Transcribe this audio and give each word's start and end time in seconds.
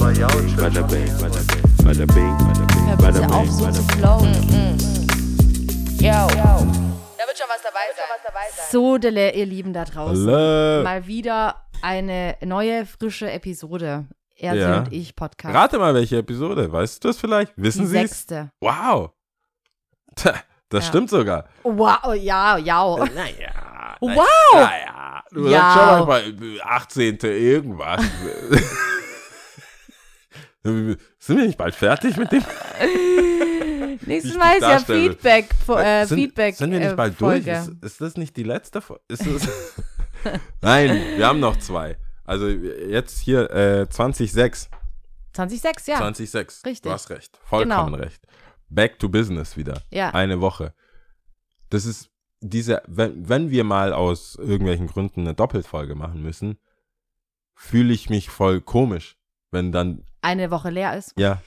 Bada 0.00 0.28
bing, 0.28 0.56
bada 0.56 0.82
bing, 0.88 1.08
bada 1.84 2.06
bing, 2.06 3.30
auf, 3.32 3.42
bing, 3.44 3.50
so 3.52 3.70
zu 3.70 3.82
bing. 3.82 3.98
flowen. 3.98 4.32
Yo. 5.98 6.08
Da 6.08 7.26
wird 7.26 7.36
schon 7.36 7.46
was 7.48 7.62
dabei 7.62 7.86
sein. 7.94 8.64
So, 8.70 8.96
Dele, 8.96 9.34
ihr 9.34 9.44
Lieben 9.44 9.74
da 9.74 9.84
draußen. 9.84 10.26
Hallo. 10.26 10.82
Mal 10.84 11.06
wieder 11.06 11.66
eine 11.82 12.36
neue, 12.42 12.86
frische 12.86 13.30
Episode. 13.30 14.06
Er 14.36 14.54
Ja. 14.54 14.78
und 14.78 14.90
ich 14.92 15.14
Podcast. 15.14 15.54
Rate 15.54 15.78
mal, 15.78 15.92
welche 15.94 16.16
Episode. 16.16 16.72
Weißt 16.72 17.04
du 17.04 17.08
das 17.08 17.18
vielleicht? 17.18 17.52
Wissen 17.56 17.86
Sie 17.86 17.98
es? 17.98 18.10
sechste. 18.10 18.50
Wow. 18.60 19.10
Tja, 20.16 20.32
das 20.70 20.84
Ja. 20.84 20.88
stimmt 20.88 21.10
sogar. 21.10 21.44
Wow, 21.62 22.14
ja, 22.14 22.56
ja. 22.56 22.96
Naja. 22.96 23.96
Wow. 24.00 24.26
Naja. 24.54 25.24
Du 25.30 25.46
Ja. 25.46 26.06
sagst 26.06 26.26
schon 26.38 26.42
äh, 26.56 26.60
18. 26.62 27.18
irgendwas. 27.22 28.02
Sind 30.62 30.98
wir 31.38 31.46
nicht 31.46 31.58
bald 31.58 31.74
fertig 31.74 32.16
mit 32.16 32.30
dem? 32.32 32.44
Nächstes 34.06 34.36
Mal 34.36 34.54
ist 34.56 34.62
ja. 34.62 34.78
Feedback, 34.78 35.48
äh, 35.68 36.04
sind, 36.06 36.18
Feedback 36.18 36.54
sind 36.54 36.72
wir 36.72 36.80
nicht 36.80 36.92
äh, 36.92 36.96
bald 36.96 37.14
Folge. 37.14 37.44
durch? 37.44 37.58
Ist, 37.68 37.84
ist 37.84 38.00
das 38.00 38.16
nicht 38.16 38.36
die 38.36 38.42
letzte 38.42 38.80
Folge? 38.80 39.02
Nein, 40.60 41.02
wir 41.16 41.26
haben 41.26 41.40
noch 41.40 41.56
zwei. 41.58 41.96
Also 42.24 42.48
jetzt 42.48 43.20
hier 43.20 43.50
äh, 43.50 43.88
2006. 43.88 44.68
2006, 45.32 45.86
ja. 45.86 45.96
2006. 45.96 46.64
Richtig. 46.66 46.82
Du 46.82 46.90
hast 46.90 47.10
recht. 47.10 47.38
Vollkommen 47.44 47.92
Genau. 47.92 48.02
recht. 48.02 48.22
Back 48.68 48.98
to 48.98 49.08
business 49.08 49.56
wieder. 49.56 49.82
Ja. 49.90 50.10
Eine 50.10 50.40
Woche. 50.40 50.74
Das 51.70 51.84
ist 51.86 52.10
diese, 52.40 52.82
wenn, 52.86 53.28
wenn 53.28 53.50
wir 53.50 53.64
mal 53.64 53.92
aus 53.92 54.36
irgendwelchen 54.36 54.86
Gründen 54.86 55.20
eine 55.20 55.34
Doppelfolge 55.34 55.94
machen 55.94 56.22
müssen, 56.22 56.58
fühle 57.54 57.92
ich 57.92 58.08
mich 58.10 58.30
voll 58.30 58.60
komisch, 58.60 59.16
wenn 59.50 59.72
dann, 59.72 60.04
Eine 60.22 60.50
Woche 60.50 60.70
leer 60.70 60.96
ist. 60.96 61.14
ja, 61.18 61.40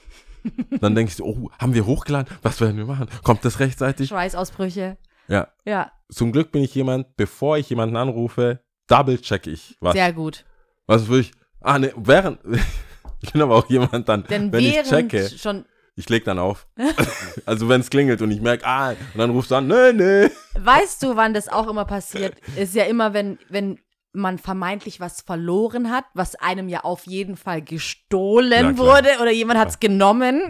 dann 0.80 0.94
denkst 0.94 1.16
du, 1.16 1.24
oh, 1.24 1.50
haben 1.58 1.74
wir 1.74 1.86
hochgeladen? 1.86 2.32
Was 2.42 2.60
werden 2.60 2.76
wir 2.76 2.86
machen? 2.86 3.08
Kommt 3.22 3.44
das 3.44 3.60
rechtzeitig? 3.60 4.08
Schweißausbrüche. 4.08 4.98
Ja. 5.28 5.48
Ja, 5.64 5.90
Zum 6.10 6.32
Glück 6.32 6.52
bin 6.52 6.62
ich 6.62 6.74
jemand, 6.74 7.16
bevor 7.16 7.56
ich 7.56 7.70
jemanden 7.70 7.96
anrufe, 7.96 8.60
double 8.88 9.18
check 9.18 9.46
ich 9.46 9.76
was. 9.80 9.94
sehr 9.94 10.12
gut. 10.12 10.44
Was 10.86 11.08
würde 11.08 11.22
ich, 11.22 11.32
ah, 11.60 11.78
ne, 11.78 11.92
während, 11.96 12.40
ich 13.22 13.32
bin 13.32 13.40
aber 13.40 13.56
auch 13.56 13.68
jemand 13.70 14.08
dann, 14.08 14.24
Denn 14.24 14.52
wenn 14.52 14.64
ich 14.64 14.82
checke, 14.82 15.30
schon, 15.30 15.64
ich 15.96 16.08
leg 16.10 16.24
dann 16.24 16.38
auf. 16.38 16.66
also 17.46 17.68
wenn 17.68 17.80
es 17.80 17.88
klingelt 17.88 18.20
und 18.20 18.30
ich 18.30 18.42
merke, 18.42 18.66
ah, 18.66 18.90
und 18.90 18.98
dann 19.16 19.30
rufst 19.30 19.50
du 19.50 19.54
an, 19.54 19.66
nee, 19.66 19.92
nee. 19.92 20.30
weißt 20.58 21.02
du, 21.02 21.16
wann 21.16 21.32
das 21.32 21.48
auch 21.48 21.68
immer 21.68 21.86
passiert? 21.86 22.34
Ist 22.56 22.74
ja 22.74 22.84
immer, 22.84 23.14
wenn, 23.14 23.38
wenn 23.48 23.78
man 24.14 24.38
vermeintlich 24.38 25.00
was 25.00 25.20
verloren 25.20 25.90
hat, 25.90 26.04
was 26.14 26.34
einem 26.36 26.68
ja 26.68 26.80
auf 26.84 27.06
jeden 27.06 27.36
Fall 27.36 27.60
gestohlen 27.62 28.78
wurde 28.78 29.08
oder 29.20 29.30
jemand 29.32 29.58
hat 29.60 29.68
es 29.70 29.80
genommen. 29.80 30.42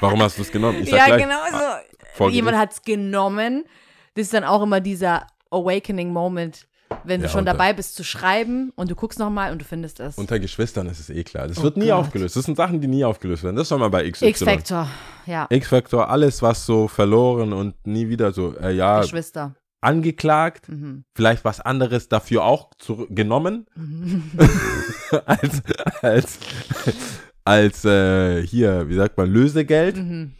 Warum 0.00 0.22
hast 0.22 0.38
du 0.38 0.42
es 0.42 0.52
genommen? 0.52 0.82
Ja, 0.86 1.06
gleich, 1.06 1.22
genau 1.22 1.38
so. 1.50 2.24
ah, 2.24 2.28
jemand 2.28 2.56
hat 2.58 2.72
es 2.72 2.82
genommen. 2.82 3.64
Das 4.14 4.24
ist 4.26 4.34
dann 4.34 4.44
auch 4.44 4.62
immer 4.62 4.80
dieser 4.80 5.26
Awakening-Moment, 5.50 6.66
wenn 7.04 7.20
du 7.20 7.26
Ja, 7.26 7.32
schon 7.32 7.44
da- 7.44 7.52
dabei 7.52 7.72
bist 7.72 7.94
zu 7.94 8.04
schreiben 8.04 8.72
und 8.76 8.90
du 8.90 8.94
guckst 8.94 9.18
nochmal 9.18 9.52
und 9.52 9.60
du 9.60 9.64
findest 9.64 10.00
es. 10.00 10.18
Unter 10.18 10.38
Geschwistern 10.38 10.86
ist 10.86 11.00
es 11.00 11.10
eh 11.10 11.24
klar. 11.24 11.48
Das 11.48 11.58
Oh 11.58 11.62
wird 11.62 11.76
nie 11.76 11.86
Gott. 11.86 11.94
aufgelöst. 11.94 12.36
Das 12.36 12.44
sind 12.44 12.56
Sachen, 12.56 12.80
die 12.80 12.86
nie 12.88 13.04
aufgelöst 13.04 13.42
werden. 13.42 13.56
Das 13.56 13.68
soll 13.68 13.78
man 13.78 13.90
bei 13.90 14.08
XY. 14.10 14.26
X-Factor, 14.28 14.88
ja. 15.26 15.46
X-Factor, 15.48 16.08
alles, 16.10 16.42
was 16.42 16.66
so 16.66 16.88
verloren 16.88 17.52
und 17.52 17.86
nie 17.86 18.08
wieder 18.08 18.32
so, 18.32 18.54
äh, 18.58 18.72
ja, 18.74 19.00
Geschwister. 19.00 19.54
Angeklagt, 19.82 20.68
Mhm. 20.68 21.04
vielleicht 21.14 21.44
was 21.44 21.60
anderes 21.60 22.08
dafür 22.08 22.44
auch 22.44 22.70
zurück- 22.78 23.08
genommen, 23.10 23.66
als, 25.26 25.62
als, 26.02 26.38
als 27.44 27.84
äh, 27.84 28.46
hier, 28.46 28.88
wie 28.88 28.94
sagt 28.94 29.16
man, 29.18 29.30
Lösegeld. 29.30 29.96
Mhm. 29.96 30.32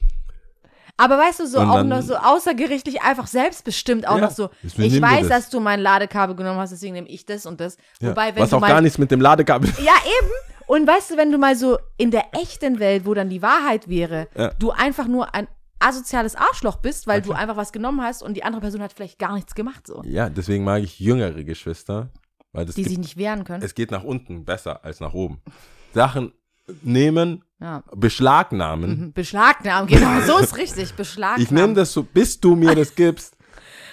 Aber 0.97 1.19
weißt 1.19 1.41
du, 1.41 1.47
so 1.47 1.59
Und 1.59 1.69
auch 1.69 1.75
dann- 1.77 1.89
noch 1.89 2.03
so 2.03 2.15
außergerichtlich 2.17 3.03
einfach 3.03 3.27
selbstbestimmt 3.27 4.07
auch 4.07 4.17
Ja, 4.17 4.25
noch 4.25 4.31
so, 4.31 4.51
ich 4.63 5.01
weiß, 5.01 5.21
das. 5.21 5.29
dass 5.29 5.51
du 5.51 5.59
mein 5.59 5.81
Ladekabel 5.81 6.37
genommen 6.37 6.61
hast, 6.61 6.71
deswegen 6.71 6.93
nehme 6.95 7.09
ich 7.09 7.27
das 7.27 7.45
und 7.47 7.61
das. 7.61 7.77
Ja, 8.01 8.11
Wobei, 8.11 8.35
wenn 8.35 8.43
was 8.43 8.53
auch 8.53 8.61
mal, 8.61 8.69
gar 8.69 8.81
nichts 8.81 8.99
mit 8.99 9.11
dem 9.11 9.21
Ladekabel. 9.21 9.69
Ja, 9.79 9.95
eben. 10.21 10.31
Und 10.67 10.87
weißt 10.87 11.11
du, 11.11 11.17
wenn 11.17 11.33
du 11.33 11.39
mal 11.39 11.57
so 11.57 11.79
in 11.97 12.11
der 12.11 12.27
echten 12.41 12.79
Welt, 12.79 13.05
wo 13.05 13.15
dann 13.15 13.29
die 13.29 13.43
Wahrheit 13.43 13.89
wäre, 13.89 14.29
Ja. 14.37 14.53
du 14.59 14.71
einfach 14.71 15.07
nur 15.09 15.35
ein 15.35 15.49
asoziales 15.83 16.35
Arschloch 16.37 16.77
bist, 16.77 17.07
weil 17.07 17.21
du 17.23 17.33
einfach 17.33 17.57
was 17.57 17.73
genommen 17.73 18.03
hast 18.03 18.23
und 18.23 18.35
die 18.35 18.45
andere 18.45 18.61
Person 18.61 18.83
hat 18.83 18.93
vielleicht 18.93 19.19
gar 19.19 19.35
nichts 19.35 19.55
gemacht 19.55 19.87
so. 19.87 20.03
Ja, 20.05 20.29
deswegen 20.29 20.65
mag 20.65 20.83
ich 20.83 20.99
jüngere 21.01 21.45
Geschwister, 21.45 22.11
weil 22.53 22.65
das 22.67 22.75
Die 22.75 22.83
gibt, 22.83 22.91
sich 22.91 22.99
nicht 22.99 23.17
wehren 23.17 23.45
können. 23.45 23.63
es 23.63 23.75
geht 23.75 23.91
nach 23.91 24.05
unten 24.05 24.45
besser 24.45 24.85
als 24.85 25.01
nach 25.01 25.13
oben. 25.15 25.41
Sachen 25.95 26.33
nehmen, 26.83 27.45
Ja. 27.61 27.83
beschlagnahmen. 27.95 29.01
Mhm. 29.01 29.13
Beschlagnahmen, 29.13 29.89
genau, 29.89 30.21
so 30.21 30.39
ist 30.39 30.57
richtig, 30.57 30.95
beschlagnahmen. 30.95 31.43
Ich 31.43 31.51
nehme 31.51 31.75
das 31.75 31.93
so, 31.93 32.03
bis 32.03 32.41
du 32.41 32.55
mir 32.55 32.75
das 32.75 32.95
gibst. 32.95 33.37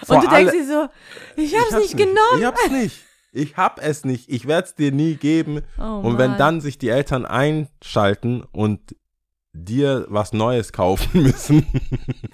Und 0.08 0.24
du 0.24 0.28
denkst 0.30 0.54
dir 0.54 0.66
so, 0.68 0.88
ich 1.36 1.54
hab's 1.56 1.72
Ich 1.74 1.78
nicht 1.80 1.98
genommen. 1.98 2.38
Ich 2.40 2.46
hab's 2.46 2.70
nicht. 2.70 3.04
Ich 3.32 3.58
hab 3.58 3.80
es 3.84 4.06
nicht. 4.06 4.30
Ich 4.30 4.48
werde 4.48 4.68
es 4.68 4.76
dir 4.76 4.92
nie 4.92 5.16
geben. 5.16 5.62
Oh 5.78 6.00
und 6.04 6.18
wenn 6.18 6.32
Mann. 6.32 6.40
dann 6.40 6.62
sich 6.62 6.78
die 6.78 6.90
Eltern 6.90 7.26
einschalten 7.26 8.44
und 8.52 8.96
dir 9.54 10.06
was 10.10 10.32
Neues 10.34 10.72
kaufen 10.74 11.24
müssen. 11.24 11.66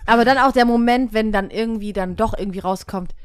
Aber 0.05 0.25
dann 0.25 0.37
auch 0.37 0.51
der 0.51 0.65
Moment, 0.65 1.13
wenn 1.13 1.31
dann 1.31 1.49
irgendwie 1.49 1.93
dann 1.93 2.15
doch 2.15 2.37
irgendwie 2.37 2.59
rauskommt, 2.59 3.15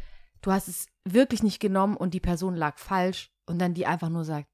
du 0.43 0.53
hast 0.53 0.69
es 0.69 0.87
wirklich 1.05 1.43
nicht 1.43 1.61
genommen 1.61 1.97
und 1.97 2.15
die 2.15 2.21
Person 2.21 2.55
lag 2.57 2.79
falsch 2.79 3.31
und 3.47 3.59
dann 3.61 3.75
die 3.75 3.87
einfach 3.87 4.09
nur 4.09 4.25
sagt, 4.25 4.47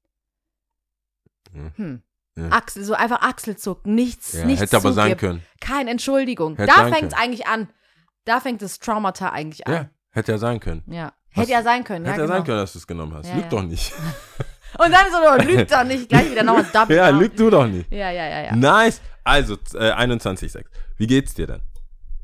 Ja. 1.53 1.71
hm, 1.75 2.01
Ja. 2.35 2.49
Achsel, 2.51 2.83
so 2.83 2.93
einfach 2.93 3.21
Achselzucken, 3.21 3.95
nichts, 3.95 4.33
Ja, 4.33 4.45
nichts 4.45 4.61
hätte 4.61 4.77
aber 4.77 4.93
sein 4.93 5.05
zugibt. 5.11 5.21
können. 5.21 5.43
Keine 5.61 5.91
Entschuldigung. 5.91 6.55
Hätte 6.55 6.67
da 6.75 6.81
sein 6.83 6.93
fängt 6.93 7.13
es 7.13 7.17
eigentlich 7.17 7.47
an. 7.47 7.69
Da 8.25 8.39
fängt 8.39 8.61
das 8.61 8.79
Traumata 8.79 9.29
eigentlich 9.29 9.59
Ja, 9.67 9.77
an. 9.81 9.89
hätte 10.11 10.33
ja 10.33 10.37
sein 10.37 10.59
können. 10.59 10.83
Ja. 10.87 11.13
Hätte 11.29 11.51
ja 11.51 11.61
sein 11.63 11.83
können. 11.83 12.05
hätte 12.05 12.17
ja, 12.17 12.23
ja 12.23 12.25
genau. 12.27 12.37
sein 12.37 12.45
können, 12.45 12.57
dass 12.59 12.73
du 12.73 12.79
es 12.79 12.87
genommen 12.87 13.13
hast. 13.13 13.27
Ja, 13.27 13.35
lüg 13.35 13.43
ja. 13.43 13.49
doch 13.49 13.61
nicht. 13.63 13.93
Und 14.79 14.91
dann 14.91 15.05
so, 15.11 15.43
lügt 15.47 15.71
doch 15.71 15.83
nicht, 15.85 16.09
gleich 16.09 16.29
wieder 16.29 16.43
nochmal 16.43 16.65
Double. 16.73 16.95
ja, 16.97 17.09
lüg 17.09 17.35
du 17.37 17.49
doch 17.49 17.65
nicht. 17.67 17.89
Ja, 17.91 18.11
ja, 18.11 18.27
ja, 18.27 18.41
ja. 18.45 18.55
Nice. 18.55 19.01
Also, 19.27 19.55
äh, 19.73 19.91
21,6. 19.91 20.65
Wie 20.97 21.07
geht's 21.07 21.33
dir 21.33 21.47
denn? 21.47 21.61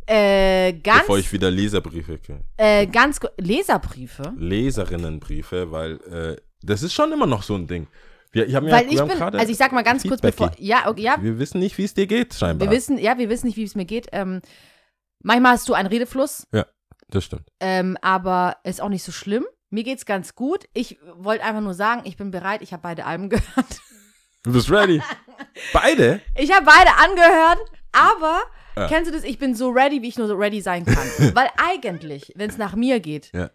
Äh, 0.05 0.73
ganz, 0.73 1.01
Bevor 1.01 1.17
ich 1.17 1.31
wieder 1.31 1.49
Leserbriefe 1.51 2.17
kriege. 2.17 2.41
äh, 2.57 2.87
ganz, 2.87 3.19
Leserbriefe? 3.37 4.33
Leserinnenbriefe, 4.37 5.71
weil 5.71 5.93
äh, 6.11 6.41
das 6.61 6.83
ist 6.83 6.93
schon 6.93 7.11
immer 7.11 7.25
noch 7.25 7.43
so 7.43 7.55
ein 7.55 7.67
Ding. 7.67 7.87
Wir, 8.31 8.47
ich 8.47 8.55
hab 8.55 8.63
mir 8.63 8.71
Weil 8.71 8.85
wir 8.85 8.93
ich 8.93 8.99
haben 8.99 9.09
bin, 9.09 9.17
gerade 9.17 9.37
also 9.37 9.51
ich 9.51 9.57
sag 9.57 9.71
mal 9.71 9.83
ganz 9.83 10.03
kurz 10.03 10.19
bevor, 10.19 10.51
ja, 10.57 10.89
okay, 10.89 11.01
ja, 11.01 11.17
Wir 11.21 11.37
wissen 11.39 11.59
nicht, 11.59 11.77
wie 11.77 11.83
es 11.83 11.93
dir 11.93 12.07
geht, 12.07 12.33
scheinbar. 12.33 12.67
wir 12.69 12.75
wissen, 12.75 12.97
ja, 12.97 13.17
wir 13.17 13.29
wissen 13.29 13.45
nicht, 13.47 13.57
wie 13.57 13.63
es 13.63 13.75
mir 13.75 13.85
geht. 13.85 14.07
Ähm, 14.11 14.41
manchmal 15.21 15.53
hast 15.53 15.69
du 15.69 15.73
einen 15.73 15.87
Redefluss, 15.87 16.47
das 17.09 17.23
stimmt. 17.25 17.47
ähm, 17.59 17.97
aber 18.01 18.57
ist 18.63 18.81
auch 18.81 18.89
nicht 18.89 19.03
so 19.03 19.11
schlimm. 19.11 19.45
Mir 19.69 19.83
geht's 19.83 20.05
ganz 20.05 20.35
gut. 20.35 20.65
Ich 20.73 20.97
wollte 21.15 21.43
einfach 21.43 21.61
nur 21.61 21.73
sagen, 21.75 22.01
ich 22.05 22.17
bin 22.17 22.31
bereit. 22.31 22.61
Ich 22.61 22.73
habe 22.73 22.81
beide 22.83 23.05
Alben 23.05 23.29
gehört. 23.29 23.45
Du 24.43 24.51
bist 24.53 24.69
ready. 24.69 25.01
Beide? 25.73 26.21
Ich 26.37 26.51
habe 26.53 26.65
beide 26.65 26.91
angehört, 26.97 27.59
aber 27.91 28.41
Ja. 28.75 28.87
kennst 28.87 29.09
du 29.09 29.13
das? 29.15 29.23
Ich 29.23 29.37
bin 29.39 29.55
so 29.55 29.69
ready, 29.69 30.01
wie 30.01 30.07
ich 30.09 30.17
nur 30.17 30.27
so 30.27 30.35
ready 30.35 30.61
sein 30.61 30.85
kann. 30.85 31.07
Weil 31.35 31.49
eigentlich, 31.57 32.33
wenn 32.35 32.49
es 32.49 32.57
nach 32.57 32.75
mir 32.75 32.99
geht, 32.99 33.31
Ja. 33.33 33.49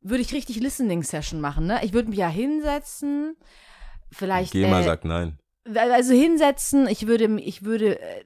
würde 0.00 0.22
ich 0.22 0.32
richtig 0.32 0.60
Listening-Session 0.60 1.40
machen. 1.40 1.66
Ne? 1.66 1.80
Ich 1.82 1.92
würde 1.92 2.08
mich 2.10 2.18
ja 2.18 2.28
hinsetzen, 2.28 3.36
vielleicht. 4.12 4.52
Geh 4.52 4.66
mal 4.68 4.82
äh, 4.82 4.84
sagt 4.84 5.04
nein. 5.04 5.38
also 5.74 6.12
hinsetzen, 6.14 6.86
ich 6.86 7.06
würde, 7.06 7.24
ich 7.40 7.64
würde 7.64 7.98
äh, 8.00 8.24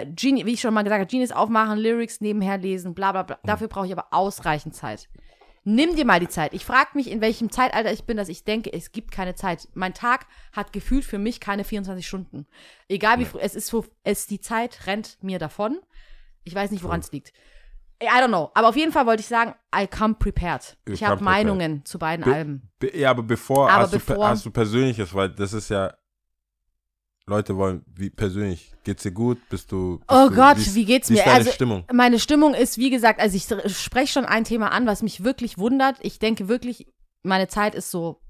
äh, 0.00 0.06
Genie, 0.06 0.44
wie 0.46 0.54
ich 0.54 0.60
schon 0.60 0.74
mal 0.74 0.82
gesagt 0.82 1.00
habe, 1.00 1.10
Genies 1.10 1.32
aufmachen, 1.32 1.78
Lyrics 1.78 2.20
nebenher 2.20 2.58
lesen, 2.58 2.94
bla 2.94 3.12
bla 3.12 3.22
Mhm. 3.22 3.26
bla. 3.26 3.38
Dafür 3.44 3.68
brauche 3.68 3.86
ich 3.86 3.92
aber 3.92 4.06
ausreichend 4.10 4.74
Zeit. 4.74 5.08
Nimm 5.70 5.96
dir 5.96 6.06
mal 6.06 6.18
die 6.18 6.28
Zeit. 6.28 6.54
Ich 6.54 6.64
frage 6.64 6.90
mich, 6.94 7.10
in 7.10 7.20
welchem 7.20 7.50
Zeitalter 7.50 7.92
ich 7.92 8.04
bin, 8.04 8.16
dass 8.16 8.30
ich 8.30 8.44
denke, 8.44 8.72
es 8.72 8.90
gibt 8.90 9.10
keine 9.10 9.34
Zeit. 9.34 9.68
Mein 9.74 9.92
Tag 9.92 10.26
hat 10.52 10.72
gefühlt 10.72 11.04
für 11.04 11.18
mich 11.18 11.40
keine 11.40 11.62
24 11.62 12.06
Stunden. 12.06 12.46
Egal 12.88 13.18
wie 13.18 13.26
früh, 13.26 13.38
es 13.40 13.54
ist 13.54 13.66
so, 13.66 13.84
es, 14.02 14.26
die 14.26 14.40
Zeit 14.40 14.86
rennt 14.86 15.18
mir 15.22 15.38
davon. 15.38 15.78
Ich 16.44 16.54
weiß 16.54 16.70
nicht, 16.70 16.82
woran 16.84 17.00
es 17.00 17.12
liegt. 17.12 17.32
I 18.02 18.06
don't 18.06 18.28
know. 18.28 18.50
Aber 18.54 18.68
auf 18.68 18.76
jeden 18.76 18.92
Fall 18.92 19.04
wollte 19.04 19.20
ich 19.20 19.26
sagen, 19.26 19.54
I 19.76 19.86
come 19.86 20.14
prepared. 20.14 20.78
Ich 20.86 21.00
come 21.00 21.10
habe. 21.10 21.24
Meinungen 21.24 21.84
zu 21.84 21.98
beiden 21.98 22.24
Be- 22.24 22.32
Alben. 22.34 22.70
Be 22.78 22.96
ja, 22.96 23.10
aber 23.10 23.24
bevor, 23.24 23.68
Aber 23.70 23.82
hast, 23.82 23.92
Du, 23.92 23.98
bevor- 23.98 24.16
per- 24.16 24.28
hast 24.28 24.46
du 24.46 24.50
Persönliches, 24.50 25.12
weil 25.12 25.28
das 25.30 25.52
ist 25.52 25.68
ja, 25.68 25.92
Leute 27.28 27.56
wollen, 27.56 27.84
wie 27.94 28.10
persönlich, 28.10 28.72
geht's 28.84 29.02
dir 29.02 29.12
gut? 29.12 29.38
Bist 29.48 29.70
du, 29.72 29.98
bist 29.98 30.10
Oh 30.10 30.28
du, 30.28 30.34
Gott, 30.36 30.56
ist- 30.58 30.74
wie 30.74 30.84
geht's 30.84 31.08
wie 31.10 31.14
mir? 31.14 31.18
ist 31.20 31.26
deine 31.26 31.38
Also, 31.38 31.50
Stimmung? 31.52 31.84
Meine 31.92 32.18
Stimmung 32.18 32.54
ist, 32.54 32.78
wie 32.78 32.90
gesagt, 32.90 33.20
also 33.20 33.36
ich 33.36 33.44
spreche 33.76 34.12
schon 34.12 34.24
ein 34.24 34.44
Thema 34.44 34.72
an, 34.72 34.86
was 34.86 35.02
mich 35.02 35.24
wirklich 35.24 35.58
wundert. 35.58 35.96
Ich 36.02 36.18
denke 36.18 36.48
wirklich, 36.48 36.86
meine 37.22 37.48
Zeit 37.48 37.74
ist 37.74 37.90
so 37.90 38.20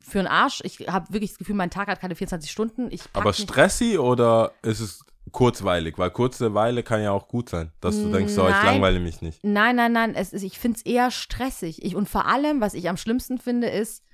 für 0.00 0.18
den 0.18 0.26
Arsch. 0.28 0.60
Ich 0.64 0.78
habe 0.88 1.12
wirklich 1.12 1.30
das 1.32 1.38
Gefühl, 1.38 1.56
mein 1.56 1.70
Tag 1.70 1.88
hat 1.88 2.00
keine 2.00 2.14
24 2.14 2.50
Stunden. 2.50 2.88
Aber 3.12 3.32
stressy 3.32 3.98
oder 3.98 4.52
ist 4.62 4.80
es 4.80 5.04
kurzweilig? 5.32 5.98
Weil 5.98 6.10
kurze 6.12 6.54
Weile 6.54 6.84
kann 6.84 7.02
ja 7.02 7.10
auch 7.10 7.26
gut 7.26 7.48
sein, 7.48 7.72
dass 7.80 8.00
du 8.00 8.12
denkst, 8.12 8.32
so, 8.32 8.46
ich 8.48 8.62
langweile 8.62 9.00
mich 9.00 9.20
nicht. 9.20 9.42
Nein, 9.42 9.74
nein, 9.76 9.92
nein. 9.92 10.14
Es 10.14 10.32
ist, 10.32 10.44
ich 10.44 10.58
finde 10.60 10.76
es 10.78 10.86
eher 10.86 11.10
stressig. 11.10 11.84
Ich, 11.84 11.96
und 11.96 12.08
vor 12.08 12.26
allem, 12.26 12.60
was 12.60 12.74
ich 12.74 12.88
am 12.88 12.96
schlimmsten 12.96 13.38
finde, 13.38 13.68
ist 13.68 14.04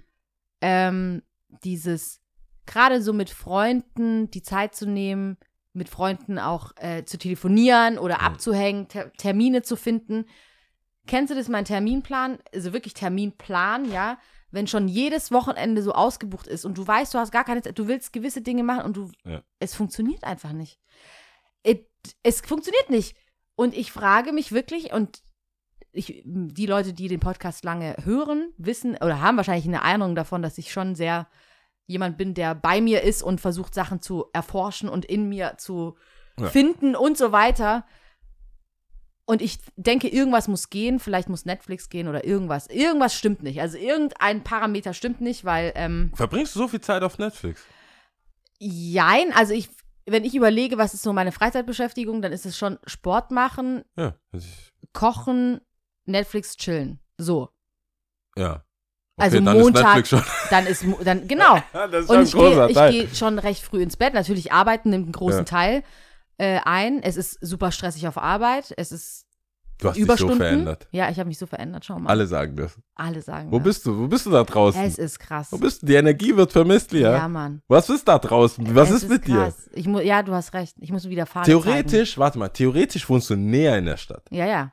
ähm, 0.63 1.23
dieses 1.63 2.22
gerade 2.67 3.03
so 3.03 3.13
mit 3.13 3.31
Freunden 3.31 4.31
die 4.31 4.43
Zeit 4.43 4.75
zu 4.75 4.87
nehmen, 4.87 5.37
mit 5.73 5.89
Freunden 5.89 6.39
auch 6.39 6.73
äh, 6.77 7.05
zu 7.05 7.19
telefonieren 7.19 7.99
oder 7.99 8.17
Mhm. 8.19 8.25
abzuhängen, 8.27 8.89
Ter 8.89 9.13
Termine 9.15 9.63
zu 9.63 9.77
finden. 9.77 10.27
Kennst 11.07 11.31
du 11.31 11.35
das, 11.35 11.49
mein 11.49 11.65
Terminplan? 11.65 12.39
Also 12.55 12.73
wirklich 12.73 12.95
Terminplan, 12.95 13.91
ja? 13.91 14.19
Wenn 14.51 14.67
schon 14.67 14.87
jedes 14.87 15.33
Wochenende 15.33 15.83
so 15.83 15.93
ausgebucht 15.93 16.47
ist 16.47 16.65
und 16.67 16.77
du 16.77 16.87
weißt, 16.87 17.15
du 17.15 17.19
hast 17.19 17.33
gar 17.33 17.45
keine 17.45 17.63
Zeit, 17.63 17.79
du 17.79 17.89
willst 17.89 18.13
gewisse 18.13 18.43
Dinge 18.43 18.63
machen 18.63 18.85
und 18.85 18.97
du, 18.97 19.11
Ja. 19.25 19.43
es 19.59 19.75
funktioniert 19.75 20.23
einfach 20.25 20.53
nicht. 20.53 20.79
It, 21.67 21.89
es 22.23 22.41
funktioniert 22.43 22.91
nicht. 22.91 23.17
Und 23.57 23.75
ich 23.75 23.93
frage 23.93 24.33
mich 24.33 24.53
wirklich, 24.53 24.93
und 24.93 25.23
ich, 25.91 26.23
die 26.25 26.67
Leute, 26.67 26.93
die 26.93 27.09
den 27.09 27.21
Podcast 27.21 27.65
lange 27.65 27.97
hören, 28.05 28.53
wissen 28.59 28.97
oder 28.97 29.21
haben 29.21 29.37
wahrscheinlich 29.37 29.67
eine 29.67 29.83
Ahnung 29.83 30.15
davon, 30.15 30.43
dass 30.43 30.59
ich 30.59 30.71
schon 30.73 30.95
sehr 30.95 31.27
jemand 31.87 32.17
bin, 32.19 32.35
der 32.35 32.55
bei 32.55 32.81
mir 32.81 33.03
ist 33.03 33.23
und 33.23 33.41
versucht, 33.41 33.75
Sachen 33.75 34.01
zu 34.01 34.27
erforschen 34.33 34.89
und 34.89 35.05
in 35.05 35.29
mir 35.29 35.55
zu 35.59 35.97
Ja. 36.39 36.49
finden 36.49 36.97
und 36.97 37.19
so 37.19 37.33
weiter. 37.33 37.85
Und 39.25 39.41
ich 39.43 39.59
denke, 39.77 40.09
irgendwas 40.09 40.49
muss 40.49 40.69
gehen, 40.71 40.99
vielleicht 40.99 41.29
muss 41.29 41.45
Netflix 41.45 41.89
gehen 41.89 42.09
oder 42.09 42.25
irgendwas. 42.25 42.67
Irgendwas 42.67 43.15
stimmt 43.15 43.43
nicht. 43.43 43.61
Also 43.61 43.79
irgendein 43.79 44.43
Parameter 44.43 44.95
stimmt 44.95 45.21
nicht, 45.21 45.45
weil, 45.45 45.73
ähm, 45.77 46.11
Verbringst 46.15 46.55
du 46.55 46.61
so 46.61 46.69
viel 46.69 46.81
Zeit 46.81 47.03
auf 47.03 47.19
Netflix? 47.19 47.63
jein, 48.59 49.33
also 49.33 49.53
ich, 49.55 49.69
wenn 50.07 50.25
ich 50.25 50.35
überlege, 50.35 50.79
was 50.79 50.95
ist 50.95 51.03
so 51.03 51.13
meine 51.13 51.33
Freizeitbeschäftigung, 51.33 52.23
dann 52.23 52.33
ist 52.33 52.47
es 52.47 52.57
schon 52.57 52.79
Sport 52.87 53.31
machen, 53.31 53.83
Ja. 53.97 54.15
ist- 54.33 54.73
kochen, 54.93 55.61
Netflix 56.05 56.57
chillen. 56.57 57.01
So. 57.19 57.49
Ja. 58.37 58.65
Also 59.17 59.41
dann 59.41 59.59
Montag- 59.59 60.13
ist. 60.13 60.25
Dann 60.51 60.67
ist, 60.67 60.85
dann, 61.05 61.29
genau. 61.29 61.57
Ist 61.93 62.09
Und 62.11 62.23
ich 62.23 62.33
gehe 62.35 63.07
geh 63.07 63.15
schon 63.15 63.39
recht 63.39 63.63
früh 63.63 63.83
ins 63.83 63.97
Bett. 63.97 64.15
Natürlich, 64.15 64.53
arbeiten 64.53 64.91
nimmt 64.91 65.05
einen 65.07 65.13
großen 65.13 65.41
Ja. 65.41 65.45
Teil 65.45 65.83
äh, 66.39 66.61
ein. 66.65 67.03
Es 67.03 67.17
ist 67.17 67.39
super 67.41 67.73
stressig 67.73 68.09
auf 68.09 68.17
Arbeit. 68.19 68.73
Es 68.77 68.91
ist 68.91 69.27
Du 69.79 69.89
hast 69.89 69.97
dich 69.97 70.07
so 70.07 70.29
verändert. 70.29 70.87
Ja, 70.93 71.11
ich 71.11 71.19
habe 71.19 71.27
mich 71.27 71.39
so 71.39 71.47
verändert. 71.47 71.85
Schau 71.85 71.99
mal. 71.99 72.09
Alle 72.09 72.27
sagen 72.27 72.55
das. 72.57 72.79
Alle 72.95 73.21
sagen 73.21 73.51
Wo 73.51 73.59
das. 73.59 73.65
bist 73.65 73.87
du? 73.87 73.99
Wo 73.99 74.07
bist 74.07 74.27
du 74.27 74.31
da 74.31 74.45
draußen? 74.45 74.81
Es 74.81 74.97
ist 74.97 75.19
krass. 75.19 75.49
Wo 75.51 75.59
bist 75.59 75.83
du? 75.83 75.87
Die 75.87 75.95
Energie 75.95 76.37
wird 76.37 76.53
vermisst, 76.53 76.93
Lia. 76.93 77.11
Ja, 77.13 77.29
Mann. 77.29 77.63
Was 77.67 77.91
ist 77.91 78.07
da 78.07 78.19
draußen? 78.19 78.75
Was 78.77 78.91
es 78.91 79.03
ist 79.03 79.09
mit 79.11 79.27
dir? 79.27 79.53
Ich 79.73 79.89
mu 79.89 79.99
ja, 79.99 80.23
du 80.23 80.33
hast 80.33 80.55
recht. 80.55 80.77
Ich 80.79 80.93
muss 80.93 81.09
wieder 81.09 81.27
fahren. 81.27 81.45
Theoretisch, 81.45 82.17
warte 82.17 82.39
mal, 82.39 82.49
theoretisch 82.49 83.09
wohnst 83.09 83.29
du 83.31 83.37
näher 83.37 83.77
in 83.77 83.87
der 83.87 83.97
Stadt. 83.97 84.23
Ja, 84.31 84.47
ja. 84.47 84.73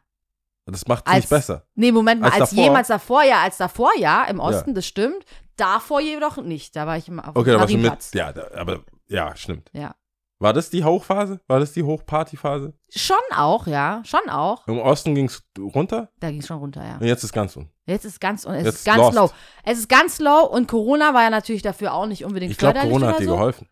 Das 0.71 0.87
macht 0.87 1.07
es 1.07 1.13
nicht 1.15 1.29
besser. 1.29 1.63
Nee, 1.75 1.91
Moment 1.91 2.21
mal, 2.21 2.27
Als 2.31 2.41
als, 2.41 2.49
davor? 2.51 2.63
jemals 2.63 2.87
davor, 2.87 3.23
ja, 3.23 3.41
als 3.41 3.57
davor, 3.57 3.91
ja, 3.97 4.25
im 4.25 4.39
Osten, 4.39 4.73
das 4.75 4.85
stimmt. 4.85 5.23
Davor 5.57 5.99
jedoch 6.01 6.37
nicht. 6.37 6.75
Da 6.75 6.87
war 6.87 6.97
ich 6.97 7.07
immer 7.07 7.27
auf 7.27 7.35
Okay, 7.35 7.51
da 7.51 7.59
warst 7.59 7.73
du 7.73 7.77
mit. 7.77 8.13
Ja, 8.13 8.31
da, 8.31 8.47
aber 8.55 8.79
ja, 9.07 9.35
stimmt. 9.35 9.69
Ja. 9.73 9.95
War 10.41 10.53
das 10.53 10.69
die 10.69 10.85
Hochphase? 10.85 11.41
War 11.47 11.59
das 11.59 11.73
die 11.73 11.83
Hochpartyphase? 11.83 12.73
Schon 12.95 13.17
auch, 13.35 13.67
ja. 13.67 14.01
Schon 14.05 14.29
auch. 14.29 14.65
Im 14.69 14.79
Osten 14.79 15.13
ging 15.13 15.25
es 15.25 15.43
runter 15.59 16.11
Da 16.21 16.31
ging 16.31 16.39
es 16.39 16.47
schon 16.47 16.59
runter, 16.59 16.81
ja. 16.85 16.95
und 16.95 17.05
jetzt 17.07 17.25
ist 17.25 17.33
ganz 17.33 17.57
unten. 17.57 17.71
Jetzt 17.85 18.05
ist 18.05 18.21
ganz, 18.21 18.45
es 18.45 18.63
Jetzt 18.63 18.75
ist 18.75 18.85
ganz 18.85 18.99
lost. 18.99 19.15
low. 19.17 19.29
Es 19.65 19.79
ist 19.79 19.89
ganz 19.89 20.19
low 20.19 20.43
und 20.45 20.69
Corona 20.69 21.13
war 21.13 21.23
ja 21.23 21.29
natürlich 21.29 21.61
dafür 21.61 21.93
auch 21.93 22.05
nicht 22.05 22.23
unbedingt 22.23 22.53
Ich 22.53 22.57
glaube, 22.57 22.79
Corona 22.79 23.07
hat 23.07 23.19
dir 23.19 23.25
so. 23.25 23.31
geholfen. 23.31 23.67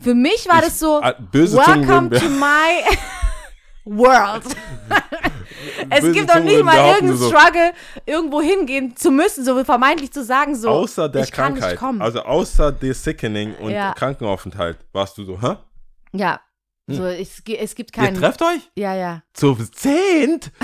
Für 0.00 0.14
mich 0.14 0.48
war 0.48 0.56
Ich- 0.58 0.64
das 0.64 0.80
so, 0.80 1.00
Böse 1.30 1.56
welcome 1.56 2.10
to 2.10 2.28
my 2.28 2.96
world. 3.88 4.44
es 5.90 6.00
Böse 6.00 6.12
gibt 6.12 6.30
doch 6.30 6.40
nicht 6.40 6.62
mal 6.64 6.76
irgendeinen 6.76 7.16
so, 7.16 7.28
Struggle, 7.28 7.72
irgendwo 8.06 8.40
hingehen 8.40 8.96
zu 8.96 9.10
müssen, 9.10 9.44
so 9.44 9.62
vermeintlich 9.64 10.12
zu 10.12 10.24
sagen, 10.24 10.54
so, 10.54 10.68
Außer 10.70 11.08
der 11.08 11.24
ich 11.24 11.32
kann 11.32 11.52
Krankheit. 11.54 11.70
nicht 11.72 11.80
kommen. 11.80 12.02
Also 12.02 12.20
außer 12.22 12.72
der 12.72 12.94
Sickening 12.94 13.54
und 13.56 13.70
Ja. 13.70 13.92
Krankenaufenthalt 13.94 14.78
warst 14.92 15.16
du 15.18 15.24
so, 15.24 15.40
hä? 15.40 15.56
ja, 16.12 16.40
Hm. 16.88 16.96
so, 16.96 17.04
es, 17.06 17.42
es 17.46 17.74
gibt 17.74 17.96
Ihr 17.96 18.02
keinen, 18.02 18.16
trefft 18.16 18.40
euch? 18.42 18.70
ja, 18.76 18.94
ja. 18.94 19.22
Zu 19.34 19.54
zehnt? 19.56 20.50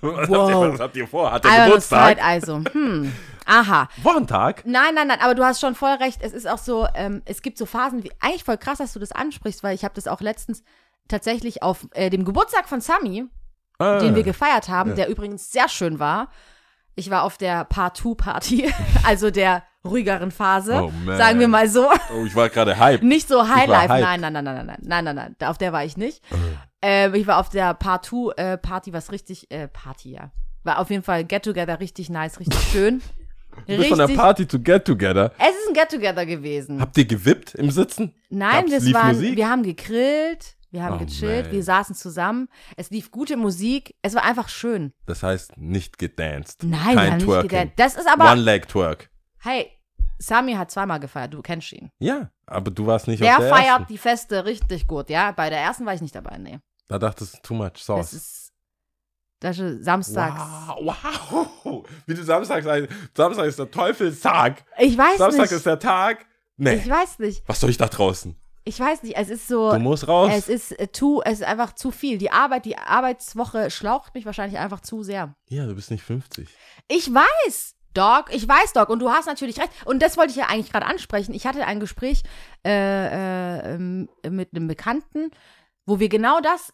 was, 0.00 0.28
Wow. 0.28 0.38
habt 0.38 0.50
ihr, 0.50 0.72
was 0.72 0.80
habt 0.80 0.96
ihr 0.96 1.06
vor? 1.08 1.30
Hat 1.32 1.44
der 1.44 1.64
Geburtstag? 1.66 2.16
Zeit 2.16 2.24
also, 2.24 2.60
hm, 2.72 3.12
aha. 3.46 3.88
Wochentag? 4.02 4.62
Nein, 4.66 4.94
nein, 4.94 5.08
nein, 5.08 5.18
aber 5.20 5.34
du 5.34 5.44
hast 5.44 5.60
schon 5.60 5.74
voll 5.74 5.92
recht. 5.92 6.18
Es 6.22 6.32
ist 6.32 6.48
auch 6.48 6.58
so, 6.58 6.86
ähm, 6.94 7.22
es 7.24 7.42
gibt 7.42 7.58
so 7.58 7.66
Phasen, 7.66 8.02
wie, 8.02 8.10
eigentlich 8.20 8.44
voll 8.44 8.56
krass, 8.58 8.78
dass 8.78 8.92
du 8.94 8.98
das 8.98 9.12
ansprichst, 9.12 9.62
weil 9.62 9.74
ich 9.74 9.84
habe 9.84 9.94
das 9.94 10.08
auch 10.08 10.20
letztens 10.20 10.62
tatsächlich 11.08 11.62
auf 11.62 11.86
äh, 11.92 12.10
dem 12.10 12.24
Geburtstag 12.24 12.68
von 12.68 12.80
Sami, 12.80 13.24
Ah. 13.78 13.98
den 13.98 14.14
wir 14.14 14.22
gefeiert 14.22 14.68
haben, 14.68 14.90
Ja. 14.90 14.96
der 14.96 15.08
übrigens 15.08 15.50
sehr 15.50 15.68
schön 15.68 15.98
war. 15.98 16.28
Ich 16.94 17.10
war 17.10 17.24
auf 17.24 17.36
der 17.38 17.64
Part-2-Party, 17.64 18.72
also 19.04 19.30
der 19.32 19.64
ruhigeren 19.84 20.30
Phase, 20.30 20.80
Oh, 20.84 20.92
sagen 21.16 21.40
wir 21.40 21.48
mal 21.48 21.68
so. 21.68 21.88
Oh, 22.16 22.24
ich 22.24 22.34
war 22.36 22.48
gerade 22.48 22.78
hype. 22.78 23.02
Nicht 23.02 23.26
so 23.28 23.46
Highlife, 23.48 23.88
nein, 23.88 24.20
nein, 24.20 24.32
nein, 24.32 24.44
nein, 24.44 24.54
nein, 24.54 24.66
nein, 24.66 24.76
nein, 24.82 25.04
nein, 25.04 25.34
nein, 25.38 25.48
auf 25.48 25.58
der 25.58 25.72
war 25.72 25.84
ich 25.84 25.96
nicht. 25.96 26.22
Ähm, 26.80 27.14
ich 27.14 27.26
war 27.26 27.38
auf 27.38 27.48
der 27.48 27.74
Part-2-Party, 27.74 28.92
was 28.92 29.10
richtig, 29.12 29.50
äh, 29.50 29.68
Party, 29.68 30.12
ja. 30.12 30.30
War 30.62 30.78
auf 30.78 30.88
jeden 30.90 31.02
Fall 31.02 31.24
Get-Together 31.24 31.80
richtig 31.80 32.08
nice, 32.10 32.38
richtig 32.40 32.60
schön. 32.72 33.02
Du 33.66 33.76
bist 33.76 33.88
von 33.88 33.98
der 33.98 34.08
Party 34.08 34.46
to 34.46 34.58
get 34.58 34.84
together. 34.84 35.32
Es 35.38 35.48
ist 35.50 35.68
ein 35.68 35.74
Get-Together 35.74 36.26
gewesen. 36.26 36.80
Habt 36.80 36.96
ihr 36.96 37.04
gewippt 37.04 37.54
im 37.54 37.70
Sitzen? 37.70 38.14
Nein, 38.30 38.66
Gab's- 38.66 38.84
das 38.84 38.92
waren, 38.94 39.16
Musik? 39.16 39.36
wir 39.36 39.48
haben 39.50 39.62
gegrillt, 39.62 40.56
wir 40.74 40.82
haben 40.82 40.96
Oh, 40.96 41.04
gechillt, 41.04 41.46
man. 41.46 41.52
wir 41.52 41.62
saßen 41.64 41.94
zusammen. 41.94 42.48
Es 42.76 42.90
lief 42.90 43.10
gute 43.10 43.36
Musik, 43.38 43.94
es 44.02 44.14
war 44.14 44.22
einfach 44.24 44.48
schön. 44.50 44.92
Das 45.06 45.22
heißt, 45.22 45.56
nicht 45.56 45.96
gedanced. 45.98 46.62
Nein, 46.64 46.96
Kein 46.96 47.20
wir 47.26 47.36
nicht 47.38 47.48
gedacht. 47.48 47.72
Das 47.76 47.94
ist 47.94 48.06
aber, 48.06 48.30
One 48.30 48.42
leg 48.42 48.68
twerk. 48.68 49.08
hey, 49.38 49.70
Sami 50.18 50.52
hat 50.54 50.70
zweimal 50.70 51.00
gefeiert, 51.00 51.32
du 51.34 51.42
kennst 51.42 51.72
ihn. 51.72 51.90
Ja, 51.98 52.30
aber 52.46 52.70
du 52.70 52.86
warst 52.86 53.08
nicht 53.08 53.22
Der 53.22 53.32
auf 53.36 53.38
der 53.40 53.48
feiert 53.50 53.66
ersten. 53.80 53.86
die 53.92 53.98
Feste 53.98 54.44
richtig 54.44 54.86
gut, 54.86 55.10
ja. 55.10 55.32
Bei 55.32 55.48
der 55.50 55.58
ersten 55.60 55.86
war 55.86 55.94
ich 55.94 56.00
nicht 56.00 56.14
dabei, 56.14 56.38
nee. 56.38 56.58
Da 56.88 56.98
dachtest 56.98 57.34
du, 57.36 57.38
too 57.42 57.54
much 57.54 57.72
Das 57.72 57.84
sauce. 57.86 58.12
ist, 58.12 58.52
das 59.40 59.58
ist 59.58 59.84
samstags. 59.84 60.40
Wow, 60.78 60.96
wow. 61.64 61.86
Wie 62.06 62.14
du 62.14 62.22
Samstag 62.22 62.62
sagst, 62.62 62.88
Samstag 63.14 63.46
ist 63.46 63.58
der 63.58 63.70
Teufelstag. 63.70 64.64
Ich 64.78 64.96
weiß 64.96 65.18
Samstag 65.18 65.42
nicht. 65.42 65.52
ist 65.52 65.66
der 65.66 65.78
Tag. 65.78 66.24
Nee, 66.56 66.74
ich 66.74 66.88
weiß 66.88 67.18
nicht. 67.18 67.42
was 67.46 67.58
soll 67.60 67.70
ich 67.70 67.76
da 67.76 67.88
draußen? 67.88 68.36
Ich 68.66 68.80
weiß 68.80 69.02
nicht. 69.02 69.16
Es 69.16 69.28
ist 69.28 69.46
so. 69.48 69.70
Du 69.72 69.78
musst 69.78 70.08
raus. 70.08 70.30
Es 70.34 70.48
ist 70.48 70.78
äh, 70.80 70.90
zu, 70.90 71.20
es 71.24 71.40
ist 71.40 71.44
einfach 71.44 71.74
zu 71.74 71.90
viel. 71.90 72.16
Die 72.18 72.30
Arbeit, 72.30 72.64
die 72.64 72.78
Arbeitswoche 72.78 73.70
schlaucht 73.70 74.14
mich 74.14 74.24
wahrscheinlich 74.24 74.58
einfach 74.58 74.80
zu 74.80 75.02
sehr. 75.02 75.34
ja, 75.48 75.66
du 75.66 75.74
bist 75.74 75.90
nicht 75.90 76.02
50. 76.02 76.48
Ich 76.88 77.12
weiß, 77.12 77.74
Doc, 77.92 78.26
ich 78.32 78.48
weiß, 78.48 78.72
Doc, 78.72 78.88
und 78.88 79.00
du 79.00 79.10
hast 79.10 79.26
natürlich 79.26 79.58
recht. 79.60 79.70
Und 79.84 80.02
das 80.02 80.16
wollte 80.16 80.30
ich 80.30 80.36
ja 80.36 80.46
eigentlich 80.46 80.72
gerade 80.72 80.86
ansprechen. 80.86 81.34
Ich 81.34 81.46
hatte 81.46 81.64
ein 81.66 81.78
Gespräch 81.78 82.22
äh, 82.66 82.70
äh, 82.70 83.74
ähm, 83.74 84.08
mit 84.28 84.48
einem 84.54 84.66
Bekannten, 84.66 85.30
wo 85.86 86.00
wir 86.00 86.08
genau 86.08 86.40
das 86.40 86.72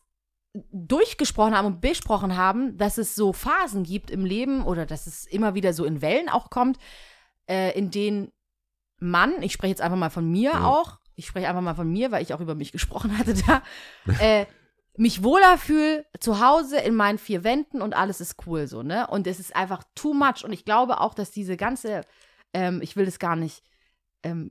durchgesprochen 0.72 1.56
haben 1.56 1.66
und 1.66 1.80
besprochen 1.80 2.36
haben, 2.36 2.76
dass 2.76 2.98
es 2.98 3.14
so 3.14 3.32
Phasen 3.32 3.84
gibt 3.84 4.10
im 4.10 4.24
Leben 4.24 4.64
oder 4.64 4.86
dass 4.86 5.06
es 5.06 5.26
immer 5.26 5.54
wieder 5.54 5.72
so 5.72 5.84
in 5.84 6.02
Wellen 6.02 6.28
auch 6.28 6.50
kommt, 6.50 6.78
äh, 7.48 7.76
in 7.78 7.90
denen 7.90 8.32
man, 8.98 9.42
ich 9.42 9.52
spreche 9.52 9.70
jetzt 9.70 9.80
einfach 9.82 9.96
mal 9.96 10.10
von 10.10 10.28
mir 10.30 10.52
Ja. 10.52 10.64
auch, 10.64 10.98
ich 11.20 11.26
spreche 11.26 11.48
einfach 11.48 11.60
mal 11.60 11.74
von 11.74 11.92
mir, 11.92 12.10
weil 12.10 12.22
ich 12.22 12.34
auch 12.34 12.40
über 12.40 12.54
mich 12.54 12.72
gesprochen 12.72 13.16
hatte 13.18 13.34
da, 13.34 13.62
äh, 14.20 14.46
mich 14.96 15.22
wohler 15.22 15.58
fühle 15.58 16.06
zu 16.18 16.40
Hause 16.40 16.78
in 16.78 16.94
meinen 16.94 17.18
vier 17.18 17.44
Wänden 17.44 17.82
und 17.82 17.94
alles 17.94 18.20
ist 18.20 18.36
cool 18.46 18.66
so, 18.66 18.82
ne? 18.82 19.06
Und 19.06 19.26
es 19.26 19.38
ist 19.38 19.54
einfach 19.54 19.84
too 19.94 20.14
much. 20.14 20.44
Und 20.44 20.52
ich 20.52 20.64
glaube 20.64 21.00
auch, 21.00 21.14
dass 21.14 21.30
diese 21.30 21.56
ganze, 21.56 22.02
ähm, 22.52 22.80
ich 22.82 22.96
will 22.96 23.04
das 23.04 23.18
gar 23.18 23.36
nicht 23.36 23.62
ähm, 24.22 24.50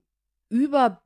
überbewerten, 0.50 1.02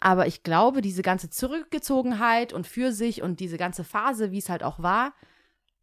aber 0.00 0.26
ich 0.26 0.42
glaube, 0.42 0.82
diese 0.82 1.02
ganze 1.02 1.30
Zurückgezogenheit 1.30 2.52
und 2.52 2.66
für 2.66 2.92
sich 2.92 3.22
und 3.22 3.40
diese 3.40 3.58
ganze 3.58 3.84
Phase, 3.84 4.32
wie 4.32 4.38
es 4.38 4.48
halt 4.48 4.62
auch 4.62 4.82
war, 4.82 5.14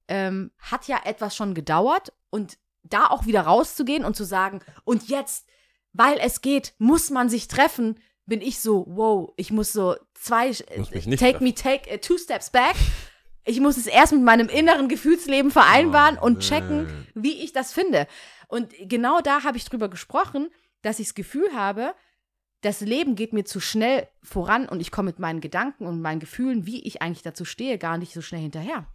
ähm, 0.09 0.51
hat 0.59 0.87
ja 0.87 0.99
etwas 1.05 1.35
schon 1.35 1.53
gedauert 1.53 2.13
und 2.29 2.57
da 2.83 3.07
auch 3.07 3.25
wieder 3.25 3.41
rauszugehen 3.41 4.05
und 4.05 4.15
zu 4.15 4.25
sagen, 4.25 4.61
und 4.83 5.09
jetzt, 5.09 5.47
weil 5.99 6.17
es 6.21 6.39
geht, 6.39 6.73
muss 6.77 7.09
man 7.09 7.27
sich 7.27 7.49
treffen, 7.49 7.99
bin 8.25 8.39
ich 8.39 8.61
so, 8.61 8.85
wow, 8.87 9.33
ich 9.35 9.51
muss 9.51 9.73
so 9.73 9.97
zwei, 10.13 10.47
Muss 10.77 10.91
take 11.19 11.43
me, 11.43 11.53
take 11.53 11.93
uh, 11.93 11.97
two 11.97 12.17
steps 12.17 12.49
back. 12.51 12.75
Ich 13.43 13.59
muss 13.59 13.75
es 13.75 13.85
erst 13.85 14.13
mit 14.13 14.21
meinem 14.21 14.47
inneren 14.47 14.87
Gefühlsleben 14.87 15.51
vereinbaren 15.51 16.17
Oh, 16.21 16.25
und 16.25 16.39
checken, 16.39 17.07
wie 17.15 17.43
ich 17.43 17.51
das 17.51 17.73
finde. 17.73 18.07
Und 18.47 18.73
genau 18.79 19.19
da 19.19 19.43
habe 19.43 19.57
ich 19.57 19.65
drüber 19.65 19.89
gesprochen, 19.89 20.49
dass 20.83 20.99
ich 20.99 21.07
das 21.07 21.15
Gefühl 21.15 21.49
habe, 21.53 21.93
das 22.61 22.79
Leben 22.79 23.15
geht 23.15 23.33
mir 23.33 23.43
zu 23.43 23.59
schnell 23.59 24.07
voran 24.23 24.69
und 24.69 24.79
ich 24.79 24.91
komme 24.91 25.07
mit 25.07 25.19
meinen 25.19 25.41
Gedanken 25.41 25.85
und 25.85 26.01
meinen 26.01 26.19
Gefühlen, 26.21 26.65
wie 26.65 26.81
ich 26.83 27.01
eigentlich 27.01 27.23
dazu 27.23 27.43
stehe, 27.43 27.77
gar 27.77 27.97
nicht 27.97 28.13
so 28.13 28.21
schnell 28.21 28.41
hinterher. 28.41 28.87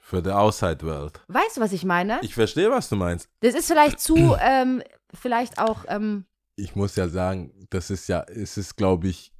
Für 0.00 0.20
the 0.24 0.30
outside 0.30 0.84
world. 0.84 1.20
Weißt 1.28 1.58
du, 1.58 1.60
was 1.60 1.72
ich 1.72 1.84
meine? 1.84 2.18
Ich 2.22 2.34
verstehe, 2.34 2.70
was 2.70 2.88
du 2.88 2.96
meinst. 2.96 3.28
das 3.40 3.54
ist 3.54 3.68
vielleicht 3.68 4.00
zu, 4.00 4.16
ähm, 4.40 4.82
vielleicht 5.14 5.60
auch, 5.60 5.84
ähm, 5.86 6.24
Ich 6.60 6.76
muss 6.76 6.96
ja 6.96 7.08
sagen, 7.08 7.52
das 7.70 7.90
ist 7.90 8.08
ja, 8.08 8.20
es 8.22 8.56
ist, 8.56 8.76
glaube 8.76 9.08
ich, 9.08 9.32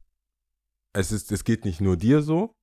es 0.92 1.12
ist, 1.12 1.30
es 1.32 1.44
geht 1.44 1.64
nicht 1.64 1.80
nur 1.80 1.96
dir 1.96 2.22
so, 2.22 2.54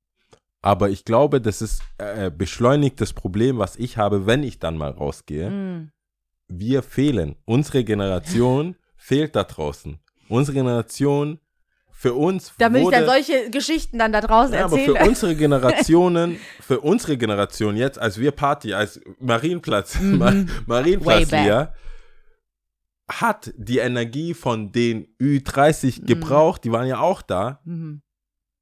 aber 0.62 0.90
ich 0.90 1.06
glaube, 1.06 1.40
das 1.42 1.62
ist 1.62 1.82
äh, 1.98 2.30
beschleunigt 2.32 3.00
das 3.00 3.14
Problem, 3.14 3.58
was 3.58 3.76
ich 3.78 3.98
habe, 3.98 4.26
wenn 4.26 4.44
ich 4.44 4.60
dann 4.60 4.78
mal 4.78 4.92
rausgehe. 4.92 5.50
mh, 5.50 5.88
Wir 6.48 6.82
fehlen, 6.84 7.36
unsere 7.46 7.84
Generation 7.84 8.76
fehlt 8.98 9.36
da 9.36 9.44
draußen. 9.44 10.00
Unsere 10.30 10.56
Generation, 10.56 11.40
für 11.92 12.14
uns 12.14 12.54
Damit 12.60 12.84
wurde, 12.84 12.98
ich 12.98 13.06
dann 13.06 13.10
solche 13.10 13.50
Geschichten 13.50 13.98
dann 13.98 14.12
da 14.12 14.22
draußen 14.22 14.54
ja, 14.54 14.66
aber 14.66 14.78
erzähle. 14.78 14.98
für 15.00 15.06
unsere 15.10 15.36
Generationen, 15.46 16.38
für 16.60 16.80
unsere 16.82 17.18
Generation 17.18 17.76
jetzt, 17.76 17.98
als 17.98 18.20
wir 18.20 18.32
Party, 18.32 18.74
als 18.74 19.00
Marienplatz, 19.20 20.00
Ma 20.00 20.32
Mhm. 20.32 20.48
Way 20.68 20.68
Marienplatz 20.68 21.30
hier, 21.30 21.74
hat 23.10 23.54
die 23.58 23.78
Energie 23.80 24.34
von 24.34 24.72
den 24.72 25.08
Ü30 25.20 26.02
Mhm. 26.02 26.06
gebraucht, 26.06 26.64
die 26.64 26.72
waren 26.72 26.88
ja 26.88 27.00
auch 27.00 27.22
da, 27.22 27.62
Mhm. 27.66 28.02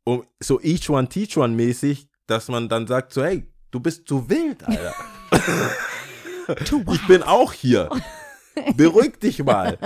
um 0.05 0.23
so 0.39 0.59
each 0.61 0.89
one 0.89 1.07
teach 1.09 1.35
one 1.37 1.55
mäßig, 1.55 2.07
dass 2.27 2.47
man 2.47 2.69
dann 2.69 2.85
sagt 2.87 3.13
so, 3.13 3.23
hey, 3.23 3.51
du 3.71 3.79
bist 3.79 4.07
zu 4.07 4.29
wild, 4.29 4.63
Alter. 4.63 4.93
ich 6.93 7.07
bin 7.07 7.23
auch 7.23 7.53
hier. 7.53 7.89
Beruhig 8.77 9.19
dich 9.19 9.43
mal. 9.43 9.77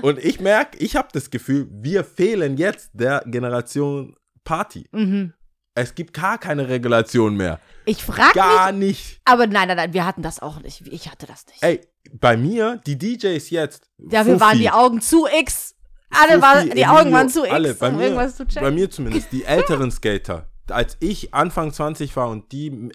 Und 0.00 0.18
ich 0.18 0.40
merke, 0.40 0.78
ich 0.78 0.96
habe 0.96 1.08
das 1.12 1.30
Gefühl, 1.30 1.68
wir 1.70 2.02
fehlen 2.04 2.56
jetzt 2.56 2.90
der 2.94 3.22
Generation 3.26 4.16
Party. 4.44 4.88
Mhm. 4.92 5.34
Es 5.74 5.94
gibt 5.94 6.12
gar 6.12 6.38
keine 6.38 6.68
Regulation 6.68 7.36
mehr. 7.36 7.58
Ich 7.84 8.04
frage 8.04 8.22
mich, 8.26 8.34
Gar 8.34 8.72
nicht. 8.72 9.20
aber 9.24 9.46
nein, 9.46 9.68
nein, 9.68 9.76
nein, 9.76 9.92
wir 9.92 10.04
hatten 10.04 10.22
das 10.22 10.40
auch 10.40 10.60
nicht. 10.60 10.86
Ich 10.86 11.10
hatte 11.10 11.26
das 11.26 11.46
nicht. 11.46 11.62
Ey, 11.62 11.80
bei 12.12 12.36
mir, 12.36 12.80
die 12.86 12.98
DJs 12.98 13.48
jetzt. 13.50 13.90
Dafür 13.98 14.34
Fuffi, 14.34 14.40
waren 14.40 14.58
die 14.58 14.70
Augen 14.70 15.00
zu 15.00 15.26
X. 15.26 15.74
Alle 16.10 16.32
Fuffi, 16.34 16.42
waren, 16.42 16.64
die 16.66 16.70
Emilio, 16.72 16.90
Augen 16.90 17.12
waren 17.12 17.28
zu 17.28 17.44
X, 17.44 17.52
alle. 17.52 17.74
Bei 17.74 17.88
um 17.88 17.96
mir, 17.96 18.02
irgendwas 18.04 18.36
zu 18.36 18.44
bei 18.44 18.50
checken. 18.52 18.74
mir 18.74 18.90
zumindest, 18.90 19.32
die 19.32 19.44
älteren 19.46 19.90
Skater. 19.90 20.50
Als 20.68 20.96
ich 21.00 21.34
Anfang 21.34 21.72
20 21.72 22.14
war 22.16 22.28
und 22.28 22.52
die 22.52 22.90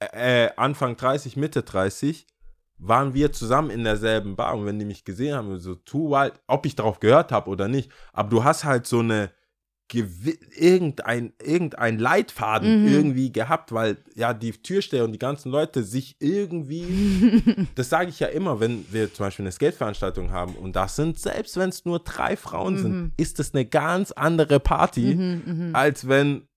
äh, 0.00 0.48
Anfang 0.56 0.96
30, 0.96 1.36
Mitte 1.36 1.62
30, 1.62 2.26
waren 2.78 3.14
wir 3.14 3.32
zusammen 3.32 3.70
in 3.70 3.84
derselben 3.84 4.34
Bar. 4.34 4.54
Und 4.56 4.66
wenn 4.66 4.78
die 4.78 4.84
mich 4.84 5.04
gesehen 5.04 5.36
haben, 5.36 5.58
so 5.60 5.74
too 5.74 6.10
wild, 6.10 6.34
ob 6.46 6.66
ich 6.66 6.74
darauf 6.74 7.00
gehört 7.00 7.32
habe 7.32 7.50
oder 7.50 7.68
nicht, 7.68 7.90
aber 8.12 8.30
du 8.30 8.44
hast 8.44 8.64
halt 8.64 8.86
so 8.86 8.98
eine 9.00 9.30
irgendein, 9.92 11.32
irgendein 11.42 11.98
Leitfaden 11.98 12.80
Mhm. 12.82 12.86
irgendwie 12.88 13.32
gehabt, 13.32 13.72
weil 13.72 13.98
ja 14.14 14.32
die 14.34 14.52
Türsteher 14.52 15.04
und 15.04 15.12
die 15.12 15.18
ganzen 15.18 15.50
Leute 15.50 15.82
sich 15.84 16.16
irgendwie, 16.20 16.88
das 17.74 17.88
sage 17.90 18.08
ich 18.10 18.20
ja 18.20 18.28
immer, 18.28 18.60
wenn 18.60 18.90
wir 18.92 19.12
zum 19.12 19.26
Beispiel 19.26 19.44
eine 19.44 19.52
Skate-Veranstaltung 19.52 20.30
haben 20.30 20.54
und 20.56 20.74
das 20.74 20.96
sind, 20.96 21.18
selbst 21.18 21.56
wenn 21.56 21.68
es 21.68 21.84
nur 21.84 21.98
drei 22.00 22.36
Frauen 22.36 22.74
Mhm. 22.74 22.78
sind, 22.78 23.12
ist 23.16 23.38
das 23.38 23.54
eine 23.54 23.66
ganz 23.66 24.12
andere 24.12 24.60
Party, 24.60 25.18
als 25.72 26.08
wenn 26.08 26.48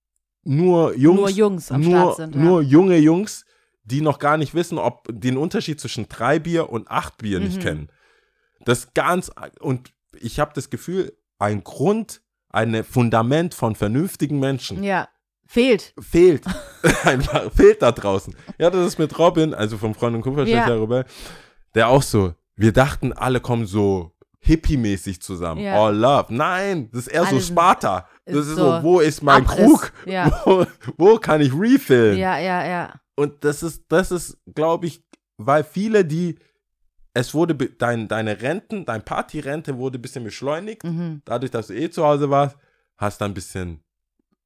nur 0.44 0.96
Jungs, 0.96 1.20
Nur 1.20 1.30
Jungs 1.30 1.72
am 1.72 1.82
nur, 1.82 1.92
Start 1.92 2.16
sind, 2.16 2.36
ja. 2.36 2.42
nur 2.42 2.62
junge 2.62 2.98
Jungs, 2.98 3.46
die 3.84 4.02
noch 4.02 4.20
gar 4.20 4.38
nicht 4.38 4.54
wissen, 4.54 4.78
ob 4.78 5.08
den 5.12 5.38
Unterschied 5.38 5.80
zwischen 5.82 6.08
drei 6.08 6.40
Bier 6.40 6.70
und 6.70 6.90
acht 6.90 7.18
Bier 7.18 7.40
Mhm. 7.40 7.46
nicht 7.46 7.62
kennen. 7.62 7.90
Das 8.64 8.94
ganz, 8.94 9.32
und 9.60 9.92
ich 10.20 10.40
habe 10.40 10.52
das 10.56 10.70
Gefühl, 10.70 11.16
ein 11.40 11.64
Grund, 11.64 12.22
ein 12.58 12.84
Fundament 12.84 13.54
von 13.54 13.76
vernünftigen 13.76 14.40
Menschen 14.40 14.84
Ja, 14.84 15.08
fehlt. 15.46 15.94
fehlt. 16.00 16.44
Einfach 17.04 17.52
fehlt 17.54 17.82
da 17.82 17.92
draußen. 17.92 18.36
Ja, 18.58 18.70
das 18.70 18.86
ist 18.88 19.00
mit 19.00 19.18
Robin, 19.20 19.54
also 19.54 19.78
vom 19.78 19.94
Freund 19.96 20.16
und 20.16 20.22
Kupferstecher 20.24 20.76
Ja. 20.76 20.82
Rebell, 20.82 21.06
der 21.76 21.90
auch 21.90 22.02
so, 22.02 22.34
wir 22.56 22.74
dachten, 22.74 23.14
alle 23.14 23.40
kommen 23.40 23.66
so 23.66 24.12
hippie-mäßig 24.40 25.20
zusammen. 25.22 25.62
Ja. 25.62 25.82
All 25.84 25.96
love. 25.96 26.34
Nein, 26.34 26.90
das 26.92 27.02
ist 27.02 27.08
eher 27.08 27.22
so 27.24 27.28
Alle 27.30 27.42
sind- 27.42 27.54
Sparta. 27.54 28.08
Das 28.26 28.36
ist 28.36 28.48
ist 28.48 28.56
so 28.58 28.72
so, 28.78 28.84
wo 28.84 29.00
ist 29.00 29.22
mein 29.24 29.44
Abriss. 29.46 29.66
Krug? 29.68 29.92
Ja. 30.06 30.42
Wo, 30.46 30.66
wo 30.98 31.18
kann 31.18 31.40
ich 31.42 31.52
refillen? 31.54 32.18
Ja, 32.18 32.38
ja, 32.38 32.66
ja. 32.66 32.94
Und 33.16 33.44
das 33.44 33.64
ist, 33.64 33.84
das 33.90 34.12
ist, 34.12 34.38
glaube 34.54 34.86
ich, 34.88 35.02
weil 35.38 35.64
viele, 35.64 36.04
die, 36.06 36.36
es 37.20 37.34
wurde, 37.34 37.56
dein, 37.56 38.08
deine 38.08 38.42
Renten, 38.42 38.86
dein 38.86 39.04
Partyrente 39.04 39.78
wurde 39.78 39.98
ein 39.98 40.02
bisschen 40.02 40.24
beschleunigt. 40.24 40.84
Mhm. 40.84 41.22
Dadurch, 41.26 41.52
dass 41.52 41.68
du 41.68 41.74
eh 41.74 41.90
zu 41.90 42.04
Hause 42.06 42.30
warst, 42.30 42.56
hast 42.98 43.20
dann 43.22 43.32
ein 43.32 43.34
bisschen, 43.34 43.84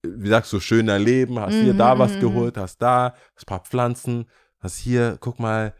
wie 0.04 0.30
sagst 0.30 0.52
du, 0.54 0.60
schöner 0.60 0.98
Leben, 0.98 1.40
hast 1.40 1.54
hier 1.56 1.74
Mhm, 1.74 1.78
da 1.78 2.00
was 2.00 2.14
mhm, 2.16 2.20
geholt, 2.22 2.58
hast 2.58 2.78
da, 2.82 3.14
hast 3.36 3.44
ein 3.44 3.46
paar 3.46 3.64
Pflanzen, 3.64 4.26
hast 4.60 4.78
hier, 4.78 5.18
guck 5.20 5.40
mal, 5.40 5.74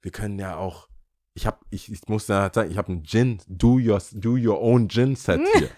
wir 0.00 0.10
können 0.10 0.38
ja 0.38 0.56
auch, 0.56 0.88
ich 1.34 1.46
hab, 1.46 1.60
ich, 1.70 1.92
ich 1.92 2.00
muss 2.08 2.28
ja 2.28 2.50
sagen, 2.52 2.70
ich 2.70 2.78
habe 2.78 2.92
ein 2.92 3.04
Gin, 3.04 3.38
do 3.46 3.74
your, 3.78 4.00
do 4.12 4.32
your 4.36 4.60
own 4.60 4.88
Gin 4.88 5.14
Set 5.16 5.40
hier. 5.58 5.68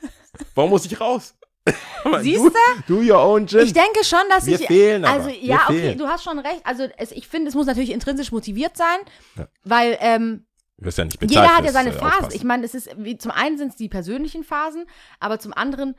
Warum 0.54 0.70
muss 0.70 0.86
ich 0.86 1.00
raus? 1.00 1.34
Siehst 2.22 2.42
do, 2.44 2.50
do 2.88 3.00
your 3.12 3.20
own 3.22 3.46
Gin. 3.46 3.60
Ich 3.60 3.72
denke 3.74 4.02
schon, 4.04 4.20
dass 4.30 4.46
Wir 4.46 4.58
ich. 4.60 4.66
fehlen 4.66 5.04
aber. 5.04 5.14
Also, 5.24 5.28
Wir 5.28 5.44
ja, 5.44 5.64
okay, 5.66 5.78
fehlen. 5.80 5.98
du 5.98 6.06
hast 6.06 6.24
schon 6.24 6.38
recht. 6.38 6.60
Also, 6.64 6.84
es, 6.96 7.12
ich 7.12 7.28
finde, 7.28 7.48
es 7.48 7.54
muss 7.54 7.66
natürlich 7.66 7.90
intrinsisch 7.92 8.32
motiviert 8.32 8.76
sein, 8.76 8.98
Ja. 9.36 9.48
weil 9.64 9.98
ähm, 10.00 10.46
Du 10.50 10.50
wirst 10.80 10.99
ja 10.99 11.04
nicht 11.04 11.18
bezahlt 11.20 11.30
jeder 11.46 11.56
hat 11.56 11.64
ja 11.64 11.72
seine 11.72 11.90
äh, 11.90 11.92
Phasen. 11.92 12.06
Aufpassen. 12.12 12.37
Ich 12.37 12.44
meine, 12.44 12.64
es 12.64 12.75
ist, 12.75 12.88
wie, 12.96 13.16
zum 13.18 13.30
einen 13.32 13.58
sind 13.58 13.68
es 13.70 13.76
die 13.76 13.88
persönlichen 13.88 14.44
Phasen, 14.44 14.84
aber 15.18 15.38
zum 15.38 15.52
anderen 15.52 15.94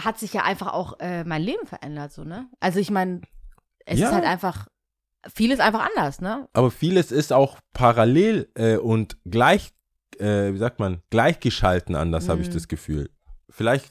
hat 0.00 0.18
sich 0.18 0.32
ja 0.32 0.42
einfach 0.42 0.72
auch 0.72 0.98
äh, 1.00 1.24
mein 1.24 1.42
Leben 1.42 1.66
verändert, 1.66 2.12
so, 2.12 2.24
ne? 2.24 2.48
Also, 2.60 2.78
ich 2.78 2.90
meine, 2.90 3.20
es 3.84 3.98
Ja. 3.98 4.08
ist 4.08 4.14
halt 4.14 4.24
einfach, 4.24 4.68
vieles 5.34 5.60
einfach 5.60 5.86
anders, 5.94 6.20
ne? 6.20 6.48
Aber 6.54 6.70
vieles 6.70 7.12
ist 7.12 7.32
auch 7.32 7.58
parallel 7.74 8.50
äh, 8.54 8.76
und 8.76 9.18
gleich, 9.26 9.72
äh, 10.18 10.52
wie 10.54 10.58
sagt 10.58 10.80
man, 10.80 11.02
gleichgeschalten 11.10 11.94
anders, 11.94 12.28
habe 12.28 12.40
ich 12.40 12.48
Mhm. 12.48 12.52
das 12.54 12.68
Gefühl. 12.68 13.10
Vielleicht, 13.50 13.90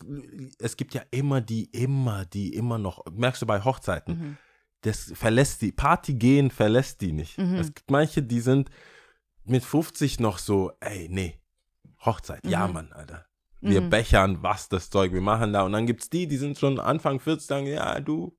es 0.60 0.75
gibt 0.75 0.95
ja 0.95 1.03
immer 1.12 1.39
die, 1.39 1.65
immer 1.65 2.25
die, 2.25 2.53
immer 2.55 2.79
noch, 2.79 3.05
merkst 3.12 3.43
du 3.43 3.45
bei 3.45 3.63
Hochzeiten, 3.63 4.13
Mhm. 4.19 4.38
das 4.81 5.12
verlässt 5.13 5.62
die, 5.62 5.71
Party 5.71 6.15
gehen 6.15 6.50
verlässt 6.50 7.01
die 7.01 7.12
nicht. 7.12 7.38
Mhm. 7.38 7.55
Es 7.55 7.67
gibt 7.67 7.91
manche, 7.91 8.24
die 8.24 8.39
sind 8.39 8.71
mit 9.45 9.63
50 9.63 10.19
noch 10.19 10.38
so, 10.38 10.71
ey, 10.79 11.07
nee, 11.10 11.39
Hochzeit, 12.05 12.41
ja, 12.45 12.67
Mhm. 12.67 12.74
Mann, 12.74 12.91
Alter. 12.93 13.25
Wir 13.62 13.81
Mhm. 13.81 13.89
bechern, 13.91 14.38
was 14.41 14.69
das 14.69 14.89
Zeug, 14.89 15.13
wir 15.13 15.21
machen 15.21 15.53
da. 15.53 15.62
Und 15.63 15.74
dann 15.74 15.86
gibt's 15.86 16.10
die, 16.10 16.27
die 16.27 16.38
sind 16.38 16.57
schon 16.57 16.79
Anfang 16.79 17.19
40, 17.19 17.48
sagen, 17.48 17.67
ja, 17.67 18.00
du, 18.00 18.36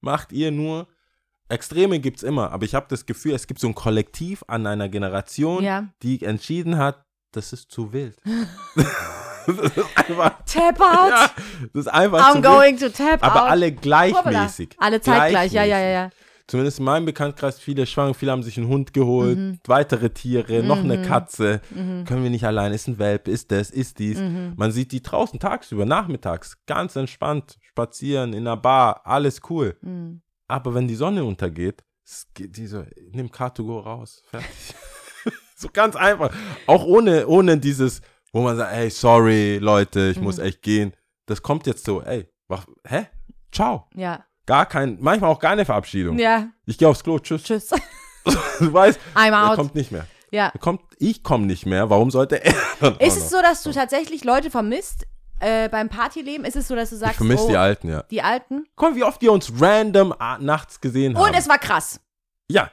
macht 0.00 0.32
ihr 0.32 0.50
nur. 0.50 0.86
Extreme 1.48 2.00
gibt's 2.00 2.22
immer, 2.22 2.50
aber 2.50 2.64
ich 2.64 2.74
habe 2.74 2.86
das 2.88 3.06
Gefühl, 3.06 3.32
es 3.34 3.46
gibt 3.46 3.60
so 3.60 3.68
ein 3.68 3.74
Kollektiv 3.74 4.44
an 4.48 4.66
einer 4.66 4.88
Generation, 4.88 5.62
Ja. 5.64 5.88
die 6.02 6.22
entschieden 6.24 6.76
hat, 6.76 7.04
das 7.32 7.52
ist 7.52 7.70
zu 7.70 7.92
wild. 7.92 8.16
das 9.46 9.56
ist 9.58 9.78
einfach, 9.96 10.42
Tap 10.44 10.80
out! 10.80 11.10
ja, 11.10 11.30
das 11.72 11.86
ist 11.86 11.88
einfach 11.88 12.18
I'm 12.20 12.32
zu 12.32 12.34
wild. 12.42 12.44
going 12.44 12.76
to 12.78 12.88
tap 12.90 13.22
Aber 13.22 13.44
out. 13.44 13.50
alle 13.50 13.66
Hoppala. 13.68 13.80
gleichmäßig. 13.80 14.70
Alle 14.78 15.00
zeitgleich, 15.00 15.52
ja, 15.52 15.64
ja, 15.64 15.78
ja, 15.78 15.88
ja. 15.88 16.10
Zumindest 16.48 16.78
in 16.78 16.84
meinem 16.84 17.06
Bekanntkreis 17.06 17.58
viele 17.58 17.86
schwanger, 17.86 18.14
viele 18.14 18.30
haben 18.30 18.44
sich 18.44 18.56
einen 18.56 18.68
Hund 18.68 18.92
geholt, 18.94 19.36
Mhm. 19.36 19.58
weitere 19.66 20.10
Tiere, 20.10 20.62
noch 20.62 20.78
eine 20.78 21.02
Katze. 21.02 21.60
Mhm. 21.74 22.04
Können 22.04 22.22
wir 22.22 22.30
nicht 22.30 22.44
allein, 22.46 22.72
ist 22.72 22.86
ein 22.86 22.98
Welpe, 22.98 23.32
ist 23.32 23.50
das, 23.50 23.70
ist 23.70 23.98
dies. 23.98 24.18
Mhm. 24.20 24.54
Man 24.56 24.70
sieht 24.70 24.92
die 24.92 25.02
draußen 25.02 25.40
tagsüber, 25.40 25.84
nachmittags, 25.86 26.56
ganz 26.66 26.94
entspannt, 26.94 27.58
spazieren, 27.62 28.32
in 28.32 28.46
einer 28.46 28.56
Bar, 28.56 29.00
alles 29.04 29.40
cool. 29.50 29.76
Mhm. 29.80 30.22
Aber 30.46 30.72
wenn 30.74 30.86
die 30.86 30.94
Sonne 30.94 31.24
untergeht, 31.24 31.82
es 32.04 32.28
geht 32.32 32.56
die 32.56 32.68
so, 32.68 32.84
nimm 33.10 33.26
Car2Go 33.28 33.80
raus, 33.80 34.22
fertig. 34.30 34.48
so 35.56 35.68
ganz 35.72 35.96
einfach. 35.96 36.32
Auch 36.68 36.84
ohne, 36.84 37.26
ohne 37.26 37.58
dieses, 37.58 38.00
wo 38.32 38.42
man 38.42 38.56
sagt, 38.56 38.72
ey, 38.72 38.88
sorry, 38.90 39.58
Leute, 39.58 40.10
ich 40.10 40.20
muss 40.20 40.36
Mhm. 40.38 40.44
echt 40.44 40.62
gehen. 40.62 40.92
Das 41.26 41.42
kommt 41.42 41.66
jetzt 41.66 41.84
so, 41.84 42.02
ey, 42.02 42.28
wach, 42.46 42.66
hä? 42.86 43.06
Ciao. 43.50 43.88
Ja. 43.96 44.24
Gar 44.46 44.66
kein, 44.66 44.98
manchmal 45.00 45.30
auch 45.30 45.38
keine 45.40 45.64
Verabschiedung. 45.64 46.18
Ja. 46.18 46.48
Ich 46.66 46.78
gehe 46.78 46.88
aufs 46.88 47.02
Klo, 47.02 47.18
tschüss. 47.18 47.42
Tschüss. 47.42 47.70
Du 48.58 48.72
weißt, 48.72 48.98
I'm 49.14 49.30
er 49.30 49.50
out. 49.50 49.56
kommt 49.56 49.76
nicht 49.76 49.92
mehr. 49.92 50.04
Ja. 50.32 50.50
Er 50.52 50.58
kommt, 50.58 50.80
ich 50.98 51.22
komme 51.22 51.46
nicht 51.46 51.64
mehr. 51.64 51.90
Warum 51.90 52.10
sollte 52.10 52.44
er 52.44 52.52
Ist 53.00 53.16
es 53.16 53.30
so, 53.30 53.40
dass 53.40 53.62
du 53.62 53.70
tatsächlich 53.70 54.24
Leute 54.24 54.50
vermisst 54.50 55.06
äh, 55.38 55.68
beim 55.68 55.88
Partyleben? 55.88 56.44
Ist 56.44 56.56
es 56.56 56.66
so, 56.66 56.74
dass 56.74 56.90
du 56.90 56.96
sagst, 56.96 57.12
Ich 57.12 57.16
vermisse 57.18 57.44
oh, 57.44 57.48
die 57.50 57.56
Alten, 57.56 57.88
ja. 57.88 58.02
die 58.10 58.22
Alten? 58.22 58.66
Guck 58.74 58.90
mal, 58.90 58.96
wie 58.96 59.04
oft 59.04 59.20
wir 59.22 59.30
uns 59.30 59.52
random 59.60 60.12
nachts 60.40 60.80
gesehen 60.80 61.16
haben. 61.16 61.24
Und 61.24 61.38
es 61.38 61.48
war 61.48 61.58
krass. 61.58 62.00
ja, 62.50 62.68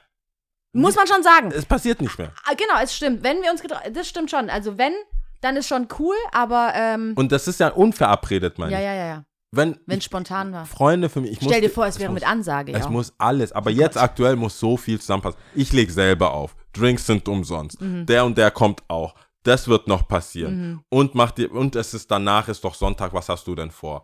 Muss 0.72 0.96
man 0.96 1.06
schon 1.06 1.22
sagen. 1.22 1.52
es 1.56 1.66
passiert 1.68 2.02
nicht 2.02 2.18
mehr. 2.18 2.32
Ah, 2.46 2.54
Genau, 2.58 2.82
es 2.82 2.96
stimmt. 2.96 3.22
Wenn 3.22 3.44
wir 3.44 3.52
uns 3.52 3.62
das 3.94 4.08
stimmt 4.10 4.32
schon. 4.32 4.50
Also 4.50 4.80
wenn, 4.80 4.94
dann 5.42 5.56
ist 5.56 5.68
schon 5.68 5.88
cool, 6.00 6.16
aber 6.32 6.74
ähm, 6.76 7.14
Und 7.16 7.32
das 7.32 7.48
ist 7.48 7.60
ja 7.60 7.68
unverabredet, 7.70 8.58
meine 8.58 8.72
ja, 8.72 8.80
ich. 8.80 8.86
ja, 8.86 8.94
ja, 8.96 9.06
ja. 9.06 9.26
Wenn, 9.56 9.78
es 9.86 10.04
spontan 10.04 10.52
war. 10.52 10.66
Freunde 10.66 11.10
für 11.10 11.22
mich, 11.22 11.34
ich 11.34 11.38
Stell 11.38 11.50
muss, 11.50 11.62
dir 11.62 11.70
vor, 11.70 11.86
es 11.86 12.00
wäre 12.00 12.10
muss, 12.12 12.22
mit 12.22 12.28
Ansage, 12.28 12.74
Es 12.74 12.86
ja. 12.86 12.90
muss 12.90 13.14
alles, 13.20 13.52
aber 13.52 13.70
Oh 13.70 13.74
jetzt 13.74 13.94
Gott. 13.94 14.04
aktuell 14.04 14.36
muss 14.36 14.60
so 14.60 14.78
viel 14.78 15.00
zusammenpassen. 15.00 15.40
Ich 15.54 15.72
leg 15.72 15.92
selber 15.92 16.34
auf. 16.34 16.56
Drinks 16.74 17.06
sind 17.06 17.28
umsonst. 17.28 17.80
Mhm. 17.80 18.08
Der 18.08 18.26
und 18.26 18.36
der 18.38 18.50
kommt 18.50 18.82
auch. 18.88 19.14
Das 19.44 19.68
wird 19.68 19.88
noch 19.88 20.08
passieren. 20.08 20.56
Mhm. 20.72 20.84
Und 20.90 21.14
macht 21.14 21.38
dir, 21.38 21.52
und 21.52 21.76
es 21.76 21.94
ist 21.94 22.10
danach, 22.10 22.48
ist 22.48 22.64
doch 22.64 22.74
Sonntag, 22.74 23.14
was 23.14 23.30
hast 23.30 23.46
du 23.46 23.54
denn 23.54 23.70
vor? 23.70 24.02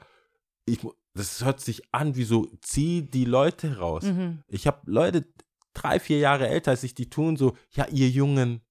Ich, 0.65 0.79
das 1.15 1.44
hört 1.44 1.62
sich 1.62 1.82
an, 1.91 2.15
wie 2.15 2.25
so, 2.25 2.48
zieh 2.62 3.01
die 3.10 3.25
Leute 3.25 3.79
raus. 3.79 4.03
Mhm. 4.03 4.44
Ich 4.48 4.68
habe 4.68 4.79
Leute 4.86 5.25
drei, 5.74 6.00
vier 6.00 6.20
Jahre 6.20 6.48
älter 6.48 6.72
als 6.72 6.84
ich, 6.84 6.94
die 6.94 7.10
tun 7.10 7.38
so, 7.38 7.56
ja, 7.72 7.88
ihr 7.88 8.10
Jungen. 8.10 8.62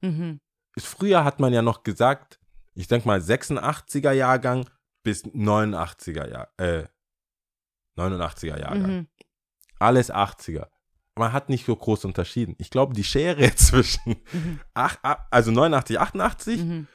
Mhm. 0.00 0.38
Früher 0.78 1.24
hat 1.24 1.40
man 1.40 1.52
ja 1.52 1.62
noch 1.62 1.82
gesagt, 1.82 2.38
ich 2.74 2.86
denke 2.86 3.08
mal 3.08 3.18
86er 3.18 4.12
Jahrgang 4.12 4.70
bis 5.02 5.24
89er 5.24 6.28
Jahr, 6.28 6.48
äh, 6.58 6.84
89er 7.96 8.58
Jahrgang. 8.58 8.96
Mhm. 8.96 9.06
Alles 9.78 10.12
80er. 10.12 10.68
Man 11.16 11.32
hat 11.32 11.48
nicht 11.48 11.66
so 11.66 11.74
groß 11.76 12.04
unterschieden. 12.04 12.54
Ich 12.58 12.70
glaube, 12.70 12.94
die 12.94 13.04
Schere 13.04 13.54
zwischen 13.56 14.16
Mhm. 14.32 14.60
ach, 14.74 14.96
also 15.30 15.50
89, 15.50 15.98
88, 15.98 16.60
Mhm. 16.60 16.86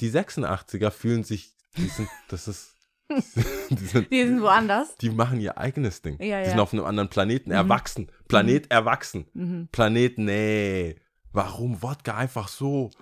die 0.00 0.10
86er 0.10 0.90
fühlen 0.90 1.24
sich, 1.24 1.54
die 1.76 1.86
sind, 1.88 2.08
das 2.28 2.48
ist, 2.48 2.74
die, 3.70 3.76
sind, 3.86 4.10
Die 4.12 4.24
sind 4.26 4.42
woanders. 4.42 4.94
die 4.96 5.10
machen 5.10 5.40
ihr 5.40 5.56
eigenes 5.58 6.02
Ding. 6.02 6.14
Ja, 6.20 6.38
die 6.40 6.44
ja. 6.44 6.50
sind 6.50 6.60
auf 6.60 6.72
einem 6.72 6.84
anderen 6.84 7.08
Planeten 7.08 7.50
erwachsen. 7.50 8.10
Planet 8.28 8.70
erwachsen. 8.70 9.26
Mhm. 9.34 9.68
Planet, 9.72 10.18
nee. 10.18 10.96
Warum 11.32 11.82
Wodka 11.82 12.16
einfach 12.16 12.48
so? 12.48 12.90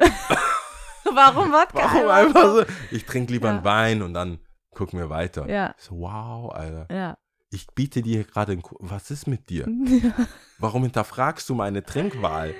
Warum 1.15 1.53
Wodka? 1.53 1.79
Warum 1.95 2.09
einfach 2.09 2.43
so? 2.45 2.65
Ich 2.91 3.05
trinke 3.05 3.33
lieber 3.33 3.49
Ja. 3.49 3.55
einen 3.57 3.65
Wein 3.65 4.03
und 4.03 4.15
dann 4.15 4.39
gucken 4.77 4.99
wir 4.99 5.11
weiter. 5.11 5.49
Ja. 5.49 5.75
So, 5.79 5.99
wow, 6.01 6.53
Alter. 6.53 6.87
Ja. 6.95 7.19
Ich 7.51 7.67
biete 7.69 8.03
dir 8.03 8.25
gerade 8.25 8.53
einen 8.53 8.63
Ku- 8.63 8.77
Was 8.81 9.11
ist 9.11 9.27
mit 9.27 9.49
dir? 9.51 9.67
Warum 10.59 10.83
hinterfragst 10.83 11.49
du 11.49 11.55
meine 11.55 11.83
Trinkwahl? 11.85 12.55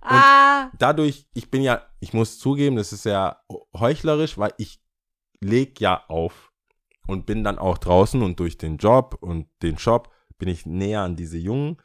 ah, 0.00 0.70
Dadurch, 0.78 1.26
ich 1.34 1.50
bin 1.50 1.62
ja, 1.62 1.82
ich 2.00 2.12
muss 2.12 2.38
zugeben, 2.38 2.76
das 2.76 2.92
ist 2.92 3.04
ja 3.04 3.40
heuchlerisch, 3.78 4.36
weil 4.38 4.52
ich 4.58 4.82
leg 5.40 5.80
ja 5.80 6.04
auf 6.08 6.52
und 7.06 7.26
bin 7.26 7.44
dann 7.44 7.58
auch 7.58 7.78
draußen 7.78 8.22
und 8.22 8.40
durch 8.40 8.58
den 8.58 8.78
Job 8.78 9.16
und 9.20 9.48
den 9.62 9.78
Shop 9.78 10.10
bin 10.38 10.48
ich 10.48 10.66
näher 10.66 11.02
an 11.02 11.14
diese 11.16 11.38
Jungen 11.38 11.76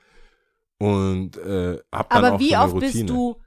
und 0.80 1.38
äh, 1.38 1.80
hab 1.92 2.10
dann 2.10 2.26
aber 2.26 2.36
auch 2.36 2.40
wie 2.40 2.50
so 2.50 2.56
eine 2.56 2.64
oft 2.66 2.74
Routine. 2.76 2.92
bist 3.06 3.10
du 3.10 3.42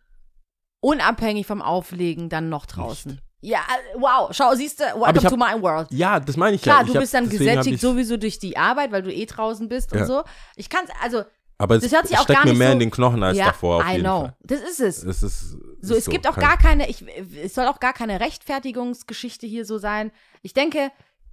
unabhängig 0.81 1.47
vom 1.47 1.63
Auflegen 1.63 2.29
dann 2.29 2.49
noch 2.49 2.67
draußen? 2.67 3.21
Ja, 3.43 3.61
wow, 3.97 4.29
schau, 4.33 4.55
siehst 4.55 4.81
du, 4.81 4.85
welcome 4.85 5.23
hab- 5.23 5.29
to 5.31 5.37
my 5.37 5.63
world. 5.63 5.89
Ja, 5.91 6.21
das 6.21 6.37
meine 6.37 6.57
ich 6.57 6.63
Klar, 6.63 6.79
ja. 6.81 6.83
du 6.85 6.91
Ich 6.91 6.95
hab- 6.97 7.01
bist 7.03 7.15
dann 7.15 7.29
gesättigt 7.29 7.81
sowieso 7.81 8.17
durch 8.19 8.39
die 8.39 8.57
Arbeit, 8.57 8.93
weil 8.93 9.03
du 9.03 9.13
eh 9.13 9.25
draußen 9.25 9.67
bist 9.69 9.93
Ja. 9.95 10.01
und 10.03 10.07
so. 10.07 10.23
Ich 10.57 10.69
kann 10.69 10.85
also, 11.03 11.23
Aber 11.57 11.77
es 11.77 11.83
das 11.85 11.93
hört 11.93 12.07
sich 12.07 12.19
auch 12.19 12.25
steckt 12.25 12.39
gar 12.43 12.47
mir 12.53 12.55
mehr 12.59 12.69
so- 12.69 12.73
in 12.75 12.79
den 12.81 12.91
Knochen 12.91 13.23
als 13.23 13.39
ja, 13.39 13.47
davor 13.47 13.83
I 13.89 13.99
know. 14.01 14.21
Fall. 14.21 14.37
Das 14.43 14.61
ist 14.61 14.81
es. 14.81 15.03
Es 15.05 15.23
ist 15.23 15.51
So, 15.81 15.95
ist 15.95 16.07
es 16.07 16.11
gibt 16.11 16.27
auch 16.29 16.37
gar 16.37 16.59
keine, 16.59 16.89
ich, 16.91 17.03
es 17.43 17.55
soll 17.55 17.67
auch 17.67 17.81
gar 17.81 17.95
keine 17.95 18.21
Rechtfertigungsgeschichte 18.21 19.47
hier 19.47 19.65
so 19.65 19.79
sein. 19.79 20.11
Ich 20.43 20.53
denke, 20.53 20.91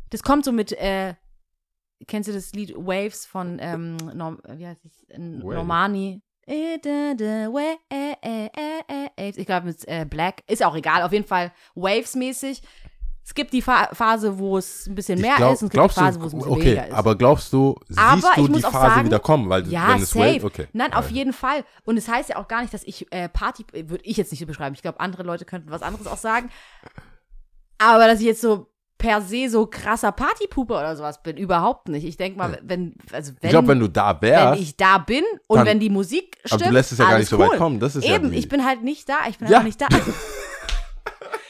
das 0.09 0.23
kommt 0.23 0.45
so 0.45 0.53
mit, 0.53 0.71
äh, 0.71 1.15
kennst 2.07 2.29
du 2.29 2.33
das 2.33 2.53
Lied 2.53 2.73
Waves 2.77 3.25
von, 3.25 3.57
ähm, 3.59 3.97
Norm, 4.13 4.39
wie 4.55 4.65
heißt 4.65 4.85
es, 4.85 5.05
Normani? 5.17 6.21
Ich 9.29 9.45
glaube 9.45 9.67
mit 9.67 9.87
äh, 9.87 10.05
Black, 10.05 10.43
ist 10.47 10.63
auch 10.63 10.75
egal, 10.75 11.01
auf 11.03 11.11
jeden 11.11 11.27
Fall 11.27 11.51
Waves-mäßig. 11.75 12.61
Es 13.23 13.35
gibt 13.35 13.51
die 13.51 13.61
Phase, 13.61 14.39
wo 14.39 14.57
es 14.57 14.87
ein 14.87 14.95
bisschen 14.95 15.19
mehr 15.19 15.35
glaub- 15.35 15.53
ist 15.53 15.61
und 15.61 15.67
es 15.67 15.71
gibt 15.73 15.83
die 15.91 15.93
Phase, 15.99 16.21
wo 16.21 16.27
es 16.27 16.33
ein 16.33 16.37
bisschen 16.39 16.51
okay, 16.53 16.63
weniger 16.63 16.87
ist. 16.87 16.93
aber 16.93 17.15
glaubst 17.17 17.51
du, 17.51 17.75
siehst 17.89 17.99
Aber 17.99 18.31
du 18.37 18.47
die 18.47 18.61
Phase 18.61 18.71
sagen- 18.71 19.05
wieder 19.05 19.19
kommen, 19.19 19.49
weil 19.49 19.67
Ja, 19.67 19.89
wenn 19.89 20.01
es 20.01 20.11
safe. 20.11 20.35
wave, 20.35 20.45
okay. 20.45 20.67
Nein, 20.71 20.93
auf 20.93 21.11
jeden 21.11 21.33
Fall. 21.33 21.65
Und 21.83 21.97
es 21.97 22.07
heißt 22.07 22.29
ja 22.29 22.37
auch 22.37 22.47
gar 22.47 22.61
nicht, 22.61 22.73
dass 22.73 22.83
ich 22.85 23.11
äh, 23.11 23.27
Party, 23.27 23.65
würde 23.73 24.05
ich 24.05 24.15
jetzt 24.15 24.31
nicht 24.31 24.39
so 24.39 24.45
beschreiben. 24.45 24.75
Ich 24.75 24.81
glaube, 24.81 25.01
andere 25.01 25.23
Leute 25.23 25.43
könnten 25.43 25.69
was 25.71 25.81
anderes 25.81 26.07
auch 26.07 26.17
sagen. 26.17 26.49
Aber 27.79 28.07
dass 28.07 28.21
ich 28.21 28.25
jetzt 28.27 28.39
so 28.39 28.67
per 28.97 29.21
se 29.21 29.47
so 29.49 29.67
krasser 29.67 30.11
Partypuper 30.11 30.79
oder 30.79 30.95
sowas 30.95 31.21
bin, 31.21 31.37
überhaupt 31.37 31.87
nicht. 31.87 32.03
Ich 32.05 32.17
denke 32.17 32.37
mal, 32.37 32.51
Ja. 32.53 32.57
wenn, 32.63 32.95
also 33.13 33.31
wenn, 33.33 33.47
Ich 33.47 33.49
glaube, 33.51 33.67
wenn 33.67 33.79
du 33.79 33.87
da 33.87 34.17
wenn 34.21 34.29
wärst, 34.31 34.61
ich 34.61 34.75
da 34.75 34.97
bin 34.97 35.23
und 35.47 35.57
dann- 35.57 35.65
wenn 35.67 35.79
die 35.79 35.89
Musik 35.91 36.37
stimmt, 36.45 36.61
aber 36.63 36.69
du 36.69 36.73
lässt 36.73 36.91
es 36.91 36.97
ja 36.97 37.09
gar 37.09 37.17
nicht 37.19 37.29
so 37.29 37.37
cool. 37.37 37.49
weit 37.49 37.57
kommen. 37.57 37.79
Das 37.79 37.95
ist 37.95 38.05
ja 38.05 38.15
Eben, 38.15 38.31
die- 38.31 38.37
ich 38.39 38.49
bin 38.49 38.65
halt 38.65 38.83
nicht 38.83 39.07
da. 39.07 39.17
Ich 39.29 39.37
bin 39.37 39.47
Ja. 39.47 39.57
einfach 39.59 39.65
nicht 39.65 39.79
da. 39.81 39.87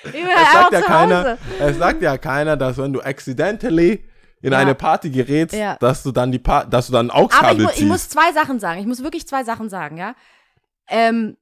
ich 0.04 0.12
bin 0.12 0.28
Es 0.28 0.36
halt 0.36 0.54
sagt, 0.54 0.72
ja 0.74 0.82
keiner, 0.82 1.38
es 1.60 1.78
sagt 1.78 2.02
ja 2.02 2.18
keiner, 2.18 2.58
dass 2.58 2.78
wenn 2.78 2.94
du 2.94 3.02
accidentally 3.02 4.04
in 4.42 4.52
Ja. 4.52 4.60
eine 4.60 4.76
Party 4.76 5.10
gerätst, 5.10 5.56
Ja. 5.56 5.78
dass 5.80 6.04
du 6.04 6.12
dann 6.12 6.32
die 6.32 6.40
pa 6.40 6.64
dass 6.66 6.88
du 6.88 6.94
dann 6.94 7.10
ein 7.12 7.30
Aber 7.32 7.52
ich, 7.54 7.58
mu 7.60 7.68
ziehst. 7.68 7.80
ich 7.80 7.86
muss 7.86 8.10
zwei 8.10 8.32
Sachen 8.34 8.60
sagen. 8.60 8.80
Ich 8.80 8.86
muss 8.86 9.02
wirklich 9.04 9.28
zwei 9.28 9.44
Sachen 9.44 9.70
sagen, 9.70 9.98
ja. 9.98 10.16
Ähm, 10.90 11.38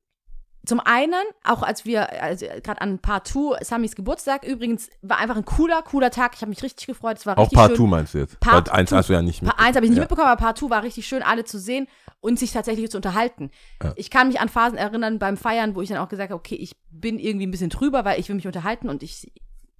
zum 0.65 0.79
einen, 0.79 1.23
auch 1.43 1.63
als 1.63 1.85
wir, 1.85 2.21
also 2.21 2.45
gerade 2.63 2.81
an 2.81 2.99
Part 2.99 3.27
2, 3.27 3.63
Samis 3.63 3.95
Geburtstag, 3.95 4.43
übrigens, 4.43 4.89
war 5.01 5.17
einfach 5.17 5.35
ein 5.35 5.45
cooler, 5.45 5.81
cooler 5.81 6.11
Tag. 6.11 6.33
Ich 6.35 6.41
habe 6.41 6.49
mich 6.49 6.63
richtig 6.63 6.87
gefreut. 6.87 7.17
Es 7.17 7.25
war 7.25 7.37
Auch 7.37 7.43
richtig 7.43 7.57
Part 7.57 7.71
schön. 7.71 7.77
2 7.77 7.89
meinst 7.89 8.13
du 8.13 8.17
jetzt? 8.19 8.39
Part 8.39 8.65
Part 8.65 8.69
1 8.69 8.89
two. 8.89 8.95
hast 8.95 9.09
du 9.09 9.13
ja 9.13 9.21
nicht 9.21 9.41
mit. 9.41 9.51
Part 9.51 9.65
1 9.65 9.75
habe 9.75 9.85
ich 9.85 9.89
nicht 9.89 9.97
ja. 9.97 10.03
mitbekommen, 10.03 10.27
aber 10.27 10.39
Part 10.39 10.57
2 10.57 10.69
war 10.69 10.83
richtig 10.83 11.07
schön, 11.07 11.23
alle 11.23 11.43
zu 11.43 11.59
sehen 11.59 11.87
und 12.19 12.39
sich 12.39 12.51
tatsächlich 12.51 12.89
zu 12.89 12.97
unterhalten. 12.97 13.51
Ja. 13.83 13.93
Ich 13.95 14.09
kann 14.09 14.27
mich 14.27 14.39
an 14.39 14.49
Phasen 14.49 14.77
erinnern 14.77 15.19
beim 15.19 15.37
Feiern, 15.37 15.75
wo 15.75 15.81
ich 15.81 15.89
dann 15.89 15.97
auch 15.97 16.09
gesagt 16.09 16.31
habe, 16.31 16.39
okay, 16.39 16.55
ich 16.55 16.75
bin 16.89 17.19
irgendwie 17.19 17.47
ein 17.47 17.51
bisschen 17.51 17.69
drüber, 17.69 18.05
weil 18.05 18.19
ich 18.19 18.29
will 18.29 18.35
mich 18.35 18.47
unterhalten 18.47 18.89
und 18.89 19.03
ich 19.03 19.31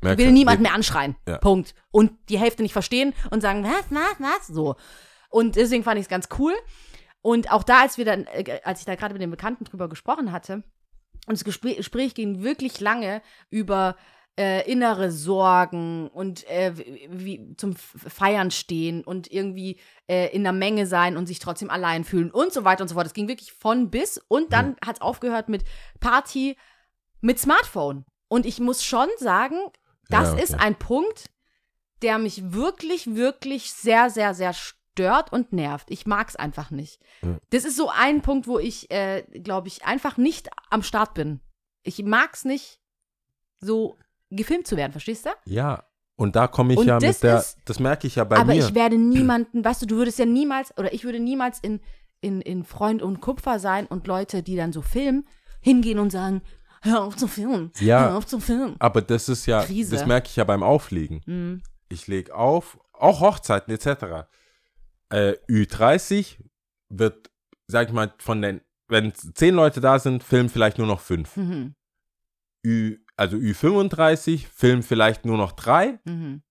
Merkst 0.01 0.19
will 0.19 0.27
du? 0.27 0.33
niemand 0.33 0.61
mehr 0.61 0.73
anschreien. 0.73 1.15
Ja. 1.27 1.37
Punkt. 1.37 1.73
Und 1.91 2.11
die 2.29 2.37
Hälfte 2.37 2.63
nicht 2.63 2.73
verstehen 2.73 3.13
und 3.31 3.41
sagen, 3.41 3.63
was, 3.63 3.85
was, 3.89 4.15
was, 4.19 4.47
so. 4.47 4.75
Und 5.29 5.55
deswegen 5.55 5.83
fand 5.83 5.97
ich 5.97 6.03
es 6.03 6.09
ganz 6.09 6.29
cool. 6.37 6.53
Und 7.21 7.51
auch 7.51 7.63
da, 7.63 7.81
als 7.81 7.97
wir 7.97 8.05
dann, 8.05 8.27
äh, 8.27 8.59
als 8.63 8.81
ich 8.81 8.85
da 8.85 8.93
gerade 8.93 9.13
mit 9.13 9.21
den 9.21 9.31
Bekannten 9.31 9.63
drüber 9.63 9.89
gesprochen 9.89 10.31
hatte, 10.31 10.63
und 11.25 11.33
das 11.33 11.43
Gespräch, 11.43 12.13
ging 12.13 12.43
wirklich 12.43 12.79
lange 12.79 13.21
über 13.49 13.95
äh, 14.37 14.69
innere 14.69 15.11
Sorgen 15.11 16.09
und 16.09 16.45
äh, 16.49 16.73
wie, 17.09 17.55
zum 17.55 17.75
Feiern 17.75 18.51
stehen 18.51 19.03
und 19.03 19.31
irgendwie 19.31 19.79
äh, 20.07 20.35
in 20.35 20.43
der 20.43 20.51
Menge 20.51 20.87
sein 20.87 21.15
und 21.15 21.25
sich 21.25 21.39
trotzdem 21.39 21.69
allein 21.69 22.03
fühlen 22.03 22.31
und 22.31 22.51
so 22.51 22.65
weiter 22.65 22.81
und 22.81 22.89
so 22.89 22.95
fort. 22.95 23.07
Es 23.07 23.13
ging 23.13 23.27
wirklich 23.29 23.53
von 23.53 23.89
bis 23.89 24.17
und 24.27 24.51
dann 24.51 24.75
hat 24.85 24.97
es 24.97 25.01
aufgehört 25.01 25.47
mit 25.47 25.63
Party 25.99 26.57
mit 27.21 27.39
Smartphone. 27.39 28.05
Und 28.27 28.45
ich 28.45 28.59
muss 28.59 28.83
schon 28.83 29.07
sagen, 29.17 29.57
das 30.09 30.27
Ja, 30.29 30.33
okay. 30.33 30.43
ist 30.43 30.55
ein 30.55 30.75
Punkt, 30.75 31.29
der 32.01 32.17
mich 32.17 32.53
wirklich, 32.53 33.15
wirklich 33.15 33.71
sehr, 33.71 34.09
sehr, 34.09 34.33
sehr 34.33 34.53
stört 34.53 34.84
und 34.99 35.53
nervt. 35.53 35.89
Ich 35.91 36.05
mag 36.05 36.27
es 36.29 36.35
einfach 36.35 36.71
nicht. 36.71 36.99
Ja. 37.21 37.37
Das 37.49 37.65
ist 37.65 37.77
so 37.77 37.89
ein 37.89 38.21
Punkt, 38.21 38.47
wo 38.47 38.59
ich, 38.59 38.89
äh, 38.91 39.23
glaube 39.43 39.67
ich, 39.67 39.85
einfach 39.85 40.17
nicht 40.17 40.49
am 40.69 40.83
Start 40.83 41.13
bin. 41.13 41.39
Ich 41.83 42.01
mag 42.03 42.31
es 42.33 42.45
nicht, 42.45 42.79
so 43.59 43.97
gefilmt 44.29 44.67
zu 44.67 44.77
werden, 44.77 44.91
verstehst 44.91 45.25
du? 45.25 45.29
Ja, 45.45 45.83
und 46.15 46.35
da 46.35 46.47
komme 46.47 46.73
ich 46.73 46.79
Und 46.79 46.87
ja 46.87 46.99
mit 46.99 47.21
der, 47.23 47.39
ist- 47.39 47.57
das 47.65 47.79
merke 47.79 48.07
ich 48.07 48.15
ja 48.15 48.23
bei 48.23 48.37
Aber 48.37 48.53
mir. 48.53 48.59
ich 48.65 48.73
werde 48.75 48.97
niemanden, 48.97 49.63
weißt 49.63 49.81
du, 49.81 49.85
du 49.85 49.95
würdest 49.97 50.19
ja 50.19 50.25
niemals, 50.25 50.75
oder 50.77 50.93
ich 50.93 51.03
würde 51.03 51.19
niemals 51.19 51.59
in, 51.59 51.79
in, 52.21 52.41
in 52.41 52.63
Freund 52.63 53.01
und 53.01 53.21
Kupfer 53.21 53.59
sein 53.59 53.85
und 53.85 54.07
Leute, 54.07 54.41
die 54.43 54.55
dann 54.55 54.71
so 54.73 54.81
filmen, 54.81 55.27
hingehen 55.61 55.99
und 55.99 56.11
sagen, 56.11 56.41
hör 56.81 57.03
auf 57.03 57.15
zu 57.15 57.27
filmen, 57.27 57.71
Ja. 57.79 58.09
hör 58.09 58.17
auf 58.17 58.25
zu 58.25 58.39
filmen. 58.39 58.75
Aber 58.79 59.01
das 59.01 59.29
ist 59.29 59.45
ja, 59.45 59.63
Krise. 59.63 59.95
das 59.95 60.05
merke 60.05 60.27
ich 60.27 60.35
ja 60.35 60.43
beim 60.43 60.63
Auflegen. 60.63 61.21
Mhm. 61.25 61.63
Ich 61.89 62.07
lege 62.07 62.33
auf, 62.35 62.79
auch 62.93 63.19
Hochzeiten 63.21 63.73
etc. 63.73 64.27
Äh, 65.09 65.33
Ü30 65.49 66.37
wird, 66.89 67.29
sag 67.67 67.87
ich 67.87 67.93
mal, 67.93 68.13
von 68.19 68.41
den, 68.41 68.61
wenn 68.87 69.13
zehn 69.13 69.55
Leute 69.55 69.81
da 69.81 69.99
sind, 69.99 70.23
filmen 70.23 70.49
vielleicht 70.49 70.77
nur 70.77 70.87
noch 70.87 70.99
fünf. 70.99 71.35
Mhm. 71.37 71.75
Ü, 72.65 72.97
also 73.15 73.37
Ü35 73.37 74.45
filmen 74.53 74.83
vielleicht 74.83 75.25
nur 75.25 75.37
noch 75.37 75.51
drei 75.51 75.99
Mhm. 76.05 76.41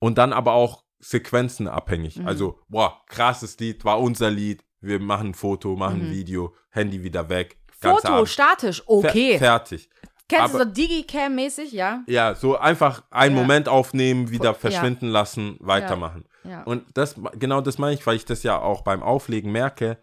und 0.00 0.18
dann 0.18 0.32
aber 0.32 0.52
auch 0.52 0.84
Sequenzen 0.98 1.66
abhängig. 1.68 2.18
Mhm. 2.18 2.26
Also, 2.28 2.60
boah, 2.68 3.02
krasses 3.06 3.58
Lied, 3.58 3.84
war 3.84 4.00
unser 4.00 4.30
Lied. 4.30 4.64
Wir 4.80 5.00
machen 5.00 5.28
ein 5.30 5.34
Foto, 5.34 5.74
machen 5.76 6.00
ein 6.02 6.08
Mhm. 6.08 6.12
Video, 6.12 6.54
Handy 6.70 7.02
wieder 7.02 7.28
weg. 7.28 7.58
Foto, 7.80 8.08
Abend. 8.08 8.28
statisch, 8.28 8.80
Fer- 8.82 8.88
okay. 8.88 9.38
fertig. 9.38 9.88
Kennst 10.28 10.54
du 10.54 10.58
aber- 10.60 10.64
so 10.64 10.70
Digicam-mäßig, 10.70 11.72
ja? 11.72 12.04
Ja, 12.06 12.34
so 12.34 12.56
einfach 12.56 13.02
einen 13.10 13.34
Ja. 13.36 13.42
Moment 13.42 13.68
aufnehmen, 13.68 14.30
wieder 14.30 14.50
Ja. 14.50 14.54
verschwinden 14.54 15.08
lassen, 15.08 15.56
weitermachen. 15.60 16.24
Ja. 16.44 16.62
Und 16.64 16.84
das, 16.94 17.16
genau 17.38 17.60
das 17.60 17.78
meine 17.78 17.94
ich, 17.94 18.06
weil 18.06 18.16
ich 18.16 18.24
das 18.24 18.42
ja 18.42 18.60
auch 18.60 18.82
beim 18.82 19.02
Auflegen 19.02 19.52
merke, 19.52 19.98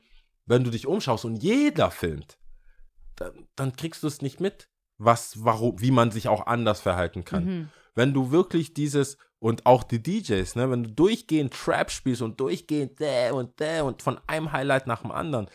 wenn 0.46 0.64
du 0.64 0.72
dich 0.72 0.88
umschaust 0.88 1.26
und 1.26 1.38
jeder 1.44 1.92
filmt, 1.92 2.38
dann, 3.16 3.48
dann 3.56 3.76
kriegst 3.76 4.04
du 4.04 4.08
es 4.08 4.22
nicht 4.22 4.40
mit, 4.40 4.70
was, 4.98 5.44
warum, 5.44 5.80
wie 5.82 5.92
man 5.92 6.12
sich 6.12 6.28
auch 6.28 6.48
anders 6.48 6.82
verhalten 6.82 7.26
kann. 7.26 7.46
Mhm. 7.46 7.70
Wenn 7.96 8.14
du 8.14 8.32
wirklich 8.32 8.74
dieses 8.74 9.18
und 9.40 9.66
auch 9.66 9.84
die 9.84 10.02
DJs, 10.02 10.56
ne, 10.56 10.70
wenn 10.70 10.84
du 10.84 10.92
durchgehend 10.92 11.54
Trap 11.54 11.92
spielst 11.92 12.22
und 12.22 12.40
durchgehend 12.40 13.00
der 13.00 13.36
und 13.36 13.60
der 13.60 13.86
und 13.86 14.02
von 14.02 14.20
einem 14.28 14.52
Highlight 14.52 14.88
nach 14.88 15.02
dem 15.02 15.12
anderen, 15.12 15.50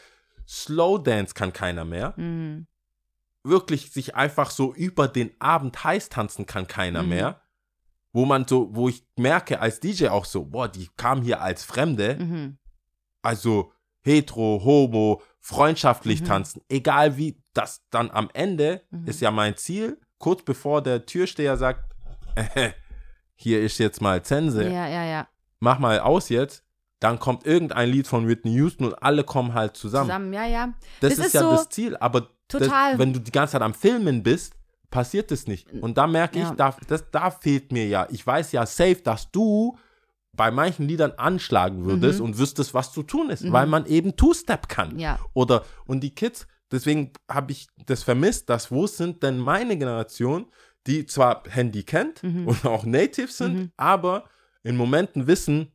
Slow 0.47 1.03
Dance 1.03 1.35
kann 1.35 1.53
keiner 1.53 1.85
mehr. 1.85 2.15
Mhm. 2.17 2.67
Wirklich 3.43 3.91
sich 3.93 4.15
einfach 4.15 4.51
so 4.51 4.75
über 4.75 5.09
den 5.09 5.33
Abend 5.39 5.83
heiß 5.85 6.09
tanzen 6.09 6.47
kann 6.47 6.67
keiner 6.67 7.03
Mhm. 7.03 7.09
mehr. 7.09 7.41
Wo 8.15 8.25
man 8.25 8.47
so, 8.47 8.69
wo 8.75 8.89
ich 8.89 9.05
merke 9.17 9.61
als 9.61 9.81
DJ 9.81 10.07
auch 10.09 10.25
so, 10.25 10.45
boah, 10.47 10.69
die 10.69 10.89
kamen 10.97 11.21
hier 11.23 11.43
als 11.43 11.65
Fremde, 11.65 12.17
Mhm. 12.19 12.59
also 13.23 13.73
hetero, 14.03 14.63
homo, 14.65 15.21
freundschaftlich 15.41 16.21
Mhm. 16.23 16.25
tanzen, 16.27 16.63
egal 16.69 17.17
wie, 17.19 17.43
das 17.55 17.83
dann 17.91 18.11
am 18.11 18.31
Ende 18.33 18.83
Mhm. 18.91 19.07
ist 19.09 19.21
ja 19.21 19.31
mein 19.31 19.57
Ziel, 19.57 20.01
kurz 20.19 20.43
bevor 20.43 20.81
der 20.81 21.05
Türsteher 21.07 21.57
sagt, 21.57 21.93
hier 23.35 23.61
ist 23.63 23.79
jetzt 23.79 24.01
mal 24.01 24.23
Zense, 24.23 24.65
Ja, 24.65 24.87
ja, 24.87 25.05
ja. 25.05 25.29
mach 25.61 25.79
mal 25.79 25.99
aus 26.01 26.29
jetzt, 26.29 26.63
dann 27.01 27.19
kommt 27.19 27.45
irgendein 27.47 27.91
Lied 27.91 28.07
von 28.07 28.29
Whitney 28.29 28.53
Houston 28.55 28.87
und 28.87 29.03
alle 29.03 29.25
kommen 29.25 29.55
halt 29.55 29.77
zusammen. 29.77 30.07
Zusammen, 30.09 30.33
ja, 30.33 30.47
ja. 30.47 30.67
Das, 31.01 31.11
Das 31.11 31.19
ist, 31.19 31.27
ist 31.27 31.33
ja 31.35 31.41
so 31.41 31.51
das 31.51 31.69
Ziel, 31.69 31.97
aber 31.97 32.29
total- 32.49 32.93
Das, 32.93 32.99
wenn 32.99 33.13
du 33.13 33.21
die 33.21 33.33
ganze 33.33 33.53
Zeit 33.53 33.63
am 33.63 33.75
Filmen 33.75 34.23
bist, 34.23 34.55
passiert 34.95 35.31
das 35.33 35.47
nicht. 35.49 35.71
Und 35.73 35.99
da 35.99 36.07
merke 36.07 36.39
ich, 36.39 36.45
Ja. 36.45 36.55
da, 36.55 36.77
das, 36.87 37.05
da 37.11 37.31
fehlt 37.33 37.73
mir 37.73 37.87
ja, 37.89 38.07
ich 38.11 38.25
weiß 38.25 38.53
ja 38.53 38.65
safe, 38.65 39.01
dass 39.03 39.31
du 39.33 39.77
bei 40.37 40.51
manchen 40.53 40.87
Liedern 40.89 41.13
anschlagen 41.17 41.85
würdest 41.85 42.21
Mhm. 42.21 42.27
und 42.27 42.39
wüsstest, 42.39 42.75
was 42.75 42.93
zu 42.93 43.03
tun 43.03 43.29
ist, 43.31 43.43
Mhm. 43.43 43.53
weil 43.53 43.67
man 43.67 43.87
eben 43.87 44.15
Two-Step 44.17 44.69
kann. 44.69 44.99
Ja. 44.99 45.19
Oder, 45.33 45.65
und 45.87 46.01
die 46.01 46.15
Kids, 46.15 46.47
deswegen 46.71 47.13
habe 47.29 47.51
ich 47.53 47.67
das 47.87 48.03
vermisst, 48.05 48.49
dass 48.51 48.71
wo 48.71 48.87
sind 48.87 49.23
denn 49.25 49.39
meine 49.39 49.77
Generation, 49.77 50.47
die 50.87 51.07
zwar 51.07 51.43
Handy 51.49 51.83
kennt 51.83 52.23
Mhm. 52.23 52.47
und 52.49 52.65
auch 52.65 52.85
native 52.85 53.33
sind, 53.33 53.55
Mhm. 53.55 53.73
aber 53.77 54.25
in 54.63 54.77
Momenten 54.77 55.27
wissen, 55.27 55.73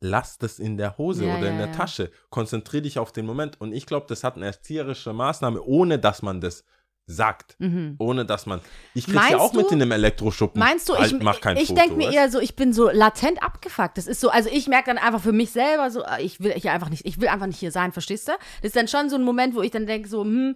lass 0.00 0.38
das 0.38 0.58
in 0.58 0.76
der 0.76 0.96
Hose 0.98 1.24
Ja, 1.26 1.38
oder 1.38 1.48
in 1.48 1.58
ja, 1.58 1.66
der 1.66 1.66
ja. 1.68 1.72
Tasche. 1.72 2.10
Konzentrier 2.30 2.82
dich 2.82 2.98
auf 2.98 3.12
den 3.12 3.26
Moment. 3.26 3.60
Und 3.60 3.72
ich 3.72 3.86
glaube, 3.86 4.06
das 4.08 4.24
hat 4.24 4.36
eine 4.36 4.46
erzieherische 4.46 5.12
Maßnahme, 5.12 5.60
ohne 5.62 5.98
dass 5.98 6.22
man 6.22 6.40
das 6.40 6.64
sagt. 7.10 7.56
Mhm. 7.58 7.96
Ohne 7.98 8.26
dass 8.26 8.44
man. 8.46 8.60
Ich 8.94 9.06
krieg's 9.06 9.30
ja 9.30 9.38
auch 9.38 9.54
mit 9.54 9.66
du- 9.70 9.74
in 9.74 9.80
einem 9.82 9.92
Elektroschuppen. 9.92 10.60
Meinst 10.60 10.88
du, 10.88 10.92
ich, 10.92 10.98
halt, 11.00 11.22
mach 11.22 11.40
kein 11.40 11.56
ich 11.56 11.68
Foto, 11.68 11.80
denke 11.80 11.96
mir 11.96 12.12
eher 12.12 12.30
so, 12.30 12.38
ich 12.38 12.54
bin 12.54 12.72
so 12.74 12.90
latent 12.90 13.42
abgefuckt. 13.42 13.96
Das 13.96 14.06
ist 14.06 14.20
so, 14.20 14.28
also 14.28 14.50
ich 14.52 14.68
merke 14.68 14.90
dann 14.90 14.98
einfach 14.98 15.20
für 15.22 15.32
mich 15.32 15.50
selber 15.50 15.90
so, 15.90 16.02
äh, 16.04 16.22
ich 16.22 16.40
will 16.40 16.52
hier 16.52 16.72
einfach 16.72 16.90
nicht, 16.90 17.06
ich 17.06 17.18
will 17.20 17.28
einfach 17.28 17.46
nicht 17.46 17.58
hier 17.58 17.72
sein, 17.72 17.92
verstehst 17.92 18.28
du? 18.28 18.32
Das 18.60 18.68
ist 18.68 18.76
dann 18.76 18.88
schon 18.88 19.08
so 19.08 19.16
ein 19.16 19.22
Moment, 19.24 19.54
wo 19.54 19.62
ich 19.62 19.70
dann 19.70 19.86
denke 19.86 20.06
so, 20.08 20.22
hm, 20.22 20.54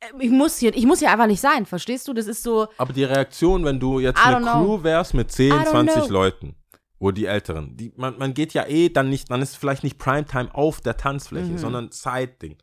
äh, 0.00 0.06
ich 0.20 0.30
muss 0.30 0.58
hier, 0.58 0.74
ich 0.76 0.86
muss 0.86 1.00
hier 1.00 1.10
einfach 1.10 1.26
nicht 1.26 1.40
sein, 1.40 1.66
verstehst 1.66 2.06
du? 2.08 2.12
Das 2.14 2.26
ist 2.28 2.42
so, 2.44 2.68
Aber 2.78 2.92
die 2.92 3.04
Reaktion, 3.04 3.64
wenn 3.64 3.80
du 3.80 3.98
jetzt 3.98 4.24
eine 4.24 4.38
know. 4.40 4.52
Crew 4.64 4.82
wärst 4.84 5.14
mit 5.14 5.32
10, 5.32 5.48
I 5.48 5.54
don't 5.54 5.70
20 5.70 5.94
know. 6.04 6.12
Leuten, 6.12 6.54
wo 7.00 7.10
die 7.10 7.26
Älteren, 7.26 7.76
die, 7.76 7.92
man, 7.96 8.16
man 8.18 8.32
geht 8.32 8.54
ja 8.54 8.64
eh 8.68 8.88
dann 8.90 9.08
nicht, 9.08 9.28
dann 9.28 9.42
ist 9.42 9.56
vielleicht 9.56 9.82
nicht 9.82 9.98
Primetime 9.98 10.54
auf 10.54 10.80
der 10.80 10.96
Tanzfläche, 10.96 11.50
Mhm. 11.52 11.58
sondern 11.58 11.90
Side-Ding. 11.90 12.58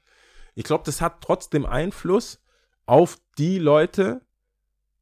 Ich 0.55 0.63
glaube, 0.63 0.83
das 0.85 1.01
hat 1.01 1.21
trotzdem 1.21 1.65
Einfluss 1.65 2.39
auf 2.89 3.17
die 3.37 3.59
Leute, 3.59 4.21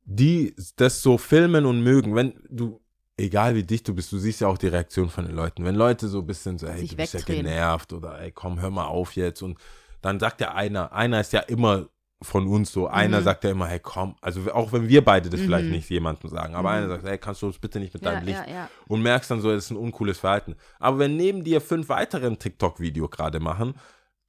die 0.04 0.56
das 0.76 1.02
so 1.02 1.18
filmen 1.18 1.66
und 1.66 1.82
mögen. 1.82 2.16
Wenn 2.16 2.34
du, 2.50 2.80
egal 3.18 3.56
wie 3.56 3.64
dicht 3.64 3.88
du 3.88 3.94
bist, 3.96 4.12
du 4.12 4.18
siehst 4.18 4.42
ja 4.42 4.48
auch 4.48 4.58
die 4.58 4.68
Reaktion 4.68 5.10
von 5.10 5.26
den 5.26 5.36
Leuten. 5.36 5.64
Wenn 5.66 5.76
Leute 5.76 6.08
so 6.08 6.20
ein 6.20 6.28
bisschen 6.28 6.58
so, 6.58 6.68
ey, 6.68 6.80
Sich 6.80 6.92
du 6.92 6.96
bist 6.98 7.14
ja 7.14 7.20
wegdrehen. 7.20 7.46
genervt 7.46 7.94
oder 7.94 8.20
ey, 8.20 8.32
komm, 8.32 8.60
hör 8.62 8.70
mal 8.70 8.86
auf 8.86 9.16
jetzt. 9.16 9.42
Und 9.42 9.58
dann 10.02 10.20
sagt 10.20 10.42
ja 10.42 10.54
einer, 10.54 10.92
einer 10.94 11.20
ist 11.22 11.34
ja 11.34 11.42
immer 11.42 11.88
von 12.22 12.48
uns 12.48 12.72
so, 12.72 12.88
einer 12.88 13.20
Mhm. 13.20 13.24
sagt 13.26 13.44
ja 13.44 13.52
immer, 13.52 13.68
hey, 13.68 13.80
komm, 13.80 14.16
also 14.22 14.52
auch 14.52 14.74
wenn 14.74 14.88
wir 14.88 15.06
beide 15.06 15.30
das 15.30 15.40
vielleicht 15.40 15.68
Mhm. 15.68 15.72
nicht 15.74 15.90
jemandem 15.90 16.30
sagen, 16.32 16.56
aber 16.56 16.70
Mhm. 16.70 16.76
einer 16.78 16.88
sagt, 16.88 17.04
hey, 17.06 17.18
kannst 17.20 17.42
du 17.44 17.46
uns 17.48 17.60
bitte 17.60 17.80
nicht 17.80 17.94
mit 17.94 18.04
ja, 18.04 18.12
deinem 18.12 18.26
Licht 18.26 18.40
ja, 18.48 18.52
ja. 18.52 18.70
und 18.88 19.04
merkst 19.04 19.30
dann 19.30 19.40
so, 19.40 19.52
das 19.52 19.66
ist 19.66 19.72
ein 19.72 19.78
uncooles 19.78 20.18
Verhalten. 20.18 20.56
Aber 20.80 20.98
wenn 21.00 21.16
neben 21.16 21.44
dir 21.44 21.62
fünf 21.62 21.90
weitere 21.90 22.26
ein 22.26 22.40
TikTok-Video 22.40 23.08
gerade 23.08 23.40
machen, 23.40 23.76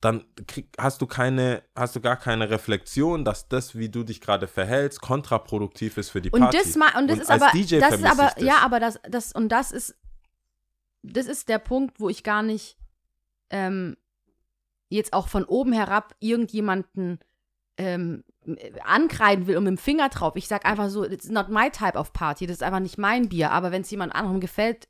dann 0.00 0.24
krieg, 0.46 0.68
hast 0.78 1.02
du 1.02 1.06
keine, 1.06 1.62
hast 1.74 1.96
du 1.96 2.00
gar 2.00 2.16
keine 2.16 2.50
Reflexion, 2.50 3.24
dass 3.24 3.48
das, 3.48 3.76
wie 3.76 3.88
du 3.88 4.04
dich 4.04 4.20
gerade 4.20 4.46
verhältst, 4.46 5.00
kontraproduktiv 5.00 5.96
ist 5.96 6.10
für 6.10 6.20
die 6.20 6.30
Und 6.30 6.40
Party. 6.40 6.58
das 6.58 6.76
mal, 6.76 6.96
und 6.96 7.08
das 7.08 7.16
Und 7.18 7.22
ist 7.22 7.30
aber, 7.30 7.50
DJ 7.52 7.80
das 7.80 7.94
ist 7.94 8.04
aber, 8.04 8.30
das. 8.36 8.44
ja, 8.44 8.58
aber 8.58 8.78
das, 8.78 9.00
das, 9.08 9.32
und 9.32 9.48
das 9.48 9.72
ist, 9.72 9.96
das 11.02 11.26
ist 11.26 11.48
der 11.48 11.58
Punkt, 11.58 11.98
wo 11.98 12.08
ich 12.08 12.22
gar 12.22 12.42
nicht 12.42 12.76
ähm, 13.50 13.96
jetzt 14.88 15.12
auch 15.12 15.28
von 15.28 15.44
oben 15.44 15.72
herab 15.72 16.14
irgendjemanden 16.20 17.18
ähm, 17.76 18.24
ankreiden 18.84 19.46
will 19.46 19.56
und 19.56 19.64
mit 19.64 19.72
dem 19.72 19.78
Finger 19.78 20.08
drauf. 20.08 20.34
Ich 20.36 20.48
sag 20.48 20.64
einfach 20.64 20.90
so, 20.90 21.04
it's 21.04 21.28
not 21.28 21.48
my 21.48 21.70
type 21.70 21.98
of 21.98 22.12
party, 22.12 22.46
das 22.46 22.58
ist 22.58 22.62
einfach 22.62 22.80
nicht 22.80 22.98
mein 22.98 23.28
Bier, 23.28 23.50
aber 23.50 23.72
wenn 23.72 23.82
es 23.82 23.90
jemand 23.90 24.14
anderem 24.14 24.40
gefällt, 24.40 24.88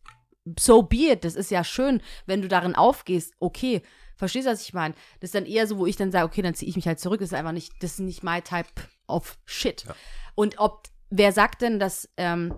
so 0.59 0.83
be 0.83 1.13
it, 1.13 1.25
das 1.25 1.35
ist 1.35 1.51
ja 1.51 1.65
schön, 1.65 2.01
wenn 2.27 2.43
du 2.43 2.49
darin 2.49 2.75
aufgehst, 2.75 3.35
okay, 3.41 3.83
verstehst 4.19 4.47
du, 4.47 4.51
was 4.51 4.63
ich 4.63 4.75
meine? 4.75 4.95
Das 5.21 5.29
ist 5.29 5.35
dann 5.35 5.47
eher 5.47 5.67
so, 5.67 5.79
wo 5.79 5.87
ich 5.87 5.97
dann 5.97 6.13
sage, 6.13 6.27
okay, 6.27 6.43
dann 6.43 6.55
ziehe 6.55 6.69
ich 6.69 6.77
mich 6.77 6.87
halt 6.87 7.01
zurück, 7.01 7.21
das 7.21 7.31
ist 7.31 7.35
einfach 7.35 7.53
nicht, 7.53 7.73
das 7.81 7.93
ist 7.93 8.01
nicht 8.01 8.23
my 8.23 8.43
type 8.43 8.69
of 9.07 9.39
shit. 9.47 9.85
Ja. 9.85 9.95
Und 10.35 10.59
ob, 10.59 10.89
wer 11.11 11.33
sagt 11.33 11.63
denn, 11.63 11.79
dass, 11.79 12.09
ähm, 12.17 12.55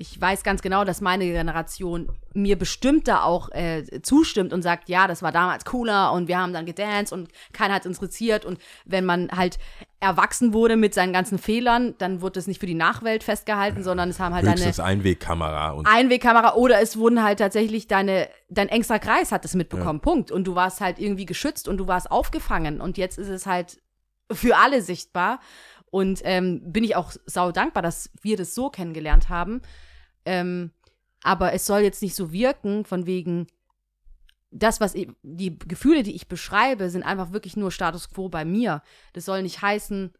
ich 0.00 0.18
weiß 0.18 0.44
ganz 0.44 0.62
genau, 0.62 0.84
dass 0.84 1.02
meine 1.02 1.26
Generation 1.26 2.08
mir 2.32 2.58
bestimmt 2.58 3.06
da 3.06 3.22
auch 3.22 3.50
äh, 3.50 3.84
zustimmt 4.00 4.54
und 4.54 4.62
sagt, 4.62 4.88
ja, 4.88 5.06
das 5.06 5.22
war 5.22 5.30
damals 5.30 5.66
cooler 5.66 6.12
und 6.12 6.26
wir 6.26 6.38
haben 6.38 6.54
dann 6.54 6.64
gedanced 6.64 7.12
und 7.12 7.28
keiner 7.52 7.74
hat 7.74 7.82
es 7.82 7.86
interessiert. 7.86 8.46
Und 8.46 8.58
wenn 8.86 9.04
man 9.04 9.28
halt 9.30 9.58
erwachsen 10.00 10.54
wurde 10.54 10.76
mit 10.76 10.94
seinen 10.94 11.12
ganzen 11.12 11.36
Fehlern, 11.36 11.96
dann 11.98 12.22
wurde 12.22 12.40
es 12.40 12.46
nicht 12.46 12.60
für 12.60 12.66
die 12.66 12.72
Nachwelt 12.72 13.22
festgehalten, 13.22 13.82
sondern 13.82 14.08
es 14.08 14.18
haben 14.18 14.34
halt 14.34 14.46
deine 14.46 14.56
Höchstens 14.56 14.80
Einwegkamera 14.80 15.72
und 15.72 15.86
Einwegkamera 15.86 16.54
oder 16.54 16.80
es 16.80 16.96
wurden 16.96 17.22
halt 17.22 17.38
tatsächlich 17.38 17.86
deine, 17.86 18.30
dein 18.48 18.70
engster 18.70 19.00
Kreis 19.00 19.32
hat 19.32 19.44
es 19.44 19.54
mitbekommen, 19.54 20.00
Punkt. 20.00 20.30
Und 20.30 20.44
du 20.44 20.54
warst 20.54 20.80
halt 20.80 20.98
irgendwie 20.98 21.26
geschützt 21.26 21.68
und 21.68 21.76
du 21.76 21.88
warst 21.88 22.10
aufgefangen. 22.10 22.80
Und 22.80 22.96
jetzt 22.96 23.18
ist 23.18 23.28
es 23.28 23.44
halt 23.44 23.82
für 24.32 24.56
alle 24.56 24.80
sichtbar. 24.80 25.40
Und 25.90 26.22
ähm, 26.24 26.62
bin 26.72 26.84
ich 26.84 26.96
auch 26.96 27.12
sau 27.26 27.52
dankbar, 27.52 27.82
dass 27.82 28.10
wir 28.22 28.38
das 28.38 28.54
so 28.54 28.70
kennengelernt 28.70 29.28
haben. 29.28 29.60
Ähm, 30.24 30.70
aber 31.22 31.52
es 31.52 31.66
soll 31.66 31.80
jetzt 31.80 32.02
nicht 32.02 32.14
so 32.14 32.32
wirken, 32.32 32.84
von 32.84 33.06
wegen, 33.06 33.46
das, 34.50 34.80
was 34.80 34.94
ich, 34.94 35.08
die 35.22 35.58
Gefühle, 35.58 36.02
die 36.02 36.14
ich 36.14 36.28
beschreibe, 36.28 36.90
sind 36.90 37.02
einfach 37.04 37.32
wirklich 37.32 37.56
nur 37.56 37.70
Status 37.70 38.10
quo 38.10 38.28
bei 38.28 38.44
mir. 38.44 38.82
Das 39.12 39.24
soll 39.24 39.42
nicht 39.42 39.62
heißen, 39.62 40.12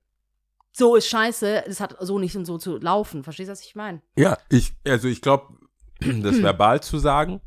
so 0.73 0.95
ist 0.95 1.09
scheiße, 1.09 1.65
das 1.67 1.81
hat 1.81 1.97
so 2.01 2.19
nicht 2.19 2.37
und 2.37 2.45
so 2.45 2.57
zu 2.59 2.79
laufen. 2.79 3.25
Verstehst 3.25 3.49
du, 3.49 3.53
was 3.53 3.65
ich 3.65 3.75
meine? 3.75 4.03
Ja, 4.17 4.39
ich, 4.49 4.73
also 4.87 5.09
ich 5.09 5.21
glaube, 5.21 5.59
das 6.01 6.41
verbal 6.43 6.81
zu 6.81 6.99
sagen 6.99 7.41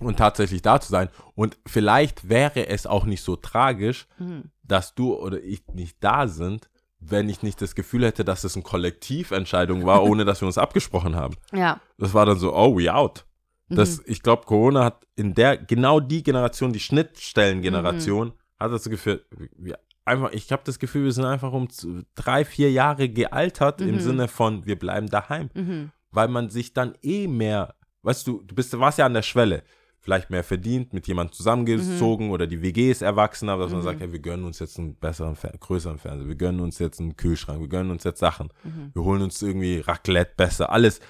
und 0.00 0.16
tatsächlich 0.18 0.62
da 0.62 0.80
zu 0.80 0.90
sein. 0.90 1.10
Und 1.34 1.58
vielleicht 1.66 2.28
wäre 2.28 2.66
es 2.66 2.86
auch 2.86 3.04
nicht 3.04 3.22
so 3.22 3.36
tragisch, 3.36 4.08
Mhm. 4.18 4.50
dass 4.64 4.94
du 4.94 5.14
oder 5.14 5.40
ich 5.42 5.66
nicht 5.68 5.96
da 6.00 6.26
sind, 6.26 6.68
wenn 7.00 7.28
ich 7.28 7.42
nicht 7.42 7.60
das 7.62 7.74
Gefühl 7.74 8.04
hätte, 8.04 8.24
dass 8.24 8.44
es 8.44 8.54
eine 8.56 8.64
Kollektiventscheidung 8.64 9.86
war, 9.86 10.02
ohne 10.02 10.24
dass 10.24 10.40
wir 10.42 10.46
uns 10.46 10.58
abgesprochen 10.58 11.14
haben. 11.16 11.36
Ja. 11.52 11.80
Das 11.98 12.12
war 12.14 12.26
dann 12.26 12.38
so, 12.38 12.54
oh, 12.54 12.76
we 12.78 12.92
out. 12.92 13.24
Mhm. 13.68 13.76
Das, 13.76 14.02
Ich 14.06 14.22
glaube, 14.22 14.44
Corona 14.46 14.84
hat 14.84 15.06
in 15.16 15.34
der, 15.34 15.56
genau 15.56 16.00
die 16.00 16.22
Generation, 16.22 16.72
die 16.72 16.80
Schnittstellengeneration, 16.80 18.32
hat 18.58 18.72
das 18.72 18.88
Gefühl, 18.88 19.24
wir 19.56 19.78
einfach, 20.04 20.32
ich 20.32 20.50
habe 20.52 20.62
das 20.64 20.78
Gefühl, 20.78 21.04
wir 21.04 21.12
sind 21.12 21.24
einfach 21.26 21.52
um 21.52 21.68
drei, 22.14 22.44
vier 22.44 22.70
Jahre 22.72 23.08
gealtert 23.08 23.80
im 23.80 23.96
Mhm. 23.96 24.00
Sinne 24.00 24.28
von, 24.28 24.64
wir 24.66 24.78
bleiben 24.78 25.08
daheim 25.08 25.50
Mhm. 25.54 25.90
weil 26.10 26.28
man 26.28 26.48
sich 26.50 26.72
dann 26.72 26.94
eh 27.02 27.28
mehr, 27.28 27.74
weißt 28.02 28.26
du, 28.26 28.42
du 28.42 28.54
bist, 28.54 28.78
warst 28.78 28.98
ja 28.98 29.06
an 29.06 29.14
der 29.14 29.22
Schwelle, 29.22 29.62
vielleicht 30.00 30.30
mehr 30.30 30.44
verdient, 30.44 30.92
mit 30.92 31.06
jemandem 31.08 31.32
zusammengezogen 31.32 32.30
oder 32.30 32.46
die 32.46 32.62
WG 32.62 32.90
ist 32.90 33.02
erwachsen, 33.02 33.48
aber 33.48 33.64
dass 33.64 33.72
man 33.72 33.80
Mhm. 33.80 33.84
sagt, 33.84 34.00
hey, 34.00 34.12
wir 34.12 34.20
gönnen 34.20 34.44
uns 34.44 34.58
jetzt 34.58 34.78
einen 34.78 34.94
besseren, 34.94 35.36
größeren 35.58 35.98
Fernseher, 35.98 36.28
wir 36.28 36.36
gönnen 36.36 36.60
uns 36.60 36.78
jetzt 36.78 37.00
einen 37.00 37.16
Kühlschrank, 37.16 37.60
wir 37.60 37.68
gönnen 37.68 37.90
uns 37.90 38.04
jetzt 38.04 38.20
Sachen, 38.20 38.48
Mhm. 38.64 38.90
wir 38.94 39.02
holen 39.02 39.22
uns 39.22 39.42
irgendwie 39.42 39.80
Raclette 39.80 40.32
besser, 40.36 40.70
alles. 40.70 41.00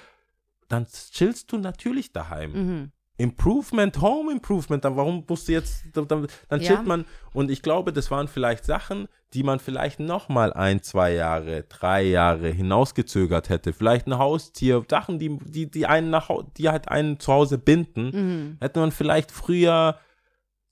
Dann 0.67 0.85
chillst 0.87 1.51
du 1.51 1.57
natürlich 1.57 2.11
daheim. 2.11 2.91
Improvement, 3.19 4.01
Home 4.01 4.31
Improvement, 4.31 4.83
dann 4.85 4.95
warum 4.95 5.23
musst 5.27 5.47
du 5.47 5.51
jetzt, 5.51 5.83
dann, 5.93 6.07
dann 6.07 6.27
dann 6.47 6.61
Ja. 6.61 6.67
chillt 6.67 6.85
man 6.87 7.05
und 7.33 7.51
ich 7.51 7.61
glaube, 7.61 7.91
das 7.93 8.09
waren 8.11 8.27
vielleicht 8.27 8.65
Sachen, 8.65 9.07
die 9.33 9.43
man 9.43 9.59
vielleicht 9.59 9.99
noch 9.99 10.29
mal 10.29 10.53
ein, 10.53 10.81
zwei 10.81 11.13
Jahre, 11.13 11.63
drei 11.69 12.01
Jahre 12.03 12.47
hinausgezögert 12.49 13.49
hätte. 13.49 13.73
Vielleicht 13.73 14.07
ein 14.07 14.17
Haustier, 14.17 14.83
Sachen, 14.89 15.19
die, 15.19 15.37
die, 15.37 15.69
die 15.69 15.85
einen 15.85 16.09
nach, 16.09 16.29
die 16.57 16.69
halt 16.69 16.87
einen 16.87 17.19
zu 17.19 17.31
Hause 17.33 17.57
binden, 17.57 18.09
Mhm. 18.13 18.57
hätte 18.61 18.79
man 18.79 18.91
vielleicht 18.91 19.31
früher 19.31 19.99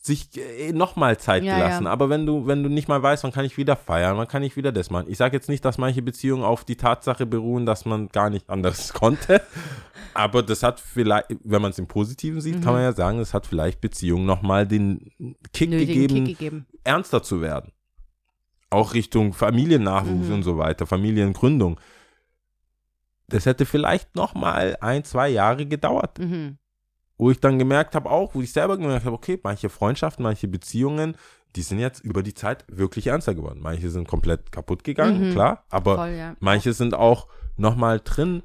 sich 0.08 0.30
äh, 0.38 0.72
noch 0.74 0.96
mal 0.96 1.17
Zeit 1.20 1.43
Ja, 1.43 1.56
gelassen. 1.58 1.84
ja. 1.86 1.89
Aber 1.91 2.10
wenn 2.10 2.26
du, 2.26 2.48
wenn 2.48 2.63
du 2.63 2.70
nicht 2.70 2.88
mal 2.88 3.02
weißt, 3.04 3.24
wann 3.24 3.32
kann 3.32 3.46
ich 3.46 3.58
wieder 3.58 3.76
feiern, 3.76 4.17
wann 4.17 4.28
kann 4.28 4.41
ich 4.43 4.56
wieder 4.56 4.72
das 4.72 4.89
machen. 4.89 5.06
Ich 5.10 5.17
sage 5.17 5.36
jetzt 5.38 5.50
nicht, 5.50 5.63
dass 5.63 5.78
manche 5.78 6.02
Beziehungen 6.02 6.43
auf 6.43 6.65
die 6.65 6.76
Tatsache 6.78 7.26
beruhen, 7.26 7.65
dass 7.65 7.86
man 7.86 8.08
gar 8.10 8.30
nicht 8.30 8.50
anders 8.50 8.93
konnte. 8.93 9.41
Aber 10.13 10.41
das 10.41 10.63
hat 10.63 10.80
vielleicht, 10.80 11.28
wenn 11.43 11.62
man 11.62 11.72
es 11.72 11.78
im 11.80 11.88
Positiven 11.88 12.41
sieht, 12.41 12.63
kann 12.63 12.74
man 12.74 12.82
ja 12.82 12.93
sagen, 12.93 13.20
das 13.20 13.34
hat 13.36 13.46
vielleicht 13.46 13.82
Beziehungen 13.82 14.26
noch 14.26 14.41
mal 14.41 14.65
den 14.65 15.12
Kick 15.54 15.70
gegeben, 15.70 16.26
Kick 16.26 16.38
gegeben. 16.39 16.65
ernster 16.84 17.22
zu 17.22 17.41
werden. 17.41 17.72
Auch 18.72 18.93
Richtung 18.96 19.34
Familiennachwuchs 19.34 20.28
Mhm. 20.28 20.34
und 20.34 20.43
so 20.43 20.58
weiter, 20.58 20.86
Familiengründung. 20.88 21.80
Das 23.28 23.46
hätte 23.46 23.65
vielleicht 23.65 24.15
noch 24.15 24.34
mal 24.36 24.78
ein, 24.82 25.04
zwei 25.04 25.30
Jahre 25.30 25.65
gedauert 25.65 26.17
Mhm. 26.20 26.58
Wo 27.17 27.32
ich 27.32 27.39
dann 27.39 27.58
gemerkt 27.60 27.95
habe, 27.95 28.10
auch, 28.10 28.36
wo 28.36 28.41
ich 28.41 28.51
selber 28.51 28.77
gemerkt 28.77 29.06
habe, 29.06 29.15
okay, 29.15 29.39
manche 29.43 29.69
Freundschaften, 29.69 30.23
manche 30.23 30.47
Beziehungen, 30.47 31.15
die 31.56 31.62
sind 31.62 31.80
jetzt 31.80 32.03
über 32.03 32.21
die 32.23 32.34
Zeit 32.34 32.65
wirklich 32.67 33.08
ernster 33.08 33.34
geworden. 33.34 33.60
Manche 33.62 33.89
sind 33.89 34.08
komplett 34.08 34.51
kaputt 34.51 34.84
gegangen, 34.84 35.30
Mhm. 35.30 35.34
klar, 35.34 35.65
aber 35.69 35.95
Voll, 35.95 36.10
ja. 36.10 36.36
manche 36.39 36.73
sind 36.73 36.93
auch 36.93 37.27
nochmal 37.56 38.01
drin. 38.03 38.43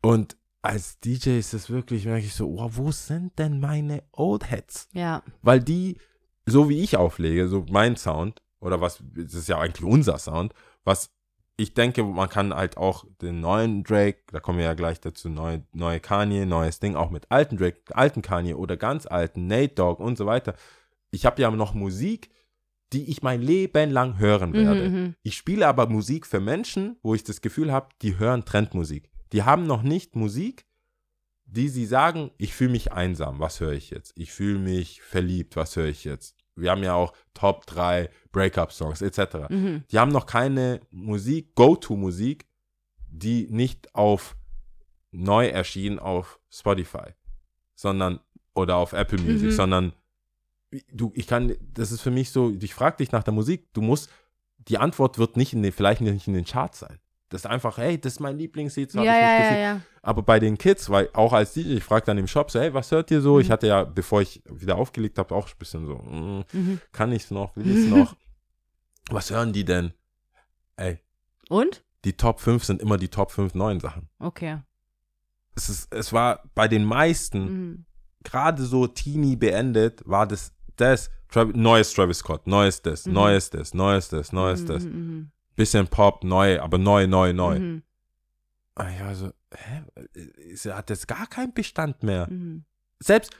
Und 0.00 0.36
als 0.62 0.98
DJ 1.00 1.38
ist 1.38 1.54
es 1.54 1.70
wirklich, 1.70 2.06
merke 2.06 2.24
ich 2.26 2.34
so, 2.34 2.48
oh, 2.48 2.70
wo 2.72 2.90
sind 2.92 3.38
denn 3.38 3.60
meine 3.60 4.02
Old 4.12 4.50
Heads? 4.50 4.88
Ja. 4.92 5.22
Weil 5.42 5.60
die, 5.60 5.98
so 6.46 6.68
wie 6.68 6.80
ich 6.80 6.96
auflege, 6.96 7.48
so 7.48 7.66
mein 7.70 7.96
Sound, 7.96 8.42
oder 8.60 8.80
was, 8.80 9.02
das 9.14 9.34
ist 9.34 9.48
ja 9.48 9.58
eigentlich 9.58 9.84
unser 9.84 10.18
Sound, 10.18 10.54
was 10.84 11.10
ich 11.62 11.74
denke, 11.74 12.02
man 12.02 12.28
kann 12.28 12.52
halt 12.52 12.76
auch 12.76 13.04
den 13.20 13.40
neuen 13.40 13.84
Drake, 13.84 14.18
da 14.32 14.40
kommen 14.40 14.58
wir 14.58 14.64
ja 14.64 14.74
gleich 14.74 15.00
dazu, 15.00 15.28
neue, 15.28 15.64
neue 15.72 16.00
Kanye, 16.00 16.44
neues 16.44 16.80
Ding, 16.80 16.96
auch 16.96 17.10
mit 17.10 17.30
alten 17.30 17.56
Drake, 17.56 17.80
alten 17.90 18.20
Kanye 18.20 18.54
oder 18.54 18.76
ganz 18.76 19.06
alten 19.06 19.46
Nate 19.46 19.74
Dogg 19.74 20.02
und 20.02 20.18
so 20.18 20.26
weiter. 20.26 20.54
Ich 21.12 21.24
habe 21.24 21.40
ja 21.40 21.50
noch 21.52 21.72
Musik, 21.72 22.30
die 22.92 23.08
ich 23.08 23.22
mein 23.22 23.40
Leben 23.40 23.90
lang 23.90 24.18
hören 24.18 24.52
werde. 24.52 24.88
Mhm, 24.88 24.96
mhm. 24.96 25.14
Ich 25.22 25.36
spiele 25.36 25.68
aber 25.68 25.86
Musik 25.86 26.26
für 26.26 26.40
Menschen, 26.40 26.96
wo 27.02 27.14
ich 27.14 27.22
das 27.22 27.40
Gefühl 27.40 27.72
habe, 27.72 27.88
die 28.02 28.18
hören 28.18 28.44
Trendmusik. 28.44 29.10
Die 29.32 29.44
haben 29.44 29.66
noch 29.66 29.82
nicht 29.82 30.16
Musik, 30.16 30.66
die 31.44 31.68
sie 31.68 31.86
sagen, 31.86 32.32
ich 32.38 32.54
fühle 32.54 32.72
mich 32.72 32.92
einsam, 32.92 33.38
was 33.38 33.60
höre 33.60 33.72
ich 33.72 33.90
jetzt? 33.90 34.12
Ich 34.16 34.32
fühle 34.32 34.58
mich 34.58 35.00
verliebt, 35.00 35.54
was 35.54 35.76
höre 35.76 35.86
ich 35.86 36.04
jetzt? 36.04 36.41
Wir 36.56 36.70
haben 36.70 36.82
ja 36.82 36.94
auch 36.94 37.12
Top 37.34 37.66
3 37.66 38.10
Breakup-Songs 38.32 39.02
etc. 39.02 39.48
Mhm. 39.48 39.84
Die 39.90 39.98
haben 39.98 40.12
noch 40.12 40.26
keine 40.26 40.80
Musik, 40.90 41.54
Go-To-Musik, 41.54 42.46
die 43.08 43.46
nicht 43.50 43.94
auf 43.94 44.36
neu 45.10 45.46
erschien 45.48 45.98
auf 45.98 46.40
Spotify, 46.50 47.10
sondern 47.74 48.20
oder 48.54 48.76
auf 48.76 48.92
Apple 48.92 49.18
Music, 49.20 49.50
Mhm. 49.50 49.52
sondern 49.52 49.92
du, 50.92 51.12
ich 51.14 51.26
kann, 51.26 51.54
das 51.74 51.92
ist 51.92 52.00
für 52.00 52.10
mich 52.10 52.30
so, 52.30 52.50
ich 52.60 52.74
frage 52.74 52.98
dich 52.98 53.12
nach 53.12 53.22
der 53.22 53.34
Musik, 53.34 53.72
du 53.72 53.80
musst, 53.82 54.10
die 54.68 54.78
Antwort 54.78 55.18
wird 55.18 55.36
nicht 55.36 55.52
in 55.52 55.62
den, 55.62 55.72
vielleicht 55.72 56.00
nicht 56.00 56.28
in 56.28 56.34
den 56.34 56.44
Charts 56.44 56.78
sein. 56.80 56.98
Das 57.32 57.42
ist 57.42 57.46
einfach, 57.46 57.78
hey, 57.78 57.98
das 58.00 58.14
ist 58.14 58.20
mein 58.20 58.36
Lieblingslied, 58.38 58.90
so 58.90 58.98
hab 58.98 59.06
Ja, 59.06 59.14
ich 59.40 59.50
ja, 59.50 59.56
ja. 59.58 59.80
Aber 60.02 60.22
bei 60.22 60.38
den 60.38 60.58
Kids, 60.58 60.90
weil 60.90 61.08
auch 61.14 61.32
als 61.32 61.54
DJ, 61.54 61.76
ich 61.78 61.84
frage 61.84 62.04
dann 62.06 62.18
im 62.18 62.26
Shop 62.26 62.50
so, 62.50 62.60
hey, 62.60 62.74
was 62.74 62.90
hört 62.90 63.10
ihr 63.10 63.20
so? 63.20 63.34
Mhm. 63.34 63.40
Ich 63.40 63.50
hatte 63.50 63.66
ja, 63.68 63.84
bevor 63.84 64.20
ich 64.20 64.42
wieder 64.50 64.76
aufgelegt 64.76 65.18
habe, 65.18 65.34
auch 65.34 65.48
ein 65.48 65.54
bisschen 65.58 65.86
so, 65.86 65.94
mm, 65.96 66.44
Mhm. 66.52 66.80
kann 66.92 67.10
ich's 67.12 67.30
noch, 67.30 67.56
will 67.56 67.70
ich's 67.70 67.86
noch? 67.86 68.16
was 69.10 69.30
hören 69.30 69.52
die 69.52 69.64
denn? 69.64 69.92
Ey, 70.76 70.98
Und? 71.48 71.82
die 72.04 72.14
Top 72.16 72.40
5 72.40 72.64
sind 72.64 72.82
immer 72.82 72.96
die 72.98 73.08
Top 73.08 73.30
5 73.30 73.54
neuen 73.54 73.80
Sachen. 73.80 74.08
Okay. 74.18 74.58
Es, 75.54 75.68
ist, 75.68 75.92
es 75.94 76.12
war 76.12 76.42
bei 76.54 76.68
den 76.68 76.84
meisten, 76.84 77.44
Mhm. 77.44 77.84
gerade 78.24 78.62
so 78.64 78.86
Teenie 78.86 79.36
beendet, 79.36 80.02
war 80.04 80.26
das, 80.26 80.52
das, 80.76 81.10
Travis, 81.28 81.54
neues 81.56 81.92
Travis 81.94 82.18
Scott, 82.18 82.46
neues 82.46 82.82
das, 82.82 83.06
Mhm. 83.06 83.12
neues 83.14 83.50
das, 83.50 83.72
neues 83.72 84.08
das, 84.10 84.32
neues 84.32 84.64
das. 84.66 84.84
Bisschen 85.56 85.86
Pop, 85.88 86.24
neu, 86.24 86.60
aber 86.60 86.78
neu, 86.78 87.06
neu, 87.06 87.32
neu. 87.32 87.58
mhm, 87.58 87.82
Und 88.74 88.88
ich 88.88 89.00
war 89.00 89.14
so, 89.14 89.32
hä? 89.54 89.82
Es 90.52 90.64
hat 90.66 90.90
jetzt 90.90 91.06
gar 91.08 91.26
keinen 91.26 91.52
Bestand 91.52 92.02
mehr. 92.02 92.28
mhm. 92.30 92.64
Selbst, 93.00 93.32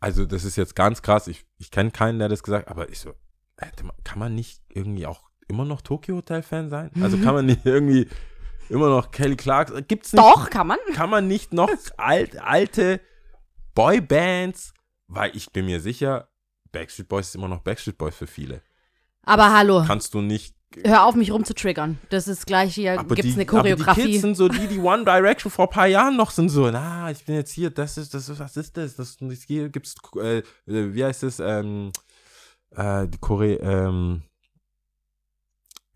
also 0.00 0.24
das 0.24 0.44
ist 0.44 0.56
jetzt 0.56 0.74
ganz 0.74 1.02
krass, 1.02 1.28
ich, 1.28 1.44
ich 1.58 1.70
kenne 1.70 1.90
keinen, 1.90 2.18
der 2.18 2.28
das 2.28 2.42
gesagt 2.42 2.68
aber 2.68 2.88
ich 2.88 2.98
so, 2.98 3.14
kann 4.04 4.18
man 4.18 4.34
nicht 4.34 4.62
irgendwie 4.70 5.06
auch 5.06 5.28
immer 5.48 5.64
noch 5.66 5.82
Tokyo 5.82 6.16
Hotel 6.16 6.42
Fan 6.42 6.70
sein? 6.70 6.90
Also 7.00 7.18
kann 7.18 7.34
man 7.34 7.46
nicht 7.46 7.64
irgendwie 7.66 8.08
immer 8.68 8.88
noch 8.88 9.10
Kelly 9.10 9.36
Clarkson, 9.36 9.84
gibt's 9.86 10.12
nicht? 10.12 10.22
Doch, 10.22 10.48
kann 10.50 10.66
man. 10.66 10.78
kann 10.94 11.10
man 11.10 11.28
nicht 11.28 11.52
noch 11.52 11.70
alt, 11.98 12.38
alte 12.40 13.00
Boybands, 13.74 14.72
weil 15.08 15.36
ich 15.36 15.50
bin 15.52 15.66
mir 15.66 15.80
sicher, 15.80 16.28
Backstreet 16.72 17.08
Boys 17.08 17.28
ist 17.28 17.34
immer 17.34 17.48
noch 17.48 17.60
Backstreet 17.60 17.98
Boys 17.98 18.16
für 18.16 18.26
viele. 18.26 18.62
Aber 19.24 19.52
hallo, 19.52 19.84
Kannst 19.86 20.14
du 20.14 20.20
nicht. 20.20 20.56
Hör 20.84 21.06
auf, 21.06 21.14
mich 21.14 21.32
rumzutriggern. 21.32 21.98
Das 22.10 22.28
ist 22.28 22.46
gleich 22.46 22.74
hier, 22.74 22.98
Aber 22.98 23.14
gibt's 23.14 23.34
die, 23.34 23.40
eine 23.40 23.48
aber 23.48 23.62
die 23.62 23.74
Choreografie. 23.74 24.12
Kids 24.12 24.22
sind 24.22 24.36
so 24.36 24.48
die, 24.48 24.66
die 24.66 24.78
One 24.78 25.04
Direction 25.04 25.50
vor 25.50 25.66
ein 25.66 25.70
paar 25.70 25.86
Jahren 25.86 26.16
noch 26.16 26.30
sind 26.30 26.48
so, 26.48 26.70
na, 26.70 27.10
ich 27.10 27.24
bin 27.24 27.34
jetzt 27.34 27.52
hier, 27.52 27.70
das 27.70 27.98
ist, 27.98 28.14
das 28.14 28.28
ist, 28.28 28.38
was 28.38 28.56
ist 28.56 28.76
das? 28.76 28.96
das 28.96 29.16
ist, 29.20 29.44
hier 29.46 29.68
gibt's, 29.68 29.94
äh, 30.16 30.38
äh, 30.38 30.42
wie 30.66 31.04
heißt 31.04 31.22
es, 31.22 31.40
ähm, 31.40 31.92
äh, 32.74 33.06
die 33.08 33.18
Kore, 33.18 33.54
ähm, 33.54 34.22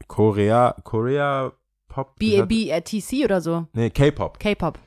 Korea, 0.07 0.77
Korea 0.85 1.53
Pop. 1.89 2.19
B-A-B-T-C 2.19 3.25
oder 3.25 3.41
so. 3.41 3.67
Nee, 3.73 3.91
K-Pop. 3.91 4.39
K-Pop. 4.39 4.79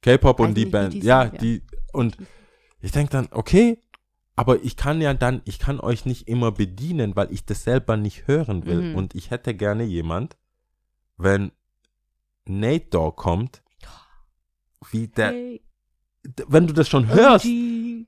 K-Pop 0.00 0.40
und 0.40 0.54
die 0.54 0.66
Band. 0.66 0.94
ja. 0.94 1.26
die 1.26 1.62
und 1.92 2.16
ich 2.80 2.90
denke 2.90 3.12
dann, 3.12 3.28
okay, 3.30 3.78
aber 4.36 4.62
ich 4.62 4.76
kann 4.76 5.00
ja 5.00 5.14
dann, 5.14 5.42
ich 5.44 5.58
kann 5.58 5.80
euch 5.80 6.06
nicht 6.06 6.28
immer 6.28 6.50
bedienen, 6.52 7.14
weil 7.16 7.32
ich 7.32 7.44
das 7.44 7.62
selber 7.64 7.96
nicht 7.96 8.26
hören 8.26 8.66
will. 8.66 8.90
Mhm. 8.90 8.94
Und 8.96 9.14
ich 9.14 9.30
hätte 9.30 9.54
gerne 9.54 9.84
jemand, 9.84 10.36
wenn 11.16 11.52
Nate 12.46 12.86
Dogg 12.90 13.16
kommt, 13.16 13.62
wie 14.90 15.08
der, 15.08 15.28
Hey, 15.30 15.62
wenn 16.48 16.66
du 16.66 16.72
das 16.72 16.88
schon 16.88 17.06
hörst, 17.08 17.46
OG. 17.46 18.06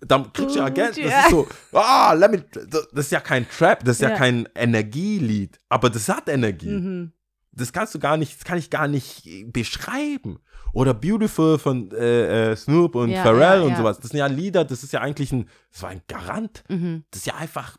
dann 0.00 0.32
kriegst 0.32 0.54
du 0.54 0.60
ja 0.60 0.68
Geld. 0.68 0.96
Das 0.96 1.24
ist 1.24 1.30
so, 1.30 1.48
ah, 1.72 2.12
let 2.12 2.30
me, 2.30 2.44
das 2.68 3.06
ist 3.06 3.12
ja 3.12 3.20
kein 3.20 3.48
Trap, 3.48 3.84
das 3.84 3.96
ist 3.96 4.02
ja, 4.02 4.10
Ja. 4.10 4.16
kein 4.16 4.48
Energielied, 4.54 5.58
aber 5.68 5.90
das 5.90 6.08
hat 6.08 6.28
Energie. 6.28 6.68
Mhm. 6.68 7.12
Das 7.56 7.72
kannst 7.72 7.94
du 7.94 7.98
gar 7.98 8.16
nicht, 8.16 8.36
das 8.36 8.44
kann 8.44 8.58
ich 8.58 8.70
gar 8.70 8.88
nicht 8.88 9.26
äh, 9.26 9.44
beschreiben. 9.44 10.38
Oder 10.72 10.92
Beautiful 10.92 11.58
von 11.58 11.90
äh, 11.92 12.50
äh, 12.52 12.56
Snoop 12.56 12.96
und 12.96 13.10
Ja, 13.10 13.22
Pharrell 13.22 13.60
ja, 13.60 13.64
und 13.64 13.70
ja. 13.70 13.76
sowas. 13.76 13.98
Das 14.00 14.10
sind 14.10 14.18
ja 14.18 14.26
Lieder, 14.26 14.64
das 14.64 14.82
ist 14.82 14.92
ja 14.92 15.00
eigentlich 15.00 15.30
ein, 15.32 15.48
das 15.70 15.82
war 15.82 15.90
ein 15.90 16.02
Garant. 16.08 16.64
Mhm. 16.68 17.04
Das 17.10 17.20
ist 17.20 17.26
ja 17.26 17.34
einfach 17.36 17.76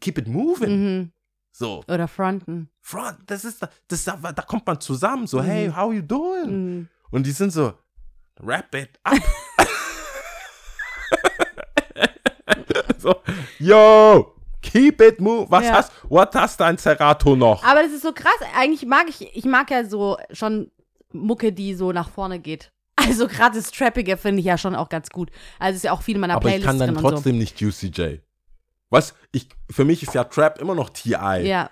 keep 0.00 0.16
it 0.18 0.26
moving. 0.28 0.70
Mhm. 1.00 1.12
So, 1.52 1.84
Oder 1.86 2.08
fronten. 2.08 2.70
Front, 2.80 3.18
das 3.26 3.44
ist, 3.44 3.62
das 3.62 3.98
ist, 3.98 4.08
da, 4.08 4.16
da 4.16 4.42
kommt 4.42 4.66
man 4.66 4.80
zusammen, 4.80 5.26
so, 5.26 5.40
Mhm. 5.40 5.44
hey, 5.44 5.70
how 5.70 5.92
you 5.92 6.02
doing? 6.02 6.50
Mhm. 6.78 6.88
Und 7.10 7.26
die 7.26 7.30
sind 7.32 7.52
so, 7.52 7.74
wrap 8.40 8.74
it 8.74 8.98
up. 9.04 9.14
so, 12.98 13.14
yo, 13.58 14.33
keep 14.72 15.00
it 15.00 15.20
moving. 15.20 15.50
Was 15.50 15.64
Ja. 15.64 15.72
hast, 15.74 15.92
what 16.08 16.34
hast 16.34 16.60
dein 16.60 16.76
Serato 16.78 17.36
noch? 17.36 17.62
Aber 17.64 17.82
das 17.82 17.92
ist 17.92 18.02
so 18.02 18.12
krass. 18.12 18.32
Eigentlich 18.58 18.86
mag 18.86 19.06
ich, 19.08 19.36
ich 19.36 19.44
mag 19.44 19.70
ja 19.70 19.84
so 19.84 20.16
schon 20.32 20.70
Mucke, 21.12 21.52
die 21.52 21.74
so 21.74 21.92
nach 21.92 22.08
vorne 22.10 22.38
geht. 22.40 22.70
Also 23.06 23.26
gerade 23.28 23.56
das 23.56 23.70
Trappige 23.70 24.16
finde 24.16 24.40
ich 24.40 24.46
ja 24.46 24.56
schon 24.56 24.74
auch 24.74 24.88
ganz 24.88 25.10
gut. 25.10 25.30
Also 25.58 25.76
ist 25.76 25.82
ja 25.82 25.92
auch 25.92 26.00
viel 26.00 26.14
in 26.14 26.20
meiner 26.22 26.36
Aber 26.36 26.48
ich 26.48 26.54
Playlist 26.54 26.66
kann 26.66 26.78
dann 26.78 26.94
drin 26.94 27.04
und 27.04 27.10
trotzdem 27.12 27.36
nicht 27.38 27.60
Juicy 27.60 27.88
J. 27.88 28.20
Was? 28.88 29.14
Ich, 29.32 29.48
für 29.70 29.84
mich 29.84 30.02
ist 30.02 30.14
ja 30.14 30.24
Trap 30.24 30.58
immer 30.60 30.74
noch 30.74 30.88
T.I. 30.90 31.12
so. 31.42 31.46
Ja, 31.46 31.70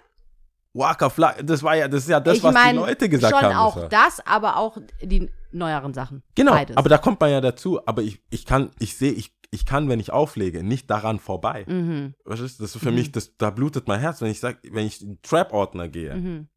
Waka 0.75 1.11
Fly, 1.11 1.45
das 1.45 1.63
war 1.63 1.77
ja, 1.77 1.87
das 1.87 2.05
ist 2.05 2.09
ja 2.11 2.19
das, 2.21 2.39
ich 2.39 2.43
was 2.43 2.55
meine 2.55 2.79
die 2.81 2.85
Leute 2.85 3.09
gesagt 3.09 3.35
schon 3.35 3.43
haben. 3.45 3.57
auch 3.57 3.75
das 3.75 3.83
war. 3.83 3.89
das, 3.89 4.27
aber 4.27 4.57
auch 4.57 4.79
die 5.03 5.31
neueren 5.53 5.93
Sachen. 5.93 6.23
Genau, 6.35 6.53
Beides. 6.53 6.77
aber 6.77 6.89
da 6.89 6.99
kommt 6.99 7.21
man 7.21 7.31
ja 7.31 7.41
dazu. 7.41 7.81
Aber 7.87 8.03
ich, 8.03 8.21
ich 8.31 8.47
kann, 8.47 8.71
ich 8.79 8.97
sehe, 8.97 9.13
ich, 9.13 9.33
ich 9.55 9.67
kann, 9.67 9.89
wenn 9.89 10.01
ich 10.01 10.11
auflege, 10.11 10.63
nicht 10.65 10.91
daran 10.91 11.19
vorbei. 11.21 11.65
mhm. 11.69 12.15
Was 12.25 12.41
ist 12.41 12.59
das? 12.61 12.75
für 12.77 12.89
Mhm. 12.91 12.95
mich, 12.97 13.13
das, 13.13 13.37
da 13.37 13.51
blutet 13.51 13.87
mein 13.87 14.01
Herz, 14.01 14.21
wenn 14.23 14.31
ich 14.31 14.41
sag, 14.41 14.59
wenn 14.65 14.87
ich 14.87 15.01
in 15.03 15.09
den 15.17 15.23
Trap-Ordner 15.23 15.89
gehe. 15.89 16.15
Mhm. 16.17 16.49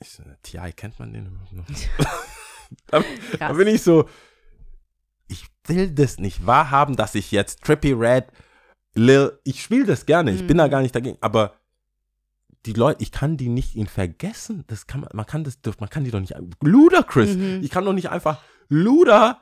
Ich 0.00 0.10
so, 0.10 0.22
T.I. 0.42 0.72
kennt 0.72 0.98
man 0.98 1.12
den 1.12 1.26
überhaupt 1.26 1.52
noch? 1.52 1.66
da, 2.86 3.02
da 3.38 3.52
bin 3.52 3.66
ich 3.68 3.82
so, 3.82 4.08
ich 5.28 5.46
will 5.66 5.90
das 5.90 6.18
nicht 6.18 6.46
wahrhaben, 6.46 6.94
dass 6.96 7.14
ich 7.16 7.32
jetzt 7.32 7.62
Trippy 7.64 7.92
Red, 7.92 8.26
Lil, 8.94 9.38
ich 9.44 9.62
spiele 9.62 9.84
das 9.84 10.06
gerne, 10.06 10.30
ich 10.32 10.46
bin 10.46 10.56
da 10.58 10.66
Mhm. 10.66 10.70
gar 10.70 10.82
nicht 10.82 10.94
dagegen, 10.94 11.18
aber 11.20 11.54
die 12.66 12.72
Leute, 12.72 13.02
ich 13.02 13.12
kann 13.12 13.36
die 13.36 13.48
nicht 13.48 13.74
ihn 13.76 13.86
vergessen. 13.86 14.64
Das 14.68 14.86
kann 14.88 15.00
man, 15.00 15.10
man 15.12 15.26
kann 15.26 15.44
das, 15.44 15.58
man 15.78 15.88
kann 15.90 16.02
die 16.04 16.10
doch 16.10 16.18
nicht. 16.20 16.34
Ludacris. 16.62 17.36
Mhm. 17.36 17.60
Ich 17.62 17.70
kann 17.70 17.84
doch 17.84 17.92
nicht 17.92 18.10
einfach 18.10 18.42
Luda. 18.68 19.40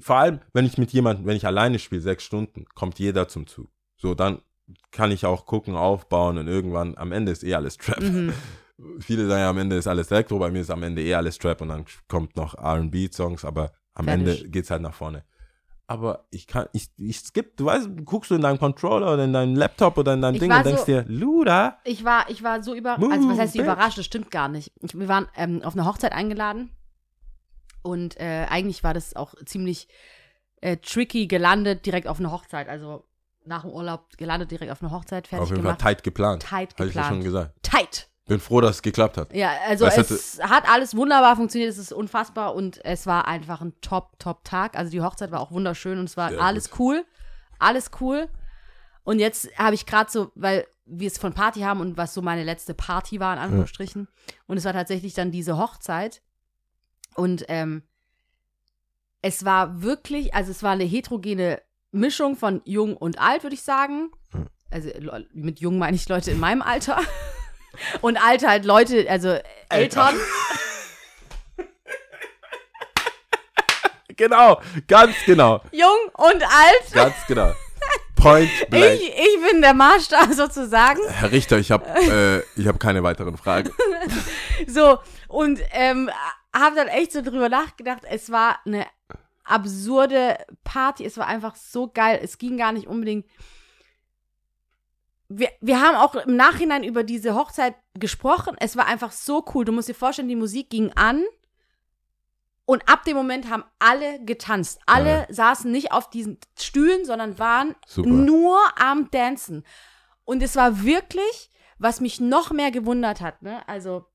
Vor 0.00 0.16
allem, 0.16 0.40
wenn 0.52 0.66
ich 0.66 0.78
mit 0.78 0.92
jemandem, 0.92 1.26
wenn 1.26 1.36
ich 1.36 1.46
alleine 1.46 1.78
spiele, 1.78 2.00
sechs 2.00 2.24
Stunden, 2.24 2.64
kommt 2.74 2.98
jeder 2.98 3.28
zum 3.28 3.46
Zug. 3.46 3.68
So, 3.96 4.14
dann 4.14 4.38
kann 4.90 5.10
ich 5.10 5.26
auch 5.26 5.46
gucken, 5.46 5.76
aufbauen 5.76 6.38
und 6.38 6.46
irgendwann, 6.48 6.96
am 6.96 7.12
Ende 7.12 7.32
ist 7.32 7.44
eh 7.44 7.54
alles 7.54 7.76
Trap. 7.76 8.00
Mhm. 8.00 8.32
Viele 8.98 9.26
sagen 9.28 9.40
ja, 9.40 9.50
am 9.50 9.58
Ende 9.58 9.76
ist 9.76 9.86
alles 9.86 10.10
Elektro, 10.10 10.38
bei 10.38 10.50
mir 10.50 10.60
ist 10.60 10.70
am 10.70 10.82
Ende 10.82 11.02
eh 11.02 11.14
alles 11.14 11.38
Trap 11.38 11.60
und 11.60 11.68
dann 11.68 11.84
kommt 12.08 12.36
noch 12.36 12.54
RB-Songs, 12.58 13.44
aber 13.44 13.72
am 13.94 14.06
Fertig. 14.06 14.26
Ende 14.40 14.50
geht's 14.50 14.70
halt 14.70 14.82
nach 14.82 14.94
vorne. 14.94 15.24
Aber 15.86 16.24
ich 16.30 16.46
kann, 16.46 16.66
ich, 16.72 16.88
ich 16.96 17.18
skip, 17.20 17.56
du 17.58 17.66
weißt, 17.66 17.90
guckst 18.06 18.30
du 18.30 18.34
in 18.36 18.40
deinem 18.40 18.58
Controller 18.58 19.12
oder 19.12 19.24
in 19.24 19.32
deinem 19.34 19.54
Laptop 19.54 19.98
oder 19.98 20.14
in 20.14 20.22
deinem 20.22 20.34
Ich 20.34 20.40
Ding 20.40 20.50
und 20.50 20.64
denkst 20.64 20.80
so- 20.80 20.86
dir, 20.86 21.04
Luda, 21.06 21.78
Ich 21.84 22.04
war, 22.04 22.28
ich 22.30 22.42
war 22.42 22.62
so 22.62 22.74
über, 22.74 22.98
Move, 22.98 23.12
also 23.12 23.28
was 23.28 23.38
heißt 23.38 23.52
bitch. 23.52 23.62
überrascht, 23.64 23.98
das 23.98 24.06
stimmt 24.06 24.30
gar 24.30 24.48
nicht. 24.48 24.72
Ich, 24.80 24.98
wir 24.98 25.08
waren 25.08 25.28
ähm, 25.36 25.62
auf 25.62 25.74
eine 25.74 25.84
Hochzeit 25.86 26.12
eingeladen 26.12 26.70
und 27.84 28.18
äh, 28.18 28.46
eigentlich 28.48 28.82
war 28.82 28.94
das 28.94 29.14
auch 29.14 29.34
ziemlich 29.44 29.88
äh, 30.60 30.76
tricky 30.78 31.26
gelandet, 31.26 31.84
direkt 31.86 32.08
auf 32.08 32.18
eine 32.18 32.32
Hochzeit. 32.32 32.68
Also 32.68 33.04
nach 33.44 33.62
dem 33.62 33.70
Urlaub 33.72 34.16
gelandet, 34.16 34.50
direkt 34.50 34.72
auf 34.72 34.82
eine 34.82 34.90
Hochzeit, 34.90 35.28
fertig 35.28 35.42
auf 35.42 35.50
jeden 35.50 35.62
Fall 35.62 35.72
gemacht. 35.74 35.80
tight 35.80 36.02
geplant. 36.02 36.42
Tight 36.42 36.74
Habe 36.78 36.88
ich 36.88 36.94
ja 36.94 37.04
schon 37.04 37.22
geplant. 37.22 37.52
gesagt. 37.52 37.62
Tight. 37.62 38.08
Bin 38.26 38.40
froh, 38.40 38.62
dass 38.62 38.76
es 38.76 38.82
geklappt 38.82 39.18
hat. 39.18 39.34
Ja, 39.34 39.52
also 39.68 39.84
Das 39.84 40.10
es 40.10 40.40
hat 40.42 40.66
alles 40.66 40.96
wunderbar 40.96 41.36
funktioniert, 41.36 41.70
es 41.70 41.76
ist 41.76 41.92
unfassbar 41.92 42.54
und 42.54 42.82
es 42.82 43.06
war 43.06 43.28
einfach 43.28 43.60
ein 43.60 43.74
top, 43.82 44.18
top 44.18 44.44
Tag. 44.44 44.78
Also 44.78 44.90
die 44.90 45.02
Hochzeit 45.02 45.30
war 45.30 45.40
auch 45.40 45.50
wunderschön 45.50 45.98
und 45.98 46.06
es 46.06 46.16
war 46.16 46.30
Sehr 46.30 46.40
alles 46.40 46.70
cool. 46.78 47.04
Alles 47.58 47.90
cool. 48.00 48.28
Und 49.02 49.18
jetzt 49.18 49.50
habe 49.58 49.74
ich 49.74 49.84
gerade 49.84 50.10
so, 50.10 50.32
weil 50.34 50.66
wir 50.86 51.06
es 51.06 51.18
von 51.18 51.34
Party 51.34 51.60
haben 51.60 51.80
und 51.80 51.98
was 51.98 52.14
so 52.14 52.22
meine 52.22 52.44
letzte 52.44 52.72
Party 52.72 53.20
war, 53.20 53.34
in 53.34 53.40
Anführungsstrichen. 53.40 54.08
Und 54.46 54.56
es 54.56 54.64
war 54.64 54.72
tatsächlich 54.72 55.12
dann 55.12 55.30
diese 55.30 55.58
Hochzeit. 55.58 56.22
Und 57.14 57.44
ähm, 57.48 57.82
es 59.22 59.44
war 59.44 59.82
wirklich, 59.82 60.34
also 60.34 60.50
es 60.50 60.62
war 60.62 60.72
eine 60.72 60.84
heterogene 60.84 61.62
Mischung 61.92 62.36
von 62.36 62.60
jung 62.64 62.96
und 62.96 63.18
alt, 63.18 63.42
würde 63.42 63.54
ich 63.54 63.62
sagen. 63.62 64.10
Hm. 64.32 64.46
Also 64.70 64.90
mit 65.32 65.60
jung 65.60 65.78
meine 65.78 65.96
ich 65.96 66.08
Leute 66.08 66.30
in 66.30 66.40
meinem 66.40 66.62
Alter. 66.62 67.00
Und 68.00 68.16
alt 68.24 68.46
halt 68.46 68.64
Leute, 68.64 69.04
also 69.10 69.36
Eltern. 69.68 70.14
Genau, 74.16 74.60
ganz 74.86 75.14
genau. 75.26 75.60
Jung 75.72 75.98
und 76.14 76.42
alt. 76.42 76.92
Ganz 76.92 77.14
genau. 77.26 77.52
Point 78.16 78.50
blank. 78.70 78.94
Ich, 78.94 79.08
ich 79.08 79.50
bin 79.50 79.60
der 79.60 79.74
Maßstab 79.74 80.32
sozusagen. 80.32 81.00
Herr 81.08 81.32
Richter, 81.32 81.58
ich 81.58 81.70
habe 81.70 81.84
äh, 82.56 82.60
ich 82.60 82.66
hab 82.66 82.78
keine 82.78 83.02
weiteren 83.02 83.36
Fragen. 83.36 83.70
So, 84.68 84.98
und 85.28 85.60
ähm, 85.72 86.10
habe 86.54 86.76
dann 86.76 86.88
echt 86.88 87.12
so 87.12 87.22
drüber 87.22 87.48
nachgedacht. 87.48 88.02
Es 88.08 88.30
war 88.30 88.60
eine 88.64 88.86
absurde 89.44 90.38
Party. 90.62 91.04
Es 91.04 91.18
war 91.18 91.26
einfach 91.26 91.56
so 91.56 91.88
geil. 91.88 92.20
Es 92.22 92.38
ging 92.38 92.56
gar 92.56 92.72
nicht 92.72 92.86
unbedingt 92.86 93.26
wir, 95.28 95.48
wir 95.60 95.80
haben 95.80 95.96
auch 95.96 96.14
im 96.14 96.36
Nachhinein 96.36 96.84
über 96.84 97.02
diese 97.02 97.34
Hochzeit 97.34 97.74
gesprochen. 97.94 98.56
Es 98.58 98.76
war 98.76 98.86
einfach 98.86 99.12
so 99.12 99.44
cool. 99.54 99.64
Du 99.64 99.72
musst 99.72 99.88
dir 99.88 99.94
vorstellen, 99.94 100.28
die 100.28 100.36
Musik 100.36 100.70
ging 100.70 100.92
an. 100.92 101.24
Und 102.66 102.88
ab 102.88 103.04
dem 103.04 103.16
Moment 103.16 103.50
haben 103.50 103.64
alle 103.78 104.24
getanzt. 104.24 104.80
Alle 104.86 105.26
saßen 105.28 105.70
nicht 105.70 105.92
auf 105.92 106.08
diesen 106.08 106.38
Stühlen, 106.58 107.04
sondern 107.04 107.38
waren 107.38 107.74
Super. 107.86 108.08
nur 108.08 108.58
am 108.80 109.10
Dancen. 109.10 109.64
Und 110.24 110.42
es 110.42 110.56
war 110.56 110.82
wirklich, 110.82 111.50
was 111.78 112.00
mich 112.00 112.20
noch 112.20 112.52
mehr 112.52 112.70
gewundert 112.70 113.20
hat, 113.20 113.42
ne? 113.42 113.66
Also, 113.68 114.06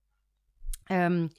ähm, 0.89 1.29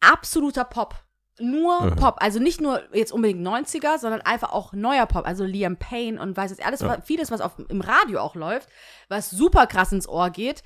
absoluter 0.00 0.64
Pop. 0.64 0.94
Nur 1.38 1.82
Mhm. 1.82 1.96
Pop. 1.96 2.16
Also 2.20 2.38
nicht 2.38 2.60
nur 2.60 2.82
jetzt 2.94 3.12
unbedingt 3.12 3.42
90er, 3.42 3.98
sondern 3.98 4.22
einfach 4.22 4.52
auch 4.52 4.72
neuer 4.72 5.04
Pop. 5.06 5.26
Also 5.26 5.44
Liam 5.44 5.76
Payne 5.76 6.20
und 6.20 6.36
weiß 6.36 6.50
jetzt 6.50 6.64
alles, 6.64 6.80
Ja. 6.80 7.00
vieles, 7.02 7.30
was 7.30 7.40
auf, 7.42 7.58
im 7.68 7.80
Radio 7.82 8.20
auch 8.20 8.34
läuft, 8.34 8.68
was 9.08 9.30
super 9.30 9.66
krass 9.66 9.92
ins 9.92 10.08
Ohr 10.08 10.30
geht, 10.30 10.62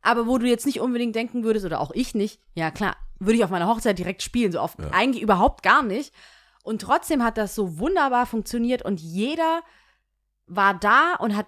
aber 0.00 0.26
wo 0.28 0.38
du 0.38 0.46
jetzt 0.46 0.64
nicht 0.66 0.80
unbedingt 0.80 1.16
denken 1.16 1.42
würdest, 1.42 1.66
oder 1.66 1.80
auch 1.80 1.90
ich 1.92 2.14
nicht, 2.14 2.40
ja 2.54 2.70
klar, 2.70 2.96
würde 3.18 3.34
ich 3.38 3.44
auf 3.44 3.50
meiner 3.50 3.66
Hochzeit 3.68 3.98
direkt 3.98 4.22
spielen, 4.22 4.52
so 4.52 4.60
auf 4.60 4.76
Ja. 4.78 4.90
eigentlich 4.92 5.22
überhaupt 5.22 5.62
gar 5.64 5.82
nicht. 5.82 6.14
Und 6.62 6.82
trotzdem 6.82 7.24
hat 7.24 7.36
das 7.36 7.56
so 7.56 7.78
wunderbar 7.80 8.26
funktioniert 8.26 8.82
und 8.84 9.00
jeder 9.00 9.62
war 10.46 10.74
da 10.74 11.14
und 11.18 11.36
hat 11.36 11.46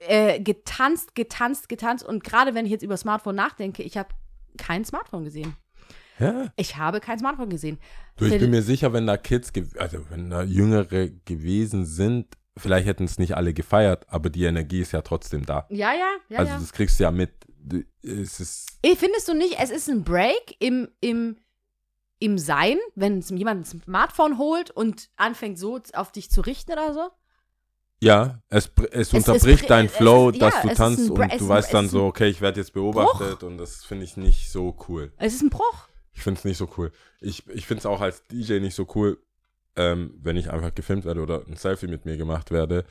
äh, 0.00 0.40
getanzt, 0.40 1.14
getanzt, 1.14 1.68
getanzt. 1.68 2.04
Und 2.04 2.24
gerade 2.24 2.54
wenn 2.56 2.64
ich 2.66 2.72
jetzt 2.72 2.82
über 2.82 2.96
Smartphone 2.96 3.36
nachdenke, 3.36 3.84
ich 3.84 3.96
habe 3.96 4.08
kein 4.58 4.84
Smartphone 4.84 5.22
gesehen. 5.22 5.56
Ja. 6.22 6.52
Ich 6.56 6.76
habe 6.76 7.00
kein 7.00 7.18
Smartphone 7.18 7.50
gesehen. 7.50 7.78
Du, 8.16 8.24
ich 8.26 8.38
bin 8.38 8.50
mir 8.50 8.62
sicher, 8.62 8.92
wenn 8.92 9.06
da 9.06 9.16
Kids, 9.16 9.52
also 9.78 9.98
wenn 10.10 10.30
da 10.30 10.42
Jüngere 10.42 11.08
gewesen 11.24 11.84
sind, 11.86 12.26
vielleicht 12.56 12.86
hätten 12.86 13.04
es 13.04 13.18
nicht 13.18 13.36
alle 13.36 13.52
gefeiert, 13.54 14.06
aber 14.08 14.30
die 14.30 14.44
Energie 14.44 14.80
ist 14.80 14.92
ja 14.92 15.02
trotzdem 15.02 15.46
da. 15.46 15.66
Ja, 15.70 15.92
ja, 15.92 16.08
ja, 16.28 16.38
also 16.38 16.52
ja. 16.52 16.58
das 16.58 16.72
kriegst 16.72 16.98
du 17.00 17.04
ja 17.04 17.10
mit. 17.10 17.30
Es 18.02 18.40
ist, 18.40 18.78
Findest 18.96 19.28
du 19.28 19.34
nicht, 19.34 19.56
es 19.60 19.70
ist 19.70 19.88
ein 19.88 20.04
Break 20.04 20.56
im, 20.58 20.88
im, 21.00 21.36
im 22.18 22.38
Sein, 22.38 22.76
wenn 22.94 23.18
es 23.18 23.30
jemand 23.30 23.60
ein 23.62 23.80
Smartphone 23.82 24.36
holt 24.38 24.70
und 24.70 25.10
anfängt 25.16 25.58
so 25.58 25.80
auf 25.94 26.12
dich 26.12 26.30
zu 26.30 26.40
richten 26.40 26.72
oder 26.72 26.92
so? 26.94 27.08
ja, 28.04 28.40
es, 28.48 28.68
es 28.90 29.08
es 29.08 29.14
unterbricht 29.14 29.62
br- 29.62 29.68
deinen 29.68 29.86
es 29.86 29.92
Flow, 29.96 30.30
ist- 30.30 30.40
ja, 30.40 30.50
dass 30.50 30.62
du 30.62 30.68
es 30.70 30.76
tanzt 30.76 31.08
und 31.10 31.20
es 31.30 31.38
du 31.38 31.48
weißt 31.48 31.68
es 31.68 31.72
dann 31.72 31.88
so, 31.88 32.04
okay, 32.06 32.26
ich 32.28 32.40
werde 32.40 32.58
jetzt 32.58 32.72
beobachtet 32.72 33.44
und 33.44 33.58
das 33.58 33.84
finde 33.84 34.04
ich 34.04 34.16
nicht 34.16 34.50
so 34.50 34.76
cool. 34.88 35.12
Es 35.18 35.34
ist 35.34 35.42
ein 35.42 35.50
Bruch. 35.50 35.88
Ich 36.12 36.22
finde 36.22 36.38
es 36.38 36.44
nicht 36.44 36.58
so 36.58 36.68
cool. 36.76 36.92
Ich, 37.20 37.48
ich 37.48 37.66
finde 37.66 37.80
es 37.80 37.86
auch 37.86 38.00
als 38.00 38.26
DJ 38.26 38.58
nicht 38.60 38.74
so 38.74 38.86
cool, 38.94 39.18
ähm, 39.76 40.14
wenn 40.22 40.36
ich 40.36 40.50
einfach 40.50 40.74
gefilmt 40.74 41.04
werde 41.04 41.20
oder 41.22 41.42
ein 41.46 41.56
Selfie 41.56 41.86
mit 41.86 42.04
mir 42.04 42.16
gemacht 42.16 42.50
werde. 42.50 42.84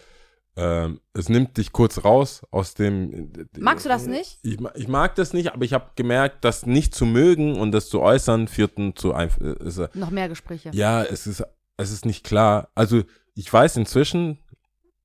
Ähm, 0.58 1.00
es 1.14 1.30
nimmt 1.30 1.56
dich 1.58 1.72
kurz 1.72 2.04
raus 2.04 2.42
aus 2.52 2.74
dem. 2.74 3.32
Magst 3.58 3.86
du 3.86 3.90
das 3.90 4.06
nicht? 4.08 4.40
Ich, 4.44 4.58
ich 4.76 4.88
mag 4.88 5.16
das 5.16 5.32
nicht, 5.34 5.54
aber 5.54 5.64
ich 5.64 5.74
habe 5.74 5.92
gemerkt, 5.96 6.44
das 6.44 6.66
nicht 6.66 6.94
zu 6.94 7.06
mögen 7.06 7.58
und 7.58 7.72
das 7.72 7.88
zu 7.90 8.02
äußern 8.02 8.48
führten 8.50 8.96
zu 8.96 9.14
einfach. 9.14 9.40
Äh, 9.40 9.88
Noch 9.94 10.10
mehr 10.10 10.28
Gespräche. 10.28 10.72
ja, 10.74 11.04
es 11.04 11.26
ist, 11.28 11.44
es 11.78 11.92
ist 11.92 12.06
nicht 12.06 12.26
klar. 12.26 12.70
Also 12.76 13.04
ich 13.34 13.52
weiß 13.52 13.78
inzwischen, 13.78 14.40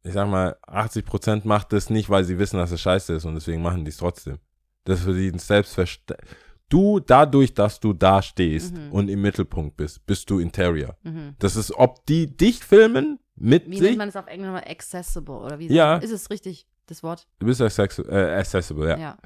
ich 0.03 0.15
sag 0.15 0.29
mal, 0.29 0.57
80% 0.67 1.43
macht 1.45 1.73
das 1.73 1.91
nicht, 1.91 2.11
weil 2.11 2.25
sie 2.25 2.39
wissen, 2.41 2.57
dass 2.57 2.73
es 2.73 2.81
scheiße 2.81 3.15
ist 3.15 3.25
und 3.25 3.35
deswegen 3.37 3.63
machen 3.63 3.85
die 3.85 3.91
es 3.91 3.99
trotzdem. 3.99 4.39
Das 4.85 4.99
ist 5.01 5.05
für 5.05 5.15
sie 5.15 5.29
ein 5.29 5.39
Selbstverständnis. 5.39 6.29
Du, 6.69 6.99
dadurch, 7.01 7.55
dass 7.55 7.79
du 7.81 7.93
da 7.93 8.21
stehst 8.23 8.75
Mhm. 8.77 8.93
und 8.93 9.09
im 9.09 9.23
Mittelpunkt 9.23 9.77
bist, 9.77 10.05
bist 10.07 10.29
du 10.31 10.39
Interior. 10.41 10.97
Mhm. 11.05 11.37
Das 11.39 11.55
ist, 11.57 11.71
ob 11.73 12.05
die 12.07 12.37
dich 12.37 12.65
filmen 12.65 13.19
mit 13.37 13.71
Wie 13.71 13.75
sich, 13.79 13.83
nennt 13.89 13.99
man 13.99 14.09
es 14.09 14.17
auf 14.17 14.27
Englisch 14.27 14.47
nochmal? 14.47 14.65
Accessible 14.67 15.37
oder 15.37 15.59
wie? 15.59 15.69
Ja. 15.73 15.99
Ist 15.99 16.11
es 16.11 16.29
richtig, 16.31 16.67
das 16.87 17.03
Wort? 17.03 17.27
du 17.39 17.47
bist 17.47 17.61
accessible, 17.61 18.11
äh, 18.13 18.39
accessible 18.39 18.89
ja. 18.89 18.99
Ja. 18.99 19.19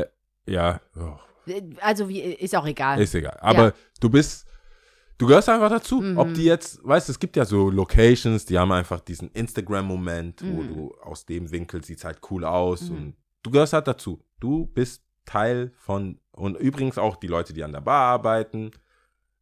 Äh, 0.00 0.06
ja, 0.46 0.80
oh, 0.96 1.16
Also, 1.80 2.08
wie, 2.08 2.20
ist 2.20 2.54
auch 2.54 2.66
egal. 2.66 3.00
ist 3.00 3.14
egal. 3.14 3.38
Aber 3.40 3.72
du 4.00 4.10
bist, 4.10 4.46
du 5.16 5.26
gehörst 5.26 5.48
einfach 5.48 5.70
dazu. 5.70 6.00
Mhm. 6.02 6.18
Ob 6.18 6.34
die 6.34 6.44
jetzt, 6.44 6.80
weißt 6.84 7.08
du, 7.08 7.12
es 7.12 7.18
gibt 7.18 7.36
ja 7.36 7.44
so 7.46 7.70
Locations, 7.70 8.44
die 8.44 8.58
haben 8.58 8.72
einfach 8.72 9.00
diesen 9.00 9.30
Instagram-Moment, 9.30 10.42
wo 10.42 10.62
Mhm. 10.62 10.68
du 10.68 10.94
aus 11.02 11.24
dem 11.24 11.50
Winkel 11.50 11.82
sieht 11.84 12.04
halt 12.04 12.18
cool 12.30 12.44
aus 12.44 12.90
Mhm. 12.90 12.96
und 12.96 13.16
du 13.42 13.50
gehörst 13.50 13.72
halt 13.72 13.86
dazu. 13.88 14.22
Du 14.40 14.66
bist 14.66 15.02
Teil 15.24 15.72
von, 15.76 16.18
und 16.38 16.56
übrigens 16.56 16.98
auch 16.98 17.16
die 17.16 17.26
Leute, 17.26 17.52
die 17.52 17.64
an 17.64 17.72
der 17.72 17.80
Bar 17.80 18.06
arbeiten. 18.06 18.70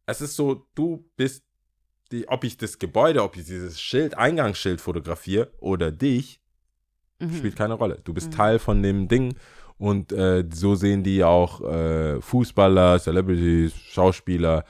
Es 0.05 0.21
ist 0.21 0.35
so, 0.35 0.67
du 0.75 1.05
bist 1.15 1.43
die, 2.11 2.27
ob 2.29 2.43
ich 2.43 2.57
das 2.57 2.79
Gebäude, 2.79 3.21
ob 3.23 3.35
ich 3.35 3.45
dieses 3.45 3.81
Schild, 3.81 4.17
Eingangsschild 4.17 4.79
fotografiere 4.81 5.51
oder 5.59 5.91
dich, 5.91 6.39
Mhm. 7.19 7.33
spielt 7.33 7.55
keine 7.55 7.73
Rolle. 7.73 7.99
Du 8.03 8.13
bist 8.13 8.31
Mhm. 8.31 8.35
Teil 8.35 8.59
von 8.59 8.81
dem 8.83 9.07
Ding 9.07 9.35
und 9.77 10.11
äh, 10.11 10.45
so 10.53 10.75
sehen 10.75 11.03
die 11.03 11.23
auch 11.23 11.61
äh, 11.61 12.21
Fußballer, 12.21 12.99
Celebrities, 12.99 13.73
Schauspieler. 13.75 14.63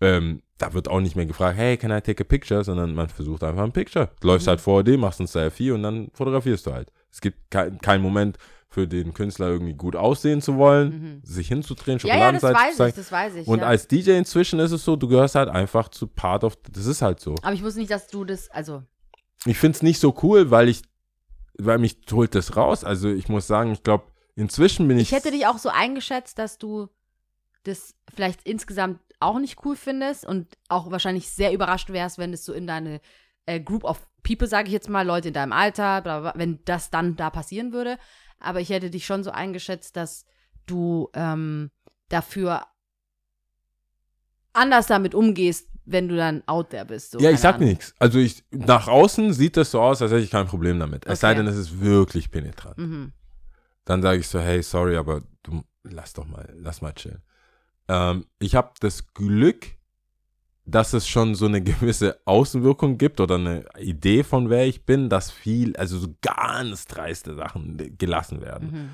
Ähm, 0.00 0.42
da 0.58 0.72
wird 0.74 0.88
auch 0.88 1.00
nicht 1.00 1.14
mehr 1.16 1.26
gefragt, 1.26 1.56
hey, 1.56 1.76
can 1.76 1.90
I 1.92 2.00
take 2.00 2.22
a 2.22 2.26
picture? 2.26 2.64
Sondern 2.64 2.94
man 2.94 3.08
versucht 3.08 3.44
einfach 3.44 3.62
ein 3.62 3.72
Picture. 3.72 4.10
Du 4.20 4.26
läufst 4.26 4.46
Mhm. 4.46 4.50
halt 4.50 4.60
vor 4.60 4.82
dem, 4.84 5.00
machst 5.00 5.20
ein 5.20 5.26
Selfie 5.28 5.70
und 5.70 5.82
dann 5.84 6.10
fotografierst 6.14 6.66
du 6.66 6.72
halt. 6.72 6.90
Es 7.10 7.20
gibt 7.20 7.50
keinen 7.50 7.78
kein 7.78 8.02
Moment 8.02 8.38
für 8.70 8.86
den 8.86 9.14
Künstler 9.14 9.48
irgendwie 9.48 9.72
gut 9.74 9.96
aussehen 9.96 10.42
zu 10.42 10.56
wollen, 10.56 10.90
Mhm. 10.90 11.20
sich 11.24 11.48
hinzudrehen, 11.48 11.98
Ja, 12.00 12.16
ja, 12.16 12.32
das 12.32 12.42
Schokoladenseite 12.42 12.78
weiß 12.78 12.88
ich, 12.90 12.94
das 12.94 13.12
weiß 13.12 13.34
ich. 13.36 13.46
Und 13.48 13.60
ja. 13.60 13.66
als 13.66 13.88
DJ 13.88 14.10
inzwischen 14.18 14.60
ist 14.60 14.72
es 14.72 14.84
so, 14.84 14.94
du 14.96 15.08
gehörst 15.08 15.34
halt 15.36 15.48
einfach 15.48 15.88
zu 15.88 16.06
Part 16.06 16.44
of, 16.44 16.56
das 16.70 16.84
ist 16.86 17.00
halt 17.00 17.18
so. 17.20 17.34
Aber 17.42 17.52
ich 17.54 17.62
wusste 17.62 17.80
nicht, 17.80 17.90
dass 17.90 18.08
du 18.08 18.24
das, 18.24 18.50
also, 18.50 18.82
Ich 19.46 19.56
finde 19.58 19.76
es 19.76 19.82
nicht 19.82 20.00
so 20.00 20.14
cool, 20.22 20.50
weil 20.50 20.68
ich, 20.68 20.82
weil 21.58 21.78
mich 21.78 21.96
holt 22.12 22.34
das 22.34 22.56
raus. 22.56 22.84
Also 22.84 23.08
ich 23.08 23.28
muss 23.28 23.46
sagen, 23.46 23.72
ich 23.72 23.82
glaube, 23.82 24.04
inzwischen 24.36 24.86
bin 24.86 24.98
ich. 24.98 25.10
ich 25.10 25.12
hätte 25.16 25.30
dich 25.30 25.46
auch 25.46 25.58
so 25.58 25.70
eingeschätzt, 25.70 26.38
dass 26.38 26.58
du 26.58 26.88
das 27.64 27.94
vielleicht 28.14 28.46
insgesamt 28.46 29.00
auch 29.20 29.38
nicht 29.38 29.64
cool 29.64 29.76
findest 29.76 30.24
und 30.26 30.46
auch 30.68 30.90
wahrscheinlich 30.90 31.30
sehr 31.30 31.52
überrascht 31.52 31.90
wärst, 31.90 32.18
wenn 32.18 32.32
es 32.32 32.44
so 32.44 32.52
in 32.52 32.66
deine 32.66 33.00
äh, 33.46 33.60
Group 33.60 33.84
of 33.84 34.06
People, 34.22 34.46
sage 34.46 34.66
ich 34.68 34.72
jetzt 34.72 34.88
mal, 34.90 35.06
Leute 35.06 35.28
in 35.28 35.34
deinem 35.34 35.52
Alter, 35.52 36.02
bla, 36.02 36.20
bla, 36.20 36.32
wenn 36.36 36.58
das 36.64 36.90
dann 36.90 37.16
da 37.16 37.30
passieren 37.30 37.72
würde. 37.72 37.96
Aber 38.40 38.60
ich 38.60 38.70
hätte 38.70 38.90
dich 38.90 39.06
schon 39.06 39.24
so 39.24 39.30
eingeschätzt, 39.30 39.96
dass 39.96 40.24
du 40.66 41.08
ähm, 41.14 41.70
dafür 42.08 42.66
anders 44.52 44.86
damit 44.86 45.14
umgehst, 45.14 45.68
wenn 45.84 46.08
du 46.08 46.16
dann 46.16 46.42
out 46.46 46.70
there 46.70 46.84
bist. 46.84 47.12
So, 47.12 47.18
ja, 47.20 47.30
ich 47.30 47.40
sag 47.40 47.60
nichts. 47.60 47.94
Also 47.98 48.18
ich, 48.18 48.44
nach 48.50 48.88
außen 48.88 49.32
sieht 49.32 49.56
das 49.56 49.70
so 49.70 49.80
aus, 49.80 50.02
als 50.02 50.12
hätte 50.12 50.22
ich 50.22 50.30
kein 50.30 50.46
Problem 50.46 50.78
damit. 50.78 51.06
Es 51.06 51.20
sei 51.20 51.30
Okay. 51.30 51.38
denn, 51.38 51.46
es 51.46 51.56
ist 51.56 51.80
wirklich 51.80 52.30
penetrant. 52.30 52.76
Mhm. 52.78 53.12
Dann 53.84 54.02
sage 54.02 54.20
ich 54.20 54.28
so, 54.28 54.38
hey, 54.38 54.62
sorry, 54.62 54.96
aber 54.96 55.22
du 55.42 55.62
lass 55.82 56.12
doch 56.12 56.26
mal, 56.26 56.52
lass 56.56 56.82
mal 56.82 56.92
chillen. 56.92 57.22
Ähm, 57.88 58.26
ich 58.38 58.54
habe 58.54 58.72
das 58.80 59.14
Glück, 59.14 59.66
dass 60.68 60.92
es 60.92 61.08
schon 61.08 61.34
so 61.34 61.46
eine 61.46 61.62
gewisse 61.62 62.20
Außenwirkung 62.24 62.98
gibt 62.98 63.20
oder 63.20 63.36
eine 63.36 63.64
Idee 63.78 64.22
von 64.22 64.50
wer 64.50 64.66
ich 64.66 64.84
bin, 64.84 65.08
dass 65.08 65.30
viel, 65.30 65.74
also 65.76 65.98
so 65.98 66.08
ganz 66.20 66.86
dreiste 66.86 67.34
Sachen 67.34 67.96
gelassen 67.98 68.40
werden. 68.40 68.70
Mhm. 68.70 68.88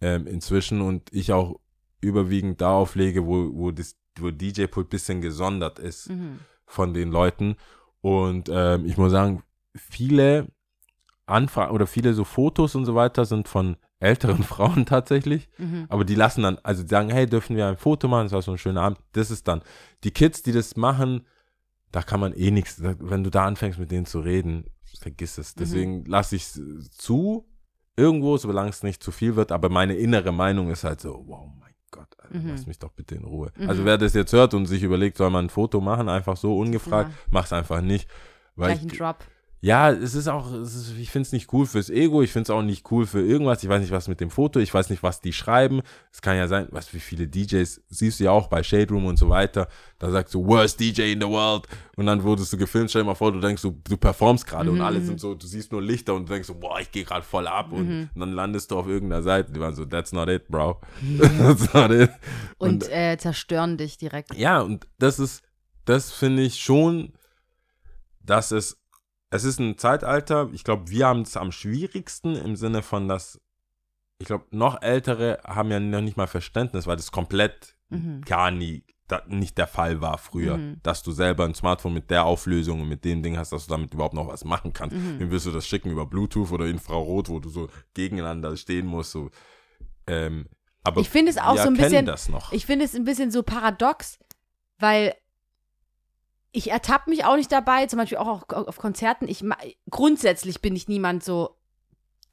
ähm, 0.00 0.26
inzwischen 0.26 0.80
und 0.80 1.12
ich 1.12 1.32
auch 1.32 1.60
überwiegend 2.00 2.60
darauf 2.60 2.94
lege, 2.94 3.26
wo, 3.26 3.50
wo 3.54 3.70
das 3.70 3.96
wo 4.18 4.30
DJ-Pult 4.30 4.86
ein 4.86 4.90
bisschen 4.90 5.20
gesondert 5.20 5.78
ist 5.78 6.10
Mhm. 6.10 6.40
von 6.66 6.94
den 6.94 7.10
Leuten. 7.10 7.56
Und 8.00 8.48
ähm, 8.52 8.86
ich 8.86 8.96
muss 8.96 9.12
sagen, 9.12 9.42
viele 9.74 10.48
Anfragen 11.26 11.72
oder 11.72 11.86
viele 11.86 12.12
so 12.14 12.24
Fotos 12.24 12.74
und 12.74 12.86
so 12.86 12.94
weiter 12.94 13.24
sind 13.24 13.46
von 13.48 13.76
älteren 14.00 14.42
Frauen 14.42 14.86
tatsächlich. 14.86 15.48
Mhm. 15.58 15.86
Aber 15.88 16.04
die 16.04 16.14
lassen 16.14 16.42
dann, 16.42 16.58
also 16.62 16.82
die 16.82 16.88
sagen, 16.88 17.10
hey, 17.10 17.26
dürfen 17.26 17.56
wir 17.56 17.66
ein 17.68 17.76
Foto 17.76 18.08
machen? 18.08 18.24
Das 18.24 18.32
war 18.32 18.42
so 18.42 18.52
ein 18.52 18.58
schöner 18.58 18.82
Abend. 18.82 18.98
Das 19.12 19.30
ist 19.30 19.46
dann. 19.46 19.62
Die 20.04 20.10
Kids, 20.10 20.42
die 20.42 20.52
das 20.52 20.76
machen, 20.76 21.26
da 21.92 22.02
kann 22.02 22.20
man 22.20 22.32
eh 22.32 22.50
nichts, 22.50 22.82
wenn 22.82 23.22
du 23.24 23.30
da 23.30 23.44
anfängst 23.46 23.78
mit 23.78 23.90
denen 23.90 24.06
zu 24.06 24.20
reden, 24.20 24.64
vergiss 25.00 25.38
es. 25.38 25.54
Mhm. 25.54 25.60
Deswegen 25.60 26.04
lasse 26.06 26.36
ich 26.36 26.42
es 26.44 26.60
zu, 26.92 27.46
irgendwo, 27.96 28.36
solange 28.36 28.70
es 28.70 28.82
nicht 28.82 29.02
zu 29.02 29.12
viel 29.12 29.36
wird. 29.36 29.52
Aber 29.52 29.68
meine 29.68 29.94
innere 29.94 30.32
Meinung 30.32 30.70
ist 30.70 30.84
halt 30.84 31.00
so, 31.00 31.22
wow, 31.26 31.48
mein 31.58 31.72
Gott, 31.90 32.08
Alter, 32.18 32.38
Mhm. 32.38 32.48
lass 32.50 32.66
mich 32.66 32.78
doch 32.78 32.92
bitte 32.92 33.16
in 33.16 33.24
Ruhe. 33.24 33.50
Mhm. 33.56 33.68
Also 33.68 33.84
wer 33.84 33.98
das 33.98 34.14
jetzt 34.14 34.32
hört 34.32 34.54
und 34.54 34.66
sich 34.66 34.82
überlegt, 34.84 35.16
soll 35.16 35.30
man 35.30 35.46
ein 35.46 35.50
Foto 35.50 35.80
machen, 35.80 36.08
einfach 36.08 36.36
so 36.36 36.56
ungefragt, 36.56 37.10
Ja. 37.10 37.16
mach's 37.30 37.52
einfach 37.52 37.80
nicht. 37.82 38.08
Weil 38.56 38.76
Gleich 38.78 38.82
ein 38.82 38.96
Drop. 38.96 39.24
Ja, 39.62 39.90
es 39.90 40.14
ist 40.14 40.26
auch, 40.26 40.50
es 40.54 40.74
ist, 40.74 40.94
ich 40.98 41.10
finde 41.10 41.26
es 41.26 41.32
nicht 41.32 41.52
cool 41.52 41.66
fürs 41.66 41.90
Ego, 41.90 42.22
ich 42.22 42.32
finde 42.32 42.44
es 42.44 42.50
auch 42.50 42.62
nicht 42.62 42.90
cool 42.90 43.06
für 43.06 43.20
irgendwas. 43.20 43.62
Ich 43.62 43.68
weiß 43.68 43.82
nicht, 43.82 43.90
was 43.90 44.08
mit 44.08 44.18
dem 44.20 44.30
Foto, 44.30 44.58
ich 44.58 44.72
weiß 44.72 44.88
nicht, 44.88 45.02
was 45.02 45.20
die 45.20 45.34
schreiben. 45.34 45.82
Es 46.10 46.22
kann 46.22 46.38
ja 46.38 46.48
sein, 46.48 46.68
was 46.70 46.94
wie 46.94 46.98
viele 47.00 47.28
DJs 47.28 47.82
siehst 47.88 48.20
du 48.20 48.24
ja 48.24 48.30
auch 48.30 48.46
bei 48.48 48.62
Shade 48.62 48.88
Room 48.88 49.04
und 49.04 49.18
so 49.18 49.28
weiter. 49.28 49.68
Da 49.98 50.10
sagst 50.10 50.32
du, 50.32 50.46
worst 50.46 50.80
DJ 50.80 51.12
in 51.12 51.20
the 51.20 51.26
world. 51.28 51.66
Und 51.96 52.06
dann 52.06 52.22
wurdest 52.22 52.50
du 52.54 52.56
gefilmt, 52.56 52.88
stell 52.88 53.02
dir 53.02 53.06
mal 53.08 53.14
vor, 53.14 53.32
du 53.32 53.40
denkst, 53.40 53.60
du, 53.60 53.78
du 53.86 53.98
performst 53.98 54.46
gerade 54.46 54.70
und 54.70 54.76
Mhm, 54.78 54.82
alle 54.82 55.00
mhm. 55.00 55.04
sind 55.04 55.20
so, 55.20 55.34
du 55.34 55.46
siehst 55.46 55.72
nur 55.72 55.82
Lichter 55.82 56.14
und 56.14 56.26
du 56.26 56.32
denkst 56.32 56.46
so, 56.48 56.54
boah, 56.54 56.80
ich 56.80 56.90
gehe 56.90 57.04
gerade 57.04 57.22
voll 57.26 57.46
ab. 57.46 57.70
Und, 57.70 57.86
Mhm. 57.86 58.08
und 58.14 58.20
dann 58.20 58.32
landest 58.32 58.70
du 58.70 58.78
auf 58.78 58.86
irgendeiner 58.86 59.22
Seite. 59.22 59.52
Die 59.52 59.60
waren 59.60 59.74
so, 59.74 59.84
that's 59.84 60.12
not 60.12 60.30
it, 60.30 60.48
bro. 60.48 60.80
that's 61.38 61.74
not 61.74 61.90
it. 61.90 62.10
Und, 62.56 62.88
äh, 62.90 63.18
zerstören 63.18 63.76
dich 63.76 63.98
direkt. 63.98 64.34
Ja, 64.34 64.62
und 64.62 64.86
das 64.98 65.18
ist, 65.18 65.42
das 65.84 66.12
finde 66.12 66.40
ich 66.44 66.62
schon, 66.62 67.12
dass 68.24 68.52
es 68.52 68.78
es 69.30 69.44
ist 69.44 69.58
ein 69.60 69.78
Zeitalter, 69.78 70.48
ich 70.52 70.64
glaube, 70.64 70.90
wir 70.90 71.06
haben 71.06 71.22
es 71.22 71.36
am 71.36 71.52
schwierigsten 71.52 72.34
im 72.36 72.56
Sinne 72.56 72.82
von, 72.82 73.08
dass, 73.08 73.40
ich 74.18 74.26
glaube, 74.26 74.44
noch 74.50 74.82
Ältere 74.82 75.40
haben 75.44 75.70
ja 75.70 75.80
noch 75.80 76.00
nicht 76.00 76.16
mal 76.16 76.26
Verständnis, 76.26 76.86
weil 76.86 76.96
das 76.96 77.12
komplett 77.12 77.76
Mhm. 77.88 78.20
gar 78.22 78.50
nie 78.50 78.84
da, 79.08 79.22
nicht 79.26 79.58
der 79.58 79.66
Fall 79.66 80.00
war 80.00 80.18
früher, 80.18 80.56
Mhm. 80.56 80.76
dass 80.84 81.02
du 81.02 81.10
selber 81.10 81.44
ein 81.44 81.54
Smartphone 81.56 81.94
mit 81.94 82.10
der 82.10 82.24
Auflösung 82.24 82.80
und 82.82 82.88
mit 82.88 83.04
dem 83.04 83.24
Ding 83.24 83.36
hast, 83.36 83.50
dass 83.52 83.66
du 83.66 83.70
damit 83.72 83.92
überhaupt 83.92 84.14
noch 84.14 84.28
was 84.28 84.44
machen 84.44 84.72
kannst. 84.72 84.94
Mhm. 84.94 85.18
Wem 85.18 85.30
willst 85.32 85.46
du 85.46 85.50
das 85.50 85.66
schicken 85.66 85.90
über 85.90 86.06
Bluetooth 86.06 86.52
oder 86.52 86.66
Infrarot, 86.66 87.28
wo 87.28 87.40
du 87.40 87.48
so 87.48 87.68
gegeneinander 87.94 88.56
stehen 88.56 88.86
musst? 88.86 89.10
So. 89.10 89.30
Ähm, 90.06 90.46
aber 90.84 91.00
Ich 91.00 91.10
finde 91.10 91.30
es 91.32 91.38
auch 91.38 91.54
wir 91.56 91.62
so 91.62 91.68
ein 91.68 91.74
bisschen- 91.76 92.06
das 92.06 92.28
noch. 92.28 92.52
Ich 92.52 92.66
finde 92.66 92.84
es 92.84 92.94
ein 92.94 93.02
bisschen 93.02 93.32
so 93.32 93.42
paradox, 93.42 94.18
weil 94.78 95.14
ich 96.52 96.70
ertappe 96.70 97.10
mich 97.10 97.24
auch 97.24 97.36
nicht 97.36 97.52
dabei, 97.52 97.86
zum 97.86 97.98
Beispiel 97.98 98.18
auch 98.18 98.26
auf, 98.26 98.50
auf 98.50 98.76
Konzerten. 98.76 99.28
Ich 99.28 99.44
grundsätzlich 99.88 100.60
bin 100.60 100.74
ich 100.74 100.88
niemand 100.88 101.22
so, 101.22 101.56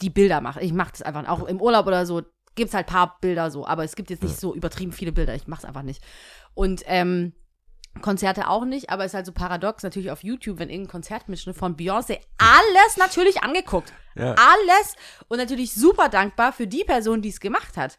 die 0.02 0.10
Bilder 0.10 0.42
macht. 0.42 0.62
Ich 0.62 0.74
mache 0.74 0.92
das 0.92 1.02
einfach 1.02 1.28
auch 1.28 1.46
im 1.46 1.62
Urlaub 1.62 1.88
oder 1.88 2.06
so. 2.06 2.22
Gibt 2.56 2.70
es 2.70 2.74
halt 2.74 2.88
ein 2.88 2.94
paar 2.94 3.18
Bilder 3.22 3.52
so, 3.52 3.68
aber 3.68 3.84
es 3.84 3.96
gibt 3.96 4.10
jetzt 4.10 4.24
nicht 4.24 4.40
so 4.40 4.56
übertrieben 4.56 4.92
viele 4.92 5.12
Bilder. 5.12 5.36
Ich 5.36 5.48
mache 5.48 5.60
es 5.60 5.66
einfach 5.66 5.84
nicht. 5.84 6.04
Und 6.56 6.82
ähm, 6.86 7.34
Konzerte 8.02 8.48
auch 8.48 8.66
nicht, 8.66 8.90
aber 8.90 9.06
es 9.06 9.12
ist 9.12 9.16
halt 9.16 9.26
so 9.26 9.32
paradox 9.32 9.84
natürlich 9.84 10.12
auf 10.12 10.24
YouTube, 10.24 10.60
wenn 10.60 10.70
irgendein 10.70 10.92
Konzertmitschnitt 10.92 11.56
von 11.56 11.76
Beyoncé 11.76 12.20
alles 12.38 12.98
natürlich 12.98 13.44
angeguckt. 13.44 13.94
ja. 14.16 14.34
Alles 14.34 14.96
und 15.28 15.38
natürlich 15.38 15.74
super 15.74 16.10
dankbar 16.10 16.54
für 16.54 16.68
die 16.68 16.84
Person, 16.84 17.22
die 17.22 17.30
es 17.30 17.40
gemacht 17.40 17.78
hat. 17.78 17.98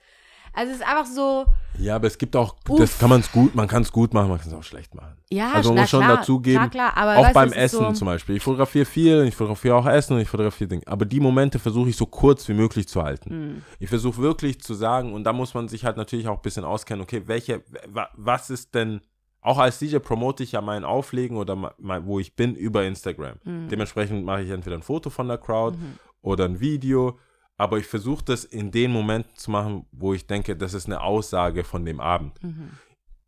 Also 0.59 0.73
es 0.73 0.79
ist 0.81 0.87
einfach 0.87 1.07
so, 1.07 1.45
ja, 1.79 1.95
aber 1.95 2.09
es 2.09 2.19
gibt 2.19 2.35
auch, 2.35 2.57
Uff. 2.69 2.79
das 2.81 2.99
kann 2.99 3.09
man 3.09 3.21
es 3.21 3.31
gut, 3.31 3.55
man 3.55 3.69
kann 3.69 3.83
es 3.83 3.93
gut 3.93 4.13
machen, 4.13 4.29
man 4.29 4.39
kann 4.41 4.49
es 4.49 4.55
auch 4.55 4.65
schlecht 4.65 4.93
machen. 4.97 5.17
ja, 5.31 5.53
Also 5.53 5.73
man 5.73 5.83
muss 5.83 5.91
schon 5.91 6.01
klar, 6.03 6.17
dazugeben, 6.17 6.71
klar, 6.71 6.93
klar, 6.93 6.97
aber 6.97 7.17
auch 7.21 7.25
weißt 7.27 7.35
beim 7.35 7.53
Essen 7.53 7.79
so, 7.79 7.93
zum 7.93 8.07
Beispiel. 8.07 8.35
Ich 8.37 8.43
fotografiere 8.43 8.85
viel, 8.85 9.25
ich 9.29 9.37
fotografiere 9.37 9.77
auch 9.77 9.87
Essen 9.87 10.15
und 10.15 10.21
ich 10.21 10.29
fotografiere 10.29 10.67
Dinge. 10.69 10.83
Aber 10.87 11.05
die 11.05 11.21
Momente 11.21 11.61
versuche 11.61 11.91
ich 11.91 11.97
so 11.97 12.07
kurz 12.07 12.49
wie 12.49 12.55
möglich 12.55 12.89
zu 12.89 13.03
halten. 13.05 13.31
Hm. 13.31 13.63
Ich 13.79 13.89
versuche 13.89 14.21
wirklich 14.21 14.61
zu 14.61 14.75
sagen, 14.75 15.13
und 15.13 15.23
da 15.23 15.33
muss 15.33 15.55
man 15.55 15.69
sich 15.69 15.85
halt 15.85 15.97
natürlich 15.97 16.27
auch 16.27 16.37
ein 16.39 16.43
bisschen 16.43 16.65
auskennen, 16.65 17.03
okay, 17.05 17.23
welche, 17.27 17.63
wa- 17.87 18.09
was 18.17 18.51
ist 18.51 18.75
denn, 18.75 19.01
auch 19.41 19.59
als 19.59 19.79
DJ 19.79 19.99
promote 19.99 20.43
ich 20.43 20.51
ja 20.53 20.61
mein 20.61 20.83
Auflegen 20.85 21.37
oder 21.37 21.55
mein, 21.79 22.05
wo 22.07 22.19
ich 22.19 22.35
bin 22.35 22.57
über 22.57 22.85
Instagram. 22.85 23.35
Mhm. 23.45 23.69
Dementsprechend 23.69 24.25
mache 24.25 24.43
ich 24.43 24.51
entweder 24.51 24.75
ein 24.77 24.83
Foto 24.83 25.11
von 25.11 25.29
der 25.29 25.39
Crowd 25.39 25.77
Mhm. 25.77 25.95
oder 26.23 26.47
ein 26.47 26.59
Video, 26.59 27.17
aber 27.59 27.77
ich 27.77 27.87
versuche 27.87 28.25
das 28.25 28.45
in 28.45 28.71
den 28.71 28.91
Momenten 28.93 29.37
zu 29.37 29.51
machen, 29.51 29.85
wo 29.93 30.15
ich 30.15 30.27
denke, 30.27 30.57
das 30.57 30.73
ist 30.73 30.87
eine 30.87 31.03
Aussage 31.03 31.65
von 31.65 31.85
dem 31.85 32.01
Abend 32.01 32.43
Mhm. 32.43 32.71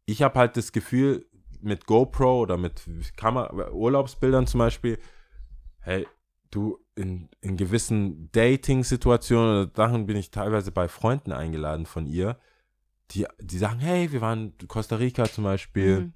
ich 0.07 0.23
habe 0.23 0.39
halt 0.39 0.57
das 0.57 0.73
Gefühl, 0.73 1.27
mit 1.61 1.85
GoPro 1.85 2.41
oder 2.41 2.57
mit 2.57 2.81
Kamera, 3.17 3.71
Urlaubsbildern 3.71 4.47
zum 4.47 4.59
Beispiel, 4.61 4.99
hey, 5.81 6.07
du, 6.51 6.79
in, 6.95 7.29
in 7.43 7.57
gewissen 7.57 8.31
Dating-Situationen 8.33 9.65
oder 9.65 9.71
Sachen 9.75 10.07
bin 10.07 10.17
ich 10.17 10.31
teilweise 10.31 10.73
bei 10.73 10.89
Freunden 10.89 11.33
eingeladen 11.33 11.87
von 11.87 12.07
ihr, 12.07 12.39
die, 13.11 13.27
die 13.41 13.59
sagen, 13.59 13.81
hey, 13.81 14.11
wir 14.13 14.21
waren 14.21 14.55
in 14.61 14.69
Costa 14.69 14.97
Rica 14.97 15.25
zum 15.25 15.45
Beispiel. 15.45 16.01
Mhm. 16.01 16.13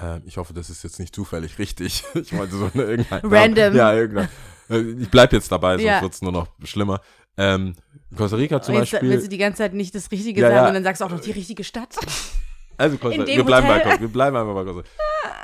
Ähm, 0.00 0.22
ich 0.24 0.36
hoffe, 0.38 0.54
das 0.54 0.70
ist 0.70 0.82
jetzt 0.84 0.98
nicht 0.98 1.14
zufällig 1.14 1.58
richtig. 1.58 2.04
ich 2.14 2.32
wollte 2.36 2.56
so 2.56 2.70
eine 2.72 2.82
irgendein. 2.84 3.20
Random. 3.24 3.74
Ja, 3.76 3.94
irgendein. 3.94 4.28
Äh, 4.70 4.78
Ich 5.02 5.10
bleib 5.10 5.32
jetzt 5.32 5.50
dabei, 5.52 5.72
sonst 5.74 5.84
Ja. 5.84 6.00
wird 6.02 6.14
es 6.14 6.22
nur 6.22 6.32
noch 6.32 6.48
schlimmer. 6.64 7.00
Ähm, 7.36 7.74
Costa 8.16 8.36
Rica 8.36 8.60
zum 8.60 8.74
Und 8.74 8.82
jetzt 8.82 8.92
Beispiel. 8.92 9.10
willst 9.10 9.26
du 9.26 9.30
die 9.30 9.38
ganze 9.38 9.58
Zeit 9.58 9.74
nicht 9.74 9.94
das 9.94 10.10
Richtige 10.10 10.40
Ja, 10.42 10.48
sagen 10.48 10.56
ja. 10.62 10.68
und 10.68 10.74
dann 10.74 10.84
sagst 10.84 11.00
du 11.00 11.06
auch 11.06 11.10
noch 11.10 11.20
die 11.20 11.30
richtige 11.32 11.64
Stadt. 11.64 11.94
Also 12.78 12.96
Costa, 12.96 13.24
wir 13.26 13.44
bleiben 13.44 13.68
bei 13.68 13.78
Hotel. 13.80 14.00
Wir 14.00 14.08
bleiben 14.08 14.34
einfach 14.34 14.54
bei 14.54 14.64
Costa. 14.64 14.82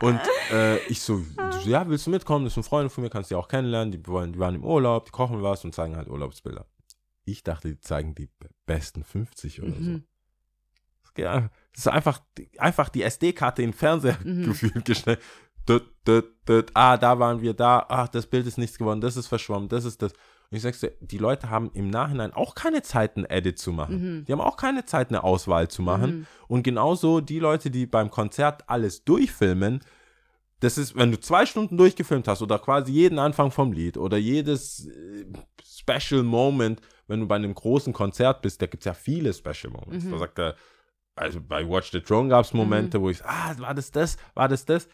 Und 0.01 0.19
äh, 0.51 0.79
ich 0.89 1.01
so, 1.03 1.23
so, 1.63 1.69
ja, 1.69 1.87
willst 1.89 2.07
du 2.07 2.11
mitkommen? 2.11 2.47
Das 2.47 2.55
sind 2.55 2.63
Freunde 2.65 2.89
von 2.91 3.05
mir, 3.05 3.11
kannst 3.11 3.31
du 3.31 3.35
ja 3.35 3.39
auch 3.39 3.47
kennenlernen. 3.49 3.93
Die, 3.93 4.05
wollen, 4.07 4.33
die 4.33 4.39
waren 4.39 4.55
im 4.57 4.65
Urlaub, 4.65 5.05
die 5.05 5.11
kochen 5.13 5.41
was 5.43 5.63
und 5.63 5.75
zeigen 5.75 5.95
halt 5.95 6.09
Urlaubsbilder. 6.09 6.67
Ich 7.27 7.45
dachte, 7.45 7.69
die 7.69 7.81
zeigen 7.81 8.15
die 8.15 8.27
be- 8.41 8.49
besten 8.67 9.05
50 9.05 9.63
oder 9.63 9.73
so. 9.73 9.79
Mhm. 9.79 9.95
Das, 9.95 10.03
einfach, 11.27 11.51
das 11.73 11.87
ist 11.87 11.89
einfach, 11.89 12.21
einfach 12.59 12.89
die 12.89 13.03
SD-Karte 13.03 13.63
in 13.63 13.71
den 13.71 13.77
Fernseher 13.77 14.19
Mhm. 14.25 14.45
gefühlt 14.47 14.85
gestellt. 14.85 15.21
Dut, 15.67 15.85
dut, 16.05 16.33
dut, 16.47 16.71
ah, 16.75 16.97
da 16.97 17.19
waren 17.19 17.43
wir 17.43 17.53
da, 17.53 17.85
ach, 17.89 18.09
das 18.09 18.27
Bild 18.27 18.47
ist 18.47 18.57
nichts 18.57 18.79
geworden, 18.79 19.01
das 19.03 19.17
ist 19.17 19.27
verschwommen, 19.27 19.69
das 19.69 19.85
ist 19.85 20.01
das. 20.01 20.13
Und 20.51 20.57
ich 20.57 20.63
sag's 20.63 20.81
dir, 20.81 20.93
die 21.01 21.19
Leute 21.19 21.51
haben 21.51 21.71
im 21.75 21.91
Nachhinein 21.91 22.33
auch 22.33 22.55
keine 22.55 22.81
Zeit, 22.81 23.17
einen 23.19 23.27
Edit 23.27 23.59
zu 23.59 23.71
machen. 23.71 24.21
Mhm. 24.21 24.25
Die 24.25 24.33
haben 24.33 24.41
auch 24.41 24.57
keine 24.57 24.87
Zeit, 24.87 25.11
eine 25.11 25.23
Auswahl 25.23 25.69
zu 25.69 25.83
machen. 25.83 26.21
Mhm. 26.21 26.27
Und 26.47 26.63
genauso 26.63 27.21
die 27.21 27.39
Leute, 27.39 27.71
die 27.71 27.85
beim 27.85 28.11
Konzert 28.11 28.65
alles 28.67 29.05
durchfilmen, 29.05 29.81
das 30.61 30.79
ist, 30.79 30.97
wenn 30.97 31.13
du 31.13 31.21
zwei 31.21 31.45
Stunden 31.45 31.77
durchgefilmt 31.77 32.27
hast 32.27 32.41
oder 32.41 32.59
quasi 32.59 32.91
jeden 32.91 33.19
Anfang 33.19 33.51
vom 33.51 33.73
Lied 33.73 33.99
oder 33.99 34.17
jedes 34.17 34.87
äh, 34.87 35.27
Special 35.63 36.23
Moment, 36.23 36.81
wenn 37.07 37.21
du 37.21 37.29
bei 37.29 37.37
einem 37.37 37.55
großen 37.55 37.93
Konzert 37.93 38.41
bist, 38.43 38.61
da 38.63 38.67
gibt 38.67 38.81
es 38.81 38.87
ja 38.87 38.95
viele 38.95 39.33
Special 39.35 39.71
Moments. 39.73 40.07
Mhm. 40.07 40.11
Da 40.13 40.19
sagt 40.19 40.39
er, 40.39 40.57
also 41.19 41.41
bei 41.41 41.69
Watch 41.69 41.91
the 41.91 42.01
Throne 42.01 42.29
gab 42.29 42.45
es 42.45 42.53
Momente, 42.53 43.01
wo 43.01 43.11
ich, 43.11 43.25
ah, 43.25 43.55
war 43.59 43.75
das 43.75 43.91
das, 43.91 44.17
war 44.35 44.49
das 44.49 44.65
das? 44.65 44.89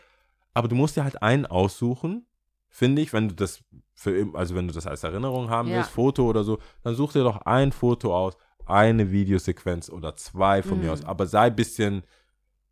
Aber 0.53 0.68
du 0.68 0.75
musst 0.75 0.97
dir 0.97 1.05
halt 1.05 1.22
einen 1.22 1.47
aussuchen, 1.47 2.27
finde 2.68 3.03
ich, 3.03 3.12
wenn 3.12 3.29
du 3.29 3.35
das 3.35 3.62
für, 3.95 4.27
also 4.35 4.55
wenn 4.55 4.66
du 4.68 4.75
das 4.75 4.87
als 4.87 5.05
Erinnerung 5.05 5.51
haben 5.51 5.68
Ja. 5.70 5.77
willst, 5.77 5.91
Foto 5.91 6.29
oder 6.29 6.45
so, 6.45 6.59
dann 6.83 6.95
such 6.95 7.12
dir 7.12 7.22
doch 7.25 7.39
ein 7.43 7.72
Foto 7.72 8.16
aus, 8.16 8.37
eine 8.66 9.11
Videosequenz 9.12 9.89
oder 9.91 10.16
zwei 10.16 10.62
von 10.62 10.79
mir 10.79 10.87
Mhm. 10.87 10.93
aus, 10.93 11.05
aber 11.05 11.27
sei 11.27 11.47
ein 11.47 11.57
bisschen 11.57 12.03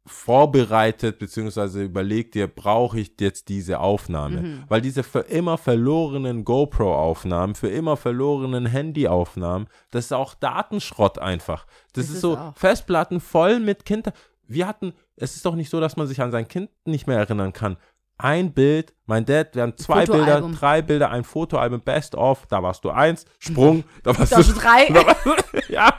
vorbereitet, 0.05 1.19
beziehungsweise 1.19 1.83
überleg 1.85 2.33
dir, 2.33 2.49
brauche 2.49 2.99
ich 2.99 3.13
jetzt 3.21 3.49
diese 3.49 3.79
Aufnahme? 3.81 4.43
Mhm. 4.43 4.65
Weil 4.69 4.81
diese 4.81 5.03
für 5.03 5.21
immer 5.21 5.59
verlorenen 5.59 6.45
GoPro-Aufnahmen, 6.45 7.55
für 7.55 7.69
immer 7.69 7.97
verlorenen 7.97 8.67
Handy-Aufnahmen, 8.67 9.69
das 9.91 10.07
ist 10.07 10.13
auch 10.13 10.35
Datenschrott 10.35 11.19
einfach. 11.19 11.67
Das, 11.67 11.75
Das 11.93 12.05
ist 12.07 12.15
ist 12.15 12.21
so 12.23 12.37
auch. 12.37 12.57
Festplatten 12.57 13.21
voll 13.21 13.61
mit 13.61 13.85
Kindern. 13.85 14.13
Wir 14.49 14.67
hatten, 14.67 14.93
es 15.17 15.37
ist 15.37 15.47
doch 15.47 15.55
nicht 15.55 15.71
so, 15.71 15.81
dass 15.81 15.97
man 15.97 16.07
sich 16.07 16.21
an 16.21 16.33
sein 16.33 16.49
Kind 16.49 16.71
nicht 16.85 17.07
mehr 17.07 17.19
erinnern 17.19 17.53
kann. 17.53 17.77
Ein 18.23 18.53
Bild, 18.53 18.95
mein 19.07 19.25
Dad, 19.25 19.57
wir 19.57 19.63
haben 19.63 19.77
zwei 19.77 20.07
Bilder, 20.07 20.41
drei 20.41 20.81
Bilder, 20.81 21.11
ein 21.11 21.25
Fotoalbum, 21.25 21.81
Best 21.81 22.15
of, 22.15 22.47
da 22.47 22.63
warst 22.63 22.85
du 22.85 22.91
eins, 22.91 23.25
Sprung, 23.41 23.83
da 24.05 24.17
warst 24.17 24.31
Da 24.31 24.37
hast 24.37 24.51
du 24.51 24.55
drei. 24.55 24.87
da 24.93 25.61
ja, 25.69 25.93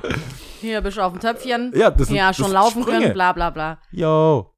Hier 0.61 0.80
bist 0.80 0.95
du 0.95 1.01
auf 1.01 1.11
dem 1.11 1.19
Töpfchen. 1.19 1.74
ja, 1.76 1.91
das 1.91 2.07
sind, 2.07 2.15
ja, 2.15 2.30
das 2.30 2.38
schon 2.38 2.53
laufen 2.53 2.84
Sprünge. 2.84 2.99
können, 3.01 3.13
bla 3.13 3.34
bla 3.34 3.49
bla. 3.49 3.78
Yo, 3.91 4.53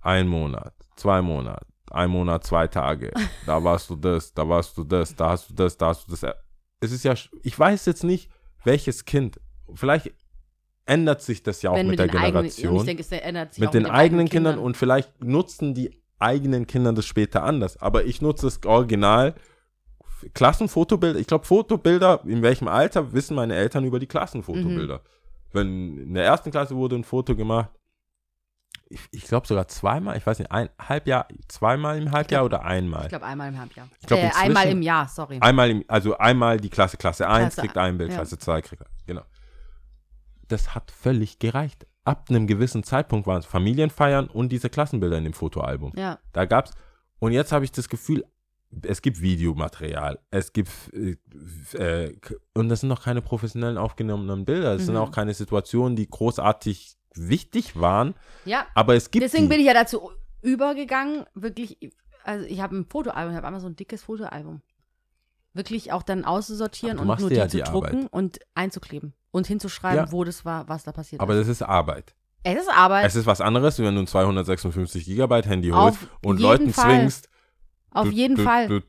ein 0.00 0.26
Monat, 0.26 0.74
zwei 0.96 1.22
Monate, 1.22 1.64
ein 1.92 2.10
Monat, 2.10 2.42
zwei 2.42 2.66
Tage, 2.66 3.12
da 3.46 3.62
warst 3.62 3.88
du 3.88 3.94
das, 3.94 4.34
da 4.34 4.48
warst 4.48 4.76
du 4.76 4.82
das, 4.82 5.14
da 5.14 5.28
hast 5.28 5.48
du 5.48 5.54
das, 5.54 5.76
da 5.76 5.86
hast 5.86 6.08
du 6.08 6.10
das. 6.10 6.34
Es 6.80 6.90
ist 6.90 7.04
ja, 7.04 7.14
ich 7.44 7.56
weiß 7.56 7.86
jetzt 7.86 8.02
nicht, 8.02 8.32
welches 8.64 9.04
Kind, 9.04 9.38
vielleicht 9.74 10.12
ändert 10.86 11.22
sich 11.22 11.44
das 11.44 11.62
ja 11.62 11.70
auch 11.70 11.76
mit, 11.76 11.86
mit 11.86 11.98
der 12.00 12.06
eigenen, 12.06 12.24
Generation, 12.32 12.76
ich 12.78 12.82
denke, 12.82 13.02
es 13.02 13.12
ändert 13.12 13.54
sich 13.54 13.60
mit 13.60 13.68
auch 13.68 13.72
den 13.72 13.82
mit 13.84 13.92
eigenen 13.92 14.28
Kindern 14.28 14.58
und 14.58 14.76
vielleicht 14.76 15.22
nutzen 15.22 15.72
die 15.72 16.04
eigenen 16.18 16.66
Kinder 16.66 16.92
das 16.92 17.06
später 17.06 17.42
anders. 17.42 17.76
Aber 17.80 18.04
ich 18.04 18.20
nutze 18.22 18.46
das 18.46 18.64
Original. 18.64 19.34
Klassenfotobilder, 20.32 21.18
ich 21.18 21.26
glaube, 21.26 21.44
Fotobilder, 21.44 22.22
in 22.24 22.42
welchem 22.42 22.68
Alter 22.68 23.12
wissen 23.12 23.36
meine 23.36 23.54
Eltern 23.54 23.84
über 23.84 23.98
die 23.98 24.06
Klassenfotobilder. 24.06 25.02
Wenn 25.52 25.98
in 25.98 26.14
der 26.14 26.24
ersten 26.24 26.50
Klasse 26.50 26.74
wurde 26.74 26.96
ein 26.96 27.04
Foto 27.04 27.36
gemacht, 27.36 27.70
ich, 28.88 29.00
ich 29.10 29.24
glaube 29.24 29.46
sogar 29.46 29.66
zweimal, 29.68 30.16
ich 30.16 30.26
weiß 30.26 30.38
nicht, 30.38 30.50
ein 30.52 30.68
Halbjahr, 30.78 31.26
zweimal 31.48 31.98
im 31.98 32.12
Halbjahr 32.12 32.44
oder 32.44 32.64
einmal? 32.64 33.02
Ich 33.02 33.08
glaube, 33.08 33.26
einmal 33.26 33.48
im 33.48 33.58
Halbjahr. 33.58 33.88
Ich 34.00 34.06
glaub, 34.06 34.20
äh, 34.20 34.30
einmal 34.36 34.68
im 34.68 34.80
Jahr, 34.80 35.08
sorry. 35.08 35.38
Einmal, 35.40 35.70
im, 35.70 35.84
also 35.88 36.16
einmal 36.16 36.58
die 36.58 36.70
Klasse, 36.70 36.96
Klasse 36.96 37.28
1 37.28 37.54
Klasse 37.54 37.60
kriegt 37.62 37.76
ein 37.76 37.98
Bild, 37.98 38.10
ja. 38.10 38.16
Klasse 38.16 38.38
2 38.38 38.62
kriegt 38.62 38.82
ein, 38.82 38.88
genau. 39.06 39.22
Das 40.48 40.74
hat 40.74 40.92
völlig 40.92 41.40
gereicht. 41.40 41.86
Ab 42.06 42.26
einem 42.30 42.46
gewissen 42.46 42.82
Zeitpunkt 42.84 43.26
waren 43.26 43.40
es 43.40 43.46
Familienfeiern 43.46 44.28
und 44.28 44.50
diese 44.50 44.70
Klassenbilder 44.70 45.18
in 45.18 45.24
dem 45.24 45.32
Fotoalbum. 45.32 45.92
Ja. 45.96 46.18
Da 46.32 46.44
gab's, 46.44 46.72
und 47.18 47.32
jetzt 47.32 47.50
habe 47.52 47.64
ich 47.64 47.72
das 47.72 47.88
Gefühl, 47.88 48.24
es 48.82 49.02
gibt 49.02 49.20
Videomaterial, 49.20 50.18
es 50.30 50.52
gibt, 50.52 50.70
äh, 50.94 51.16
äh, 51.76 52.16
und 52.54 52.68
das 52.68 52.80
sind 52.80 52.88
noch 52.88 53.02
keine 53.02 53.22
professionellen 53.22 53.76
aufgenommenen 53.78 54.44
Bilder, 54.44 54.74
es 54.74 54.86
sind 54.86 54.94
Mhm. 54.94 55.00
auch 55.00 55.10
keine 55.10 55.34
Situationen, 55.34 55.96
die 55.96 56.08
großartig 56.08 56.96
wichtig 57.14 57.78
waren, 57.80 58.14
Ja, 58.44 58.66
aber 58.74 58.94
es 58.94 59.10
gibt 59.10 59.24
deswegen 59.24 59.44
die. 59.44 59.48
bin 59.48 59.60
ich 59.60 59.66
ja 59.66 59.74
dazu 59.74 60.10
übergegangen, 60.42 61.24
wirklich, 61.34 61.78
also 62.24 62.44
ich 62.46 62.60
habe 62.60 62.76
ein 62.76 62.86
Fotoalbum, 62.86 63.32
ich 63.32 63.36
habe 63.36 63.46
einmal 63.46 63.60
so 63.60 63.66
ein 63.66 63.76
dickes 63.76 64.02
Fotoalbum. 64.04 64.62
Wirklich 65.54 65.90
auch 65.92 66.02
dann 66.02 66.24
auszusortieren 66.26 66.98
und 66.98 67.06
nur 67.18 67.30
die 67.30 67.36
ja 67.36 67.48
zu 67.48 67.56
die 67.56 67.62
drucken 67.62 67.96
Arbeit. 67.96 68.12
und 68.12 68.38
einzukleben 68.54 69.14
und 69.36 69.46
hinzuschreiben, 69.46 70.06
Ja. 70.06 70.12
wo 70.12 70.24
das 70.24 70.44
war, 70.44 70.68
was 70.68 70.84
da 70.84 70.92
passiert 70.92 71.20
aber 71.20 71.34
ist. 71.34 71.40
das 71.40 71.48
ist 71.48 71.62
Arbeit. 71.62 72.14
Es 72.42 72.60
ist 72.62 72.70
Arbeit, 72.70 73.06
Es 73.06 73.16
ist 73.16 73.26
was 73.26 73.40
anderes, 73.40 73.78
wenn 73.80 73.94
du 73.94 74.00
ein 74.02 74.06
256 74.06 75.04
Gigabyte 75.04 75.46
Handy 75.46 75.72
Auf 75.72 75.80
holst 75.82 75.98
und 76.24 76.40
Leuten 76.40 76.72
Fall. 76.72 76.98
zwingst. 77.00 77.28
auf 77.90 78.10
jeden 78.12 78.36
Fall. 78.36 78.82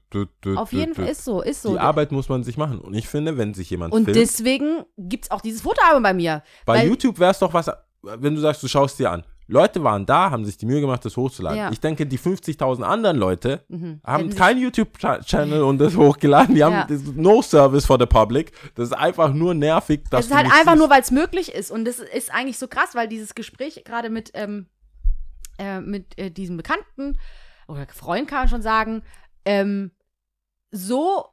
auf 0.56 0.72
jeden 0.74 0.94
Fall 0.94 1.08
ist 1.08 1.26
so, 1.26 1.42
ist 1.42 1.62
so. 1.64 1.74
Die 1.74 1.80
Arbeit 1.80 2.12
muss 2.12 2.30
man 2.30 2.44
sich 2.44 2.56
machen. 2.58 2.80
Und 2.80 2.94
ich 2.94 3.08
finde, 3.08 3.38
wenn 3.38 3.54
sich 3.54 3.70
jemand 3.70 3.94
und 3.94 4.06
filmt, 4.06 4.16
deswegen 4.18 4.84
gibt 4.98 5.26
es 5.26 5.32
auch 5.32 5.42
dieses 5.42 5.62
Fotoalbum 5.62 6.04
bei 6.04 6.14
mir. 6.14 6.44
bei 6.66 6.86
YouTube 6.86 7.18
wäre 7.20 7.32
es 7.32 7.40
doch 7.40 7.54
was, 7.54 7.70
wenn 8.04 8.36
du 8.36 8.42
sagst, 8.42 8.62
du 8.64 8.68
schaust 8.68 9.00
dir 9.00 9.12
an. 9.12 9.24
Leute 9.50 9.82
waren 9.84 10.06
da, 10.06 10.30
haben 10.30 10.44
sich 10.46 10.58
die 10.58 10.66
Mühe 10.66 10.82
gemacht, 10.82 11.06
das 11.06 11.16
hochzuladen. 11.16 11.58
Ja. 11.58 11.72
Ich 11.72 11.80
denke, 11.80 12.06
die 12.06 12.20
50.000 12.20 12.84
anderen 12.84 13.16
Leute 13.18 13.64
Mhm. 13.70 14.02
haben 14.06 14.30
keinen 14.36 14.62
YouTube-Channel 14.62 15.64
und 15.64 15.78
das 15.78 15.96
hochgeladen. 15.96 16.54
Die 16.56 16.64
haben 16.64 16.74
Ja. 16.74 16.88
no 17.16 17.42
Service 17.42 17.86
for 17.86 17.98
the 18.00 18.06
public. 18.06 18.52
Das 18.76 18.90
ist 18.90 18.94
einfach 18.94 19.34
nur 19.34 19.54
nervig, 19.54 20.02
dass 20.10 20.26
Es 20.26 20.32
ist 20.32 20.36
halt 20.36 20.48
einfach 20.48 20.74
siehst. 20.74 20.78
nur, 20.78 20.90
weil 20.90 21.02
es 21.02 21.12
möglich 21.12 21.54
ist. 21.54 21.72
Und 21.72 21.86
das 21.86 22.00
ist 22.00 22.34
eigentlich 22.34 22.58
so 22.58 22.68
krass, 22.68 22.94
weil 22.94 23.08
dieses 23.08 23.36
Gespräch 23.36 23.82
gerade 23.86 24.10
mit, 24.10 24.32
ähm, 24.34 24.68
äh, 25.58 25.80
mit 25.80 26.18
äh, 26.20 26.30
diesem 26.30 26.58
Bekannten 26.58 27.18
oder 27.70 27.88
Freund 27.88 28.28
kann 28.28 28.40
man 28.40 28.48
schon 28.50 28.62
sagen, 28.62 29.02
ähm, 29.46 29.92
so 30.72 31.26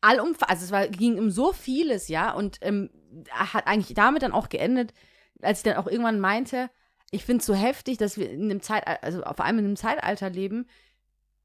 allumfassend, 0.00 0.50
also 0.50 0.64
es 0.64 0.72
war, 0.72 0.88
ging 0.88 1.18
um 1.18 1.30
so 1.30 1.52
vieles, 1.52 2.08
ja, 2.08 2.32
und 2.32 2.56
ähm, 2.62 2.88
hat 3.30 3.66
eigentlich 3.66 3.94
damit 3.94 4.22
dann 4.22 4.32
auch 4.32 4.48
geendet, 4.48 4.94
als 5.42 5.58
ich 5.58 5.64
dann 5.64 5.76
auch 5.76 5.86
irgendwann 5.86 6.20
meinte, 6.20 6.70
ich 7.10 7.24
finde 7.24 7.40
es 7.40 7.46
so 7.46 7.54
heftig, 7.54 7.98
dass 7.98 8.16
wir 8.16 8.30
in 8.30 8.44
einem 8.44 8.60
Zeitalter, 8.62 9.02
also 9.02 9.20
vor 9.22 9.44
allem 9.44 9.58
in 9.58 9.64
einem 9.64 9.76
Zeitalter 9.76 10.30
leben, 10.30 10.68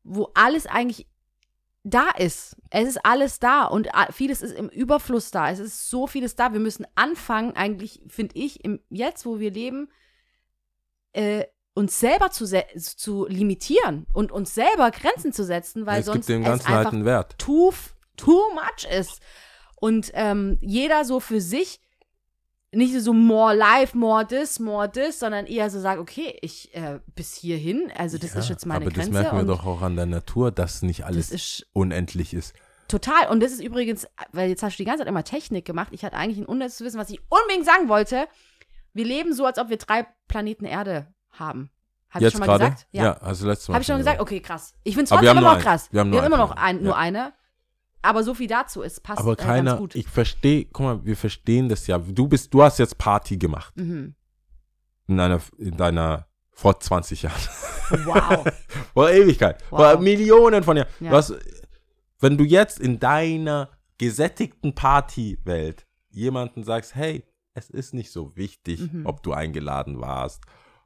wo 0.03 0.30
alles 0.36 0.68
eigentlich 0.68 1.07
da 1.84 2.09
ist. 2.11 2.55
Es 2.70 2.88
ist 2.88 3.05
alles 3.05 3.39
da 3.39 3.66
und 3.66 3.89
vieles 4.11 4.41
ist 4.41 4.53
im 4.53 4.70
Überfluss 4.70 5.32
da. 5.32 5.49
Es 5.51 5.59
ist 5.59 5.89
so 5.89 6.07
vieles 6.07 6.36
da. 6.36 6.53
Wir 6.53 6.59
müssen 6.59 6.86
anfangen, 6.95 7.55
eigentlich, 7.55 8.01
finde 8.07 8.36
ich, 8.38 8.63
im, 8.63 8.80
jetzt, 8.89 9.26
wo 9.26 9.39
wir 9.39 9.51
leben, 9.51 9.89
äh, 11.13 11.45
uns 11.74 11.99
selber 11.99 12.32
zu, 12.32 12.45
se- 12.45 12.66
zu 12.76 13.26
limitieren 13.28 14.07
und 14.13 14.32
uns 14.32 14.55
selber 14.55 14.91
Grenzen 14.91 15.34
zu 15.34 15.43
setzen, 15.43 15.86
weil 15.86 15.99
es 15.99 16.05
sonst 16.05 16.30
dem 16.30 16.41
es 16.43 16.49
einfach 16.49 16.70
halt 16.70 16.88
einen 16.88 17.05
Wert. 17.05 17.38
too, 17.38 17.72
too 18.18 18.41
much 18.53 18.89
ist. 18.91 19.22
Und 19.76 20.11
ähm, 20.13 20.57
jeder 20.61 21.05
so 21.05 21.20
für 21.20 21.41
sich 21.41 21.82
nicht 22.72 22.99
so 23.01 23.13
more 23.13 23.55
life, 23.55 23.97
more 23.97 24.28
this, 24.28 24.59
more 24.59 24.91
this, 24.91 25.20
sondern 25.20 25.45
eher 25.45 25.70
so 25.70 25.80
sagt, 25.80 25.99
okay, 25.99 26.38
ich 26.41 26.74
äh, 26.76 26.99
bis 27.16 27.34
hierhin, 27.36 27.91
also 27.95 28.18
das 28.18 28.34
Ja, 28.34 28.39
ist 28.41 28.49
jetzt 28.49 28.66
meine 28.66 28.82
aber 28.86 28.91
Grenze. 28.91 29.11
das 29.11 29.22
merken 29.22 29.38
wir 29.38 29.45
doch 29.45 29.66
auch 29.66 29.82
an 29.82 29.95
der 29.95 30.05
Natur, 30.07 30.51
dass 30.51 30.82
nicht 30.82 31.05
alles 31.05 31.32
ist 31.32 31.68
unendlich 31.74 32.34
ist. 32.34 32.53
total. 32.88 33.30
Und 33.30 33.41
das 33.41 33.51
ist 33.53 33.61
übrigens, 33.63 34.07
weil 34.34 34.49
jetzt 34.49 34.61
hast 34.61 34.74
du 34.74 34.84
die 34.84 34.86
ganze 34.86 34.99
Zeit 34.99 35.07
immer 35.07 35.24
Technik 35.24 35.63
gemacht. 35.66 35.89
Ich 35.91 36.03
hatte 36.03 36.18
eigentlich 36.18 36.39
ein 36.39 36.45
unnützes 36.45 36.82
Wissen, 36.82 36.99
was 36.99 37.09
ich 37.09 37.22
unbedingt 37.30 37.66
sagen 37.66 37.88
wollte. 37.88 38.28
Wir 38.93 39.05
leben 39.05 39.34
so, 39.34 39.45
als 39.45 39.57
ob 39.57 39.70
wir 39.70 39.78
drei 39.78 40.05
Planeten 40.28 40.66
Erde 40.66 41.07
haben. 41.32 41.70
Habe 42.09 42.20
ich 42.20 42.32
Jetzt 42.32 42.32
schon 42.34 42.39
mal 42.41 42.45
gerade? 42.45 42.66
gesagt? 42.72 42.88
Ja. 42.91 43.13
also 43.18 43.47
letztes 43.47 43.68
Mal. 43.68 43.76
Habe 43.76 43.82
ich 43.82 43.88
schon 43.88 43.97
gesagt? 43.97 44.20
Okay, 44.22 44.39
krass. 44.39 44.74
Ich 44.84 44.93
finde 44.95 45.05
es 45.05 45.11
Aber 45.11 45.22
trotzdem 45.22 45.24
wir 45.24 45.30
haben 45.30 45.45
immer 45.45 45.55
noch 45.55 45.61
krass. 45.63 45.88
Wir 45.91 45.99
haben 46.01 46.09
nur 46.09 46.24
immer 46.24 46.36
einen 46.38 46.47
noch 46.49 46.51
ein, 46.55 46.78
nur 46.84 46.93
ja. 46.93 46.97
eine. 46.97 47.34
Aber 48.05 48.23
so 48.23 48.33
viel 48.33 48.47
dazu, 48.47 48.83
es 48.83 48.99
passt 48.99 49.19
Aber 49.19 49.33
äh, 49.33 49.35
keiner, 49.35 49.71
ganz 49.71 49.79
gut. 49.79 49.95
ich 49.95 50.07
verstehe, 50.07 50.65
guck 50.65 50.85
mal, 50.85 51.05
wir 51.05 51.17
verstehen 51.17 51.67
das 51.69 51.87
ja. 51.87 51.97
Du 51.97 52.27
bist, 52.27 52.53
du 52.53 52.61
hast 52.63 52.79
jetzt 52.79 52.97
Party 52.97 53.37
gemacht 53.37 53.75
mhm. 53.75 54.15
in 55.07 55.17
deiner, 55.17 55.41
in 55.57 55.75
deiner, 55.77 56.27
vor 56.51 56.79
20 56.79 57.23
Jahren. 57.23 57.41
Wow. 58.05 58.45
Vor 58.93 59.09
Ewigkeit. 59.11 59.61
Wow. 59.69 59.79
Vor 59.93 59.99
Millionen 60.01 60.63
von 60.63 60.77
Jahren. 60.77 60.89
Ja. 61.01 61.11
Hast, 61.11 61.33
wenn 62.19 62.37
du 62.37 62.43
jetzt 62.45 62.79
in 62.79 62.99
deiner 62.99 63.69
gesättigten 63.97 64.73
Partywelt 64.73 65.85
jemanden 66.09 66.63
sagst, 66.63 66.95
hey, 66.95 67.23
es 67.53 67.69
ist 67.69 67.93
nicht 67.93 68.11
so 68.11 68.35
wichtig, 68.35 68.91
Mhm. 68.91 69.05
ob 69.05 69.21
du 69.23 69.33
eingeladen 69.33 69.99
warst, 70.01 70.43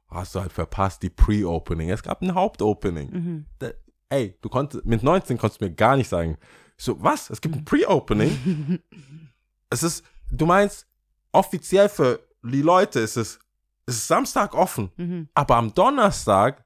hast 0.08 0.34
du 0.34 0.40
halt 0.40 0.52
verpasst 0.52 1.02
die 1.02 1.10
Pre-Opening. 1.10 1.90
Es 1.90 2.02
gab 2.02 2.20
ein 2.22 2.34
Hauptopening. 2.34 3.10
mhm. 3.10 3.46
Da, 3.58 3.70
ey, 4.08 4.36
du 4.42 4.48
konntest, 4.48 4.84
mit 4.84 5.02
19 5.02 5.38
konntest 5.38 5.60
du 5.60 5.66
mir 5.66 5.72
gar 5.72 5.96
nicht 5.96 6.08
sagen. 6.08 6.36
Ich 6.80 6.86
so, 6.86 6.96
was? 7.02 7.28
Es 7.28 7.42
gibt 7.42 7.54
ein 7.56 7.64
Pre-Opening? 7.66 8.80
es 9.68 9.82
ist, 9.82 10.02
du 10.30 10.46
meinst, 10.46 10.86
offiziell 11.30 11.90
für 11.90 12.20
die 12.42 12.62
Leute 12.62 13.00
ist 13.00 13.18
es, 13.18 13.38
es 13.84 13.96
ist 13.96 14.08
Samstag 14.08 14.54
offen, 14.54 14.90
Mhm. 14.96 15.28
aber 15.34 15.56
am 15.56 15.74
Donnerstag 15.74 16.64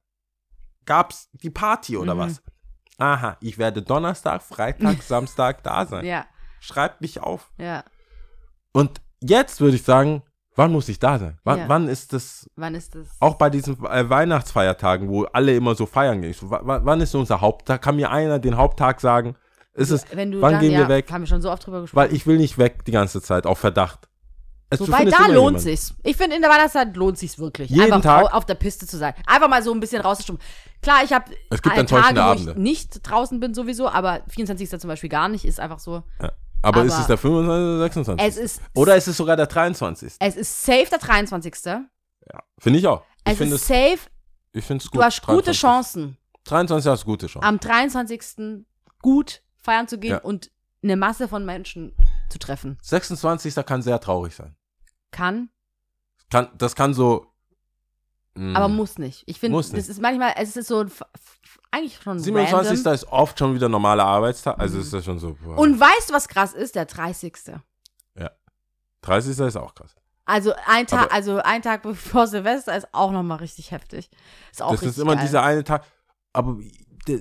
gab's 0.84 1.28
die 1.32 1.50
Party 1.50 1.96
oder 1.96 2.14
Mhm. 2.14 2.18
was? 2.20 2.42
Aha, 2.98 3.36
ich 3.40 3.58
werde 3.58 3.82
Donnerstag, 3.82 4.42
Freitag, 4.44 5.02
Samstag 5.02 5.64
da 5.64 5.84
sein. 5.84 6.04
Ja, 6.04 6.26
Schreibt 6.60 7.00
mich 7.00 7.20
auf. 7.20 7.50
ja. 7.58 7.82
Und 8.72 9.00
jetzt 9.20 9.60
würde 9.60 9.74
ich 9.74 9.82
sagen, 9.82 10.22
wann 10.54 10.70
muss 10.70 10.88
ich 10.88 11.00
da 11.00 11.18
sein? 11.18 11.38
Wann, 11.42 11.58
Ja. 11.58 11.68
wann 11.68 11.88
ist 11.88 12.12
das 12.12 12.48
Wann 12.54 12.76
ist 12.76 12.94
das? 12.94 13.08
auch 13.18 13.34
bei 13.34 13.50
diesen 13.50 13.84
äh, 13.84 14.08
Weihnachtsfeiertagen, 14.08 15.08
wo 15.08 15.24
alle 15.24 15.56
immer 15.56 15.74
so 15.74 15.86
feiern 15.86 16.22
gehen. 16.22 16.32
So, 16.34 16.50
wa- 16.50 16.60
wa- 16.64 16.80
wann 16.84 17.00
ist 17.00 17.14
unser 17.16 17.40
Haupttag? 17.40 17.82
Kann 17.82 17.96
mir 17.96 18.12
einer 18.12 18.38
den 18.38 18.56
Haupttag 18.56 19.00
sagen? 19.00 19.34
Ist 19.74 19.90
es, 19.90 20.04
Wenn 20.12 20.30
du 20.32 20.40
wann 20.40 20.52
dann, 20.52 20.60
gehen 20.60 20.72
ja, 20.72 20.78
wir 20.80 20.88
weg? 20.88 21.10
Haben 21.10 21.22
wir 21.22 21.26
schon 21.26 21.42
so 21.42 21.50
oft 21.50 21.66
drüber 21.66 21.80
gesprochen. 21.82 22.08
Weil 22.08 22.14
ich 22.14 22.26
will 22.26 22.36
nicht 22.36 22.58
weg 22.58 22.84
die 22.84 22.92
ganze 22.92 23.20
Zeit, 23.20 23.44
auf 23.46 23.58
Verdacht. 23.58 24.08
Es, 24.70 24.78
du 24.78 24.86
Wobei, 24.88 25.04
da 25.04 25.26
lohnt 25.26 25.34
jemanden. 25.34 25.58
sich's. 25.60 25.94
Ich 26.02 26.16
finde, 26.16 26.36
in 26.36 26.42
der 26.42 26.50
Weihnachtszeit 26.50 26.96
lohnt 26.96 27.18
sich's 27.18 27.38
wirklich. 27.38 27.70
Jeden 27.70 27.92
Einfach 27.92 28.22
Tag? 28.22 28.34
auf 28.34 28.46
der 28.46 28.54
Piste 28.54 28.86
zu 28.86 28.96
sein. 28.96 29.14
Einfach 29.26 29.48
mal 29.48 29.62
so 29.62 29.72
ein 29.72 29.80
bisschen 29.80 30.00
rauszustummen. 30.00 30.40
Klar, 30.80 31.02
ich 31.04 31.12
habe 31.12 31.30
Es 31.50 31.60
gibt 31.60 31.74
Tage, 31.74 31.80
enttäuschende 31.80 32.20
wo 32.20 32.24
Abende. 32.26 32.50
ich 32.52 32.56
nicht 32.58 33.00
draußen 33.08 33.38
bin 33.40 33.52
sowieso, 33.54 33.88
aber 33.88 34.22
24. 34.28 34.68
zum 34.80 34.88
Beispiel 34.88 35.10
gar 35.10 35.28
nicht, 35.28 35.44
ist 35.44 35.60
einfach 35.60 35.78
so. 35.78 36.02
Ja. 36.20 36.32
Aber, 36.62 36.82
ist 36.84 36.92
Aber 36.94 37.00
es 37.02 37.06
der 37.08 37.18
25. 37.18 37.50
oder 37.52 37.78
26.? 37.80 38.26
Es 38.26 38.36
ist, 38.36 38.62
oder 38.74 38.96
ist 38.96 39.06
es 39.06 39.16
sogar 39.16 39.36
der 39.36 39.46
23.? 39.46 40.14
es 40.18 40.36
ist 40.36 40.64
safe 40.64 40.86
der 40.90 40.98
23. 40.98 41.54
Ja. 41.66 41.82
Finde 42.58 42.78
ich 42.78 42.86
auch. 42.86 43.02
Ich 43.26 43.32
Es 43.32 43.38
finde 43.38 43.54
ist 43.56 43.62
es, 43.62 43.68
safe, 43.68 43.98
ich 44.52 44.64
finde 44.64 44.82
es 44.82 44.90
gut. 44.90 45.00
du 45.00 45.04
hast 45.04 45.20
gute 45.22 45.52
23. 45.52 45.60
Chancen, 45.60 46.16
23 46.44 46.90
hast 46.90 47.04
gute 47.04 47.26
Chancen. 47.26 47.46
am 47.46 47.60
23. 47.60 48.64
gut 49.02 49.42
feiern 49.64 49.88
zu 49.88 49.98
gehen 49.98 50.12
Ja. 50.12 50.18
und 50.18 50.50
eine 50.82 50.96
Masse 50.96 51.26
von 51.28 51.44
Menschen 51.44 51.94
zu 52.28 52.38
treffen. 52.38 52.78
26. 52.82 53.54
kann 53.66 53.82
sehr 53.82 53.98
traurig 54.00 54.34
sein. 54.36 54.54
Kann, 55.10 55.48
Kann, 56.30 56.48
das 56.58 56.74
kann 56.76 56.92
so. 56.94 57.26
mh, 58.34 58.56
aber 58.56 58.68
muss 58.68 58.98
nicht. 58.98 59.22
Ich 59.26 59.40
finde, 59.40 59.56
das 59.58 59.70
ist 59.88 60.00
manchmal, 60.00 60.34
es 60.36 60.56
ist 60.56 60.68
so 60.68 60.84
eigentlich 61.70 62.00
schon 62.02 62.18
27. 62.18 62.78
random. 62.78 62.92
ist 62.94 63.06
oft 63.10 63.38
schon 63.38 63.54
wieder 63.54 63.68
normaler 63.68 64.04
Arbeitstag. 64.04 64.58
Also 64.58 64.76
Mhm. 64.76 64.82
ist 64.82 64.92
das 64.92 65.04
schon 65.04 65.18
so. 65.18 65.34
boah. 65.42 65.56
Und 65.58 65.80
weißt 65.80 66.10
du, 66.10 66.14
was 66.14 66.28
krass 66.28 66.52
ist? 66.52 66.74
Der 66.74 66.84
30. 66.84 67.34
30. 69.02 69.38
ist 69.38 69.56
auch 69.56 69.74
krass. 69.74 69.94
Also 70.24 70.54
ein 70.66 70.86
Tag, 70.86 71.02
Aber- 71.04 71.12
also 71.12 71.36
ein 71.42 71.60
Tag 71.60 71.82
bevor 71.82 72.26
Silvester 72.26 72.74
ist 72.76 72.88
auch 72.92 73.10
nochmal 73.12 73.38
richtig 73.38 73.70
heftig. 73.70 74.08
Ist 74.50 74.62
auch 74.62 74.70
das 74.72 74.82
ist 74.82 74.98
immer 74.98 75.14
geil. 75.16 75.24
dieser 75.26 75.42
eine 75.42 75.62
Tag. 75.64 75.84
Aber 76.32 76.56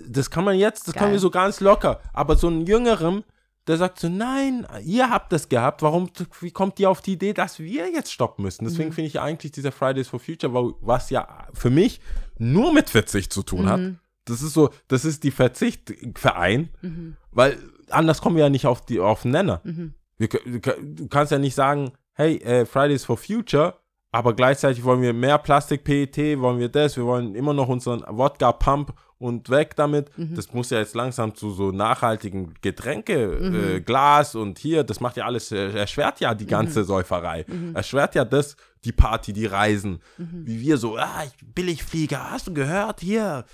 das 0.07 0.29
kann 0.29 0.43
man 0.45 0.57
jetzt, 0.57 0.87
das 0.87 0.93
Geil. 0.93 1.01
können 1.03 1.13
wir 1.13 1.19
so 1.19 1.29
ganz 1.31 1.59
locker. 1.59 1.99
Aber 2.13 2.35
so 2.35 2.47
ein 2.47 2.65
Jüngerem, 2.65 3.23
der 3.67 3.77
sagt 3.77 3.99
so, 3.99 4.09
nein, 4.09 4.67
ihr 4.83 5.09
habt 5.09 5.31
das 5.31 5.47
gehabt. 5.47 5.81
Warum, 5.81 6.09
wie 6.41 6.51
kommt 6.51 6.79
ihr 6.79 6.89
auf 6.89 7.01
die 7.01 7.13
Idee, 7.13 7.33
dass 7.33 7.59
wir 7.59 7.89
jetzt 7.91 8.11
stoppen 8.11 8.43
müssen? 8.43 8.65
Deswegen 8.65 8.89
Mhm. 8.89 8.93
finde 8.93 9.07
ich 9.07 9.19
eigentlich 9.21 9.51
dieser 9.53 9.71
Fridays 9.71 10.09
for 10.09 10.19
Future, 10.19 10.53
was 10.81 11.09
ja 11.09 11.47
für 11.53 11.69
mich 11.69 12.01
nur 12.37 12.73
mit 12.73 12.89
Verzicht 12.89 13.31
zu 13.31 13.41
tun 13.43 13.69
hat. 13.69 13.79
Mhm. 13.79 13.99
Das 14.25 14.41
ist 14.41 14.53
so, 14.53 14.69
das 14.89 15.05
ist 15.05 15.23
die 15.23 15.31
Verzichtverein, 15.31 16.69
Mhm. 16.81 17.15
weil 17.31 17.57
anders 17.89 18.21
kommen 18.21 18.35
wir 18.35 18.43
ja 18.43 18.49
nicht 18.49 18.65
auf 18.65 18.85
die 18.85 18.99
auf 18.99 19.21
den 19.23 19.31
Nenner. 19.31 19.61
Mhm. 19.63 19.93
Wir, 20.17 20.27
kö- 20.29 20.95
du 20.95 21.07
kannst 21.07 21.31
ja 21.31 21.39
nicht 21.39 21.55
sagen, 21.55 21.91
hey, 22.13 22.37
äh, 22.37 22.65
Fridays 22.65 23.05
for 23.05 23.17
Future, 23.17 23.75
aber 24.13 24.33
gleichzeitig 24.33 24.83
wollen 24.85 25.01
wir 25.01 25.11
mehr 25.11 25.37
Plastik-PET, 25.39 26.39
wollen 26.39 26.59
wir 26.59 26.69
das, 26.69 26.95
wir 26.95 27.03
wollen 27.05 27.35
immer 27.35 27.53
noch 27.53 27.67
unseren 27.67 28.01
Wodka-Pump 28.07 28.93
und 29.17 29.49
weg 29.49 29.75
damit. 29.75 30.15
Mhm. 30.17 30.35
Das 30.35 30.53
muss 30.53 30.69
ja 30.69 30.77
jetzt 30.79 30.95
langsam 30.95 31.33
zu 31.33 31.49
so 31.51 31.71
nachhaltigen 31.71 32.53
Getränke, 32.61 33.39
Mhm. 33.41 33.55
äh, 33.77 33.81
Glas 33.81 34.35
und 34.35 34.59
hier, 34.59 34.83
das 34.83 34.99
macht 34.99 35.17
ja 35.17 35.25
alles, 35.25 35.51
äh, 35.51 35.71
erschwert 35.71 36.19
ja 36.19 36.33
die 36.35 36.45
ganze 36.45 36.83
Säuferei. 36.83 37.43
Mhm. 37.47 37.75
Erschwert 37.75 38.15
ja 38.15 38.23
das, 38.23 38.55
die 38.85 38.91
Party, 38.91 39.33
die 39.33 39.45
Reisen. 39.47 39.99
Mhm. 40.17 40.43
Wie 40.45 40.61
wir 40.61 40.77
so, 40.77 40.95
ah, 40.97 41.23
ich- 41.25 41.45
Billigflieger, 41.55 42.31
hast 42.31 42.47
du 42.47 42.53
gehört? 42.53 42.99
Hier, 43.01 43.45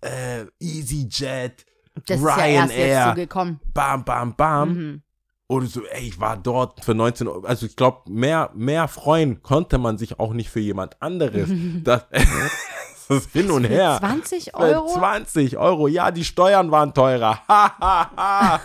äh, 0.00 0.44
EasyJet, 0.60 1.66
Das 2.06 2.18
ist 2.20 2.24
ja 2.26 2.46
erst 2.46 2.72
jetzt 2.72 2.78
Ryanair. 2.78 3.08
so 3.10 3.14
gekommen. 3.20 3.60
bam, 3.74 4.04
bam, 4.04 4.34
bam. 4.36 5.02
Oder 5.48 5.66
so, 5.66 5.84
ey, 5.86 6.08
ich 6.08 6.18
war 6.18 6.36
dort 6.36 6.84
für 6.84 6.94
19 6.94 7.28
Euro. 7.28 7.46
Also 7.46 7.66
ich 7.66 7.76
glaube, 7.76 8.10
mehr, 8.10 8.50
mehr 8.54 8.88
freuen 8.88 9.42
konnte 9.42 9.78
man 9.78 9.96
sich 9.96 10.18
auch 10.18 10.32
nicht 10.32 10.50
für 10.50 10.60
jemand 10.60 11.00
anderes. 11.00 11.48
das, 11.84 12.04
das 13.08 13.18
ist 13.18 13.30
hin 13.32 13.50
und 13.52 13.64
her. 13.64 13.96
20 14.00 14.44
Für 14.46 14.54
Euro? 14.54 14.88
20 14.94 15.56
Euro. 15.56 15.86
Ja, 15.86 16.10
die 16.10 16.24
Steuern 16.24 16.70
waren 16.70 16.92
teurer. 16.94 17.40
Ha. 17.48 18.60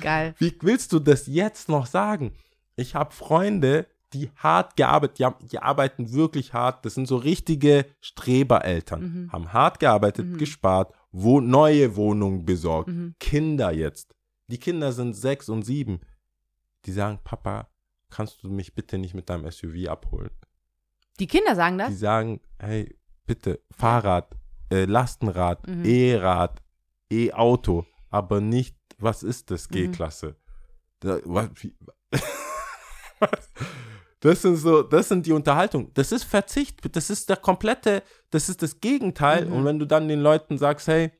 Geil. 0.00 0.34
Wie 0.38 0.56
willst 0.60 0.92
du 0.92 0.98
das 0.98 1.26
jetzt 1.26 1.68
noch 1.68 1.86
sagen? 1.86 2.32
Ich 2.76 2.94
habe 2.94 3.12
Freunde, 3.12 3.86
die 4.12 4.30
hart 4.36 4.76
gearbeitet, 4.76 5.18
die, 5.18 5.24
haben, 5.24 5.36
die 5.50 5.58
arbeiten 5.58 6.12
wirklich 6.12 6.52
hart. 6.52 6.84
Das 6.84 6.94
sind 6.94 7.06
so 7.08 7.16
richtige 7.16 7.86
Strebereltern. 8.00 9.00
Mhm. 9.02 9.32
Haben 9.32 9.52
hart 9.52 9.80
gearbeitet, 9.80 10.26
Mhm. 10.26 10.38
gespart, 10.38 10.92
wo 11.10 11.40
neue 11.40 11.96
Wohnungen 11.96 12.44
besorgt. 12.44 12.88
Mhm. 12.88 13.14
Kinder 13.18 13.72
jetzt. 13.72 14.14
Die 14.52 14.58
Kinder 14.58 14.92
sind 14.92 15.14
sechs 15.14 15.48
und 15.48 15.62
sieben. 15.62 16.00
Die 16.84 16.92
sagen, 16.92 17.18
Papa, 17.24 17.68
kannst 18.10 18.42
du 18.42 18.50
mich 18.50 18.74
bitte 18.74 18.98
nicht 18.98 19.14
mit 19.14 19.30
deinem 19.30 19.50
SUV 19.50 19.88
abholen? 19.88 20.30
Die 21.18 21.26
Kinder 21.26 21.54
sagen 21.56 21.78
Die 21.78 21.84
das? 21.84 21.98
sagen, 21.98 22.38
hey, 22.58 22.94
bitte, 23.24 23.60
Fahrrad, 23.70 24.36
äh, 24.70 24.84
Lastenrad, 24.84 25.66
Mhm. 25.66 25.84
E-Rad, 25.86 26.62
E-Auto, 27.10 27.86
aber 28.10 28.42
nicht, 28.42 28.76
was 28.98 29.22
ist 29.22 29.50
das, 29.50 29.70
Mhm. 29.70 29.74
G-Klasse? 29.74 30.36
Was? 31.00 31.48
Das 34.20 34.42
sind 34.42 34.54
so, 34.56 34.82
das 34.84 35.08
sind 35.08 35.26
die 35.26 35.32
Unterhaltung. 35.32 35.92
Das 35.94 36.12
ist 36.12 36.22
Verzicht. 36.24 36.78
Das 36.94 37.10
ist 37.10 37.28
der 37.28 37.36
komplette, 37.38 38.04
das 38.30 38.48
ist 38.48 38.62
das 38.62 38.78
Gegenteil. 38.80 39.46
Mhm. 39.46 39.52
Und 39.52 39.64
wenn 39.64 39.78
du 39.80 39.86
dann 39.86 40.06
den 40.06 40.20
Leuten 40.20 40.58
sagst, 40.58 40.86
hey, 40.86 41.10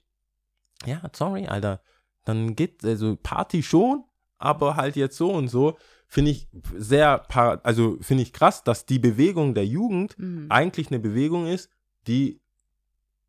ja, 0.84 1.00
sorry, 1.12 1.46
Alter, 1.48 1.80
dann 2.24 2.54
geht, 2.56 2.84
also 2.84 3.16
Party 3.22 3.62
schon, 3.62 4.04
aber 4.38 4.76
halt 4.76 4.96
jetzt 4.96 5.16
so 5.16 5.30
und 5.32 5.48
so, 5.48 5.76
finde 6.08 6.30
ich 6.32 6.48
sehr, 6.76 7.18
par- 7.18 7.60
also 7.64 7.96
finde 8.00 8.22
ich 8.22 8.32
krass, 8.32 8.64
dass 8.64 8.84
die 8.86 8.98
Bewegung 8.98 9.54
der 9.54 9.66
Jugend 9.66 10.18
Mhm. 10.18 10.46
eigentlich 10.50 10.88
eine 10.88 10.98
Bewegung 10.98 11.46
ist, 11.46 11.70
die 12.06 12.40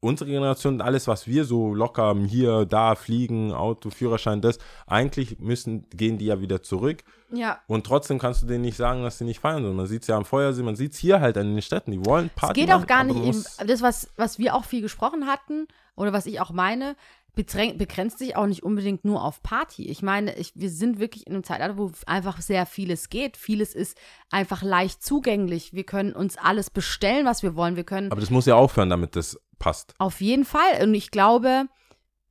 unsere 0.01 0.29
Generation, 0.29 0.81
alles, 0.81 1.07
was 1.07 1.27
wir 1.27 1.45
so 1.45 1.73
locker 1.73 2.03
haben, 2.03 2.25
hier, 2.25 2.65
da, 2.65 2.95
fliegen, 2.95 3.53
Auto, 3.53 3.89
Führerschein, 3.89 4.41
das, 4.41 4.57
eigentlich 4.85 5.39
müssen, 5.39 5.87
gehen 5.91 6.17
die 6.17 6.25
ja 6.25 6.41
wieder 6.41 6.61
zurück. 6.61 7.05
Ja. 7.31 7.61
Und 7.67 7.85
trotzdem 7.85 8.19
kannst 8.19 8.43
du 8.43 8.47
denen 8.47 8.63
nicht 8.63 8.75
sagen, 8.75 9.03
dass 9.03 9.17
sie 9.17 9.23
nicht 9.23 9.39
feiern 9.39 9.63
sollen. 9.63 9.77
Man 9.77 9.87
sieht 9.87 10.01
es 10.01 10.09
ja 10.09 10.17
am 10.17 10.25
Feuersee, 10.25 10.61
man 10.61 10.75
sieht 10.75 10.91
es 10.91 10.99
hier 10.99 11.21
halt 11.21 11.37
in 11.37 11.53
den 11.53 11.61
Städten, 11.61 11.91
die 11.91 12.05
wollen 12.05 12.25
Es 12.27 12.33
Party 12.41 12.59
geht 12.59 12.69
auch 12.71 12.79
machen, 12.79 12.87
gar 12.87 12.99
aber 12.99 13.13
nicht 13.13 13.23
eben, 13.59 13.67
das, 13.67 13.81
was, 13.81 14.09
was 14.17 14.39
wir 14.39 14.55
auch 14.55 14.65
viel 14.65 14.81
gesprochen 14.81 15.25
hatten, 15.25 15.67
oder 15.95 16.11
was 16.11 16.25
ich 16.25 16.41
auch 16.41 16.51
meine, 16.51 16.97
begrenzt 17.36 18.19
sich 18.19 18.36
auch 18.36 18.45
nicht 18.45 18.63
unbedingt 18.63 19.05
nur 19.05 19.23
auf 19.23 19.41
Party. 19.41 19.88
Ich 19.89 20.01
meine, 20.01 20.36
ich, 20.38 20.51
wir 20.55 20.69
sind 20.69 20.99
wirklich 20.99 21.25
in 21.27 21.34
einem 21.34 21.43
Zeitalter, 21.43 21.77
wo 21.77 21.91
einfach 22.05 22.39
sehr 22.41 22.65
vieles 22.65 23.09
geht. 23.09 23.38
Vieles 23.38 23.73
ist 23.73 23.97
einfach 24.31 24.61
leicht 24.61 25.03
zugänglich. 25.03 25.73
Wir 25.73 25.84
können 25.84 26.13
uns 26.13 26.38
alles 26.38 26.69
bestellen, 26.69 27.25
was 27.25 27.41
wir 27.43 27.55
wollen. 27.55 27.75
Wir 27.75 27.84
können 27.84 28.11
Aber 28.11 28.21
das 28.21 28.29
muss 28.29 28.45
ja 28.45 28.55
aufhören, 28.55 28.89
damit 28.89 29.15
das 29.15 29.39
passt. 29.59 29.93
auf 29.97 30.21
jeden 30.21 30.45
Fall. 30.45 30.84
Und 30.84 30.93
ich 30.93 31.09
glaube, 31.09 31.65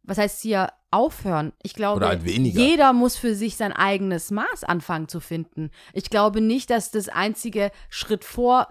was 0.05 0.19
heißt 0.19 0.41
hier 0.43 0.69
aufhören? 0.91 1.53
Ich 1.63 1.75
glaube, 1.75 1.97
Oder 1.97 2.09
halt 2.09 2.25
weniger. 2.25 2.61
jeder 2.61 2.93
muss 2.93 3.17
für 3.17 3.35
sich 3.35 3.57
sein 3.57 3.73
eigenes 3.73 4.31
Maß 4.31 4.65
anfangen 4.65 5.09
zu 5.09 5.21
finden. 5.21 5.71
Ich 5.95 6.11
glaube 6.11 6.41
nicht, 6.41 6.71
dass 6.71 6.91
das 6.91 7.09
einzige 7.09 7.71
Schritt 7.89 8.25
vor 8.25 8.69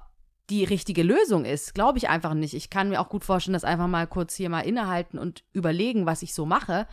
die 0.52 0.66
richtige 0.66 1.02
Lösung 1.02 1.46
ist. 1.46 1.74
Glaube 1.74 1.98
ich 1.98 2.10
einfach 2.10 2.34
nicht. 2.34 2.54
Ich 2.54 2.70
kann 2.70 2.90
mir 2.90 3.00
auch 3.00 3.10
gut 3.10 3.24
vorstellen, 3.24 3.54
dass 3.54 3.64
einfach 3.64 3.88
mal 3.88 4.06
kurz 4.06 4.36
hier 4.36 4.50
mal 4.50 4.62
innehalten 4.62 5.18
und 5.18 5.44
überlegen, 5.54 6.06
was 6.06 6.22
ich 6.22 6.34
so 6.34 6.46
mache, 6.46 6.88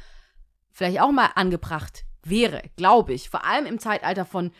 vielleicht 0.70 1.00
auch 1.00 1.10
mal 1.10 1.30
angebracht 1.34 2.04
wäre, 2.22 2.62
glaube 2.76 3.12
ich. 3.12 3.28
Vor 3.28 3.44
allem 3.44 3.66
im 3.66 3.80
Zeitalter 3.80 4.24
von 4.24 4.52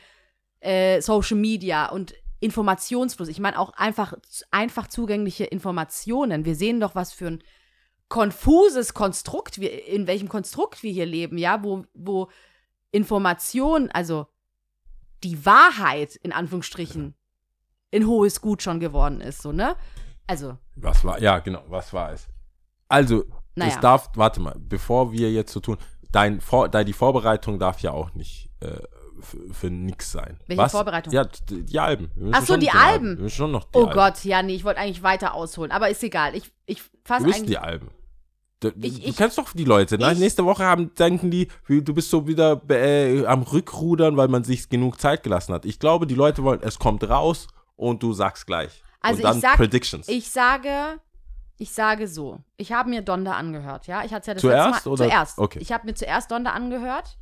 äh, 0.61 1.01
Social 1.01 1.36
Media 1.36 1.90
und 1.90 2.14
Informationsfluss. 2.40 3.28
Ich 3.28 3.40
meine 3.40 3.59
auch 3.59 3.70
einfach, 3.70 4.14
einfach 4.51 4.88
zugängliche 4.88 5.44
Informationen. 5.44 6.44
Wir 6.44 6.57
sehen 6.57 6.80
doch, 6.80 6.94
was 6.94 7.12
für 7.12 7.28
ein 7.28 7.44
konfuses 8.09 8.94
Konstrukt 8.94 9.61
wir, 9.61 9.86
in 9.86 10.07
welchem 10.07 10.28
Konstrukt 10.28 10.82
wir 10.82 10.92
hier 10.92 11.07
leben, 11.07 11.38
ja, 11.38 11.62
wo, 11.62 11.84
wo 11.94 12.30
Information, 12.90 13.90
also 13.90 14.26
die 15.22 15.44
Wahrheit 15.44 16.16
in 16.16 16.32
Anführungsstrichen, 16.32 17.14
ein 17.95 18.07
hohes 18.07 18.41
Gut 18.41 18.62
schon 18.62 18.80
geworden 18.80 19.20
ist, 19.20 19.43
so, 19.43 19.53
ne? 19.53 19.76
Also, 20.26 20.57
Was 20.76 21.05
war, 21.05 21.20
ja, 21.20 21.39
genau, 21.39 21.62
was 21.68 21.93
war 21.93 22.12
es? 22.12 22.28
Also, 22.89 23.24
Naja. 23.55 23.72
es 23.74 23.80
darf, 23.80 24.11
warte 24.14 24.41
mal, 24.41 24.55
bevor 24.59 25.12
wir 25.12 25.32
jetzt 25.32 25.53
so 25.53 25.61
tun, 25.61 25.78
dein 26.12 26.41
Vor, 26.41 26.68
dein, 26.68 26.86
die 26.86 26.93
Vorbereitung 26.93 27.59
darf 27.59 27.80
ja 27.80 27.93
auch 27.93 28.12
nicht 28.14 28.51
äh, 28.61 28.78
für, 29.20 29.55
für 29.55 29.70
nix 29.70 30.12
sein. 30.12 30.39
Welche 30.47 30.62
was? 30.62 30.72
Vorbereitung? 30.72 31.12
Ja, 31.12 31.24
die, 31.24 31.64
die 31.64 31.78
müssen 32.16 32.34
Ach 32.34 32.45
so, 32.47 32.57
die 32.57 32.70
Alben. 32.70 33.16
Wir 33.16 33.22
müssen 33.24 33.36
schon 33.36 33.53
noch 33.53 33.68
oh 33.74 33.80
Alben. 33.84 33.93
Gott, 33.95 34.24
ja, 34.24 34.43
nee, 34.43 34.55
ich 34.55 34.64
wollte 34.64 34.80
eigentlich 34.80 35.03
weiter 35.03 35.34
ausholen, 35.34 35.70
aber 35.72 35.89
ist 35.89 36.03
egal. 36.03 36.34
Ich, 36.34 36.51
ich 36.66 36.82
fasse 37.05 37.24
eigentlich. 37.24 37.47
die 37.47 37.59
Alben. 37.59 37.89
Du, 38.61 38.68
Ich- 38.80 39.01
du 39.03 39.09
ich- 39.11 39.16
kennst 39.16 39.39
doch 39.39 39.53
die 39.53 39.64
Leute, 39.64 39.99
ne? 39.99 40.12
ich- 40.12 40.18
Nächste 40.18 40.45
Woche 40.45 40.64
haben, 40.64 40.95
denken 40.95 41.30
die, 41.30 41.49
du 41.68 41.95
bist 41.95 42.11
so 42.11 42.26
wieder 42.26 42.61
äh, 42.70 43.24
am 43.26 43.43
Rückrudern, 43.43 44.16
weil 44.16 44.28
man 44.28 44.45
sich 44.45 44.68
genug 44.68 45.01
Zeit 45.01 45.22
gelassen 45.22 45.55
hat. 45.55 45.64
Ich 45.64 45.78
glaube, 45.78 46.07
die 46.07 46.14
Leute 46.16 46.43
wollen, 46.43 46.61
es 46.62 46.78
kommt 46.78 47.09
raus 47.09 47.47
und 47.79 48.03
du 48.03 48.12
sagst 48.12 48.47
gleich. 48.47 48.83
Also 49.01 49.18
und 49.18 49.22
dann 49.24 49.37
ich 49.37 49.43
sag- 49.43 49.57
Predictions. 49.57 50.09
Ich 50.09 50.31
sage, 50.31 51.01
ich 51.57 51.70
sage 51.72 52.09
so. 52.09 52.41
Ich 52.57 52.72
habe 52.72 52.91
mir 52.91 53.03
Donda 53.03 53.33
angehört, 53.33 53.87
ja. 53.87 54.05
Ich 54.05 54.12
hatte 54.12 54.29
ja 54.29 54.35
das 54.35 54.41
Zuerst 54.43 54.85
Mal, 54.87 54.93
oder- 54.93 55.05
Zuerst. 55.09 55.39
Okay. 55.39 55.59
Ich 55.61 55.72
habe 55.72 55.87
mir 55.87 55.95
zuerst 55.95 56.31
Donda 56.31 56.51
angehört. 56.53 57.16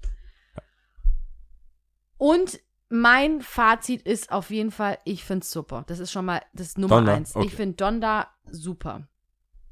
Und 2.18 2.60
mein 2.88 3.42
Fazit 3.42 4.02
ist 4.02 4.32
auf 4.32 4.50
jeden 4.50 4.70
Fall, 4.70 4.98
ich 5.04 5.24
finde 5.24 5.42
es 5.44 5.50
super. 5.50 5.84
Das 5.86 5.98
ist 5.98 6.12
schon 6.12 6.24
mal 6.24 6.42
das 6.52 6.78
Nummer 6.78 6.96
Donda, 6.96 7.14
eins. 7.14 7.36
okay. 7.36 7.46
Ich 7.46 7.54
finde 7.54 7.76
Donda 7.76 8.28
super. 8.50 9.06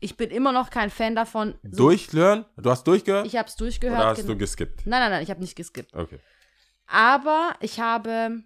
Ich 0.01 0.17
bin 0.19 0.31
immer 0.31 0.53
noch 0.53 0.69
kein 0.69 0.91
Fan 0.91 1.15
davon. 1.15 1.55
so- 1.63 1.85
Durchhören? 1.85 2.45
Du 2.59 2.71
hast 2.71 2.85
durchgehört? 2.87 3.27
Ich 3.27 3.37
habe 3.37 3.49
es 3.49 3.57
durchgehört. 3.57 3.99
oder 4.01 4.09
hast 4.11 4.29
du 4.29 4.37
geskippt? 4.37 4.87
nein, 4.87 5.01
nein, 5.01 5.11
nein, 5.13 5.23
ich 5.23 5.31
habe 5.31 5.41
nicht 5.41 5.57
geskippt. 5.57 5.95
Okay. 5.95 6.19
Aber 6.87 7.55
ich 7.61 7.81
habe, 7.81 8.43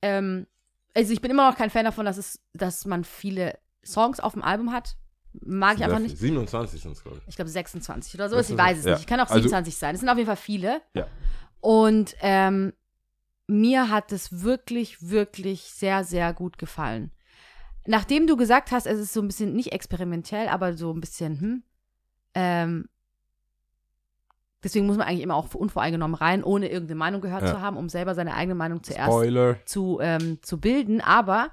ähm, 0.00 0.46
also 0.94 1.12
ich 1.12 1.20
bin 1.20 1.30
immer 1.30 1.50
noch 1.50 1.56
kein 1.58 1.70
Fan 1.70 1.84
davon, 1.84 2.04
dass 2.06 2.16
es, 2.16 2.40
dass 2.52 2.84
man 2.86 3.04
viele 3.04 3.58
Songs 3.84 4.20
auf 4.20 4.32
dem 4.34 4.42
Album 4.42 4.72
hat. 4.72 4.96
Mag 5.44 5.76
ich 5.78 5.84
einfach 5.84 5.98
nicht. 5.98 6.16
27 6.16 6.80
sind 6.80 6.92
es, 6.92 7.02
glaube 7.02 7.18
ich. 7.18 7.28
Ich 7.28 7.36
glaube 7.36 7.50
26 7.50 8.14
oder 8.14 8.28
so. 8.28 8.36
Ich 8.38 8.46
26, 8.46 8.56
weiß 8.66 8.78
es 8.78 8.84
ja. 8.84 8.90
nicht. 8.92 9.00
Ich 9.00 9.06
kann 9.06 9.18
auch 9.20 9.24
Also- 9.30 9.34
27 9.42 9.76
sein. 9.76 9.94
Es 9.94 10.00
sind 10.00 10.08
auf 10.08 10.16
jeden 10.16 10.28
Fall 10.28 10.36
viele. 10.36 10.80
Ja. 10.94 11.08
Und 11.60 12.14
ähm, 12.20 12.72
mir 13.48 13.90
hat 13.90 14.12
es 14.12 14.42
wirklich, 14.42 15.08
wirklich 15.10 15.62
sehr, 15.62 16.04
sehr 16.04 16.32
gut 16.32 16.56
gefallen. 16.58 17.10
Nachdem 17.86 18.26
du 18.26 18.36
gesagt 18.36 18.70
hast, 18.70 18.86
es 18.86 18.98
ist 18.98 19.12
so 19.12 19.20
ein 19.20 19.26
bisschen 19.26 19.54
nicht 19.54 19.72
experimentell, 19.72 20.48
aber 20.48 20.74
so 20.76 20.92
ein 20.92 21.00
bisschen, 21.00 21.40
hm, 21.40 21.62
ähm, 22.34 22.88
deswegen 24.64 24.86
muss 24.86 24.96
man 24.96 25.06
eigentlich 25.06 25.22
immer 25.22 25.36
auch 25.36 25.52
unvoreingenommen 25.54 26.14
rein, 26.16 26.42
ohne 26.42 26.68
irgendeine 26.70 26.98
Meinung 26.98 27.20
gehört 27.20 27.42
Ja. 27.42 27.50
zu 27.52 27.60
haben, 27.60 27.76
um 27.76 27.88
selber 27.88 28.14
seine 28.14 28.34
eigene 28.34 28.54
Meinung 28.54 28.82
zuerst 28.82 29.12
Spoiler. 29.12 29.56
zu, 29.66 29.98
ähm, 30.00 30.38
zu 30.42 30.58
bilden, 30.58 31.00
aber 31.00 31.50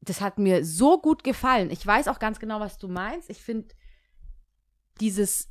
das 0.00 0.20
hat 0.20 0.38
mir 0.38 0.64
so 0.64 1.00
gut 1.00 1.22
gefallen. 1.24 1.70
Ich 1.70 1.86
weiß 1.86 2.08
auch 2.08 2.18
ganz 2.18 2.38
genau, 2.40 2.58
was 2.60 2.78
du 2.78 2.88
meinst. 2.88 3.28
Ich 3.30 3.42
finde 3.42 3.68
dieses, 5.00 5.48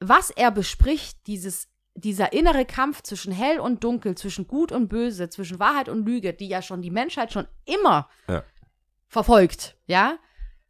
was 0.00 0.30
er 0.30 0.50
bespricht, 0.50 1.26
dieses, 1.26 1.68
dieser 1.94 2.32
innere 2.32 2.64
Kampf 2.64 3.02
zwischen 3.02 3.32
hell 3.32 3.60
und 3.60 3.84
dunkel, 3.84 4.16
zwischen 4.16 4.46
gut 4.48 4.72
und 4.72 4.88
böse, 4.88 5.28
zwischen 5.28 5.58
Wahrheit 5.58 5.88
und 5.88 6.04
Lüge, 6.06 6.32
die 6.32 6.48
ja 6.48 6.62
schon 6.62 6.82
die 6.82 6.90
Menschheit 6.90 7.32
schon 7.32 7.46
immer 7.64 8.08
Ja. 8.28 8.42
verfolgt, 9.08 9.76
ja, 9.86 10.18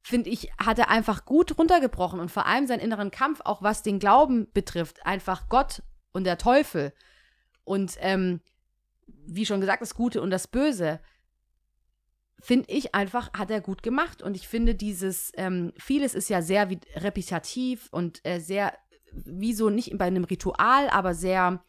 finde 0.03 0.31
ich, 0.31 0.51
hat 0.59 0.79
er 0.79 0.89
einfach 0.89 1.25
gut 1.25 1.59
runtergebrochen 1.59 2.21
und 2.21 2.31
vor 2.31 2.47
allem 2.47 2.67
seinen 2.67 2.81
inneren 2.81 3.11
Kampf, 3.11 3.41
auch 3.45 3.63
was 3.63 3.83
den 3.83 3.99
Glauben 3.99 4.51
betrifft, 4.53 5.05
einfach 5.05 5.49
Gott 5.49 5.83
und 6.13 6.25
der 6.25 6.39
Teufel 6.39 6.93
und 7.65 7.97
ähm, 8.01 8.41
wie 9.27 9.47
schon 9.47 9.61
gesagt, 9.61 9.83
das 9.83 9.95
Gute 9.95 10.23
und 10.23 10.31
das 10.31 10.49
Böse, 10.49 11.01
finde 12.41 12.71
ich 12.71 12.95
einfach, 12.95 13.33
hat 13.35 13.51
er 13.51 13.61
gut 13.61 13.83
gemacht. 13.83 14.23
Und 14.23 14.35
ich 14.35 14.49
finde 14.49 14.75
dieses, 14.75 15.33
ähm, 15.37 15.73
vieles 15.77 16.15
ist 16.15 16.29
ja 16.31 16.43
sehr 16.43 16.71
wie, 16.71 16.81
repetitiv 16.97 17.89
und 17.91 18.25
äh, 18.25 18.41
sehr, 18.41 18.77
wie 19.13 19.53
so 19.53 19.71
nicht 19.71 19.97
bei 19.99 20.07
einem 20.07 20.25
Ritual, 20.25 20.89
aber 20.89 21.15
sehr 21.15 21.63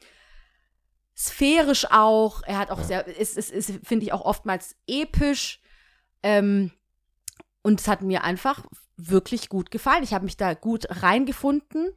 sphärisch 1.16 1.86
auch. 1.92 2.42
Er 2.46 2.58
hat 2.58 2.72
auch 2.72 2.82
sehr, 2.82 3.06
ist, 3.06 3.38
ist, 3.38 3.52
ist 3.52 3.72
finde 3.84 4.06
ich 4.06 4.14
auch 4.14 4.26
oftmals 4.26 4.76
episch. 4.88 5.60
Ähm, 6.24 6.72
und 7.62 7.80
es 7.80 7.88
hat 7.88 8.02
mir 8.02 8.24
einfach 8.24 8.66
wirklich 8.98 9.50
gut 9.50 9.72
gefallen. 9.72 10.04
Ich 10.04 10.14
habe 10.14 10.26
mich 10.26 10.38
da 10.38 10.54
gut 10.54 10.86
reingefunden. 10.90 11.90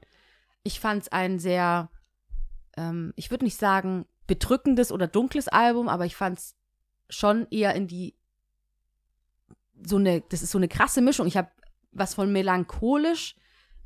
Ich 0.62 0.80
fand 0.80 1.02
es 1.02 1.12
ein 1.12 1.38
sehr, 1.38 1.90
ähm, 2.76 3.12
ich 3.16 3.30
würde 3.30 3.44
nicht 3.44 3.58
sagen 3.58 4.06
bedrückendes 4.26 4.90
oder 4.92 5.06
dunkles 5.06 5.48
Album, 5.48 5.88
aber 5.88 6.06
ich 6.06 6.16
fand 6.16 6.38
es 6.38 6.56
schon 7.08 7.46
eher 7.50 7.74
in 7.74 7.86
die 7.86 8.14
so 9.82 9.96
eine, 9.96 10.22
das 10.22 10.42
ist 10.42 10.50
so 10.50 10.58
eine 10.58 10.68
krasse 10.68 11.02
Mischung. 11.02 11.26
Ich 11.26 11.36
habe 11.36 11.50
was 11.92 12.14
von 12.14 12.32
melancholisch 12.32 13.36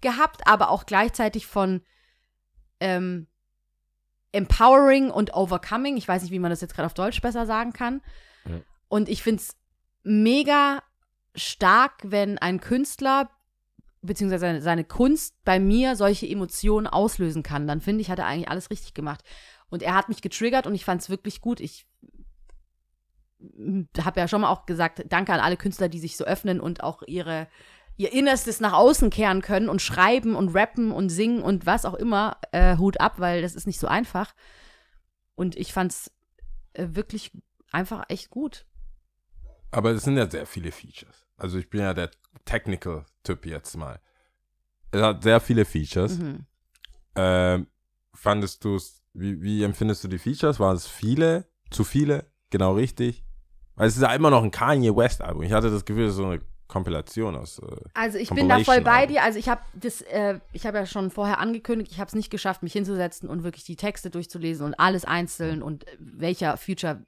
gehabt, 0.00 0.46
aber 0.46 0.70
auch 0.70 0.86
gleichzeitig 0.86 1.46
von 1.46 1.82
ähm, 2.80 3.26
empowering 4.32 5.10
und 5.10 5.34
overcoming. 5.34 5.96
Ich 5.96 6.06
weiß 6.06 6.22
nicht, 6.22 6.30
wie 6.30 6.38
man 6.38 6.50
das 6.50 6.60
jetzt 6.60 6.74
gerade 6.74 6.86
auf 6.86 6.94
Deutsch 6.94 7.20
besser 7.20 7.46
sagen 7.46 7.72
kann. 7.72 8.00
Ja. 8.44 8.60
Und 8.88 9.08
ich 9.08 9.22
finde 9.22 9.42
es 9.42 9.56
mega 10.04 10.82
stark, 11.38 12.02
wenn 12.04 12.38
ein 12.38 12.60
Künstler 12.60 13.30
beziehungsweise 14.02 14.40
seine, 14.40 14.62
seine 14.62 14.84
Kunst 14.84 15.34
bei 15.44 15.58
mir 15.58 15.96
solche 15.96 16.28
Emotionen 16.28 16.86
auslösen 16.86 17.42
kann. 17.42 17.66
Dann 17.66 17.80
finde 17.80 18.02
ich, 18.02 18.10
hat 18.10 18.18
er 18.18 18.26
eigentlich 18.26 18.48
alles 18.48 18.70
richtig 18.70 18.94
gemacht. 18.94 19.22
Und 19.70 19.82
er 19.82 19.94
hat 19.94 20.08
mich 20.08 20.22
getriggert 20.22 20.66
und 20.66 20.74
ich 20.74 20.84
fand 20.84 21.02
es 21.02 21.10
wirklich 21.10 21.40
gut. 21.40 21.60
Ich 21.60 21.86
habe 24.00 24.20
ja 24.20 24.28
schon 24.28 24.40
mal 24.40 24.50
auch 24.50 24.66
gesagt, 24.66 25.04
danke 25.08 25.32
an 25.32 25.40
alle 25.40 25.56
Künstler, 25.56 25.88
die 25.88 25.98
sich 25.98 26.16
so 26.16 26.24
öffnen 26.24 26.60
und 26.60 26.82
auch 26.82 27.02
ihre 27.06 27.48
ihr 27.96 28.12
Innerstes 28.12 28.60
nach 28.60 28.74
außen 28.74 29.10
kehren 29.10 29.42
können 29.42 29.68
und 29.68 29.82
schreiben 29.82 30.36
und 30.36 30.54
rappen 30.54 30.92
und 30.92 31.08
singen 31.08 31.42
und 31.42 31.66
was 31.66 31.84
auch 31.84 31.94
immer. 31.94 32.38
Äh, 32.52 32.76
Hut 32.76 33.00
ab, 33.00 33.18
weil 33.18 33.42
das 33.42 33.56
ist 33.56 33.66
nicht 33.66 33.80
so 33.80 33.88
einfach. 33.88 34.34
Und 35.34 35.56
ich 35.56 35.72
fand 35.72 35.92
es 35.92 36.12
äh, 36.74 36.86
wirklich 36.90 37.32
einfach 37.72 38.04
echt 38.08 38.30
gut. 38.30 38.66
Aber 39.72 39.90
es 39.90 40.04
sind 40.04 40.16
ja 40.16 40.30
sehr 40.30 40.46
viele 40.46 40.70
Features. 40.70 41.27
Also 41.38 41.58
ich 41.58 41.70
bin 41.70 41.80
ja 41.80 41.94
der 41.94 42.10
Technical-Typ 42.44 43.46
jetzt 43.46 43.76
mal. 43.76 44.00
Es 44.90 45.02
hat 45.02 45.22
sehr 45.22 45.40
viele 45.40 45.64
Features. 45.64 46.18
Mhm. 46.18 46.46
Ähm, 47.14 47.66
fandest 48.14 48.64
du 48.64 48.76
es, 48.76 49.02
wie, 49.14 49.40
wie 49.40 49.62
empfindest 49.62 50.04
du 50.04 50.08
die 50.08 50.18
Features? 50.18 50.60
Waren 50.60 50.76
es 50.76 50.86
viele? 50.86 51.48
Zu 51.70 51.84
viele? 51.84 52.26
genau 52.50 52.74
richtig. 52.74 53.24
Weil 53.76 53.88
es 53.88 53.96
ist 53.96 54.02
ja 54.02 54.12
immer 54.14 54.30
noch 54.30 54.42
ein 54.42 54.50
Kanye 54.50 54.94
West 54.94 55.22
Album. 55.22 55.42
Ich 55.42 55.52
hatte 55.52 55.70
das 55.70 55.84
Gefühl, 55.84 56.04
das 56.04 56.12
ist 56.12 56.18
so 56.18 56.26
eine 56.26 56.40
Kompilation 56.66 57.36
aus. 57.36 57.60
Äh, 57.60 57.76
Also 57.94 58.18
ich 58.18 58.30
bin 58.30 58.48
da 58.48 58.58
voll 58.60 58.80
bei 58.80 59.06
dir. 59.06 59.22
Also 59.22 59.38
ich 59.38 59.48
habe 59.48 59.62
das, 59.74 60.02
äh, 60.02 60.40
ich 60.52 60.66
habe 60.66 60.78
ja 60.78 60.86
schon 60.86 61.10
vorher 61.10 61.38
angekündigt, 61.38 61.92
ich 61.92 62.00
habe 62.00 62.08
es 62.08 62.14
nicht 62.14 62.30
geschafft, 62.30 62.62
mich 62.62 62.72
hinzusetzen 62.72 63.28
und 63.28 63.44
wirklich 63.44 63.64
die 63.64 63.76
Texte 63.76 64.10
durchzulesen 64.10 64.66
und 64.66 64.74
alles 64.74 65.04
einzeln 65.04 65.62
und 65.62 65.86
welcher 65.98 66.56
Future 66.56 67.02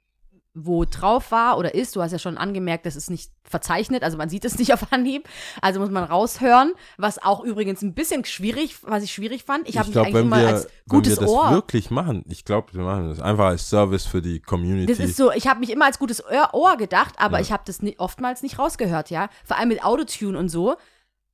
wo 0.53 0.83
drauf 0.83 1.31
war 1.31 1.57
oder 1.57 1.73
ist. 1.73 1.95
Du 1.95 2.01
hast 2.01 2.11
ja 2.11 2.19
schon 2.19 2.37
angemerkt, 2.37 2.85
das 2.85 2.97
ist 2.97 3.09
nicht 3.09 3.31
verzeichnet, 3.43 4.03
also 4.03 4.17
man 4.17 4.29
sieht 4.29 4.43
es 4.43 4.57
nicht 4.59 4.73
auf 4.73 4.91
Anhieb. 4.91 5.27
Also 5.61 5.79
muss 5.79 5.89
man 5.89 6.03
raushören, 6.03 6.73
was 6.97 7.21
auch 7.21 7.41
übrigens 7.43 7.81
ein 7.81 7.93
bisschen 7.93 8.25
schwierig, 8.25 8.77
was 8.83 9.03
ich 9.03 9.13
schwierig 9.13 9.43
fand. 9.43 9.69
Ich 9.69 9.77
habe 9.77 9.87
mich 9.87 9.97
eigentlich 9.97 10.13
wenn 10.13 10.25
immer 10.25 10.41
wir, 10.41 10.47
als 10.47 10.65
wenn 10.65 10.71
gutes 10.89 11.17
wir 11.19 11.21
das 11.21 11.29
Ohr 11.29 11.51
wirklich 11.51 11.89
machen, 11.89 12.25
ich 12.27 12.43
glaube, 12.43 12.73
wir 12.73 12.83
machen 12.83 13.09
das 13.09 13.21
einfach 13.21 13.45
als 13.45 13.69
Service 13.69 14.05
für 14.05 14.21
die 14.21 14.41
Community. 14.41 14.87
Das 14.91 14.99
ist 14.99 15.15
so, 15.15 15.31
ich 15.31 15.47
habe 15.47 15.61
mich 15.61 15.69
immer 15.69 15.85
als 15.85 15.99
gutes 15.99 16.23
Ohr, 16.25 16.77
gedacht, 16.77 17.15
aber 17.17 17.37
Ja. 17.37 17.41
ich 17.41 17.51
habe 17.51 17.63
das 17.65 17.81
ni 17.81 17.95
oftmals 17.97 18.41
nicht 18.41 18.59
rausgehört, 18.59 19.09
ja. 19.09 19.29
Vor 19.45 19.57
allem 19.57 19.69
mit 19.69 19.83
Autotune 19.83 20.37
und 20.37 20.49
so. 20.49 20.75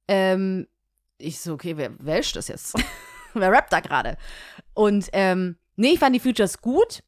Ähm, 0.08 0.68
ich 1.18 1.40
so, 1.40 1.54
okay, 1.54 1.76
wer, 1.78 2.20
ist 2.20 2.36
das 2.36 2.48
jetzt? 2.48 2.76
wer 3.34 3.52
rappt 3.52 3.74
da 3.74 3.80
gerade? 3.80 4.18
Und 4.74 5.10
ähm, 5.14 5.58
nee, 5.76 5.94
ich 5.94 6.00
fand 6.00 6.16
die 6.16 6.20
Futures 6.20 6.62
gut. 6.62 7.04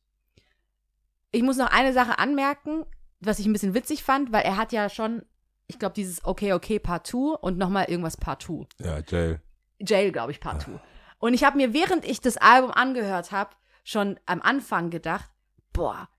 Ich 1.32 1.43
muss 1.43 1.57
noch 1.57 1.71
eine 1.71 1.93
Sache 1.93 2.17
anmerken, 2.19 2.86
was 3.19 3.39
ich 3.39 3.45
ein 3.45 3.53
bisschen 3.53 3.73
witzig 3.73 4.03
fand, 4.03 4.32
weil 4.32 4.43
er 4.43 4.57
hat 4.57 4.71
ja 4.71 4.89
schon, 4.89 5.23
ich 5.67 5.77
glaube, 5.80 5.93
dieses 5.95 6.23
Okay, 6.25 6.53
okay, 6.53 6.80
Part 6.80 7.05
2 7.07 7.36
und 7.39 7.57
nochmal 7.57 7.86
irgendwas 7.86 8.17
Part 8.17 8.43
2. 8.43 8.65
ja, 8.80 8.99
Jail. 9.07 9.41
Jail, 9.80 10.11
glaube 10.11 10.32
ich, 10.32 10.39
Part 10.39 10.61
2. 10.63 10.80
Und 11.19 11.34
ich 11.34 11.43
habe 11.43 11.57
mir, 11.57 11.73
während 11.73 12.05
ich 12.05 12.21
das 12.21 12.38
Album 12.38 12.71
angehört 12.71 13.32
habe, 13.32 13.51
schon 13.84 14.19
am 14.25 14.41
Anfang 14.41 14.89
gedacht, 14.89 15.30
boah. 15.73 16.09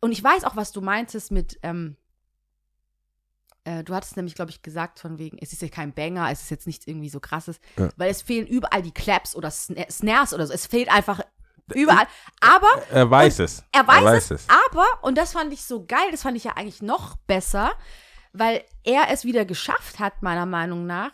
Und 0.00 0.12
ich 0.12 0.22
weiß 0.22 0.44
auch, 0.44 0.56
was 0.56 0.72
du 0.72 0.80
meintest 0.80 1.30
mit, 1.30 1.58
ähm, 1.62 1.96
äh, 3.64 3.84
du 3.84 3.94
hattest 3.94 4.16
nämlich, 4.16 4.34
glaube 4.34 4.50
ich, 4.50 4.62
gesagt, 4.62 4.98
von 5.00 5.18
wegen, 5.18 5.38
es 5.38 5.52
ist 5.52 5.62
ja 5.62 5.68
kein 5.68 5.92
Banger, 5.92 6.30
es 6.30 6.42
ist 6.42 6.50
jetzt 6.50 6.66
nichts 6.66 6.86
irgendwie 6.86 7.10
so 7.10 7.20
krasses, 7.20 7.60
Ja. 7.76 7.88
weil 7.96 8.10
es 8.10 8.22
fehlen 8.22 8.46
überall 8.46 8.82
die 8.82 8.92
Claps 8.94 9.34
oder 9.36 9.50
Sna 9.50 9.84
Snares 9.90 10.32
oder 10.32 10.46
so. 10.46 10.52
Es 10.54 10.66
fehlt 10.66 10.90
einfach 10.90 11.20
überall. 11.70 12.06
Aber 12.40 12.68
Er 12.90 13.10
weiß 13.10 13.38
es. 13.40 13.62
er 13.72 13.86
weiß, 13.86 14.30
es, 14.30 14.46
aber, 14.70 14.84
und 15.02 15.16
das 15.18 15.32
fand 15.32 15.52
ich 15.52 15.64
so 15.64 15.84
geil, 15.86 16.08
das 16.10 16.22
fand 16.22 16.36
ich 16.36 16.44
ja 16.44 16.52
eigentlich 16.56 16.82
noch 16.82 17.16
besser, 17.26 17.72
weil 18.32 18.62
er 18.84 19.10
es 19.10 19.24
wieder 19.24 19.44
geschafft 19.44 19.98
hat, 19.98 20.22
meiner 20.22 20.46
Meinung 20.46 20.86
nach, 20.86 21.10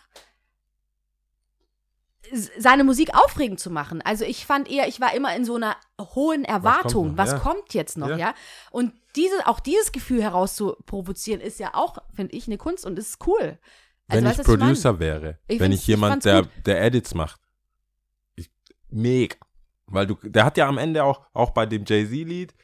seine 2.59 2.82
Musik 2.82 3.14
aufregend 3.14 3.61
zu 3.61 3.70
machen. 3.70 4.02
Also 4.02 4.24
ich 4.24 4.46
fand 4.46 4.68
eher, 4.68 4.88
ich 4.88 5.00
war 5.00 5.14
immer 5.14 5.34
in 5.36 5.44
so 5.44 5.54
einer 5.54 5.76
hohen 6.00 6.44
Erwartung. 6.44 7.11
noch? 7.12 7.16
Was 7.18 7.30
Ja. 7.32 7.38
kommt 7.38 7.72
jetzt 7.72 7.96
noch, 7.96 8.09
Ja. 8.09 8.16
ja? 8.16 8.34
Und 8.72 8.92
diese, 9.14 9.46
auch 9.46 9.61
dieses 9.61 9.92
Gefühl 9.92 10.22
herauszuprovozieren, 10.22 11.40
ist 11.40 11.61
ja 11.61 11.74
auch, 11.74 11.98
finde 12.14 12.34
ich, 12.34 12.48
eine 12.48 12.59
Kunst 12.59 12.84
und 12.84 12.98
ist 12.98 13.24
cool. 13.28 13.59
Wenn 14.09 14.24
weißt 14.24 14.40
ich 14.40 14.46
was? 14.48 14.57
Producer 14.57 14.98
wäre, 14.98 15.38
Ich 15.46 15.61
wenn 15.61 15.70
ich 15.72 15.80
ich 15.82 15.86
jemand, 15.86 16.24
der, 16.24 16.42
gut. 16.42 16.50
der 16.66 16.82
Edits 16.82 17.14
macht. 17.14 17.40
Ich, 18.34 18.50
mega. 18.90 19.36
Weil 19.89 20.07
du, 20.07 20.16
der 20.22 20.45
hat 20.45 20.57
ja 20.57 20.66
am 20.68 20.78
Ende 20.78 21.05
auch, 21.05 21.22
auch 21.32 21.51
bei 21.51 21.66
dem 21.66 21.84
Jay-Z-Lied, 21.87 22.55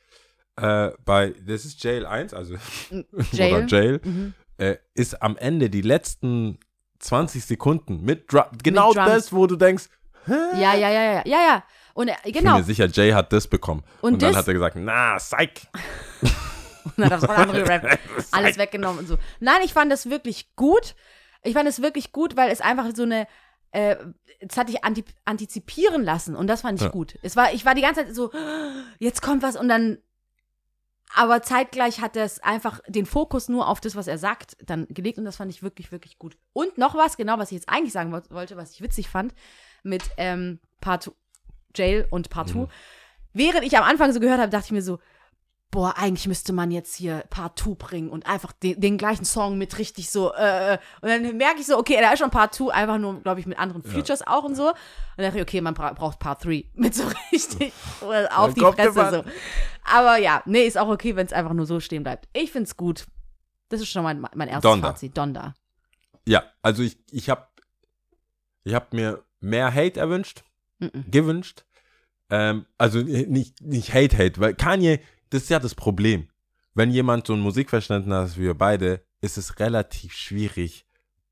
äh, 0.57 0.91
bei, 1.05 1.35
das 1.47 1.65
ist 1.65 1.83
Jail 1.83 2.05
1, 2.07 2.35
also, 2.35 2.55
Jail. 3.33 3.55
oder 3.55 3.67
Jail, 3.67 4.01
Mhm. 4.05 4.35
äh, 4.59 4.77
ist 4.95 5.23
am 5.23 5.37
Ende 5.37 5.71
die 5.71 5.83
letzten 5.83 6.59
20 6.99 7.45
Sekunden 7.45 8.03
mit, 8.05 8.33
Dru 8.33 8.43
genau 8.63 8.93
Drums. 8.93 9.07
das, 9.09 9.33
wo 9.33 9.47
du 9.47 9.57
denkst, 9.57 9.89
Ja, 10.27 10.53
ja, 10.75 10.75
ja, 10.75 10.91
ja, 10.91 11.13
ja, 11.13 11.23
ja. 11.27 11.65
Und 11.95 12.09
er, 12.09 12.17
ich 12.25 12.33
bin 12.33 12.43
genau. 12.45 12.57
mir 12.59 12.65
sicher, 12.65 12.87
Jay 12.87 13.11
hat 13.13 13.33
das 13.33 13.47
bekommen. 13.47 13.83
Und 14.01 14.15
Und, 14.15 14.23
dann 14.23 14.35
hat 14.37 14.47
er 14.49 14.55
gesagt, 14.55 14.77
na, 14.79 15.17
psych. 15.17 15.69
Und 16.97 17.05
hat 17.05 17.13
das 17.13 17.25
von 17.25 17.35
andere 17.37 17.63
gerappt. 17.65 17.99
Alles 18.33 18.59
weggenommen 18.59 18.99
und 19.01 19.07
so. 19.07 19.17
Nein, 19.41 19.61
ich 19.65 19.73
fand 19.73 19.91
das 19.93 20.11
wirklich 20.11 20.55
gut. 20.57 20.95
Ich 21.45 21.55
fand 21.55 21.69
es 21.69 21.83
wirklich 21.83 22.13
gut, 22.13 22.37
weil 22.37 22.51
es 22.51 22.61
einfach 22.61 22.87
so 22.95 23.03
eine, 23.05 23.27
äh, 23.73 23.97
es 24.41 24.57
hat 24.57 24.69
dich 24.69 24.85
anti 24.85 25.05
antizipieren 25.25 26.03
lassen 26.05 26.35
und 26.37 26.47
das 26.47 26.63
fand 26.63 26.79
ich 26.79 26.85
Ja. 26.87 26.91
gut. 26.91 27.19
Es 27.23 27.37
war, 27.37 27.53
ich 27.53 27.65
war 27.65 27.75
die 27.75 27.83
ganze 27.83 28.05
Zeit 28.07 28.15
so, 28.15 28.31
jetzt 28.99 29.21
kommt 29.23 29.43
was 29.43 29.57
und 29.57 29.69
dann, 29.69 29.99
aber 31.15 31.43
zeitgleich 31.43 32.01
hat 32.01 32.17
es 32.17 32.41
einfach 32.41 32.81
den 32.89 33.05
Fokus 33.07 33.49
nur 33.49 33.69
auf 33.69 33.81
das, 33.81 33.97
was 33.97 34.07
er 34.07 34.17
sagt, 34.19 34.57
dann 34.65 34.87
gelegt 34.89 35.19
und 35.19 35.25
das 35.27 35.37
fand 35.37 35.51
ich 35.53 35.63
wirklich, 35.63 35.93
wirklich 35.93 36.19
gut. 36.19 36.39
Und 36.55 36.79
noch 36.79 36.95
was, 36.95 37.17
genau, 37.19 37.39
was 37.39 37.53
ich 37.53 37.57
jetzt 37.57 37.69
eigentlich 37.69 37.93
sagen 37.93 38.13
wo- 38.13 38.35
wollte, 38.35 38.57
was 38.57 38.73
ich 38.73 38.81
witzig 38.81 39.09
fand, 39.11 39.35
mit 39.83 40.03
ähm, 40.17 40.59
Part 40.81 41.03
2, 41.05 41.13
Jail 41.77 42.07
und 42.11 42.31
Part 42.31 42.49
2. 42.51 42.59
Mhm. 42.61 42.69
Während 43.35 43.65
ich 43.65 43.77
am 43.77 43.85
Anfang 43.85 44.13
so 44.13 44.21
gehört 44.21 44.41
habe, 44.41 44.51
dachte 44.51 44.67
ich 44.67 44.73
mir 44.73 44.83
so, 44.83 44.99
boah, 45.73 45.95
eigentlich 45.97 46.29
müsste 46.29 46.53
man 46.53 46.71
jetzt 46.71 46.95
hier 46.95 47.25
Part 47.31 47.59
2 47.59 47.75
bringen 47.75 48.11
und 48.11 48.27
einfach 48.27 48.53
den, 48.53 48.81
den 48.81 48.97
gleichen 48.99 49.25
Song 49.25 49.59
mit 49.59 49.79
richtig 49.79 50.11
so, 50.11 50.33
äh, 50.35 50.79
und 51.01 51.09
dann 51.09 51.37
merke 51.37 51.59
ich 51.61 51.67
so, 51.67 51.77
okay, 51.77 51.97
da 52.01 52.13
ist 52.13 52.21
schon 52.21 52.31
Part 52.31 52.55
2, 52.55 52.73
einfach 52.73 52.99
nur, 52.99 53.21
glaube 53.23 53.41
ich, 53.41 53.47
mit 53.47 53.59
anderen 53.59 53.83
Features 53.83 54.25
auch 54.25 54.45
und 54.45 54.55
so. 54.55 54.69
Und 54.69 54.77
dann 55.17 55.27
dachte 55.27 55.39
ich, 55.39 55.43
okay, 55.43 55.61
man 55.61 55.75
bra 55.75 55.93
braucht 55.95 56.21
Part 56.21 56.45
3 56.45 56.67
mit 56.75 56.95
so 56.95 57.03
richtig 57.33 57.73
äh, 58.03 58.27
auf 58.29 58.55
die 58.55 58.61
Fresse 58.61 59.25
so. 59.25 59.31
Aber 59.85 60.19
ja, 60.19 60.43
nee, 60.47 60.65
ist 60.67 60.79
auch 60.79 60.89
okay, 60.89 61.17
wenn 61.17 61.27
es 61.27 61.33
einfach 61.33 61.55
nur 61.55 61.67
so 61.67 61.81
stehen 61.81 62.05
bleibt. 62.05 62.29
Ich 62.33 62.53
find's 62.53 62.77
gut. 62.77 63.07
Das 63.69 63.81
ist 63.81 63.89
schon 63.89 64.05
mein, 64.05 64.21
mein 64.21 64.49
erstes 64.49 64.71
Donda. 64.71 64.89
Fazit. 64.91 65.17
Donda. 65.17 65.55
Ja, 66.29 66.45
also 66.61 66.83
ich, 66.85 66.99
ich 67.11 67.29
habe 67.31 67.49
ich 68.63 68.75
hab 68.75 68.93
mir 68.93 69.25
mehr 69.41 69.75
Hate 69.75 69.99
erwünscht, 69.99 70.45
Mhm. 70.79 71.05
gewünscht. 71.11 71.65
Ähm, 72.29 72.67
also 72.77 72.99
nicht, 73.01 73.61
nicht 73.61 73.95
Hate, 73.95 74.19
Hate, 74.19 74.41
weil 74.41 74.55
Kanye, 74.55 75.01
das 75.33 75.45
ist 75.45 75.49
ja 75.49 75.59
das 75.59 75.75
Problem. 75.75 76.29
Wenn 76.75 76.91
jemand 76.91 77.27
so 77.27 77.33
ein 77.33 77.41
Musikverständnis 77.41 78.31
hat 78.31 78.37
wie 78.37 78.43
wir 78.43 78.55
beide, 78.55 79.03
ist 79.23 79.39
es 79.39 79.59
relativ 79.59 80.13
schwierig, 80.13 80.87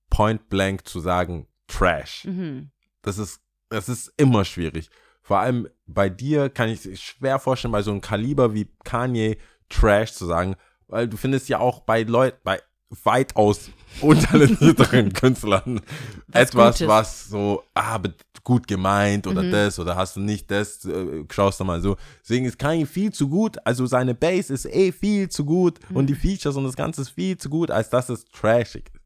point 0.08 0.48
blank 0.48 0.86
zu 0.86 1.00
sagen, 1.00 1.46
Trash. 1.66 2.24
Mhm. 2.24 2.70
Das 3.02 3.18
ist, 3.18 3.40
das 3.68 3.88
ist 3.88 4.12
immer 4.16 4.44
schwierig. 4.44 4.90
Vor 5.22 5.38
allem 5.38 5.68
bei 5.86 6.08
dir 6.08 6.48
kann 6.48 6.70
ich 6.70 6.84
es 6.86 7.00
schwer 7.00 7.38
vorstellen, 7.38 7.72
bei 7.72 7.82
so 7.82 7.90
einem 7.90 8.00
Kaliber 8.00 8.54
wie 8.54 8.72
Kanye 8.84 9.36
Trash 9.68 10.14
zu 10.14 10.24
sagen, 10.24 10.56
weil 10.88 11.06
du 11.06 11.18
findest 11.18 11.48
ja 11.50 11.58
auch 11.58 11.80
bei 11.80 12.02
Leuten, 12.02 12.38
bei 12.42 12.60
weitaus 13.04 13.70
untalentierteren 14.00 15.12
Künstlern 15.12 15.80
Was 16.28 16.42
etwas, 16.50 16.74
Gutes. 16.78 16.88
was 16.88 17.28
so, 17.28 17.62
ah, 17.74 18.00
gut 18.42 18.66
gemeint 18.66 19.26
oder 19.26 19.42
Mhm. 19.42 19.50
das 19.52 19.78
oder 19.78 19.94
hast 19.96 20.16
du 20.16 20.20
nicht 20.20 20.50
das, 20.50 20.84
äh, 20.84 21.24
schaust 21.30 21.60
du 21.60 21.64
mal 21.64 21.80
so. 21.80 21.96
Deswegen 22.22 22.46
ist 22.46 22.58
Kanye 22.58 22.86
viel 22.86 23.12
zu 23.12 23.28
gut, 23.28 23.58
also 23.66 23.86
seine 23.86 24.14
Bass 24.14 24.50
ist 24.50 24.66
eh 24.66 24.92
viel 24.92 25.28
zu 25.28 25.44
gut 25.44 25.78
Mhm. 25.90 25.96
und 25.96 26.06
die 26.06 26.14
Features 26.14 26.56
und 26.56 26.64
das 26.64 26.74
Ganze 26.76 27.02
ist 27.02 27.10
viel 27.10 27.36
zu 27.36 27.48
gut, 27.50 27.70
als 27.70 27.90
dass 27.90 28.08
es 28.08 28.24
trashig 28.24 28.90
ist. 28.92 29.00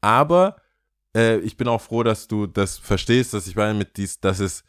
Aber 0.00 0.56
äh, 1.16 1.38
ich 1.40 1.56
bin 1.56 1.68
auch 1.68 1.80
froh, 1.80 2.02
dass 2.02 2.28
du 2.28 2.46
das 2.46 2.78
verstehst, 2.78 3.34
dass 3.34 3.46
ich 3.46 3.56
meine 3.56 3.74
mit 3.74 3.96
dies, 3.96 4.20
dass 4.20 4.40
es, 4.40 4.64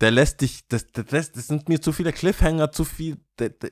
der 0.00 0.10
lässt 0.10 0.40
dich, 0.40 0.66
das, 0.68 0.86
das, 0.92 1.32
das 1.32 1.46
sind 1.46 1.68
mir 1.68 1.80
zu 1.80 1.92
viele 1.92 2.12
Cliffhanger, 2.12 2.72
zu 2.72 2.84
viel. 2.84 3.16
Der, 3.38 3.50
der. 3.50 3.70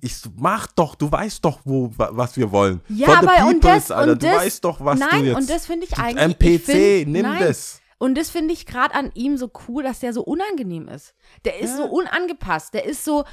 Ich 0.00 0.16
so, 0.16 0.30
mach 0.36 0.66
doch, 0.68 0.94
du 0.94 1.12
weißt 1.12 1.44
doch, 1.44 1.60
wo, 1.64 1.90
wa- 1.96 2.08
was 2.12 2.36
wir 2.38 2.50
wollen. 2.52 2.80
Ja, 2.88 3.18
aber 3.18 3.46
und 3.46 3.60
peoples, 3.60 3.88
das- 3.88 3.90
Alter, 3.90 4.12
und 4.12 4.22
du 4.22 4.26
das- 4.26 4.36
weißt 4.42 4.64
doch, 4.64 4.84
was 4.84 4.98
Nein, 4.98 5.20
du 5.20 5.26
jetzt. 5.26 5.36
und 5.36 5.50
das 5.50 5.66
finde 5.66 5.86
ich 5.86 5.98
eigentlich. 5.98 6.24
MPC, 6.24 6.64
find, 7.04 7.12
nimm 7.12 7.22
nein. 7.26 7.38
das. 7.40 7.80
Und 7.98 8.16
das 8.16 8.30
finde 8.30 8.54
ich 8.54 8.64
gerade 8.64 8.94
an 8.94 9.10
ihm 9.14 9.36
so 9.36 9.50
cool, 9.68 9.82
dass 9.82 10.00
der 10.00 10.12
so 10.14 10.22
unangenehm 10.22 10.88
ist. 10.88 11.14
Der 11.44 11.58
ist 11.58 11.70
Ja. 11.72 11.76
so 11.78 11.84
unangepasst. 11.84 12.72
Der 12.72 12.86
ist 12.86 13.04
so, 13.04 13.24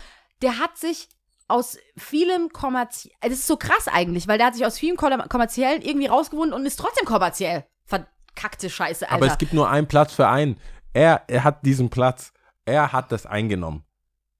der 0.41 0.59
hat 0.59 0.77
sich 0.77 1.07
aus 1.47 1.77
vielem 1.95 2.49
kommerziell, 2.49 3.13
das 3.21 3.33
ist 3.33 3.47
so 3.47 3.55
krass 3.55 3.87
eigentlich, 3.87 4.27
weil 4.27 4.37
der 4.39 4.47
hat 4.47 4.55
sich 4.55 4.65
aus 4.65 4.77
vielem 4.79 4.97
Kom- 4.97 5.29
kommerziellen 5.29 5.83
irgendwie 5.83 6.07
rausgewunden 6.07 6.53
und 6.59 6.65
ist 6.65 6.77
trotzdem 6.77 7.05
kommerziell. 7.05 7.65
Verkackte 7.85 8.69
Scheiße, 8.69 9.05
Alter. 9.09 9.15
Aber 9.23 9.31
es 9.31 9.37
gibt 9.37 9.53
nur 9.53 9.69
einen 9.69 9.87
Platz 9.87 10.13
für 10.13 10.27
einen. 10.27 10.57
Er, 10.91 11.21
er 11.27 11.43
hat 11.45 11.65
diesen 11.65 11.89
Platz. 11.89 12.33
Er 12.65 12.91
hat 12.91 13.11
das 13.11 13.25
eingenommen. 13.25 13.83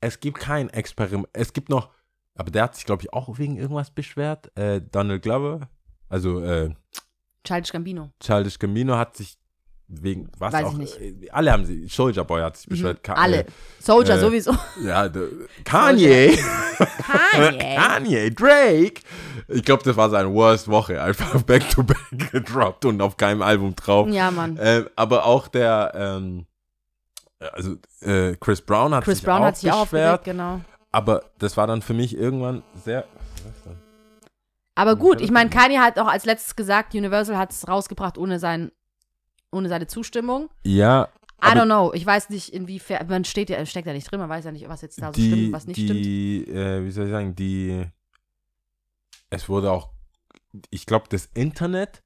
Es 0.05 0.19
gibt 0.19 0.39
kein 0.39 0.69
Experiment. 0.69 1.27
Es 1.33 1.51
gibt 1.53 1.69
noch, 1.69 1.89
aber 2.35 2.51
der 2.51 2.63
hat 2.63 2.75
sich, 2.75 2.85
glaube 2.85 3.01
ich, 3.03 3.11
auch 3.13 3.37
wegen 3.39 3.57
irgendwas 3.57 3.89
beschwert. 3.91 4.51
Äh, 4.57 4.81
Donald 4.91 5.21
Glover, 5.23 5.69
also 6.09 6.41
äh, 6.41 6.73
Childish 7.43 7.71
Gambino. 7.71 8.11
Childish 8.19 8.59
Gambino 8.59 8.95
hat 8.97 9.17
sich 9.17 9.37
wegen 9.87 10.29
was 10.39 10.51
Weiß 10.53 10.61
ich 10.61 10.67
auch. 10.67 10.73
nicht. 10.77 10.99
äh, 10.99 11.29
Alle 11.31 11.51
haben 11.51 11.65
sie. 11.65 11.87
Soldier 11.87 12.23
Boy 12.23 12.41
hat 12.41 12.57
sich 12.57 12.67
beschwert. 12.67 13.03
Ka- 13.03 13.13
Mhm. 13.13 13.19
Alle. 13.19 13.39
Äh, 13.41 13.45
Soldier 13.79 14.15
äh, 14.15 14.19
sowieso. 14.19 14.51
ja, 14.83 15.09
Kanye. 15.63 16.37
Kanye. 17.31 17.75
Kanye, 17.75 18.31
Drake. 18.31 19.01
Ich 19.47 19.63
glaube, 19.63 19.83
das 19.83 19.95
war 19.95 20.09
seine 20.09 20.33
worst 20.33 20.67
Woche. 20.67 21.01
Einfach 21.01 21.41
back 21.43 21.69
to 21.69 21.83
back 21.83 21.97
gedroppt 22.31 22.85
und 22.85 23.01
auf 23.01 23.15
keinem 23.17 23.41
Album 23.41 23.75
drauf. 23.75 24.07
Ja, 24.09 24.31
Mann. 24.31 24.57
Ähm, 24.61 24.87
aber 24.95 25.25
auch 25.25 25.47
der, 25.47 25.91
ähm, 25.95 26.45
also 27.53 27.75
äh, 28.01 28.35
Chris 28.39 28.61
Brown 28.61 28.93
hat 28.93 29.03
Chris 29.03 29.17
sich 29.17 29.25
Brown 29.25 29.41
auch 29.41 29.45
hat 29.45 29.57
sich 29.57 29.71
auch 29.71 29.83
beschwert. 29.83 30.23
genau. 30.23 30.61
Aber 30.91 31.23
das 31.39 31.57
war 31.57 31.67
dann 31.67 31.81
für 31.81 31.93
mich 31.93 32.17
irgendwann 32.17 32.63
sehr. 32.83 33.05
Aber 34.75 34.95
gut, 34.95 35.21
ich 35.21 35.31
meine, 35.31 35.49
Kanye 35.49 35.79
hat 35.79 35.99
auch 35.99 36.07
als 36.07 36.25
letztes 36.25 36.55
gesagt, 36.55 36.93
Universal 36.93 37.37
hat 37.37 37.51
es 37.51 37.67
rausgebracht 37.67 38.17
ohne, 38.17 38.39
sein, 38.39 38.71
ohne 39.51 39.69
seine 39.69 39.87
Zustimmung. 39.87 40.49
Ja, 40.63 41.09
I 41.43 41.49
don't 41.49 41.65
know. 41.65 41.93
Ich 41.93 42.05
weiß 42.05 42.29
nicht, 42.29 42.53
inwiefern. 42.53 43.07
Man 43.07 43.25
steht 43.25 43.49
ja, 43.49 43.63
steckt 43.65 43.87
ja 43.87 43.93
nicht 43.93 44.09
drin, 44.09 44.19
man 44.19 44.29
weiß 44.29 44.45
ja 44.45 44.51
nicht, 44.51 44.67
was 44.67 44.81
jetzt 44.81 45.01
da 45.01 45.07
so 45.07 45.13
die, 45.13 45.27
stimmt, 45.27 45.53
was 45.53 45.67
nicht 45.67 45.77
stimmt. 45.77 46.05
die, 46.05 46.45
äh, 46.47 46.83
wie 46.83 46.91
soll 46.91 47.05
ich 47.05 47.11
sagen, 47.11 47.35
die, 47.35 47.85
es 49.29 49.47
wurde 49.49 49.71
auch, 49.71 49.89
ich 50.69 50.85
glaube, 50.85 51.05
das 51.09 51.29
Internet 51.33 52.03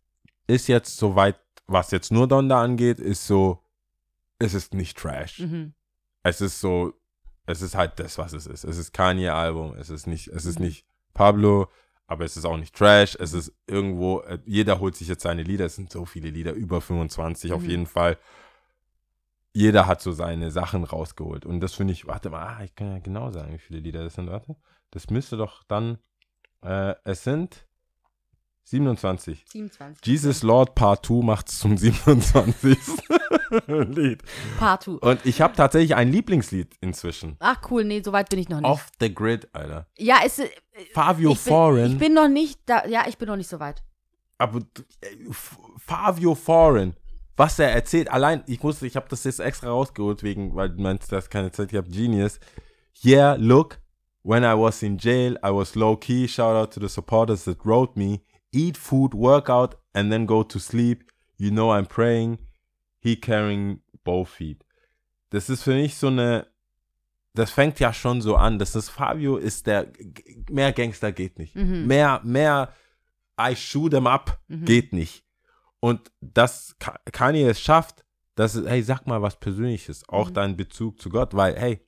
ist 0.48 0.68
jetzt 0.68 0.98
soweit, 0.98 1.40
was 1.68 1.92
jetzt 1.92 2.12
nur 2.12 2.28
Donda 2.28 2.62
angeht, 2.62 3.00
ist 3.00 3.28
so, 3.28 3.64
es 4.40 4.54
ist 4.54 4.74
nicht 4.74 4.98
Trash. 4.98 5.40
Mhm. 5.40 5.74
Es 6.24 6.42
ist 6.42 6.60
so, 6.60 6.94
es 7.46 7.62
ist 7.62 7.76
halt 7.76 8.00
das, 8.00 8.18
was 8.18 8.34
es 8.34 8.46
ist. 8.48 8.64
Es 8.64 8.78
ist 8.78 8.94
Kanye-Album, 8.94 9.76
es 9.78 9.90
ist 9.90 10.08
nicht, 10.08 10.28
es 10.30 10.46
ist 10.46 10.60
Mhm. 10.60 10.66
nicht 10.66 10.86
Pablo, 11.14 11.70
aber 12.08 12.26
es 12.26 12.38
ist 12.38 12.46
auch 12.46 12.58
nicht 12.58 12.76
Trash, 12.76 13.16
es 13.20 13.34
ist 13.34 13.54
irgendwo, 13.68 14.22
äh, 14.22 14.40
jeder 14.46 14.80
holt 14.80 14.96
sich 14.96 15.08
jetzt 15.08 15.24
seine 15.24 15.44
Lieder, 15.44 15.66
es 15.66 15.76
sind 15.76 15.92
so 15.92 16.06
viele 16.06 16.30
Lieder, 16.30 16.54
über 16.54 16.82
25 16.82 17.54
auf 17.54 17.62
Mhm. 17.64 17.70
jeden 17.70 17.86
Fall. 17.88 18.18
Jeder 19.54 19.88
hat 19.88 20.02
so 20.02 20.12
seine 20.12 20.52
Sachen 20.52 20.84
rausgeholt. 20.84 21.46
Und 21.46 21.60
das 21.60 21.74
finde 21.74 21.94
ich, 21.94 22.08
warte 22.08 22.30
mal, 22.30 22.46
ah, 22.58 22.64
ich 22.64 22.76
kann 22.76 22.92
ja 22.92 23.00
genau 23.00 23.32
sagen, 23.32 23.54
wie 23.54 23.58
viele 23.60 23.80
Lieder 23.80 24.04
das 24.04 24.14
sind, 24.14 24.30
warte. 24.30 24.56
Das 24.92 25.10
müsste 25.10 25.38
doch 25.38 25.64
dann, 25.64 25.98
äh, 26.62 26.94
es 27.04 27.24
sind 27.24 27.68
27. 28.70 29.46
27. 29.48 30.06
Jesus 30.06 30.44
Lord 30.44 30.76
Part 30.76 31.06
2 31.06 31.24
macht 31.24 31.50
es 31.50 31.60
zum 31.60 31.76
27. 31.78 32.78
Lied. 33.68 34.22
Partout. 34.60 35.00
Und 35.02 35.26
ich 35.26 35.42
habe 35.42 35.56
tatsächlich 35.56 35.96
ein 35.96 36.12
Lieblingslied 36.12 36.76
inzwischen. 36.82 37.36
Ach 37.40 37.60
cool, 37.72 37.84
nee, 37.84 38.02
so 38.04 38.12
weit 38.12 38.30
bin 38.30 38.38
ich 38.40 38.48
noch 38.50 38.62
nicht. 38.62 38.70
Off 38.70 38.90
the 39.00 39.14
Grid, 39.14 39.48
Alter. 39.54 39.88
Ja, 39.98 40.20
es, 40.24 40.38
äh, 40.40 40.50
Fabio 40.94 41.32
ich, 41.32 41.44
bin, 41.44 41.52
Foreign. 41.52 41.92
ich 41.94 41.98
bin 41.98 42.14
noch 42.14 42.28
nicht 42.28 42.60
da. 42.68 42.86
Ja, 42.86 43.06
ich 43.08 43.18
bin 43.18 43.28
noch 43.28 43.38
nicht 43.38 43.50
so 43.50 43.60
weit. 43.60 43.84
aber 44.38 44.60
Fabio 45.78 46.36
Foreign, 46.36 46.96
was 47.36 47.58
er 47.60 47.72
erzählt, 47.72 48.10
allein, 48.12 48.44
ich 48.48 48.62
musste, 48.62 48.86
ich 48.86 48.96
habe 48.96 49.08
das 49.10 49.24
jetzt 49.24 49.40
extra 49.40 49.70
rausgeholt, 49.70 50.24
wegen, 50.24 50.56
weil 50.56 50.70
du 50.70 50.82
meinst, 50.82 51.12
das 51.12 51.30
keine 51.30 51.52
Zeit, 51.52 51.72
ich 51.72 51.78
habe 51.78 51.90
Genius. 51.90 52.40
Yeah, 53.04 53.36
look, 53.40 53.80
when 54.24 54.44
I 54.44 54.54
was 54.58 54.84
in 54.84 54.98
jail, 54.98 55.34
I 55.44 55.50
was 55.50 55.74
low 55.76 55.96
key. 55.96 56.28
Shout 56.28 56.56
out 56.56 56.74
to 56.74 56.80
the 56.80 56.90
supporters 56.90 57.46
that 57.46 57.66
wrote 57.66 57.98
me. 57.98 58.22
Eat 58.52 58.78
food, 58.78 59.14
work 59.14 59.50
out, 59.50 59.78
and 59.94 60.12
then 60.12 60.26
go 60.26 60.44
to 60.44 60.60
sleep. 60.60 61.12
You 61.38 61.52
know 61.52 61.72
I'm 61.72 61.86
praying. 61.88 62.40
He 63.00 63.16
carrying 63.20 63.82
both 64.04 64.30
feet. 64.30 64.66
Das 65.30 65.50
ist 65.50 65.64
für 65.64 65.74
mich 65.76 65.96
so 65.98 66.08
eine, 66.08 66.48
das 67.34 67.52
fängt 67.52 67.80
ja 67.80 67.94
schon 67.94 68.22
so 68.22 68.36
an. 68.36 68.58
Das 68.60 68.76
ist 68.76 68.90
Fabio 68.90 69.38
ist 69.38 69.68
der, 69.68 69.92
mehr 70.50 70.74
Gangster 70.74 71.12
geht 71.12 71.38
nicht. 71.38 71.56
Mhm. 71.56 71.86
Mehr, 71.88 72.22
mehr, 72.24 72.74
I 73.40 73.56
shoot 73.56 73.94
em 73.94 74.08
up 74.08 74.40
Mhm. 74.48 74.66
geht 74.66 74.92
nicht. 74.94 75.24
Und 75.80 76.12
dass 76.20 76.76
Ka- 76.80 77.00
Kanye 77.12 77.44
es 77.48 77.62
schafft, 77.62 78.04
dass 78.36 78.56
es, 78.56 78.68
hey, 78.68 78.82
sag 78.84 79.06
mal 79.08 79.22
was 79.22 79.40
Persönliches, 79.40 80.08
auch 80.10 80.30
Mhm. 80.30 80.34
deinen 80.34 80.58
Bezug 80.58 81.00
zu 81.00 81.10
Gott, 81.10 81.34
weil, 81.36 81.56
hey, 81.58 81.86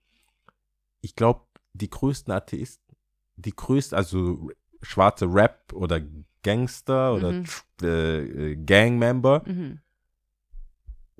ich 1.02 1.16
glaube, 1.16 1.42
die 1.74 1.90
größten 1.90 2.32
Atheisten, 2.32 2.96
die 3.36 3.56
größten, 3.56 3.98
also 3.98 4.50
schwarze 4.82 5.26
Rap 5.26 5.74
oder 5.74 6.00
Gangster 6.44 7.14
oder 7.14 7.32
Mhm. 7.34 7.46
äh, 7.84 8.52
äh, 8.52 8.56
Gangmember, 8.56 9.44
Mhm. 9.46 9.80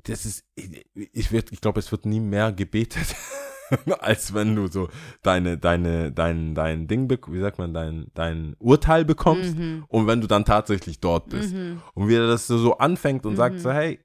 das 0.04 0.26
ist, 0.26 0.44
ich, 0.56 0.86
ich, 0.96 1.32
werd- 1.32 1.52
ich 1.52 1.62
glaube, 1.62 1.80
es 1.80 1.92
wird 1.92 2.06
nie 2.06 2.20
mehr 2.20 2.52
gebetet, 2.52 3.16
als 4.00 4.34
wenn 4.34 4.56
du 4.56 4.68
so 4.68 4.90
deine, 5.22 5.58
deine, 5.58 6.12
dein, 6.12 6.56
dein 6.56 6.88
Ding, 6.88 7.10
wie 7.10 7.40
sagt 7.40 7.58
man, 7.60 7.74
dein, 7.74 8.08
dein 8.14 8.56
Urteil 8.60 9.06
bekommst 9.06 9.56
Mhm. 9.58 9.86
und 9.88 10.08
wenn 10.08 10.20
du 10.22 10.28
dann 10.28 10.44
tatsächlich 10.44 11.00
dort 11.00 11.30
bist. 11.30 11.54
Mhm. 11.54 11.82
Und 11.94 12.08
wie 12.10 12.16
er 12.16 12.28
das 12.28 12.48
so, 12.48 12.58
so 12.58 12.78
anfängt 12.80 13.26
und 13.26 13.36
sagt 13.36 13.56
Mhm. 13.56 13.60
so, 13.60 13.72
hey, 13.72 14.00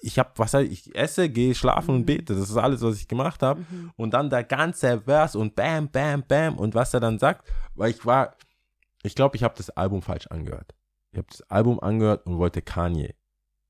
ich, 0.00 0.18
habe, 0.18 0.30
was 0.36 0.54
ich, 0.54 0.94
esse, 0.94 1.28
gehe 1.28 1.54
schlafen 1.54 1.94
und 1.94 2.00
Mhm. 2.02 2.06
bete, 2.06 2.34
das 2.34 2.48
ist 2.50 2.56
alles, 2.56 2.80
was 2.82 2.96
ich 2.96 3.06
gemacht 3.06 3.42
habe. 3.42 3.64
Und 3.96 4.12
dann 4.14 4.28
der 4.30 4.42
ganze 4.44 5.00
Vers 5.02 5.36
und 5.36 5.54
bam, 5.54 5.88
bam, 5.90 6.24
bam 6.26 6.56
und 6.58 6.74
was 6.74 6.94
er 6.94 7.00
dann 7.00 7.18
sagt, 7.18 7.48
weil 7.74 7.90
ich 7.90 8.04
war, 8.04 8.34
ich 9.02 9.14
glaube, 9.14 9.36
ich 9.36 9.42
habe 9.42 9.54
das 9.56 9.70
Album 9.70 10.02
falsch 10.02 10.26
angehört. 10.28 10.74
Ich 11.12 11.18
habe 11.18 11.28
das 11.30 11.42
Album 11.50 11.80
angehört 11.80 12.26
und 12.26 12.38
wollte 12.38 12.62
Kanye. 12.62 13.14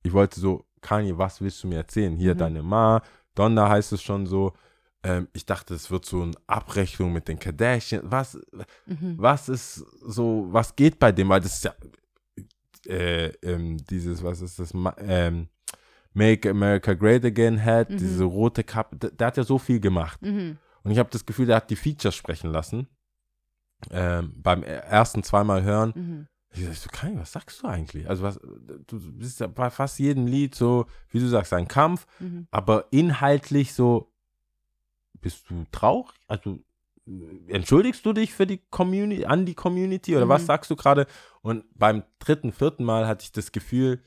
Ich 0.02 0.12
wollte 0.12 0.38
so, 0.40 0.64
Kanye, 0.80 1.16
was 1.18 1.40
willst 1.40 1.62
du 1.62 1.68
mir 1.68 1.76
erzählen? 1.78 2.16
Hier 2.16 2.34
Mhm. 2.34 2.38
deine 2.38 2.62
Ma, 2.62 3.02
Donda 3.34 3.68
heißt 3.68 3.92
es 3.92 4.02
schon 4.02 4.26
so. 4.26 4.52
Ähm, 5.04 5.26
ich 5.32 5.46
dachte, 5.46 5.74
es 5.74 5.90
wird 5.90 6.04
so 6.04 6.22
eine 6.22 6.32
Abrechnung 6.46 7.12
mit 7.12 7.26
den 7.28 7.38
Kardashian. 7.38 8.02
Was, 8.04 8.38
Mhm. 8.86 9.14
was 9.18 9.48
ist 9.48 9.76
so, 10.04 10.46
was 10.50 10.76
geht 10.76 10.98
bei 10.98 11.10
dem? 11.12 11.28
Weil 11.28 11.40
das 11.40 11.54
ist 11.54 11.64
ja 11.64 11.74
äh, 12.86 13.28
ähm, 13.42 13.76
dieses, 13.88 14.22
was 14.24 14.40
ist 14.40 14.58
das? 14.58 14.72
Ähm, 14.98 15.48
Make 16.14 16.50
America 16.50 16.94
Great 16.94 17.24
Again 17.24 17.64
hat, 17.64 17.90
Mhm. 17.90 17.96
diese 17.98 18.24
rote 18.24 18.64
Kappe, 18.64 18.96
der, 18.96 19.10
der 19.10 19.26
hat 19.28 19.36
ja 19.36 19.44
so 19.44 19.58
viel 19.58 19.80
gemacht. 19.80 20.20
Mhm. 20.22 20.58
Und 20.82 20.90
ich 20.90 20.98
habe 20.98 21.08
das 21.10 21.24
Gefühl, 21.24 21.46
der 21.46 21.56
hat 21.56 21.70
die 21.70 21.76
Features 21.76 22.14
sprechen 22.14 22.50
lassen. 22.50 22.88
Ähm, 23.90 24.32
beim 24.36 24.62
ersten 24.62 25.22
zweimal 25.22 25.62
hören. 25.62 25.92
Mhm. 25.94 26.26
Ich 26.54 26.78
so, 26.80 26.90
Kai, 26.92 27.12
was 27.16 27.32
sagst 27.32 27.62
du 27.62 27.66
eigentlich? 27.66 28.08
Also 28.10 28.22
was, 28.24 28.38
du 28.86 29.00
bist 29.12 29.40
ja 29.40 29.46
bei 29.46 29.70
fast 29.70 29.98
jedem 29.98 30.26
Lied 30.26 30.54
so, 30.54 30.84
wie 31.08 31.18
du 31.18 31.26
sagst, 31.26 31.52
ein 31.54 31.66
Kampf, 31.66 32.06
Mhm. 32.20 32.46
aber 32.50 32.86
inhaltlich 32.90 33.72
so, 33.72 34.12
bist 35.20 35.48
du 35.48 35.64
traurig? 35.72 36.12
Also 36.28 36.58
entschuldigst 37.48 38.04
du 38.04 38.12
dich 38.12 38.34
für 38.34 38.46
die 38.46 38.58
Community, 38.70 39.24
an 39.24 39.46
die 39.46 39.54
Community 39.54 40.14
oder 40.16 40.28
was 40.28 40.42
Mhm. 40.42 40.46
sagst 40.46 40.70
du 40.70 40.76
gerade? 40.76 41.06
Und 41.40 41.64
beim 41.74 42.02
dritten, 42.18 42.52
vierten 42.52 42.84
Mal 42.84 43.06
hatte 43.06 43.24
ich 43.24 43.32
das 43.32 43.50
Gefühl, 43.50 44.02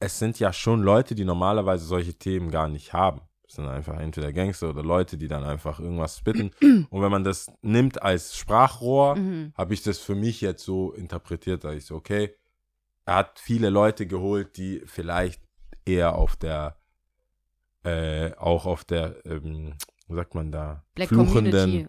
es 0.00 0.18
sind 0.18 0.40
ja 0.40 0.52
schon 0.52 0.82
Leute, 0.82 1.14
die 1.14 1.24
normalerweise 1.24 1.84
solche 1.84 2.14
Themen 2.14 2.50
gar 2.50 2.68
nicht 2.68 2.92
haben. 2.92 3.20
Sind 3.54 3.68
einfach 3.68 3.98
entweder 4.00 4.32
Gangster 4.32 4.70
oder 4.70 4.82
Leute, 4.82 5.18
die 5.18 5.28
dann 5.28 5.44
einfach 5.44 5.78
irgendwas 5.78 6.16
spitten. 6.18 6.52
Und 6.90 7.02
wenn 7.02 7.10
man 7.10 7.22
das 7.22 7.52
nimmt 7.60 8.02
als 8.02 8.34
Sprachrohr, 8.36 9.16
Mhm. 9.16 9.52
habe 9.54 9.74
ich 9.74 9.82
das 9.82 9.98
für 9.98 10.14
mich 10.14 10.40
jetzt 10.40 10.64
so 10.64 10.92
interpretiert, 10.92 11.64
dass 11.64 11.74
ich 11.74 11.84
so, 11.84 11.96
okay, 11.96 12.34
er 13.04 13.16
hat 13.16 13.38
viele 13.38 13.68
Leute 13.68 14.06
geholt, 14.06 14.56
die 14.56 14.80
vielleicht 14.86 15.42
eher 15.84 16.14
auf 16.14 16.36
der, 16.36 16.76
äh, 17.84 18.32
auch 18.36 18.66
auf 18.66 18.84
der, 18.84 19.24
ähm, 19.26 19.74
wie 20.08 20.14
sagt 20.14 20.34
man 20.34 20.52
da, 20.52 20.84
Black 20.94 21.08
fluchenden, 21.08 21.52
Community. 21.52 21.88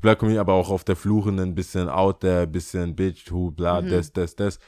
Black 0.00 0.18
Community, 0.18 0.40
aber 0.40 0.54
auch 0.54 0.70
auf 0.70 0.84
der 0.84 0.96
fluchenden, 0.96 1.54
bisschen 1.54 1.88
out 1.88 2.20
there, 2.20 2.46
bisschen 2.46 2.94
bitch, 2.96 3.30
who, 3.30 3.50
bla, 3.50 3.80
Mhm. 3.80 3.88
das, 3.88 4.12
das, 4.12 4.36
das, 4.36 4.58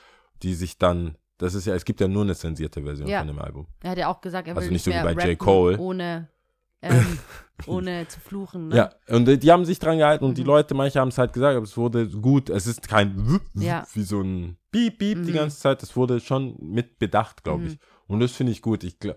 die 0.43 0.55
sich 0.55 0.79
dann, 0.79 1.17
das 1.41 1.55
ist 1.55 1.67
ja, 1.67 1.75
es 1.75 1.85
gibt 1.85 2.01
ja 2.01 2.09
nur 2.09 2.23
eine 2.23 2.35
zensierte 2.37 2.83
Version 2.83 3.09
Ja. 3.09 3.19
von 3.21 3.29
dem 3.29 3.39
Album. 3.39 3.67
Er 3.83 3.91
hat 3.91 3.99
ja 3.99 4.09
auch 4.09 4.21
gesagt, 4.21 4.47
er 4.49 4.55
will 4.55 4.61
Also 4.63 4.71
nicht 4.73 4.87
nicht 4.87 4.97
so 4.97 5.09
wie 5.09 5.15
bei 5.15 5.29
J. 5.31 5.39
Cole. 5.39 5.79
ohne, 5.79 6.29
ähm, 6.83 7.19
ohne 7.67 8.07
zu 8.09 8.21
fluchen. 8.21 8.69
Ne? 8.69 8.77
Ja, 8.77 8.91
und 9.15 9.29
äh, 9.29 9.37
die 9.39 9.51
haben 9.51 9.65
sich 9.65 9.79
dran 9.79 9.99
gehalten 9.99 10.25
und 10.25 10.39
die 10.39 10.43
Mhm. 10.43 10.47
Leute, 10.49 10.75
manche 10.75 10.99
haben 11.01 11.09
es 11.09 11.19
halt 11.19 11.33
gesagt, 11.33 11.57
aber 11.57 11.65
es 11.65 11.77
wurde 11.77 12.09
gut. 12.09 12.49
Es 12.51 12.67
ist 12.67 12.87
kein 12.89 13.41
Ja. 13.55 13.87
wie 13.95 14.03
so 14.03 14.21
ein 14.23 14.57
Piep 14.71 14.99
die 14.99 15.15
Mhm. 15.17 15.33
ganze 15.33 15.59
Zeit. 15.59 15.83
Es 15.83 15.95
wurde 15.97 16.21
schon 16.21 16.57
mit 16.61 16.99
Bedacht, 16.99 17.43
glaube 17.45 17.63
Mhm. 17.63 17.67
ich. 17.69 17.79
Und 18.07 18.21
das 18.21 18.33
finde 18.33 18.53
ich 18.53 18.63
gut. 18.63 18.83
Ich 18.85 18.99
glaub, 18.99 19.17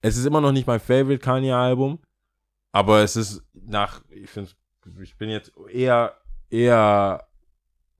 es 0.00 0.16
ist 0.16 0.24
immer 0.26 0.40
noch 0.40 0.52
nicht 0.52 0.66
mein 0.66 0.80
Favorite 0.80 1.18
Kanye-Album, 1.18 1.98
aber 2.72 3.02
es 3.02 3.16
ist 3.16 3.42
nach, 3.52 4.00
ich 4.10 4.30
finde, 4.30 4.50
ich 5.02 5.16
bin 5.16 5.28
jetzt 5.30 5.52
eher, 5.70 6.14
eher 6.50 7.26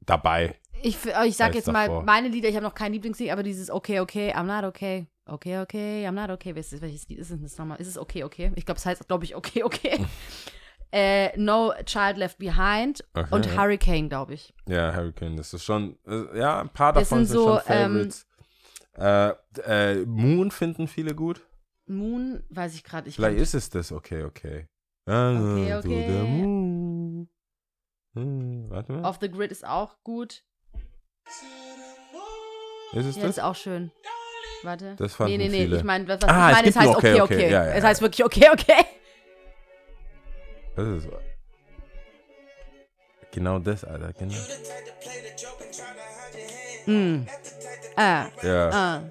dabei. 0.00 0.58
Ich, 0.82 0.96
f- 0.96 1.24
ich 1.26 1.36
sag 1.36 1.54
jetzt 1.54 1.68
mal, 1.68 1.86
davor. 1.88 2.02
meine 2.02 2.28
Lieder, 2.28 2.48
ich 2.48 2.56
habe 2.56 2.64
noch 2.64 2.74
kein 2.74 2.92
Lieblingslied, 2.92 3.30
aber 3.30 3.42
dieses 3.42 3.70
Okay, 3.70 4.00
okay, 4.00 4.32
I'm 4.34 4.44
not 4.44 4.64
okay. 4.64 5.06
Okay, 5.26 5.60
okay, 5.60 6.06
I'm 6.06 6.12
not 6.12 6.30
okay. 6.30 6.54
Welches, 6.54 6.80
welches 6.80 7.08
Lied 7.08 7.18
ist 7.20 7.30
es 7.30 7.40
das 7.40 7.58
nochmal? 7.58 7.80
Ist 7.80 7.86
es 7.88 7.96
okay, 7.98 8.24
okay? 8.24 8.50
Ich 8.56 8.66
glaube, 8.66 8.78
es 8.78 8.86
heißt, 8.86 9.06
glaube 9.06 9.24
ich, 9.24 9.36
okay, 9.36 9.62
okay. 9.62 10.04
äh, 10.92 11.36
no 11.38 11.72
Child 11.84 12.16
Left 12.18 12.38
Behind 12.38 13.04
Okay, 13.14 13.34
und 13.34 13.46
ja. 13.46 13.56
Hurricane, 13.56 14.08
glaube 14.08 14.34
ich. 14.34 14.52
Ja, 14.66 14.92
Hurricane, 14.94 15.36
das 15.36 15.54
ist 15.54 15.64
schon, 15.64 15.96
äh, 16.06 16.38
ja, 16.38 16.60
ein 16.60 16.68
paar 16.70 16.92
Das 16.92 17.08
davon 17.08 17.24
sind 17.24 17.38
sind, 17.38 17.38
so, 17.38 17.48
schon 17.48 17.60
Favorites. 17.60 18.26
äh, 18.94 19.28
äh, 19.64 20.04
Moon 20.06 20.50
finden 20.50 20.88
viele 20.88 21.14
gut. 21.14 21.40
Moon, 21.86 22.42
weiß 22.50 22.74
ich 22.74 22.84
gerade. 22.84 23.08
Ich 23.08 23.16
Vielleicht 23.16 23.38
ist 23.38 23.54
es 23.54 23.70
das, 23.70 23.92
okay, 23.92 24.24
okay. 24.24 24.66
Okay, 25.06 25.70
To 25.72 25.78
okay. 25.78 27.26
Hm, 28.14 28.66
warte 28.68 28.92
mal. 28.92 29.04
Off 29.04 29.18
the 29.20 29.30
Grid 29.30 29.50
ist 29.50 29.66
auch 29.66 29.96
gut. 30.04 30.44
Ist 32.94 33.06
es 33.06 33.16
Ja, 33.16 33.22
das? 33.22 33.30
ist 33.30 33.40
auch 33.42 33.54
schön. 33.56 33.90
Warte. 34.64 34.94
Das 34.96 35.14
fanden 35.14 35.32
nee, 35.38 35.38
nee, 35.38 35.48
nee. 35.48 35.64
viele. 35.64 35.76
Ich 35.78 35.82
meine, 35.84 36.06
was, 36.06 36.20
was 36.22 36.28
Ah, 36.30 36.50
es 36.50 36.50
ich 36.50 36.56
meine, 36.56 36.68
es 36.68 36.76
heißt 36.76 36.88
okay, 36.96 37.20
okay, 37.20 37.22
okay. 37.22 37.50
Ja, 37.50 37.64
ja, 37.66 37.72
es 37.72 37.84
heißt 37.84 38.00
wirklich 38.02 38.24
okay, 38.24 38.48
okay. 38.52 38.84
Das 40.76 40.86
ist 40.88 41.08
genau 43.32 43.58
das, 43.58 43.84
Alter. 43.84 44.12
Genau. 44.12 44.34
Mm. 46.86 47.26
Ah, 47.96 48.26
Ja, 48.42 48.70
ah. 48.70 49.02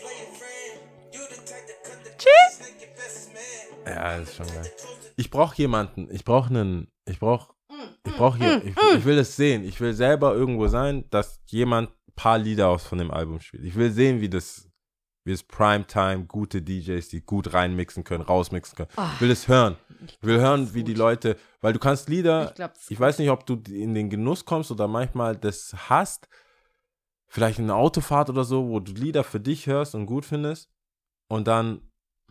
ja, 3.86 4.20
das 4.20 4.30
ist 4.30 4.36
schon 4.36 4.48
geil. 4.48 4.72
Ich 5.18 5.30
brauche 5.30 5.56
jemanden. 5.58 6.08
Ich 6.12 6.24
brauche 6.24 6.50
einen. 6.50 6.92
Ich 7.06 7.20
brauche. 7.20 7.52
Mm, 7.70 7.74
Ich 8.08 8.16
brauche 8.16 8.38
hier. 8.38 8.64
Ich, 8.64 8.76
ich 8.98 9.06
will 9.06 9.18
es 9.20 9.36
sehen. 9.36 9.64
Ich 9.64 9.80
will 9.82 9.94
selber 9.94 10.34
irgendwo 10.34 10.68
sein, 10.68 11.06
dass 11.10 11.40
jemand 11.48 11.90
paar 12.16 12.38
Lieder 12.38 12.70
aus 12.70 12.84
von 12.84 12.98
dem 12.98 13.12
Album 13.12 13.40
spielt. 13.40 13.64
Ich 13.64 13.76
will 13.76 13.92
sehen, 13.92 14.22
wie 14.22 14.30
das 14.30 14.72
wie 15.24 15.32
es 15.32 15.44
Primetime, 15.44 16.26
gute 16.26 16.62
DJs, 16.62 17.08
die 17.10 17.22
gut 17.22 17.54
reinmixen 17.54 18.04
können, 18.04 18.24
rausmixen 18.24 18.76
können. 18.76 18.90
Ich 19.16 19.22
will 19.22 19.32
es 19.32 19.48
hören. 19.48 19.78
Ich 20.08 20.18
will 20.22 20.40
hören, 20.40 20.74
wie 20.74 20.84
die 20.84 20.96
Leute, 20.96 21.38
weil 21.62 21.74
du 21.74 21.80
kannst 21.80 22.10
Lieder, 22.10 22.50
Ich 22.50 22.56
glaub, 22.56 22.74
ich 22.90 23.00
weiß 23.00 23.20
nicht, 23.20 23.30
ob 23.30 23.46
du 23.46 23.62
in 23.72 23.94
den 23.94 24.10
Genuss 24.10 24.46
kommst 24.46 24.72
oder 24.72 24.88
manchmal 24.88 25.36
das 25.38 25.76
hast, 25.90 26.28
vielleicht 27.28 27.60
in 27.60 27.66
einer 27.66 27.76
Autofahrt 27.76 28.30
oder 28.30 28.44
so, 28.44 28.68
wo 28.68 28.80
du 28.80 28.94
Lieder 28.94 29.24
für 29.24 29.40
dich 29.40 29.68
hörst 29.68 29.94
und 29.94 30.08
gut 30.08 30.26
findest 30.26 30.72
und 31.28 31.48
dann 31.48 31.82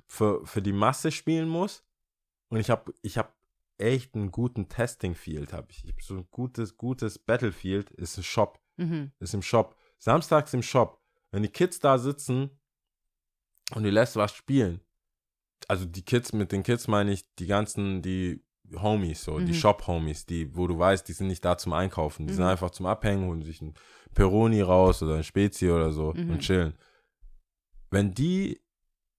für, 0.09 0.45
für 0.45 0.61
die 0.61 0.72
Masse 0.72 1.12
spielen 1.12 1.49
musst. 1.49 1.85
Und 2.49 2.59
ich 2.59 2.70
habe 2.70 2.93
ich 3.03 3.16
hab 3.16 3.37
echt 3.78 4.14
einen 4.14 4.33
guten 4.33 4.68
Testing-Field, 4.68 5.53
habe 5.53 5.68
ich. 5.70 5.85
Ich 5.85 5.93
hab 5.93 6.03
so 6.03 6.16
ein 6.16 6.28
gutes, 6.31 6.76
gutes 6.76 7.18
Battlefield, 7.20 7.91
ist 7.91 8.18
ein 8.18 8.24
Shop, 8.24 8.60
Mhm. 8.81 9.12
ist 9.20 9.35
im 9.35 9.43
Shop. 9.43 9.76
Samstags 9.99 10.55
im 10.55 10.62
Shop. 10.62 11.01
Wenn 11.31 11.43
die 11.43 11.49
Kids 11.51 11.78
da 11.81 11.99
sitzen 11.99 12.51
und 13.74 13.85
die 13.85 13.91
lässt 13.91 14.16
was 14.16 14.33
spielen, 14.33 14.81
also 15.68 15.85
die 15.85 16.03
Kids, 16.03 16.33
mit 16.33 16.51
den 16.53 16.62
Kids 16.62 16.89
meine 16.89 17.12
ich 17.12 17.24
die 17.37 17.47
ganzen, 17.47 18.03
die 18.03 18.43
Homies, 18.76 19.24
so, 19.24 19.39
die 19.41 19.53
Mhm. 19.53 19.55
Shop-Homies, 19.55 20.26
die, 20.26 20.57
wo 20.57 20.66
du 20.66 20.78
weißt, 20.78 21.07
die 21.07 21.12
sind 21.12 21.26
nicht 21.26 21.45
da 21.45 21.59
zum 21.59 21.72
Einkaufen, 21.72 22.26
die 22.26 22.33
sind 22.33 22.45
Mhm. 22.45 22.51
einfach 22.51 22.70
zum 22.70 22.87
Abhängen, 22.87 23.26
holen 23.26 23.43
sich 23.43 23.61
ein 23.61 23.74
Peroni 24.14 24.62
raus 24.62 25.03
oder 25.03 25.16
ein 25.16 25.24
Spezi 25.24 25.70
oder 25.70 25.93
so 25.93 26.12
Mhm. 26.14 26.31
und 26.31 26.39
chillen. 26.41 26.74
Wenn 27.91 28.14
die 28.14 28.61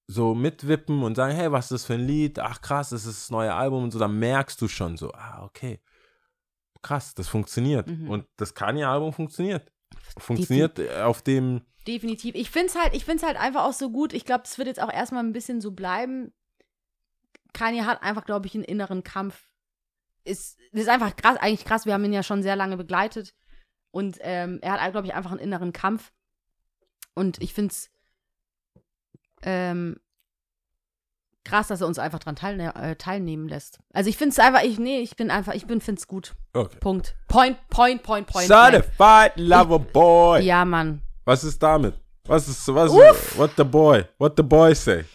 so 0.07 0.33
mitwippen 0.33 1.03
und 1.03 1.15
sagen, 1.15 1.35
hey, 1.35 1.51
was 1.51 1.65
ist 1.65 1.71
das 1.71 1.85
für 1.85 1.93
ein 1.93 2.05
Lied? 2.07 2.39
Ach 2.39 2.61
krass, 2.61 2.89
das 2.89 3.05
ist 3.05 3.21
das 3.23 3.29
neue 3.29 3.53
Album 3.53 3.83
und 3.83 3.91
so, 3.91 3.99
dann 3.99 4.17
merkst 4.19 4.61
du 4.61 4.67
schon 4.67 4.97
so, 4.97 5.11
ah, 5.13 5.43
okay, 5.43 5.79
krass, 6.81 7.13
das 7.13 7.27
funktioniert. 7.27 7.87
Mhm. 7.87 8.09
Und 8.09 8.25
das 8.37 8.53
Kanye-Album 8.53 9.13
funktioniert. 9.13 9.71
Funktioniert 10.17 10.79
äh, 10.79 11.01
auf 11.01 11.21
dem, 11.21 11.61
Definitiv. 11.87 12.35
Ich 12.35 12.51
finde 12.51 12.67
es 12.67 12.75
halt, 12.75 12.93
ich 12.93 13.05
find's 13.05 13.23
halt 13.23 13.37
einfach 13.37 13.63
auch 13.63 13.73
so 13.73 13.89
gut. 13.89 14.13
Ich 14.13 14.25
glaube, 14.25 14.43
es 14.45 14.57
wird 14.57 14.67
jetzt 14.67 14.81
auch 14.81 14.91
erstmal 14.91 15.23
ein 15.23 15.33
bisschen 15.33 15.61
so 15.61 15.71
bleiben. 15.71 16.31
Kanye 17.53 17.85
hat 17.85 18.03
einfach, 18.03 18.25
glaube 18.25 18.47
ich, 18.47 18.53
einen 18.53 18.63
inneren 18.63 19.03
Kampf. 19.03 19.49
Ist, 20.23 20.59
das 20.71 20.83
ist 20.83 20.89
einfach 20.89 21.15
krass, 21.15 21.37
eigentlich 21.37 21.65
krass. 21.65 21.87
Wir 21.87 21.93
haben 21.93 22.05
ihn 22.05 22.13
ja 22.13 22.21
schon 22.21 22.43
sehr 22.43 22.55
lange 22.55 22.77
begleitet. 22.77 23.33
Und 23.89 24.17
ähm, 24.21 24.59
er 24.61 24.79
hat, 24.79 24.91
glaube 24.91 25.07
ich, 25.07 25.15
einfach 25.15 25.31
einen 25.31 25.39
inneren 25.39 25.73
Kampf. 25.73 26.13
Und 27.15 27.41
ich 27.41 27.53
finde 27.53 27.71
es 27.71 27.89
ähm, 29.41 29.99
krass, 31.43 31.67
dass 31.67 31.81
er 31.81 31.87
uns 31.87 31.99
einfach 31.99 32.19
dran 32.19 32.35
teilne 32.35 32.75
äh, 32.75 32.95
teilnehmen 32.95 33.47
lässt. 33.47 33.79
Also 33.93 34.09
ich 34.09 34.17
finde 34.17 34.31
es 34.31 34.39
einfach, 34.39 34.63
ich, 34.63 34.79
nee, 34.79 34.99
ich 34.99 35.15
bin 35.15 35.31
einfach, 35.31 35.53
ich 35.53 35.65
bin, 35.65 35.81
finde 35.81 35.99
es 35.99 36.07
gut. 36.07 36.33
okay. 36.53 36.77
Punkt. 36.79 37.15
Point, 37.27 37.57
point, 37.69 38.03
point, 38.03 38.27
point. 38.27 38.47
Certified 38.47 39.33
Lover 39.35 39.79
Boy. 39.79 40.43
Ja, 40.43 40.65
Mann. 40.65 41.01
Was 41.25 41.43
ist 41.43 41.61
damit? 41.61 41.95
Was 42.25 42.47
ist, 42.47 42.73
was 42.73 42.91
ist, 42.93 43.37
what 43.37 43.51
the 43.57 43.63
boy, 43.63 44.05
what 44.17 44.33
the 44.37 44.43
boy 44.43 44.75
say? 44.75 45.05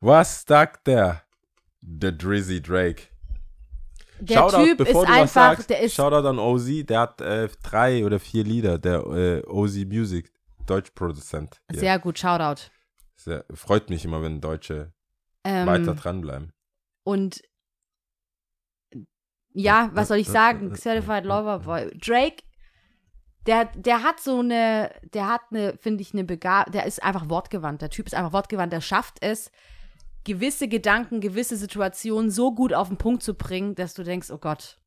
Was 0.00 0.44
sagt 0.46 0.86
der? 0.86 1.22
Der 1.82 2.12
Drizzy 2.12 2.60
Drake. 2.60 3.02
Der 4.20 4.48
Typ 4.48 4.80
ist 4.80 4.92
du 4.92 4.94
was 4.94 5.08
einfach, 5.08 5.28
sagst, 5.28 5.70
der 5.70 5.80
ist 5.80 5.94
Shoutout 5.94 6.28
an 6.28 6.38
OZ, 6.38 6.86
der 6.86 7.00
hat 7.00 7.20
äh, 7.20 7.48
drei 7.62 8.04
oder 8.04 8.18
vier 8.18 8.44
Lieder, 8.44 8.78
der 8.78 9.00
äh, 9.06 9.42
OZ 9.46 9.76
Music, 9.86 10.30
Deutschproduzent. 10.66 11.60
hier. 11.70 11.80
sehr 11.80 11.98
gut, 11.98 12.18
Shoutout. 12.18 12.62
Sehr, 13.16 13.44
freut 13.54 13.88
mich 13.90 14.04
immer, 14.04 14.22
wenn 14.22 14.40
Deutsche 14.40 14.92
Ähm, 15.50 15.66
weiter 15.66 15.94
dranbleiben. 15.94 16.52
Und 17.04 17.42
ja, 19.52 19.90
was 19.94 20.08
soll 20.08 20.18
ich 20.18 20.28
sagen? 20.28 20.74
Certified 20.76 21.24
Lover 21.24 21.60
Boy. 21.60 21.90
Drake, 21.98 22.42
der, 23.46 23.66
der 23.74 24.02
hat 24.02 24.20
so 24.20 24.38
eine, 24.38 24.92
der 25.12 25.28
hat 25.28 25.40
eine, 25.50 25.76
finde 25.78 26.02
ich, 26.02 26.12
eine 26.12 26.24
Begabung, 26.24 26.72
der 26.72 26.86
ist 26.86 27.02
einfach 27.02 27.28
wortgewandt. 27.28 27.82
Der 27.82 27.90
Typ 27.90 28.06
ist 28.06 28.14
einfach 28.14 28.32
wortgewandt. 28.32 28.72
Der 28.72 28.80
schafft 28.80 29.16
es, 29.22 29.50
gewisse 30.24 30.68
Gedanken, 30.68 31.20
gewisse 31.20 31.56
Situationen 31.56 32.30
so 32.30 32.54
gut 32.54 32.74
auf 32.74 32.88
den 32.88 32.98
Punkt 32.98 33.22
zu 33.22 33.34
bringen, 33.34 33.74
dass 33.74 33.94
du 33.94 34.04
denkst, 34.04 34.30
oh 34.30 34.38
Gott, 34.38 34.78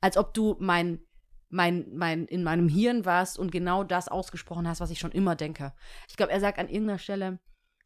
als 0.00 0.16
ob 0.16 0.34
du 0.34 0.56
mein, 0.58 1.00
mein, 1.48 1.86
mein, 1.92 2.26
in 2.26 2.42
meinem 2.42 2.68
Hirn 2.68 3.04
warst 3.04 3.38
und 3.38 3.52
genau 3.52 3.84
das 3.84 4.08
ausgesprochen 4.08 4.66
hast, 4.66 4.80
was 4.80 4.90
ich 4.90 4.98
schon 4.98 5.12
immer 5.12 5.36
denke. 5.36 5.72
Ich 6.08 6.16
glaube, 6.16 6.32
er 6.32 6.40
sagt 6.40 6.58
an 6.58 6.68
irgendeiner 6.68 6.98
Stelle, 6.98 7.38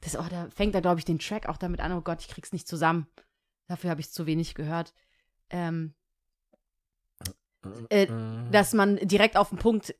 das, 0.04 0.16
oh, 0.16 0.24
da 0.30 0.48
fängt 0.50 0.74
er, 0.74 0.80
glaube 0.82 0.98
ich, 0.98 1.04
den 1.04 1.18
Track 1.18 1.48
auch 1.48 1.56
damit 1.56 1.80
an, 1.80 1.92
oh 1.92 2.00
Gott, 2.02 2.20
ich 2.20 2.28
krieg's 2.28 2.52
nicht 2.52 2.68
zusammen. 2.68 3.06
Dafür 3.66 3.90
habe 3.90 4.00
ich 4.00 4.10
zu 4.12 4.26
wenig 4.26 4.54
gehört. 4.54 4.92
Ähm, 5.50 5.94
äh, 7.88 8.06
dass 8.50 8.72
man 8.74 8.96
direkt 8.96 9.36
auf 9.36 9.48
den 9.48 9.58
Punkt, 9.58 9.94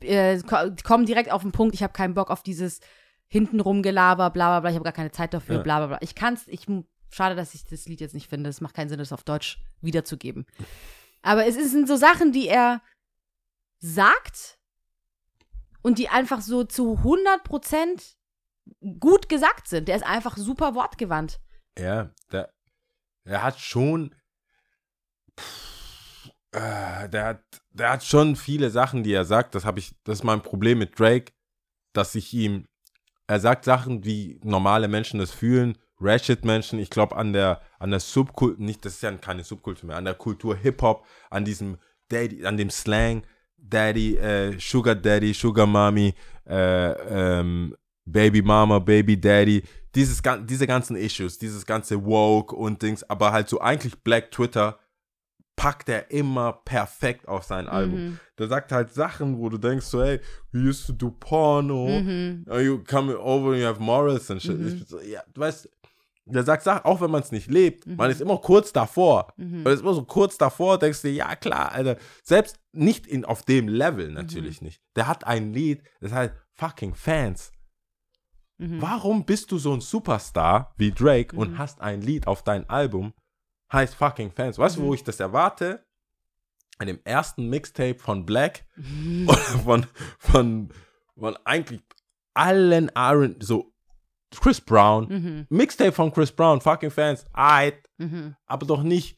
äh, 0.00 0.38
ko- 0.40 0.70
komm 0.84 1.04
direkt 1.06 1.30
auf 1.30 1.42
den 1.42 1.52
Punkt, 1.52 1.74
ich 1.74 1.82
habe 1.82 1.92
keinen 1.92 2.14
Bock 2.14 2.30
auf 2.30 2.42
dieses 2.42 2.80
hintenrum 3.28 3.82
Gelaber, 3.82 4.30
bla 4.30 4.48
bla 4.48 4.60
bla, 4.60 4.70
ich 4.70 4.76
habe 4.76 4.84
gar 4.84 4.92
keine 4.92 5.10
Zeit 5.10 5.34
dafür, 5.34 5.56
Ja. 5.56 5.62
bla 5.62 5.78
bla 5.78 5.86
bla. 5.88 5.98
Ich 6.00 6.14
kann's, 6.14 6.46
ich, 6.48 6.66
schade, 7.10 7.34
dass 7.34 7.54
ich 7.54 7.64
das 7.64 7.86
Lied 7.86 8.00
jetzt 8.00 8.14
nicht 8.14 8.28
finde, 8.28 8.48
es 8.48 8.60
macht 8.60 8.74
keinen 8.74 8.88
Sinn, 8.88 8.98
das 8.98 9.12
auf 9.12 9.24
Deutsch 9.24 9.62
wiederzugeben. 9.80 10.46
Aber 11.22 11.46
es 11.46 11.54
sind 11.70 11.88
so 11.88 11.96
Sachen, 11.96 12.32
die 12.32 12.48
er 12.48 12.80
sagt 13.80 14.58
und 15.82 15.98
die 15.98 16.08
einfach 16.08 16.40
so 16.40 16.64
zu 16.64 16.98
100% 17.02 18.14
gut 19.00 19.28
gesagt 19.28 19.68
sind. 19.68 19.88
Der 19.88 19.96
ist 19.96 20.06
einfach 20.06 20.36
super 20.36 20.74
wortgewandt. 20.74 21.40
Ja, 21.78 22.10
der, 22.32 22.52
der 23.24 23.42
hat 23.42 23.58
schon. 23.58 24.14
Pff, 25.38 26.30
äh, 26.52 27.08
der, 27.08 27.24
hat, 27.24 27.42
der 27.70 27.90
hat 27.90 28.04
schon 28.04 28.36
viele 28.36 28.70
Sachen, 28.70 29.02
die 29.02 29.12
er 29.12 29.24
sagt. 29.24 29.54
Das 29.54 29.64
ich, 29.76 29.94
das 30.04 30.18
ist 30.20 30.24
mein 30.24 30.42
Problem 30.42 30.78
mit 30.78 30.98
Drake, 30.98 31.32
dass 31.92 32.14
ich 32.14 32.32
ihm. 32.32 32.68
Er 33.26 33.40
sagt 33.40 33.64
Sachen, 33.64 34.04
wie 34.04 34.38
normale 34.44 34.86
Menschen 34.86 35.18
das 35.18 35.30
fühlen, 35.30 35.78
Ratchet-Menschen. 35.98 36.78
Ich 36.78 36.90
glaube 36.90 37.16
an 37.16 37.32
der 37.32 37.62
an 37.78 37.90
der 37.90 38.00
Subkultur, 38.00 38.62
nicht, 38.62 38.84
das 38.84 38.94
ist 38.94 39.02
ja 39.02 39.10
keine 39.16 39.44
Subkultur 39.44 39.88
mehr, 39.88 39.96
an 39.96 40.04
der 40.04 40.14
Kultur 40.14 40.54
Hip-Hop, 40.56 41.06
an 41.30 41.44
diesem 41.44 41.78
Daddy, 42.08 42.44
an 42.44 42.56
dem 42.58 42.70
Slang, 42.70 43.26
Daddy, 43.56 44.16
äh, 44.16 44.58
Sugar 44.60 44.94
Daddy, 44.94 45.32
Sugar 45.32 45.66
Mommy, 45.66 46.14
äh, 46.46 46.90
ähm, 47.40 47.74
Baby 48.04 48.42
Mama, 48.42 48.78
Baby 48.78 49.20
Daddy, 49.20 49.62
dieses, 49.94 50.20
diese 50.44 50.66
ganzen 50.66 50.96
Issues, 50.96 51.38
dieses 51.38 51.64
ganze 51.64 52.04
Woke 52.04 52.54
und 52.54 52.82
Dings, 52.82 53.02
aber 53.08 53.32
halt 53.32 53.48
so 53.48 53.60
eigentlich 53.60 53.96
Black 54.02 54.30
Twitter 54.30 54.78
packt 55.56 55.88
er 55.88 56.10
immer 56.10 56.52
perfekt 56.64 57.28
auf 57.28 57.44
sein 57.44 57.68
Album. 57.68 58.04
Mhm. 58.06 58.18
Der 58.38 58.48
sagt 58.48 58.72
halt 58.72 58.92
Sachen, 58.92 59.38
wo 59.38 59.48
du 59.48 59.56
denkst 59.56 59.86
so, 59.86 60.02
hey, 60.02 60.18
we 60.50 60.68
used 60.68 60.86
to 60.86 60.92
do 60.92 61.10
porno, 61.12 61.86
Mhm. 62.00 62.44
you 62.60 62.82
come 62.82 63.16
over 63.16 63.52
and 63.52 63.60
you 63.60 63.66
have 63.66 63.80
morals 63.80 64.28
and 64.32 64.42
shit. 64.42 64.58
Mhm. 64.58 64.84
So, 64.84 65.00
ja, 65.00 65.22
du 65.32 65.40
weißt, 65.40 65.68
der 66.26 66.42
sagt 66.42 66.64
Sachen, 66.64 66.84
auch 66.84 67.00
wenn 67.00 67.10
man 67.12 67.22
es 67.22 67.30
nicht 67.30 67.48
lebt, 67.48 67.86
Mhm. 67.86 67.94
man 67.96 68.10
ist 68.10 68.20
immer 68.20 68.38
kurz 68.38 68.72
davor. 68.72 69.32
Mhm. 69.36 69.62
Man 69.62 69.72
ist 69.72 69.80
immer 69.80 69.94
so 69.94 70.02
kurz 70.02 70.36
davor, 70.36 70.76
denkst 70.78 71.02
du, 71.02 71.08
ja 71.10 71.36
klar, 71.36 71.70
Alter. 71.70 71.98
Selbst 72.24 72.58
nicht 72.72 73.06
in, 73.06 73.24
auf 73.24 73.42
dem 73.42 73.68
Level 73.68 74.10
natürlich 74.10 74.60
Mhm. 74.60 74.66
nicht. 74.66 74.82
Der 74.96 75.06
hat 75.06 75.24
ein 75.24 75.52
Lied, 75.52 75.82
das 76.00 76.10
heißt 76.12 76.34
fucking 76.54 76.94
Fans. 76.96 77.52
Mhm. 78.58 78.80
Warum 78.80 79.24
bist 79.24 79.50
du 79.52 79.58
so 79.58 79.72
ein 79.74 79.80
Superstar 79.80 80.72
wie 80.76 80.92
Drake 80.92 81.34
und 81.36 81.52
Mhm. 81.52 81.58
hast 81.58 81.80
ein 81.80 82.00
Lied 82.02 82.26
auf 82.26 82.42
dein 82.44 82.68
Album, 82.70 83.12
heißt 83.72 83.94
fucking 83.94 84.30
Fans? 84.30 84.58
Weißt 84.58 84.76
du, 84.76 84.82
wo 84.82 84.88
Mhm. 84.88 84.94
ich 84.94 85.04
das 85.04 85.20
erwarte? 85.20 85.84
An 86.78 86.86
dem 86.88 86.98
ersten 87.04 87.48
Mixtape 87.48 87.98
von 87.98 88.24
Black, 88.26 88.64
Mhm. 88.76 89.28
von, 89.64 89.86
von, 90.18 90.70
von 91.16 91.36
eigentlich 91.44 91.80
allen 92.34 92.88
R 92.90 93.30
so 93.40 93.72
Chris 94.40 94.60
Brown, 94.60 95.06
Mhm. 95.08 95.46
Mixtape 95.48 95.92
von 95.92 96.12
Chris 96.12 96.32
Brown, 96.32 96.60
fucking 96.60 96.90
Fans, 96.90 97.24
aight, 97.32 97.88
Mhm. 97.98 98.34
aber 98.46 98.66
doch 98.66 98.82
nicht, 98.82 99.16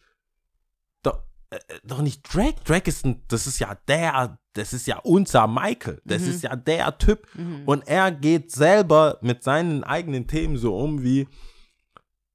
doch, 1.03 1.23
äh, 1.51 1.59
doch 1.85 2.03
nicht 2.03 2.23
Drake. 2.35 2.61
Drake 2.65 2.89
ist 2.91 3.05
ein, 3.07 3.23
das 3.29 3.47
ist 3.47 3.59
ja 3.59 3.75
der, 3.89 4.39
das 4.57 4.73
ist 4.73 4.87
ja 4.87 4.99
unser 4.99 5.47
Michael, 5.47 6.01
das 6.05 6.23
Mhm. 6.23 6.29
ist 6.31 6.43
ja 6.43 6.57
der 6.57 6.97
Typ. 6.99 7.27
Mhm. 7.35 7.63
Und 7.67 7.87
er 7.89 8.11
geht 8.13 8.51
selber 8.53 9.19
mit 9.21 9.43
seinen 9.43 9.85
eigenen 9.85 10.27
Themen 10.27 10.57
so 10.57 10.77
um 10.79 11.03
wie, 11.03 11.29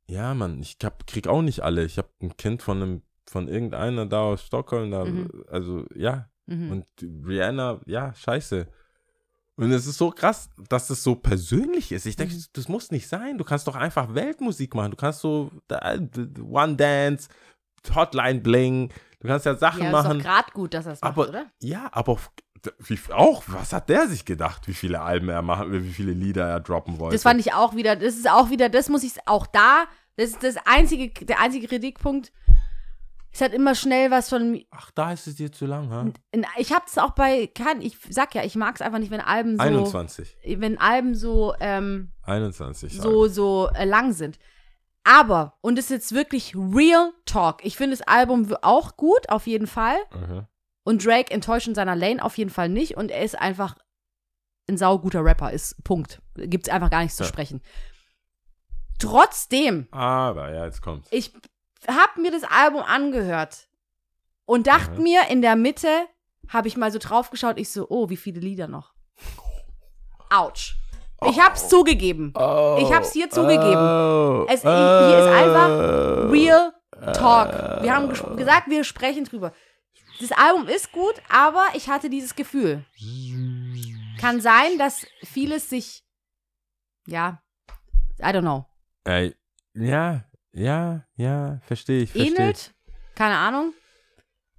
ja, 0.08 0.34
Mann, 0.34 0.60
ich 0.62 0.78
hab, 0.84 1.08
krieg 1.08 1.28
auch 1.28 1.42
nicht 1.42 1.62
alle. 1.62 1.86
Ich 1.86 1.98
habe 1.98 2.10
ein 2.22 2.36
Kind 2.38 2.62
von 2.62 2.82
einem, 2.82 3.02
von 3.26 3.48
irgendeiner 3.48 4.06
da 4.06 4.22
aus 4.22 4.44
Stockholm, 4.46 4.92
da, 4.92 5.06
Mhm. 5.06 5.30
also 5.50 5.86
ja. 5.96 6.28
Mhm. 6.48 6.72
Und 6.72 6.86
Rihanna, 7.28 7.80
ja, 7.86 8.14
scheiße. 8.14 8.68
Und 9.58 9.72
es 9.72 9.86
ist 9.86 9.98
so 9.98 10.10
krass, 10.10 10.50
dass 10.70 10.90
es 10.90 11.04
so 11.04 11.14
persönlich 11.16 11.92
ist. 11.92 12.06
Ich 12.08 12.16
denke, 12.16 12.34
Mhm. 12.34 12.44
das 12.54 12.68
muss 12.68 12.90
nicht 12.92 13.08
sein. 13.08 13.38
Du 13.38 13.44
kannst 13.44 13.68
doch 13.68 13.76
einfach 13.76 14.16
Weltmusik 14.16 14.74
machen. 14.76 14.92
Du 14.92 14.98
kannst 14.98 15.20
so 15.22 15.52
da- 15.68 15.98
One 16.42 16.76
Dance, 16.76 17.30
Hotline 17.96 18.42
Bling. 18.42 18.92
Du 19.22 19.28
kannst 19.28 19.46
ja 19.46 19.56
Sachen 19.56 19.84
ja, 19.84 19.88
ist 19.88 19.94
machen. 19.94 20.18
doch 20.18 20.26
gerade 20.26 20.52
gut, 20.52 20.74
dass 20.74 20.88
er 20.88 20.94
es 20.94 21.02
macht, 21.02 21.12
Aber 21.14 21.30
oder? 21.30 21.46
ja, 21.62 21.90
aber 21.92 22.18
wie, 22.80 23.00
auch, 23.14 23.44
was 23.48 23.72
hat 23.72 23.90
der 23.90 24.08
sich 24.08 24.26
gedacht, 24.26 24.68
wie 24.68 24.74
viele 24.74 25.02
Alben 25.02 25.30
er 25.30 25.42
machen, 25.44 25.72
wie 25.72 25.92
viele 25.92 26.12
Lieder 26.12 26.48
er 26.48 26.60
droppen 26.60 27.00
wollte? 27.00 27.16
Das 27.16 27.24
fand 27.24 27.40
ich 27.40 27.54
auch 27.54 27.76
wieder, 27.76 27.96
das 27.96 28.16
ist 28.16 28.30
auch 28.30 28.50
wieder, 28.50 28.70
das 28.70 28.90
muss 28.90 29.04
ich 29.04 29.14
auch 29.28 29.46
da, 29.48 29.86
das 30.18 30.32
ist 30.32 30.44
das 30.44 30.56
einzige, 30.66 31.10
der 31.26 31.40
einzige 31.40 31.68
Kritikpunkt. 31.68 32.32
Es 33.34 33.40
hat 33.40 33.54
immer 33.54 33.76
schnell 33.76 34.12
was 34.12 34.28
von. 34.28 34.62
Ach, 34.72 34.92
da 34.92 35.14
ist 35.14 35.26
es 35.26 35.36
dir 35.36 35.52
zu 35.52 35.66
lang, 35.66 35.90
ha? 35.90 36.06
Ich 36.58 36.74
hab's 36.74 36.98
auch 36.98 37.12
bei. 37.12 37.48
Kann, 37.48 37.82
ich 37.82 37.98
sag 38.10 38.36
ja, 38.36 38.44
ich 38.44 38.56
mag's 38.56 38.82
einfach 38.82 39.00
nicht, 39.00 39.10
wenn 39.10 39.22
Alben 39.22 39.56
so. 39.56 39.64
21. 39.64 40.38
Wenn 40.58 40.78
Alben 40.78 41.16
so. 41.16 41.54
Ähm, 41.62 42.12
21. 42.24 43.00
so, 43.00 43.28
so 43.28 43.70
äh, 43.74 43.86
lang 43.86 44.12
sind. 44.12 44.38
Aber, 45.04 45.58
und 45.62 45.80
es 45.80 45.86
ist 45.86 45.90
jetzt 45.92 46.12
wirklich 46.14 46.56
Real 46.56 47.12
Talk. 47.26 47.66
Ich 47.66 47.76
finde 47.78 47.98
das 47.98 48.08
Album 48.08 48.56
auch 48.62 48.98
gut, 48.98 49.30
auf 49.30 49.48
jeden 49.48 49.68
Fall. 49.68 49.98
Mhm. 50.14 50.46
Und 50.84 51.06
Drake 51.06 51.32
enttäuscht 51.32 51.68
in 51.68 51.76
seiner 51.76 51.96
Lane 51.96 52.24
auf 52.24 52.38
jeden 52.38 52.50
Fall 52.52 52.70
nicht. 52.70 52.98
Und 52.98 53.10
er 53.12 53.22
ist 53.24 53.38
einfach 53.40 53.76
ein 54.70 54.78
sauguter 54.78 55.24
Rapper, 55.26 55.52
ist 55.52 55.84
Punkt. 55.84 56.22
Gibt's 56.36 56.70
einfach 56.70 56.90
gar 56.90 57.02
nichts 57.02 57.18
zu 57.18 57.24
Ja. 57.24 57.30
sprechen. 57.30 57.62
Trotzdem, 59.00 59.88
Aber, 59.92 60.54
ja, 60.54 60.66
jetzt 60.66 60.82
kommt's. 60.82 61.08
ich 61.12 61.34
habe 61.88 62.22
mir 62.22 62.32
das 62.32 62.44
Album 62.44 62.84
angehört 62.84 63.68
und 64.46 64.68
dachte 64.68 64.98
Mhm. 64.98 65.04
mir, 65.04 65.28
in 65.30 65.42
der 65.42 65.56
Mitte 65.56 65.90
habe 66.50 66.68
ich 66.68 66.78
mal 66.78 66.92
so 66.92 67.00
drauf 67.00 67.32
geschaut, 67.32 67.58
ich 67.60 67.72
so, 67.72 67.88
oh, 67.90 68.10
wie 68.10 68.18
viele 68.18 68.40
Lieder 68.40 68.68
noch. 68.68 68.94
Autsch. 70.30 70.76
Ich 71.30 71.40
hab's 71.40 71.70
zugegeben. 71.70 72.34
Oh, 72.36 72.78
Ich 72.82 72.92
hab's 72.94 73.14
hier 73.14 73.30
zugegeben. 73.30 73.76
Oh, 73.78 74.46
Es- 74.50 74.62
hier 74.62 75.18
ist 75.20 75.28
einfach 75.28 75.70
oh. 75.70 76.30
Real 76.32 76.74
Talk. 77.14 77.82
Wir 77.84 77.96
haben 77.96 78.10
ges- 78.12 78.36
gesagt, 78.36 78.70
wir 78.70 78.84
sprechen 78.84 79.26
drüber. 79.26 79.54
Das 80.20 80.32
Album 80.32 80.68
ist 80.68 80.92
gut, 80.92 81.16
aber 81.30 81.66
ich 81.74 81.90
hatte 81.90 82.10
dieses 82.10 82.36
Gefühl. 82.36 82.86
Kann 84.20 84.40
sein, 84.42 84.78
dass 84.78 85.06
vieles 85.24 85.70
sich, 85.70 86.04
ja, 87.08 87.42
I 88.20 88.26
don't 88.26 88.42
know, 88.42 88.66
Ey, 89.04 89.36
ja, 89.74 90.26
ja, 90.52 91.06
ja, 91.16 91.60
verstehe 91.66 92.04
ich, 92.04 92.12
verstehe 92.12 92.34
ich. 92.34 92.40
ähnelt. 92.40 92.74
Keine 93.16 93.36
Ahnung. 93.38 93.74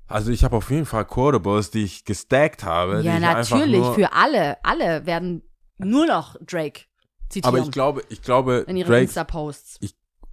Also 0.09 0.33
ich 0.33 0.43
habe 0.43 0.57
auf 0.57 0.69
jeden 0.71 0.85
Fall 0.87 1.05
Quotables, 1.05 1.71
die 1.71 1.85
ich 1.85 2.05
gestackt 2.05 2.65
habe. 2.65 3.03
Ja, 3.03 3.21
natürlich. 3.21 3.87
Für 3.95 4.13
alle. 4.13 4.57
Alle 4.65 5.07
werden 5.07 5.43
nur 5.85 6.07
noch 6.07 6.37
Drake 6.45 6.83
zitieren 7.29 7.55
aber 7.57 7.65
ich 7.65 7.71
glaube, 7.71 8.03
ich 8.09 8.23
glaube, 8.23 8.65
in 8.67 8.77
ihren 8.77 8.89
Drakes, 8.89 9.11
Insta-Posts. 9.11 9.79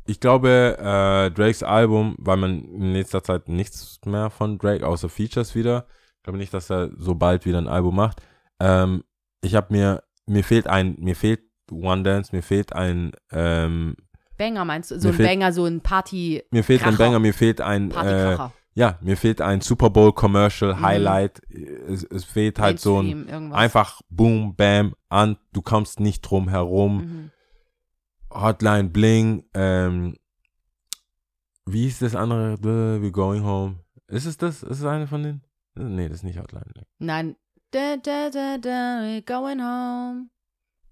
ich 0.08 0.20
glaube, 0.20 0.78
äh, 0.80 1.32
Drakes 1.32 1.64
Album, 1.64 2.16
weil 2.18 2.38
man 2.38 2.64
in 2.64 2.94
letzter 2.94 3.24
Zeit 3.24 3.48
nichts 3.48 4.00
mehr 4.06 4.30
von 4.30 4.58
Drake 4.58 4.86
außer 4.86 5.08
Features 5.10 5.56
wieder. 5.56 5.86
Ich 6.18 6.24
glaube 6.24 6.38
nicht, 6.40 6.54
dass 6.54 6.70
er 6.70 6.90
so 6.98 7.16
bald 7.16 7.46
wieder 7.46 7.58
ein 7.60 7.68
Album 7.68 7.96
macht. 7.96 8.22
Ähm, 8.60 9.04
ich 9.42 9.56
habe 9.56 9.68
mir, 9.74 10.04
mir 10.26 10.44
fehlt 10.44 10.68
ein, 10.68 10.96
mir 11.00 11.16
fehlt 11.16 11.42
One 11.72 12.04
Dance, 12.04 12.36
mir 12.36 12.42
fehlt 12.44 12.74
ein, 12.74 13.12
ähm, 13.32 13.96
Banger 14.38 14.66
meinst 14.66 14.92
du? 14.92 15.00
So 15.00 15.10
ein 15.10 15.14
fehlt- 15.14 15.30
Banger, 15.30 15.52
so 15.54 15.66
ein 15.66 15.82
Party, 15.82 16.44
mir 16.52 16.64
fehlt 16.64 16.84
ein. 16.84 16.98
Banger, 16.98 17.20
mir 17.20 17.34
fehlt 17.34 17.62
ein, 17.62 17.92
äh. 17.92 18.38
Ja, 18.80 18.98
mir 19.02 19.18
fehlt 19.18 19.42
ein 19.42 19.60
Super 19.60 19.90
Bowl 19.90 20.14
Commercial 20.14 20.74
Mhm. 20.74 20.82
Highlight. 20.82 21.42
Es, 21.50 22.04
es 22.06 22.24
fehlt 22.24 22.60
halt 22.60 22.80
so 22.80 23.02
ein 23.02 23.28
irgendwas. 23.28 23.58
einfach 23.60 24.02
Boom, 24.10 24.56
Bam, 24.56 24.96
an, 25.10 25.38
du 25.52 25.62
kommst 25.62 26.00
nicht 26.00 26.22
drum 26.22 26.48
herum. 26.48 26.96
Mhm. 26.98 27.32
Hotline 28.34 28.90
Bling, 28.90 29.44
ähm, 29.54 30.16
wie 31.66 31.84
hieß 31.84 32.00
das 32.00 32.16
andere? 32.16 32.54
We're 32.56 33.12
Going 33.12 33.44
Home. 33.44 33.80
Ist 34.08 34.26
es 34.26 34.38
das? 34.38 34.64
Ist 34.64 34.80
es 34.80 34.86
eine 34.86 35.08
von 35.08 35.24
denen? 35.24 35.42
Nee, 35.76 36.08
das 36.08 36.20
ist 36.20 36.24
nicht 36.24 36.40
Hotline 36.40 36.66
Bling. 36.74 36.86
Nein. 37.00 37.36
Da, 37.72 37.98
da, 37.98 38.30
da, 38.32 38.58
da, 38.58 39.02
we're 39.04 39.22
going 39.26 39.62
home. 39.62 40.30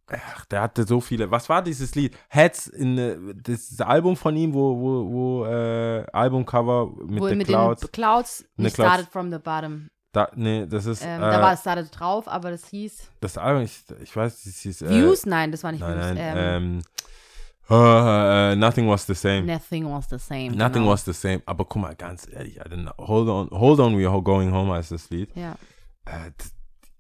Ach, 0.10 0.46
der 0.46 0.62
hatte 0.62 0.86
so 0.86 1.02
viele. 1.02 1.30
Was 1.32 1.50
war 1.50 1.62
dieses 1.62 1.94
Lied? 1.96 2.16
Heads 2.30 2.68
in 2.68 3.42
das 3.44 3.80
Album 3.82 4.16
von 4.16 4.36
ihm, 4.38 4.54
wo, 4.54 4.80
wo, 4.80 5.12
wo, 5.12 5.46
äh, 5.46 6.06
Albumcover 6.14 6.92
mit 7.06 7.20
Wo 7.22 7.28
den 7.28 7.38
mit 7.40 7.48
Clouds. 7.48 7.82
den 7.82 7.92
Clouds, 7.92 8.46
Ne, 8.56 8.64
nicht 8.66 8.76
Clouds. 8.76 8.92
Started 8.94 9.12
from 9.12 9.32
the 9.32 9.38
Bottom. 9.40 9.90
Da, 10.14 10.30
nee, 10.36 10.66
das 10.66 10.86
ist, 10.86 11.04
Ähm, 11.04 11.22
äh, 11.22 11.30
da 11.30 11.42
war 11.42 11.54
es 11.54 11.60
Started 11.60 11.90
drauf, 11.92 12.28
aber 12.28 12.52
das 12.52 12.68
hieß 12.70 13.12
das 13.20 13.38
Album, 13.38 13.64
ich, 13.64 13.84
ich 14.02 14.16
weiß, 14.16 14.44
das 14.46 14.56
hieß, 14.60 14.84
äh, 14.84 14.90
Views? 14.90 15.26
Nein, 15.26 15.52
das 15.52 15.64
war 15.64 15.74
nicht 15.74 15.82
Nein, 15.82 15.98
Views. 15.98 16.16
nein, 16.16 16.38
ähm, 16.38 16.82
äh, 17.70 18.54
äh, 18.54 18.56
Nothing 18.56 18.88
was 18.88 19.06
the 19.06 19.14
same. 19.14 19.42
Nothing 19.44 19.92
was 19.92 20.08
the 20.10 20.18
same. 20.18 20.52
Nothing 20.52 20.84
genau. 20.84 20.92
was 20.92 21.04
the 21.04 21.12
same. 21.14 21.42
Aber 21.46 21.66
guck 21.66 21.82
mal, 21.82 21.96
ganz 21.96 22.26
ehrlich, 22.32 22.58
I 22.58 22.70
know. 22.70 22.92
Hold 22.98 23.28
on, 23.28 23.50
hold 23.52 23.80
on, 23.82 23.94
we're 23.96 24.24
going 24.24 24.54
home 24.54 24.72
heißt 24.74 24.92
das 24.94 25.10
Lied. 25.10 25.30
Ja. 25.36 25.56
Äh, 26.06 26.32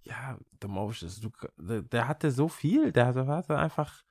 ja, 0.07 0.37
Motions, 0.67 1.19
du, 1.19 1.29
der, 1.57 1.81
der 1.81 2.07
hatte 2.07 2.31
so 2.31 2.47
viel, 2.47 2.91
der, 2.91 3.07
hatte 3.07 3.57
einfach, 3.57 4.03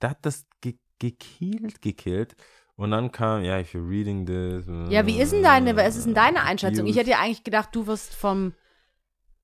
der 0.00 0.10
hat 0.10 0.18
das 0.22 0.46
ge 0.60 0.76
gekillt, 0.98 1.80
gekillt. 1.80 2.36
Und 2.76 2.90
dann 2.90 3.10
kam, 3.10 3.42
ja, 3.42 3.58
if 3.58 3.74
you're 3.74 3.88
reading 3.88 4.26
this. 4.26 4.66
Ja, 4.90 5.06
wie 5.06 5.20
ist 5.20 5.32
denn 5.32 5.42
deine, 5.42 5.74
was 5.76 5.96
ist 5.96 6.06
denn 6.06 6.14
deine 6.14 6.42
Einschätzung? 6.42 6.86
Ich 6.86 6.96
hätte 6.96 7.10
ja 7.10 7.18
eigentlich 7.20 7.42
gedacht, 7.42 7.70
du 7.72 7.86
wirst 7.86 8.14
vom, 8.14 8.52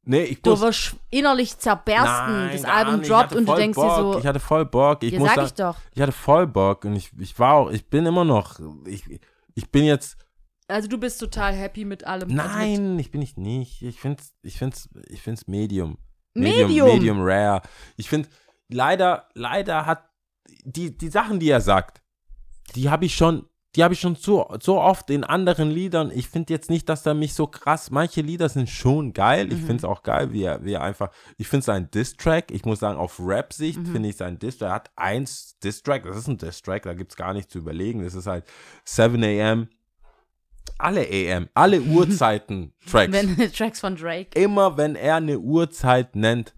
Nee, 0.09 0.23
ich 0.23 0.41
du 0.41 0.59
wirst 0.61 0.95
innerlich 1.11 1.59
zerbersten, 1.59 2.47
Nein, 2.47 2.53
das 2.53 2.65
Album 2.65 2.95
nicht. 2.95 3.03
Ich 3.03 3.09
droppt 3.09 3.35
und 3.35 3.49
du 3.49 3.55
denkst 3.57 3.75
Bock. 3.75 3.97
dir 3.97 4.03
so, 4.13 4.19
Ich 4.21 4.27
hatte 4.27 4.39
voll 4.39 4.65
Bock. 4.65 5.03
Ich 5.03 5.13
ja, 5.13 5.19
muss 5.19 5.29
sag 5.29 5.35
sagen, 5.35 5.47
ich 5.49 5.55
doch. 5.55 5.77
ich 5.95 6.01
hatte 6.01 6.13
voll 6.13 6.47
Bock 6.47 6.85
und 6.85 6.95
ich, 6.95 7.11
ich 7.19 7.37
war 7.41 7.55
auch, 7.55 7.71
ich 7.71 7.91
bin 7.91 8.07
immer 8.07 8.25
noch, 8.25 8.61
ich, 8.85 9.03
ich 9.55 9.71
bin 9.71 9.85
jetzt, 9.85 10.17
Also 10.69 10.89
du 10.89 10.99
bist 10.99 11.21
total 11.21 11.55
happy 11.55 11.85
mit 11.85 12.05
allem. 12.05 12.31
Also 12.31 12.35
nein, 12.57 12.99
ich 12.99 13.11
bin 13.11 13.23
ich 13.23 13.37
nicht. 13.37 13.83
Ich 13.83 14.01
find's, 14.01 14.35
ich 14.43 14.59
find's, 14.59 14.89
ich 15.09 15.23
find's 15.23 15.47
Medium. 15.47 15.99
Medium. 16.35 16.69
Medium, 16.69 16.89
Medium 16.89 17.19
rare. 17.21 17.62
Ich 17.97 18.09
finde, 18.09 18.29
leider, 18.69 19.29
leider 19.35 19.87
hat 19.87 20.09
die, 20.64 20.97
die 20.97 21.09
Sachen, 21.09 21.39
die 21.41 21.49
er 21.51 21.61
sagt, 21.61 22.03
die 22.75 22.91
habe 22.91 23.05
ich 23.05 23.14
schon, 23.14 23.47
die 23.75 23.85
habe 23.85 23.95
ich 23.95 24.01
schon 24.01 24.17
so, 24.17 24.49
so 24.61 24.81
oft 24.81 25.09
in 25.11 25.23
anderen 25.25 25.71
Liedern. 25.71 26.11
Ich 26.12 26.29
finde 26.29 26.53
jetzt 26.53 26.69
nicht, 26.69 26.89
dass 26.89 27.07
er 27.07 27.14
mich 27.14 27.35
so 27.35 27.47
krass, 27.47 27.91
manche 27.91 28.21
Lieder 28.23 28.49
sind 28.49 28.69
schon 28.69 29.12
geil. 29.12 29.53
Ich 29.53 29.61
Mhm. 29.61 29.67
finde 29.67 29.77
es 29.77 29.85
auch 29.85 30.03
geil, 30.03 30.33
wie 30.33 30.43
er, 30.43 30.64
wie 30.64 30.73
er 30.73 30.83
einfach, 30.83 31.11
ich 31.39 31.47
finde 31.47 31.61
es 31.61 31.69
ein 31.69 31.91
Diss-Track. 31.91 32.51
Ich 32.51 32.64
muss 32.64 32.81
sagen, 32.81 32.99
auf 32.99 33.21
Rap-Sicht 33.21 33.79
Mhm. 33.79 33.87
finde 33.87 34.09
ich 34.09 34.17
es 34.17 34.23
ein 34.23 34.39
Diss-Track. 34.39 34.69
Er 34.69 34.75
hat 34.75 34.91
eins 34.97 35.59
Diss-Track, 35.62 36.05
das 36.05 36.17
ist 36.17 36.27
ein 36.29 36.39
Diss-Track, 36.39 36.83
da 36.83 36.95
gibt 36.95 37.12
es 37.12 37.17
gar 37.17 37.33
nichts 37.35 37.53
zu 37.53 37.59
überlegen. 37.59 38.03
Das 38.03 38.14
ist 38.14 38.27
halt 38.27 38.45
7 38.85 39.23
a.m., 39.23 39.69
alle 40.79 41.07
AM, 41.11 41.49
alle 41.55 41.81
Uhrzeiten 41.81 42.72
Tracks 42.91 43.12
Wenn 43.12 43.37
Tracks 43.53 43.81
von 43.81 43.97
Drake. 43.97 44.39
immer 44.39 44.77
wenn 44.77 44.95
er 44.95 45.16
eine 45.16 45.39
Uhrzeit 45.39 46.16
nennt, 46.16 46.55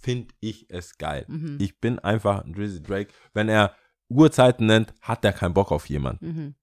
finde 0.00 0.28
ich 0.40 0.70
es 0.70 0.96
geil. 0.96 1.24
Mhm. 1.28 1.58
Ich 1.60 1.80
bin 1.80 1.98
einfach 1.98 2.44
ein 2.44 2.52
Drizzy 2.52 2.82
Drake. 2.82 3.12
Wenn 3.34 3.48
er 3.48 3.74
Uhrzeiten 4.08 4.66
nennt, 4.66 4.94
hat 5.02 5.24
er 5.24 5.32
keinen 5.32 5.54
Bock 5.54 5.70
auf 5.72 5.88
jemanden. 5.88 6.26
Mhm. 6.26 6.54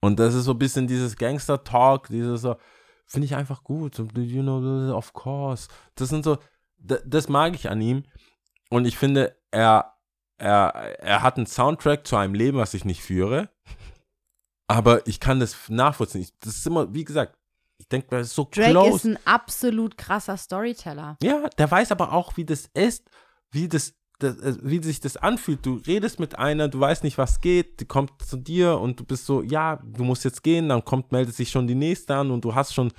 Und 0.00 0.20
das 0.20 0.34
ist 0.34 0.44
so 0.44 0.52
ein 0.52 0.58
bisschen 0.58 0.86
dieses 0.86 1.16
Gangster-Talk, 1.16 2.08
dieses 2.08 2.42
so, 2.42 2.56
finde 3.06 3.26
ich 3.26 3.34
einfach 3.34 3.64
gut. 3.64 3.98
You 3.98 4.42
know, 4.42 4.94
of 4.94 5.12
course. 5.14 5.68
Das 5.94 6.10
sind 6.10 6.24
so, 6.24 6.38
das, 6.78 7.02
das 7.04 7.28
mag 7.28 7.54
ich 7.54 7.70
an 7.70 7.80
ihm. 7.80 8.04
Und 8.70 8.84
ich 8.84 8.96
finde, 8.98 9.36
er, 9.50 9.94
er, 10.38 10.74
er 11.00 11.22
hat 11.22 11.36
einen 11.36 11.46
Soundtrack 11.46 12.06
zu 12.06 12.16
einem 12.16 12.34
Leben, 12.34 12.58
was 12.58 12.74
ich 12.74 12.84
nicht 12.84 13.02
führe. 13.02 13.48
Aber 14.68 15.06
ich 15.06 15.20
kann 15.20 15.40
das 15.40 15.56
nachvollziehen. 15.68 16.22
Ich, 16.22 16.32
das 16.40 16.56
ist 16.56 16.66
immer, 16.66 16.92
wie 16.92 17.04
gesagt, 17.04 17.36
ich 17.78 17.88
denke, 17.88 18.08
das 18.10 18.28
ist 18.28 18.34
so 18.34 18.48
Drake 18.50 18.70
close. 18.70 18.96
ist 18.96 19.04
ein 19.04 19.18
absolut 19.26 19.96
krasser 19.98 20.36
Storyteller. 20.36 21.16
Ja, 21.22 21.48
der 21.58 21.70
weiß 21.70 21.92
aber 21.92 22.12
auch, 22.12 22.36
wie 22.36 22.44
das 22.44 22.68
ist, 22.74 23.04
wie 23.50 23.68
das, 23.68 23.94
das 24.18 24.38
äh, 24.38 24.56
wie 24.62 24.82
sich 24.82 24.98
das 25.00 25.16
anfühlt. 25.16 25.64
Du 25.64 25.74
redest 25.86 26.18
mit 26.18 26.38
einer, 26.38 26.68
du 26.68 26.80
weißt 26.80 27.04
nicht, 27.04 27.18
was 27.18 27.40
geht, 27.40 27.80
die 27.80 27.84
kommt 27.84 28.12
zu 28.24 28.36
dir 28.38 28.78
und 28.80 28.98
du 28.98 29.04
bist 29.04 29.26
so, 29.26 29.42
ja, 29.42 29.76
du 29.84 30.04
musst 30.04 30.24
jetzt 30.24 30.42
gehen, 30.42 30.68
dann 30.70 30.84
kommt, 30.84 31.12
meldet 31.12 31.34
sich 31.36 31.50
schon 31.50 31.66
die 31.66 31.74
nächste 31.74 32.14
an 32.16 32.30
und 32.30 32.44
du 32.44 32.54
hast 32.54 32.74
schon, 32.74 32.92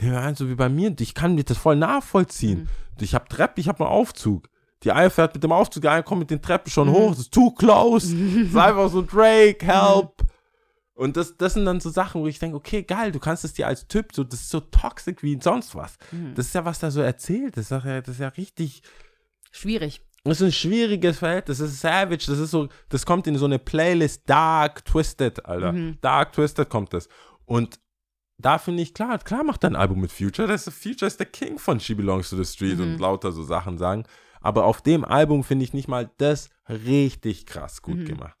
ja, 0.00 0.32
so 0.34 0.48
wie 0.48 0.54
bei 0.54 0.68
mir, 0.68 0.94
ich 1.00 1.12
kann 1.12 1.34
mir 1.34 1.44
das 1.44 1.58
voll 1.58 1.76
nachvollziehen. 1.76 2.60
Mhm. 2.60 2.68
Ich 3.02 3.14
habe 3.14 3.28
Treppe, 3.28 3.60
ich 3.60 3.68
habe 3.68 3.80
einen 3.84 3.92
Aufzug. 3.92 4.48
Die 4.84 4.92
eine 4.92 5.10
fährt 5.10 5.34
mit 5.34 5.42
dem 5.42 5.50
Aufzug, 5.52 5.82
die 5.82 5.88
eine 5.88 6.04
kommt 6.04 6.20
mit 6.20 6.30
den 6.30 6.40
Treppen 6.40 6.70
schon 6.70 6.88
Mhm. 6.88 6.92
hoch, 6.92 7.10
das 7.10 7.18
ist 7.20 7.32
too 7.34 7.50
close. 7.50 8.14
Das 8.16 8.46
ist 8.48 8.56
einfach 8.56 8.88
so, 8.88 9.02
Drake, 9.02 9.66
help. 9.66 10.22
Und 10.98 11.16
das, 11.16 11.36
das 11.36 11.54
sind 11.54 11.64
dann 11.64 11.78
so 11.80 11.90
Sachen, 11.90 12.20
wo 12.22 12.26
ich 12.26 12.40
denke, 12.40 12.56
okay, 12.56 12.82
geil, 12.82 13.12
du 13.12 13.20
kannst 13.20 13.44
es 13.44 13.52
dir 13.54 13.68
als 13.68 13.86
Typ, 13.86 14.12
so, 14.12 14.24
das 14.24 14.40
ist 14.40 14.50
so 14.50 14.58
toxic 14.60 15.22
wie 15.22 15.38
sonst 15.40 15.74
was. 15.76 15.96
Mhm. 16.10 16.34
Das 16.34 16.46
ist 16.46 16.54
ja, 16.54 16.64
was 16.64 16.80
da 16.80 16.90
so 16.90 17.00
erzählt. 17.00 17.56
Das 17.56 17.66
ist 17.66 17.70
ja, 17.70 18.00
das 18.00 18.08
ist 18.16 18.20
ja 18.20 18.28
richtig. 18.28 18.82
Schwierig. 19.52 20.00
Das 20.24 20.40
ist 20.40 20.46
ein 20.48 20.52
schwieriges 20.52 21.18
Verhältnis. 21.18 21.58
Das 21.58 21.70
ist 21.70 21.80
savage. 21.80 22.24
Das 22.26 22.38
ist 22.38 22.50
so, 22.50 22.68
das 22.88 23.06
kommt 23.06 23.26
in 23.28 23.38
so 23.38 23.44
eine 23.44 23.58
Playlist 23.60 24.28
Dark 24.28 24.84
Twisted, 24.84 25.46
Alter. 25.46 25.72
Mhm. 25.72 25.98
Dark 26.00 26.32
Twisted 26.32 26.68
kommt 26.68 26.92
das. 26.92 27.08
Und 27.46 27.78
da 28.36 28.58
finde 28.58 28.82
ich, 28.82 28.92
klar, 28.92 29.18
klar 29.18 29.44
macht 29.44 29.64
er 29.64 29.70
ein 29.70 29.76
Album 29.76 30.00
mit 30.00 30.10
Future. 30.12 30.48
Das 30.48 30.66
ist, 30.66 30.82
Future 30.82 31.06
ist 31.06 31.18
der 31.20 31.26
King 31.26 31.58
von 31.58 31.78
She 31.80 31.94
Belongs 31.94 32.30
to 32.30 32.36
the 32.36 32.44
Street 32.44 32.76
Mhm. 32.78 32.82
und 32.94 32.98
lauter 32.98 33.32
so 33.32 33.42
Sachen 33.44 33.78
sagen. 33.78 34.02
Aber 34.40 34.64
auf 34.64 34.82
dem 34.82 35.04
Album 35.04 35.44
finde 35.44 35.64
ich 35.64 35.72
nicht 35.72 35.86
mal 35.88 36.10
das 36.18 36.50
richtig 36.68 37.46
krass 37.46 37.82
gut 37.82 37.98
Mhm. 37.98 38.04
gemacht. 38.04 38.36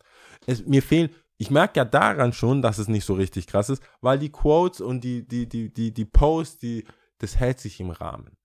Es, 0.46 0.66
mir 0.66 0.82
fehlen, 0.82 1.10
ich 1.38 1.50
merke 1.50 1.78
ja 1.78 1.84
daran 1.84 2.32
schon, 2.32 2.60
dass 2.62 2.78
es 2.78 2.88
nicht 2.88 3.04
so 3.04 3.14
richtig 3.14 3.46
krass 3.46 3.70
ist, 3.70 3.82
weil 4.00 4.18
die 4.18 4.30
Quotes 4.30 4.80
und 4.80 5.02
die, 5.02 5.26
die, 5.26 5.48
die, 5.48 5.72
die, 5.72 5.92
die 5.94 6.04
Posts, 6.04 6.58
die, 6.58 6.84
das 7.18 7.36
hält 7.36 7.60
sich 7.60 7.80
im 7.80 7.90
Rahmen. 7.90 8.36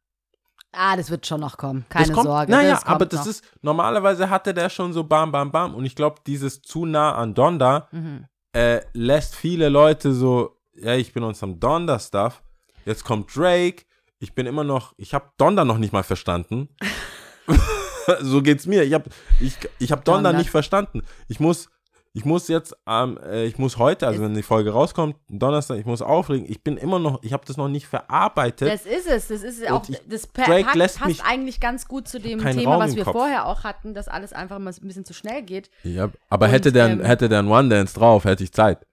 Ah, 0.72 0.96
das 0.96 1.12
wird 1.12 1.28
schon 1.28 1.42
noch 1.42 1.58
kommen. 1.58 1.86
Keine 1.90 2.14
kommt, 2.14 2.26
Sorge. 2.26 2.52
Naja, 2.52 2.72
das 2.72 2.86
aber 2.86 3.06
das 3.06 3.22
noch. 3.22 3.28
ist, 3.28 3.44
normalerweise 3.62 4.30
hatte 4.30 4.54
der 4.54 4.70
schon 4.70 4.94
so 4.94 5.04
bam, 5.04 5.32
bam, 5.32 5.52
bam. 5.52 5.76
Und 5.76 5.86
ich 5.86 5.96
glaube, 5.96 6.22
dieses 6.26 6.62
zu 6.62 6.86
nah 6.86 7.14
an 7.16 7.34
Donda 7.36 7.88
Mhm. 7.92 8.26
äh, 8.54 8.82
lässt 8.94 9.36
viele 9.36 9.70
Leute 9.70 10.14
so 10.14 10.58
ja, 10.76 10.96
ich 10.96 11.14
bin 11.14 11.24
on 11.24 11.34
some 11.36 11.56
Donda-Stuff. 11.58 12.42
Jetzt 12.86 13.04
kommt 13.04 13.36
Drake. 13.36 13.84
Ich 14.20 14.34
bin 14.34 14.46
immer 14.48 14.64
noch, 14.64 14.94
ich 14.98 15.14
habe 15.14 15.30
Donda 15.38 15.66
noch 15.66 15.78
nicht 15.78 15.94
mal 15.94 16.04
verstanden. 16.04 16.70
so 18.22 18.42
geht's 18.42 18.66
mir. 18.66 18.84
Ich 18.84 18.94
habe 18.94 19.10
ich, 19.40 19.58
ich 19.80 19.92
hab 19.92 20.04
Donda, 20.06 20.30
Donda. 20.30 20.38
nicht 20.40 20.50
verstanden. 20.50 21.04
Ich 21.28 21.40
muss, 21.40 21.70
ich 22.16 22.26
muss 22.26 22.48
jetzt, 22.48 22.76
ähm, 22.88 23.18
äh, 23.26 23.46
ich 23.46 23.58
muss 23.58 23.78
heute, 23.78 24.06
also 24.06 24.22
wenn 24.22 24.36
die 24.36 24.44
Folge 24.44 24.72
rauskommt, 24.72 25.16
Donnerstag, 25.30 25.80
ich 25.80 25.86
muss 25.86 26.02
auflegen. 26.04 26.46
Ich 26.48 26.64
bin 26.64 26.78
immer 26.78 27.00
noch, 27.00 27.24
ich 27.24 27.34
habe 27.34 27.44
das 27.48 27.58
noch 27.58 27.68
nicht 27.68 27.88
verarbeitet. 27.88 28.70
Das 28.72 28.86
ist 28.86 29.08
es. 29.08 29.28
Das 29.30 29.42
ist 29.42 29.68
auch, 29.72 29.88
ich- 29.90 30.00
das 30.08 30.28
pa- 30.28 30.44
Drake 30.46 30.66
packt- 30.66 30.76
lässt 30.76 30.98
passt 31.00 31.08
mich- 31.10 31.24
eigentlich 31.24 31.60
ganz 31.60 31.88
gut 31.88 32.08
zu 32.08 32.20
dem 32.20 32.40
Thema, 32.40 32.74
Raum 32.76 32.84
was 32.84 32.96
wir 32.96 33.04
Kopf. 33.04 33.14
vorher 33.14 33.48
auch 33.48 33.64
hatten, 33.64 33.96
dass 33.96 34.08
alles 34.08 34.32
einfach 34.32 34.60
mal 34.60 34.72
ein 34.80 34.88
bisschen 34.88 35.06
zu 35.06 35.14
schnell 35.16 35.42
geht. 35.42 35.72
Ja, 35.84 36.10
aber 36.30 36.46
Und, 36.46 36.52
hätte 36.52 36.72
der, 36.72 36.88
ähm, 36.90 37.02
hätte 37.04 37.30
der 37.30 37.40
ein 37.40 37.48
One 37.48 37.70
Dance 37.70 37.96
drauf, 37.96 38.26
hätte 38.26 38.44
ich 38.44 38.52
Zeit. 38.54 38.86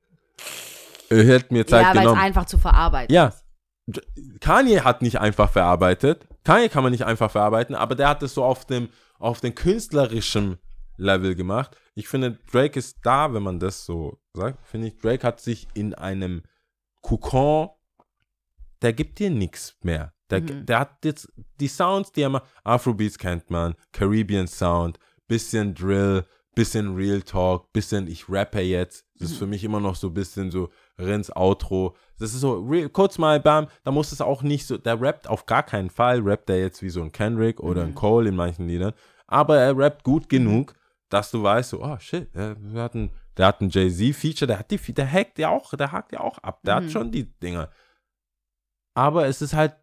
Er 1.11 1.25
hätte 1.25 1.53
mir 1.53 1.67
Zeit 1.67 1.83
ja, 1.83 1.89
weil 1.91 1.97
es 1.97 2.03
genommen. 2.05 2.21
einfach 2.21 2.47
zu 2.47 2.57
verarbeiten 2.57 3.15
Ja. 3.15 3.33
Kanye 4.41 4.81
hat 4.83 5.03
nicht 5.03 5.19
einfach 5.21 5.51
verarbeitet. 5.51 6.27
Kanye 6.45 6.69
kann 6.69 6.83
man 6.85 6.93
nicht 6.93 7.05
einfach 7.05 7.31
verarbeiten, 7.31 7.75
aber 7.75 7.95
der 7.97 8.09
hat 8.09 8.23
es 8.23 8.33
so 8.35 8.45
auf 8.45 8.65
dem, 8.65 8.89
auf 9.19 9.41
dem 9.41 9.55
künstlerischen 9.55 10.59
Level 11.01 11.35
gemacht. 11.35 11.77
Ich 11.95 12.09
finde, 12.09 12.39
Drake 12.53 12.79
ist 12.79 12.99
da, 13.03 13.33
wenn 13.33 13.43
man 13.43 13.59
das 13.59 13.85
so 13.85 14.21
sagt. 14.35 14.65
Finde 14.67 14.89
ich, 14.89 14.99
Drake 14.99 15.27
hat 15.27 15.41
sich 15.41 15.67
in 15.75 15.95
einem 15.95 16.43
Kokon, 17.03 17.71
der 18.83 18.93
gibt 18.93 19.19
dir 19.19 19.31
nichts 19.31 19.77
mehr. 19.83 20.13
Der, 20.31 20.41
Mhm. 20.43 20.67
der 20.67 20.79
hat 20.81 21.05
jetzt 21.05 21.33
die 21.59 21.69
Sounds, 21.69 22.13
die 22.13 22.23
er 22.23 22.29
macht. 22.31 22.45
Afrobeats 22.65 23.19
kennt 23.19 23.51
man, 23.51 23.75
Caribbean 23.93 24.47
Sound, 24.47 24.99
bisschen 25.27 25.75
Drill, 25.75 26.25
bisschen 26.55 26.95
Real 26.95 27.23
Talk, 27.23 27.73
bisschen 27.73 28.07
ich 28.07 28.29
rappe 28.29 28.61
jetzt. 28.61 29.05
Das 29.19 29.31
ist 29.31 29.39
für 29.39 29.47
mich 29.47 29.65
immer 29.65 29.81
noch 29.81 29.95
so 29.97 30.09
ein 30.09 30.15
bisschen 30.15 30.51
so 30.51 30.69
Rins 30.99 31.31
Outro. 31.35 31.97
Das 32.19 32.33
ist 32.35 32.41
so 32.41 32.61
real, 32.61 32.89
kurz 32.89 33.19
mal, 33.19 33.41
bam, 33.41 33.67
da 33.85 33.91
muss 33.91 34.13
es 34.13 34.21
auch 34.21 34.43
nicht 34.43 34.67
so, 34.67 34.77
der 34.77 35.01
rappt 35.01 35.29
auf 35.29 35.47
gar 35.47 35.63
keinen 35.63 35.91
Fall, 35.91 36.21
rappt 36.21 36.51
er 36.51 36.59
jetzt 36.61 36.83
wie 36.83 36.91
so 36.91 37.03
ein 37.03 37.13
Kendrick 37.13 37.61
oder 37.61 37.83
ein 37.85 37.95
Cole 37.95 38.29
in 38.29 38.37
manchen 38.37 38.67
Liedern, 38.69 38.93
aber 39.27 39.57
er 39.59 39.77
rappt 39.77 40.05
gut 40.05 40.29
genug, 40.29 40.75
dass 41.11 41.31
du 41.31 41.43
weißt, 41.43 41.71
so, 41.71 41.83
oh 41.83 41.99
shit, 41.99 42.35
der, 42.35 42.55
der 42.55 42.83
hat 42.83 42.95
ein, 42.95 43.11
der 43.37 43.47
hat 43.49 43.61
ein 43.61 43.69
Jay-Z-Feature, 43.69 44.47
der 44.47 44.59
hat 44.61 44.71
die, 44.71 44.79
der 44.95 45.13
hackt 45.13 45.39
ja 45.39 45.51
auch, 45.51 45.75
der 45.75 45.93
hakt 45.93 46.13
ja 46.13 46.21
auch 46.21 46.39
ab, 46.39 46.63
der 46.63 46.81
Mhm. 46.81 46.85
hat 46.85 46.91
schon 46.93 47.13
die 47.13 47.25
Dinger. 47.39 47.71
Aber 48.95 49.27
es 49.27 49.43
ist 49.43 49.55
halt, 49.55 49.77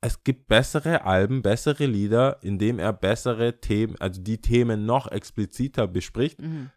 es 0.00 0.24
gibt 0.24 0.48
bessere 0.48 1.04
Alben, 1.04 1.42
bessere 1.42 1.86
Lieder, 1.86 2.42
in 2.42 2.58
dem 2.58 2.78
er 2.78 2.92
bessere 2.92 3.60
Themen, 3.60 3.94
also 4.00 4.20
die 4.20 4.40
Themen 4.40 4.84
noch 4.84 5.06
expliziter 5.10 5.86
bespricht, 5.86 6.40
Mhm. 6.40 6.70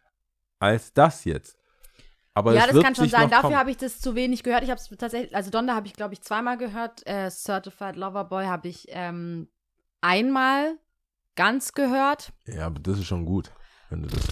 als 0.60 0.92
das 0.92 1.24
jetzt. 1.24 1.58
Aber 2.34 2.52
ja, 2.54 2.66
das 2.66 2.82
kann 2.82 2.94
schon 2.94 3.08
sein. 3.08 3.30
Dafür 3.30 3.58
habe 3.58 3.70
ich 3.70 3.78
das 3.78 3.98
zu 3.98 4.14
wenig 4.14 4.42
gehört. 4.42 4.62
Ich 4.62 4.70
habe 4.70 4.78
es 4.78 4.88
tatsächlich, 4.98 5.34
also 5.34 5.50
Donda 5.50 5.74
habe 5.74 5.86
ich, 5.86 5.94
glaube 5.94 6.12
ich, 6.12 6.20
zweimal 6.20 6.58
gehört. 6.58 7.06
Äh, 7.06 7.30
Certified 7.30 7.96
Lover 7.96 8.24
Boy 8.24 8.44
habe 8.44 8.68
ich 8.68 8.84
ähm, 8.90 9.48
einmal 10.02 10.76
ganz 11.36 11.72
gehört. 11.72 12.32
Ja, 12.46 12.66
aber 12.66 12.80
das 12.80 12.98
ist 12.98 13.06
schon 13.06 13.24
gut, 13.24 13.52
wenn 13.90 14.02
du 14.02 14.08
das. 14.08 14.26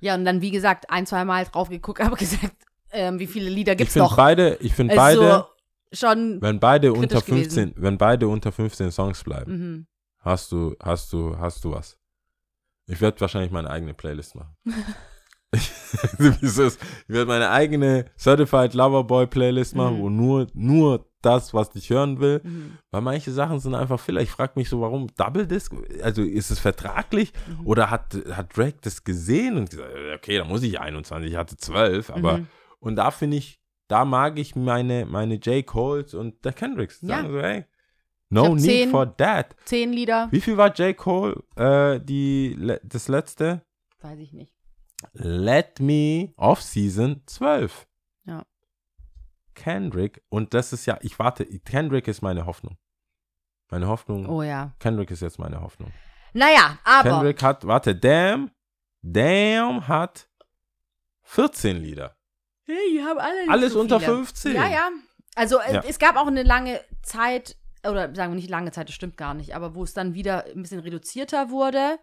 Ja, 0.00 0.14
und 0.14 0.24
dann, 0.24 0.40
wie 0.40 0.50
gesagt, 0.50 0.88
ein, 0.90 1.06
zwei 1.06 1.24
Mal 1.24 1.44
drauf 1.44 1.68
geguckt, 1.68 2.00
aber 2.04 2.16
gesagt, 2.16 2.54
ähm, 2.90 3.18
wie 3.18 3.26
viele 3.26 3.50
Lieder 3.50 3.72
Ich 3.72 3.78
gibt 3.78 3.90
es 3.90 3.96
noch? 3.96 4.16
beide, 4.16 4.56
ich 4.60 4.74
finde 4.74 4.94
beide, 4.94 5.46
schon. 5.92 6.40
wenn 6.40 6.60
beide 6.60 6.92
unter 6.92 7.20
kritisch 7.20 7.26
gewesen. 7.26 7.50
15, 7.72 7.82
wenn 7.82 7.98
beide 7.98 8.28
unter 8.28 8.52
15 8.52 8.90
Songs 8.92 9.22
bleiben, 9.24 9.52
Mhm. 9.52 9.86
hast 10.18 10.52
du, 10.52 10.76
hast 10.82 11.12
du, 11.12 11.36
hast 11.38 11.64
du 11.64 11.72
was. 11.72 11.98
Ich 12.86 13.00
werde 13.00 13.20
wahrscheinlich 13.20 13.50
meine 13.52 13.70
eigene 13.70 13.94
Playlist 13.94 14.34
machen. 14.34 14.54
Ich 15.54 16.56
werde 17.08 17.26
meine 17.26 17.50
eigene 17.50 18.06
Certified 18.18 18.72
Lover 18.74 19.04
Boy 19.04 19.26
Playlist 19.26 19.76
machen, 19.76 19.96
Mhm. 19.98 20.00
wo 20.02 20.08
nur, 20.10 20.46
nur 20.54 21.11
das, 21.22 21.54
was 21.54 21.74
ich 21.74 21.88
hören 21.90 22.20
will. 22.20 22.40
Mhm. 22.44 22.78
Weil 22.90 23.00
manche 23.02 23.32
Sachen 23.32 23.58
sind 23.60 23.74
einfach 23.74 23.98
Filler. 24.00 24.20
Ich 24.20 24.30
frage 24.30 24.52
mich 24.56 24.68
so, 24.68 24.80
warum 24.80 25.08
Double 25.16 25.46
Disc? 25.46 25.72
Also 26.02 26.22
ist 26.22 26.50
es 26.50 26.58
vertraglich 26.58 27.32
Mhm. 27.48 27.66
oder 27.66 27.90
hat, 27.90 28.14
hat 28.32 28.56
Drake 28.56 28.78
das 28.82 29.04
gesehen 29.04 29.56
und 29.56 29.70
gesagt, 29.70 29.90
okay, 30.16 30.38
da 30.38 30.44
muss 30.44 30.62
ich 30.62 30.78
21, 30.80 31.30
ich 31.30 31.36
hatte 31.36 31.56
12, 31.56 32.10
aber 32.10 32.38
Mhm. 32.38 32.46
und 32.80 32.96
da 32.96 33.10
finde 33.10 33.36
ich, 33.38 33.60
da 33.88 34.04
mag 34.04 34.38
ich 34.38 34.56
meine, 34.56 35.06
meine 35.06 35.34
J. 35.34 35.66
Coles 35.66 36.14
und 36.14 36.44
der 36.44 36.52
Kendricks. 36.52 37.00
Ja. 37.02 37.16
Sagen 37.16 37.32
so, 37.32 37.40
hey, 37.40 37.64
no 38.30 38.54
need 38.54 38.64
zehn- 38.64 38.90
for 38.90 39.16
that. 39.16 39.54
Zehn 39.66 39.92
Lieder, 39.92 40.28
Wie 40.30 40.40
viel 40.40 40.56
war 40.56 40.72
J. 40.74 40.96
Cole, 40.96 41.42
äh, 41.56 42.00
die, 42.00 42.56
das 42.84 43.08
letzte? 43.08 43.62
weiß 44.00 44.18
ich 44.18 44.32
nicht. 44.32 44.52
Let 45.14 45.78
Me 45.80 46.32
Off-Season 46.36 47.22
12. 47.26 47.86
Kendrick, 49.54 50.22
und 50.28 50.54
das 50.54 50.72
ist 50.72 50.86
ja, 50.86 50.98
ich 51.02 51.18
warte, 51.18 51.44
Kendrick 51.60 52.08
ist 52.08 52.22
meine 52.22 52.46
Hoffnung. 52.46 52.76
Meine 53.70 53.88
Hoffnung, 53.88 54.26
Oh 54.28 54.42
ja. 54.42 54.72
Kendrick 54.78 55.10
ist 55.10 55.20
jetzt 55.22 55.38
meine 55.38 55.60
Hoffnung. 55.60 55.92
Naja, 56.34 56.78
aber. 56.84 57.10
Kendrick 57.10 57.42
hat, 57.42 57.66
warte, 57.66 57.94
Damn, 57.96 58.50
Damn 59.02 59.86
hat 59.88 60.28
14 61.22 61.76
Lieder. 61.76 62.16
Hey, 62.64 62.76
die 62.92 63.02
haben 63.02 63.18
alle 63.18 63.40
nicht 63.40 63.50
Alles 63.50 63.72
so 63.72 63.80
unter 63.80 63.98
viele. 64.00 64.12
15. 64.16 64.54
Ja, 64.54 64.68
ja. 64.68 64.90
Also 65.34 65.58
äh, 65.60 65.74
Ja. 65.74 65.84
es 65.88 65.98
gab 65.98 66.16
auch 66.16 66.26
eine 66.26 66.42
lange 66.42 66.80
Zeit, 67.02 67.56
oder 67.86 68.14
sagen 68.14 68.32
wir 68.32 68.36
nicht 68.36 68.50
lange 68.50 68.70
Zeit, 68.72 68.88
das 68.88 68.94
stimmt 68.94 69.16
gar 69.16 69.34
nicht, 69.34 69.54
aber 69.56 69.74
wo 69.74 69.82
es 69.82 69.94
dann 69.94 70.14
wieder 70.14 70.44
ein 70.46 70.62
bisschen 70.62 70.80
reduzierter 70.80 71.50
wurde 71.50 71.98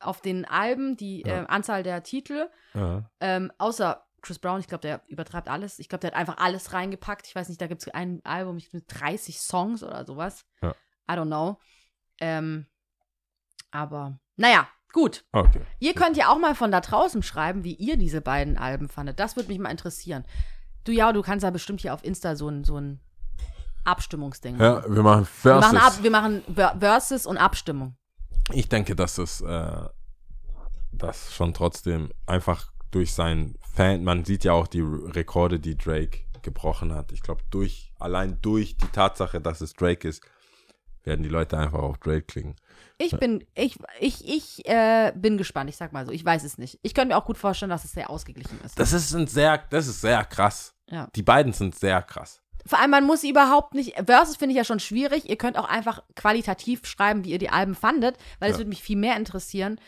auf 0.00 0.20
den 0.20 0.44
Alben, 0.44 0.96
die 0.96 1.22
Ja. 1.24 1.42
äh, 1.42 1.46
Anzahl 1.46 1.82
der 1.82 2.02
Titel. 2.02 2.48
Ja. 2.74 3.04
Ähm, 3.20 3.52
außer 3.58 4.04
Chris 4.22 4.38
Brown, 4.38 4.60
ich 4.60 4.68
glaube, 4.68 4.82
der 4.82 5.02
übertreibt 5.08 5.48
alles. 5.48 5.78
Ich 5.78 5.88
glaube, 5.88 6.00
der 6.00 6.12
hat 6.12 6.16
einfach 6.18 6.38
alles 6.38 6.72
reingepackt. 6.72 7.26
Ich 7.26 7.34
weiß 7.34 7.48
nicht, 7.48 7.60
da 7.60 7.66
gibt 7.66 7.82
es 7.82 7.88
ein 7.88 8.20
Album 8.24 8.58
mit 8.72 8.84
30 8.88 9.40
Songs 9.40 9.82
oder 9.82 10.04
sowas. 10.04 10.44
Ja. 10.62 10.70
I 11.10 11.14
don't 11.14 11.26
know. 11.26 11.58
Ähm, 12.20 12.66
aber, 13.70 14.18
naja, 14.36 14.68
gut. 14.92 15.24
Okay. 15.32 15.60
Ihr 15.80 15.94
könnt 15.94 16.16
ja 16.16 16.28
auch 16.28 16.38
mal 16.38 16.54
von 16.54 16.70
da 16.70 16.80
draußen 16.80 17.22
schreiben, 17.22 17.64
wie 17.64 17.74
ihr 17.74 17.96
diese 17.96 18.20
beiden 18.20 18.56
Alben 18.58 18.88
fandet. 18.88 19.18
Das 19.18 19.34
würde 19.36 19.48
mich 19.48 19.58
mal 19.58 19.70
interessieren. 19.70 20.24
Du, 20.84 20.92
ja, 20.92 21.12
du 21.12 21.22
kannst 21.22 21.42
ja 21.44 21.50
bestimmt 21.50 21.80
hier 21.80 21.94
auf 21.94 22.04
Insta 22.04 22.36
so 22.36 22.48
ein, 22.48 22.64
so 22.64 22.76
ein 22.78 23.00
Abstimmungsding 23.84 24.56
machen. 24.56 24.82
Ja, 24.88 24.94
wir 24.94 25.02
machen 25.02 25.20
Wir 25.42 25.60
Versus. 25.60 25.72
machen, 25.72 25.78
ab, 25.78 26.02
wir 26.02 26.10
machen 26.10 26.42
Ver- 26.54 26.76
Versus 26.78 27.26
und 27.26 27.38
Abstimmung. 27.38 27.96
Ich 28.52 28.68
denke, 28.68 28.94
dass 28.94 29.18
es 29.18 29.40
äh, 29.40 29.88
das 30.92 31.34
schon 31.34 31.54
trotzdem 31.54 32.12
einfach 32.26 32.71
durch 32.92 33.12
sein 33.12 33.56
Fan, 33.74 34.04
man 34.04 34.24
sieht 34.24 34.44
ja 34.44 34.52
auch 34.52 34.68
die 34.68 34.80
Re- 34.82 35.14
Rekorde, 35.16 35.58
die 35.58 35.76
Drake 35.76 36.20
gebrochen 36.42 36.94
hat. 36.94 37.10
Ich 37.12 37.22
glaube, 37.22 37.42
durch, 37.50 37.92
allein 37.98 38.38
durch 38.42 38.76
die 38.76 38.86
Tatsache, 38.88 39.40
dass 39.40 39.60
es 39.60 39.72
Drake 39.74 40.06
ist, 40.08 40.22
werden 41.04 41.22
die 41.24 41.28
Leute 41.28 41.58
einfach 41.58 41.80
auf 41.80 41.98
Drake 41.98 42.22
klingen. 42.22 42.54
Ich 42.98 43.18
bin, 43.18 43.44
ich, 43.56 43.76
ich, 43.98 44.28
ich 44.28 44.68
äh, 44.68 45.12
bin 45.16 45.36
gespannt, 45.36 45.68
ich 45.68 45.76
sag 45.76 45.92
mal 45.92 46.06
so. 46.06 46.12
Ich 46.12 46.24
weiß 46.24 46.44
es 46.44 46.58
nicht. 46.58 46.78
Ich 46.82 46.94
könnte 46.94 47.08
mir 47.14 47.16
auch 47.20 47.24
gut 47.24 47.38
vorstellen, 47.38 47.70
dass 47.70 47.84
es 47.84 47.90
sehr 47.92 48.08
ausgeglichen 48.10 48.60
ist. 48.64 48.78
Das 48.78 48.92
ist 48.92 49.12
ein 49.12 49.26
sehr, 49.26 49.58
das 49.70 49.88
ist 49.88 50.00
sehr 50.00 50.24
krass. 50.24 50.74
Ja. 50.88 51.08
Die 51.16 51.22
beiden 51.22 51.52
sind 51.52 51.74
sehr 51.74 52.00
krass. 52.02 52.40
Vor 52.64 52.78
allem, 52.78 52.92
man 52.92 53.04
muss 53.04 53.24
überhaupt 53.24 53.74
nicht. 53.74 53.94
Versus 54.06 54.36
finde 54.36 54.52
ich 54.52 54.58
ja 54.58 54.64
schon 54.64 54.78
schwierig. 54.78 55.28
Ihr 55.28 55.36
könnt 55.36 55.58
auch 55.58 55.68
einfach 55.68 56.04
qualitativ 56.14 56.86
schreiben, 56.86 57.24
wie 57.24 57.30
ihr 57.30 57.38
die 57.38 57.50
Alben 57.50 57.74
fandet, 57.74 58.16
weil 58.38 58.50
es 58.50 58.56
Ja. 58.56 58.58
würde 58.60 58.68
mich 58.68 58.82
viel 58.84 58.96
mehr 58.98 59.16
interessieren. 59.16 59.80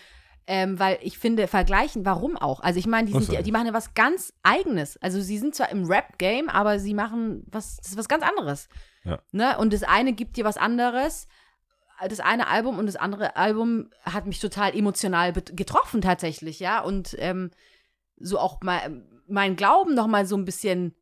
Ähm, 0.46 0.78
weil 0.78 0.98
ich 1.00 1.18
finde, 1.18 1.46
vergleichen, 1.46 2.04
warum 2.04 2.36
auch? 2.36 2.60
Also 2.60 2.78
ich 2.78 2.86
meine, 2.86 3.06
die, 3.06 3.12
sind 3.14 3.24
so. 3.24 3.32
ja- 3.32 3.40
die 3.40 3.50
machen 3.52 3.66
ja 3.66 3.72
was 3.72 3.94
ganz 3.94 4.32
Eigenes. 4.42 4.98
Also 4.98 5.20
sie 5.22 5.38
sind 5.38 5.54
zwar 5.54 5.70
im 5.70 5.86
Rap-Game, 5.86 6.50
aber 6.50 6.78
sie 6.78 6.92
machen 6.92 7.44
was, 7.46 7.78
das 7.78 7.92
ist 7.92 7.96
was 7.96 8.08
ganz 8.08 8.22
anderes. 8.22 8.68
Ja. 9.04 9.20
Ne? 9.32 9.56
Und 9.58 9.72
das 9.72 9.82
eine 9.84 10.12
gibt 10.12 10.36
dir 10.36 10.44
was 10.44 10.58
anderes, 10.58 11.28
das 12.08 12.20
eine 12.20 12.48
Album 12.48 12.78
und 12.78 12.86
das 12.86 12.96
andere 12.96 13.36
Album 13.36 13.88
hat 14.02 14.26
mich 14.26 14.40
total 14.40 14.76
emotional 14.76 15.32
getroffen 15.32 16.02
tatsächlich, 16.02 16.60
ja. 16.60 16.80
Und 16.80 17.16
ähm, 17.18 17.50
so 18.18 18.38
auch 18.38 18.60
mal 18.62 19.02
mein 19.26 19.56
Glauben 19.56 19.94
noch 19.94 20.06
mal 20.06 20.26
so 20.26 20.36
ein 20.36 20.44
bisschen 20.44 20.94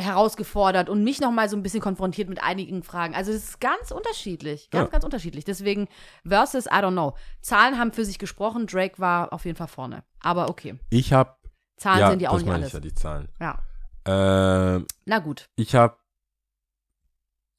herausgefordert 0.00 0.88
und 0.88 1.04
mich 1.04 1.20
noch 1.20 1.30
mal 1.30 1.48
so 1.48 1.56
ein 1.56 1.62
bisschen 1.62 1.80
konfrontiert 1.80 2.28
mit 2.28 2.42
einigen 2.42 2.82
Fragen. 2.82 3.14
Also 3.14 3.30
es 3.32 3.44
ist 3.44 3.60
ganz 3.60 3.90
unterschiedlich, 3.90 4.70
ganz, 4.70 4.86
Ja. 4.86 4.90
ganz 4.92 5.04
unterschiedlich. 5.04 5.44
Deswegen 5.44 5.88
versus, 6.26 6.66
I 6.66 6.70
don't 6.80 6.92
know. 6.92 7.14
Zahlen 7.40 7.78
haben 7.78 7.92
für 7.92 8.04
sich 8.04 8.18
gesprochen, 8.18 8.66
Drake 8.66 8.98
war 8.98 9.32
auf 9.32 9.44
jeden 9.44 9.56
Fall 9.56 9.68
vorne. 9.68 10.02
Aber 10.20 10.48
okay, 10.50 10.78
Ich 10.90 11.12
habe, 11.12 11.34
Zahlen 11.76 12.00
ja, 12.00 12.10
sind 12.10 12.22
ja 12.22 12.30
auch 12.30 12.34
das 12.34 12.42
nicht 12.44 12.52
alles. 12.52 12.66
ich 12.68 12.72
ja, 12.74 12.80
die 12.80 12.94
Zahlen. 12.94 13.28
Ja, 13.40 13.58
Ähm, 14.06 14.86
na 15.04 15.18
gut. 15.18 15.48
ich 15.56 15.74
habe, 15.74 15.96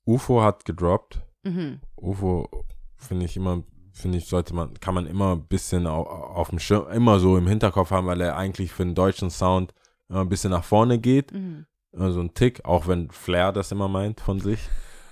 UFO 0.05 0.41
hat 0.41 0.65
gedroppt. 0.65 1.21
Mhm. 1.43 1.79
UFO 1.95 2.65
finde 2.97 3.25
ich 3.25 3.37
immer, 3.37 3.63
finde 3.93 4.17
ich, 4.17 4.27
sollte 4.27 4.53
man, 4.53 4.73
kann 4.79 4.93
man 4.93 5.05
immer 5.05 5.35
ein 5.35 5.47
bisschen 5.47 5.87
au- 5.87 6.03
auf 6.05 6.49
dem 6.49 6.59
Schirm, 6.59 6.89
immer 6.91 7.19
so 7.19 7.37
im 7.37 7.47
Hinterkopf 7.47 7.91
haben, 7.91 8.07
weil 8.07 8.21
er 8.21 8.37
eigentlich 8.37 8.71
für 8.71 8.83
den 8.83 8.95
deutschen 8.95 9.29
Sound 9.29 9.73
immer 10.09 10.21
ein 10.21 10.29
bisschen 10.29 10.51
nach 10.51 10.63
vorne 10.63 10.99
geht. 10.99 11.31
Mhm. 11.31 11.65
So 11.93 12.19
ein 12.21 12.33
Tick, 12.33 12.63
auch 12.65 12.87
wenn 12.87 13.09
Flair 13.11 13.51
das 13.51 13.71
immer 13.71 13.87
meint 13.87 14.21
von 14.21 14.39
sich. 14.39 14.59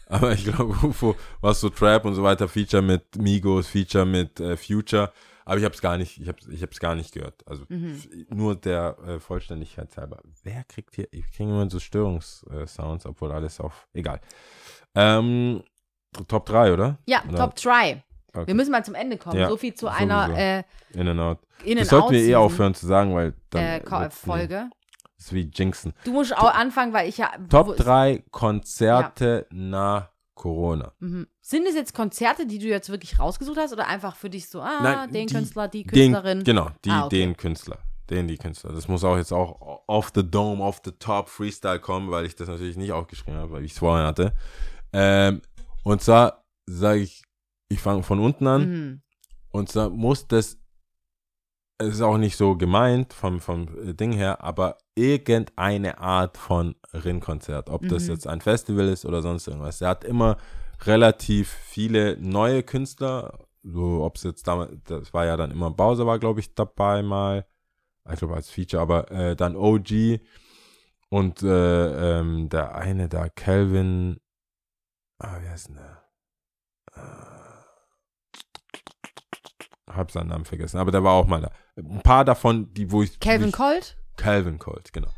Aber 0.08 0.32
ich 0.32 0.44
glaube, 0.46 0.74
UFO, 0.88 1.16
was 1.42 1.60
so 1.62 1.70
Trap 1.70 2.06
und 2.06 2.16
so 2.16 2.24
weiter, 2.24 2.48
Feature 2.48 2.82
mit 2.82 3.16
Migos, 3.18 3.68
Feature 3.68 4.06
mit 4.06 4.40
äh, 4.40 4.58
Future. 4.58 5.12
Aber 5.46 5.58
ich 5.58 5.64
habe 5.66 5.74
es 5.76 5.82
gar 5.82 5.98
nicht, 5.98 6.20
ich 6.20 6.28
habe 6.28 6.38
ich 6.50 6.62
hab's 6.64 6.80
gar 6.80 6.96
nicht 6.96 7.14
gehört. 7.14 7.46
Also 7.48 7.64
Mhm. 7.70 8.02
nur 8.30 8.56
der 8.56 8.98
äh, 9.06 9.20
Vollständigkeit 9.20 9.96
halber. 9.98 10.20
Wer 10.44 10.64
kriegt 10.64 10.96
hier, 10.96 11.08
ich 11.12 11.30
kriege 11.32 11.50
immer 11.50 11.70
so 11.70 11.80
Störungssounds, 11.80 13.06
obwohl 13.06 13.32
alles 13.32 13.60
auf, 13.60 13.88
egal. 13.94 14.20
Ähm, 14.96 15.64
Top 16.28 16.46
3, 16.48 16.74
oder? 16.74 16.98
Ja, 17.06 17.24
Oder- 17.28 17.38
Top 17.38 17.56
3. 17.56 18.04
Okay. 18.34 18.48
Wir 18.48 18.54
müssen 18.56 18.72
mal 18.72 18.86
zum 18.86 18.94
Ende 18.96 19.18
kommen. 19.18 19.40
Ja, 19.40 19.50
so 19.50 19.58
viel 19.58 19.74
zu 19.74 19.88
sowieso. 19.88 20.02
einer 20.04 20.38
äh, 20.38 20.64
In 20.94 21.08
and 21.08 21.20
out. 21.20 21.40
in 21.64 21.78
Das 21.80 21.90
sollten 21.90 22.12
wir 22.14 22.20
eh 22.22 22.36
aufhören 22.36 22.76
zu 22.76 22.86
sagen, 22.86 23.14
weil 23.16 23.34
dann 23.50 23.64
äh, 23.64 24.10
Folge. 24.12 24.70
Das 25.20 25.28
ist 25.28 25.34
wie 25.34 25.52
Jinxen. 25.54 25.94
Du 26.06 26.14
musst 26.14 26.36
auch 26.36 26.52
anfangen, 26.54 26.92
weil 26.94 27.08
ich 27.08 27.18
ja. 27.20 27.30
Top 27.50 27.68
ist- 27.70 27.78
3 27.86 28.24
Konzerte 28.32 29.46
nach 29.52 30.10
Corona. 30.34 30.94
Mhm. 31.00 31.28
Sind 31.42 31.68
es 31.68 31.76
jetzt 31.76 31.94
Konzerte, 31.94 32.48
die 32.48 32.58
du 32.58 32.68
jetzt 32.68 32.90
wirklich 32.90 33.20
rausgesucht 33.20 33.58
hast 33.58 33.74
oder 33.74 33.88
einfach 33.88 34.16
für 34.16 34.30
dich 34.30 34.48
so, 34.50 34.62
ah, 34.62 34.80
Nein, 34.82 35.12
den 35.12 35.28
die- 35.28 35.34
Künstler, 35.34 35.68
die 35.68 35.84
Den, 35.84 36.14
Künstlerin? 36.14 36.44
genau, 36.46 36.70
die, 36.86 36.90
Ah, 36.90 37.06
okay. 37.06 37.18
den 37.20 37.36
Künstler. 37.38 37.78
Den, 38.10 38.28
die 38.28 38.38
Künstler. 38.38 38.72
Das 38.72 38.88
muss 38.88 39.04
auch 39.04 39.18
jetzt 39.18 39.32
auch 39.34 39.84
off 39.88 40.12
the 40.16 40.24
dome, 40.28 40.64
off 40.64 40.82
the 40.84 40.92
top 40.94 41.30
Freestyle 41.30 41.80
kommen, 41.80 42.10
weil 42.10 42.26
ich 42.26 42.36
das 42.36 42.48
natürlich 42.48 42.78
nicht 42.78 42.92
aufgeschrieben 42.94 43.38
habe, 43.40 43.52
weil 43.52 43.66
ich 43.66 43.74
es 43.74 43.80
vorher 43.80 44.08
hatte. 44.08 44.34
Ähm, 44.94 45.42
und 45.84 46.02
zwar 46.02 46.46
sage 46.66 47.02
ich, 47.02 47.22
ich 47.68 47.80
fange 47.82 48.02
von 48.04 48.20
unten 48.20 48.48
an. 48.48 48.62
Mhm. 48.70 49.02
Und 49.52 49.70
zwar 49.70 49.90
muss 49.90 50.28
das, 50.28 50.58
es 51.78 51.96
ist 51.96 52.02
auch 52.02 52.18
nicht 52.18 52.36
so 52.38 52.56
gemeint 52.56 53.14
vom, 53.14 53.40
vom 53.40 53.68
äh, 53.90 53.94
Ding 53.94 54.12
her, 54.14 54.44
aber 54.44 54.78
irgendeine 55.00 55.98
Art 56.00 56.38
von 56.38 56.76
Rin-Konzert. 56.94 57.70
Ob 57.70 57.88
das 57.88 58.04
Mhm. 58.04 58.10
jetzt 58.12 58.28
ein 58.28 58.42
Festival 58.42 58.88
ist 58.90 59.06
oder 59.06 59.22
sonst 59.22 59.48
irgendwas. 59.48 59.82
Er 59.82 59.90
hat 59.90 60.04
immer 60.04 60.38
relativ 60.86 61.50
viele 61.50 62.18
neue 62.20 62.64
Künstler. 62.64 63.40
So, 63.64 64.04
ob 64.04 64.16
es 64.18 64.24
jetzt 64.24 64.48
damals, 64.48 64.72
das 64.86 65.14
war 65.14 65.26
ja 65.26 65.38
dann 65.38 65.52
immer 65.52 65.72
Bowser 65.72 66.06
war, 66.06 66.20
glaube 66.20 66.40
ich, 66.40 66.54
dabei 66.56 67.02
mal. 67.02 67.46
Ich 68.12 68.20
glaube 68.20 68.36
als 68.36 68.50
Feature, 68.50 68.82
aber 68.82 69.12
äh, 69.12 69.36
dann 69.36 69.56
OG 69.56 70.20
und 71.10 71.44
äh, 71.44 72.20
ähm, 72.20 72.50
der 72.50 72.76
eine 72.76 73.08
da, 73.10 73.30
Calvin, 73.30 74.20
ah, 75.20 75.38
wie 75.42 75.50
heißt 75.50 75.68
denn 75.70 75.76
der? 75.76 76.04
Äh, 76.96 77.02
hab 79.94 80.12
seinen 80.12 80.30
Namen 80.30 80.46
vergessen, 80.46 80.78
aber 80.78 80.92
der 80.92 81.04
war 81.04 81.14
auch 81.14 81.28
mal 81.28 81.42
da. 81.42 81.52
Ein 81.76 82.02
paar 82.02 82.26
davon, 82.26 82.74
die, 82.74 82.92
wo 82.92 83.04
ich. 83.04 83.20
Calvin 83.20 83.52
Colt? 83.52 83.98
Calvin 84.20 84.60
Colt, 84.60 84.94
genau. 84.94 85.10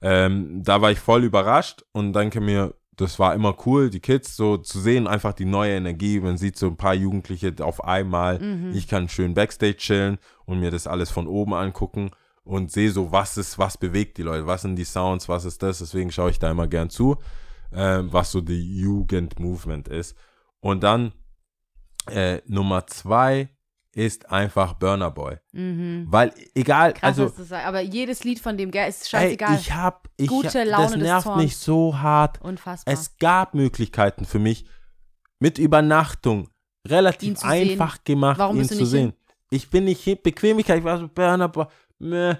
Ähm, 0.00 0.62
da 0.62 0.80
war 0.82 0.90
ich 0.90 0.98
voll 0.98 1.24
überrascht 1.24 1.84
und 1.92 2.12
denke 2.12 2.40
mir, 2.40 2.74
das 2.96 3.18
war 3.18 3.34
immer 3.34 3.54
cool, 3.66 3.90
die 3.90 4.00
Kids 4.00 4.36
so 4.36 4.56
zu 4.56 4.80
sehen, 4.80 5.06
einfach 5.06 5.34
die 5.34 5.44
neue 5.44 5.76
Energie. 5.76 6.18
Man 6.20 6.38
sieht 6.38 6.56
so 6.56 6.66
ein 6.66 6.76
paar 6.76 6.94
Jugendliche 6.94 7.54
auf 7.60 7.84
einmal. 7.84 8.38
Mhm. 8.38 8.72
Ich 8.74 8.88
kann 8.88 9.08
schön 9.08 9.34
Backstage 9.34 9.76
chillen 9.76 10.18
und 10.46 10.60
mir 10.60 10.70
das 10.70 10.86
alles 10.86 11.10
von 11.10 11.26
oben 11.26 11.52
angucken 11.52 12.10
und 12.42 12.72
sehe 12.72 12.90
so, 12.90 13.12
was 13.12 13.36
ist, 13.36 13.58
was 13.58 13.76
bewegt 13.76 14.16
die 14.16 14.22
Leute, 14.22 14.46
was 14.46 14.62
sind 14.62 14.76
die 14.76 14.84
Sounds, 14.84 15.28
was 15.28 15.44
ist 15.44 15.62
das. 15.62 15.78
Deswegen 15.80 16.10
schaue 16.10 16.30
ich 16.30 16.38
da 16.38 16.50
immer 16.50 16.68
gern 16.68 16.88
zu, 16.88 17.16
ähm, 17.72 18.12
was 18.12 18.32
so 18.32 18.40
die 18.40 18.78
Jugendmovement 18.80 19.88
ist. 19.88 20.16
Und 20.60 20.82
dann 20.82 21.12
äh, 22.10 22.40
Nummer 22.46 22.86
zwei 22.86 23.50
ist 23.96 24.30
einfach 24.30 24.74
Burner 24.74 25.10
Boy. 25.10 25.36
Mhm. 25.52 26.06
Weil 26.10 26.32
egal, 26.54 26.92
Krass, 26.92 27.18
also 27.18 27.28
sagst, 27.28 27.52
aber 27.66 27.80
jedes 27.80 28.24
Lied 28.24 28.38
von 28.38 28.58
dem 28.58 28.70
Gell 28.70 28.88
ist 28.90 29.04
Ey, 29.04 29.08
scheißegal. 29.08 29.58
ich 29.58 29.72
hab, 29.72 30.08
ich 30.18 30.28
Gute 30.28 30.64
Laune 30.64 30.88
das 30.88 30.96
nervt 30.96 31.36
mich 31.36 31.56
so 31.56 31.98
hart. 31.98 32.40
Unfassbar. 32.42 32.92
Es 32.92 33.16
gab 33.16 33.54
Möglichkeiten 33.54 34.26
für 34.26 34.38
mich 34.38 34.66
mit 35.38 35.58
Übernachtung 35.58 36.50
relativ 36.86 37.38
zu 37.38 37.48
sehen. 37.48 37.70
einfach 37.70 38.04
gemacht, 38.04 38.38
Warum 38.38 38.58
ihn 38.58 38.68
zu 38.68 38.84
sehen. 38.84 39.14
Ich 39.50 39.70
bin 39.70 39.84
nicht 39.84 40.02
hin, 40.02 40.18
Bequemlichkeit, 40.22 40.78
ich 40.80 40.84
war 40.84 40.98
so 40.98 41.08
Burner, 41.08 41.48
Boy, 41.48 41.64
meh, 41.98 42.34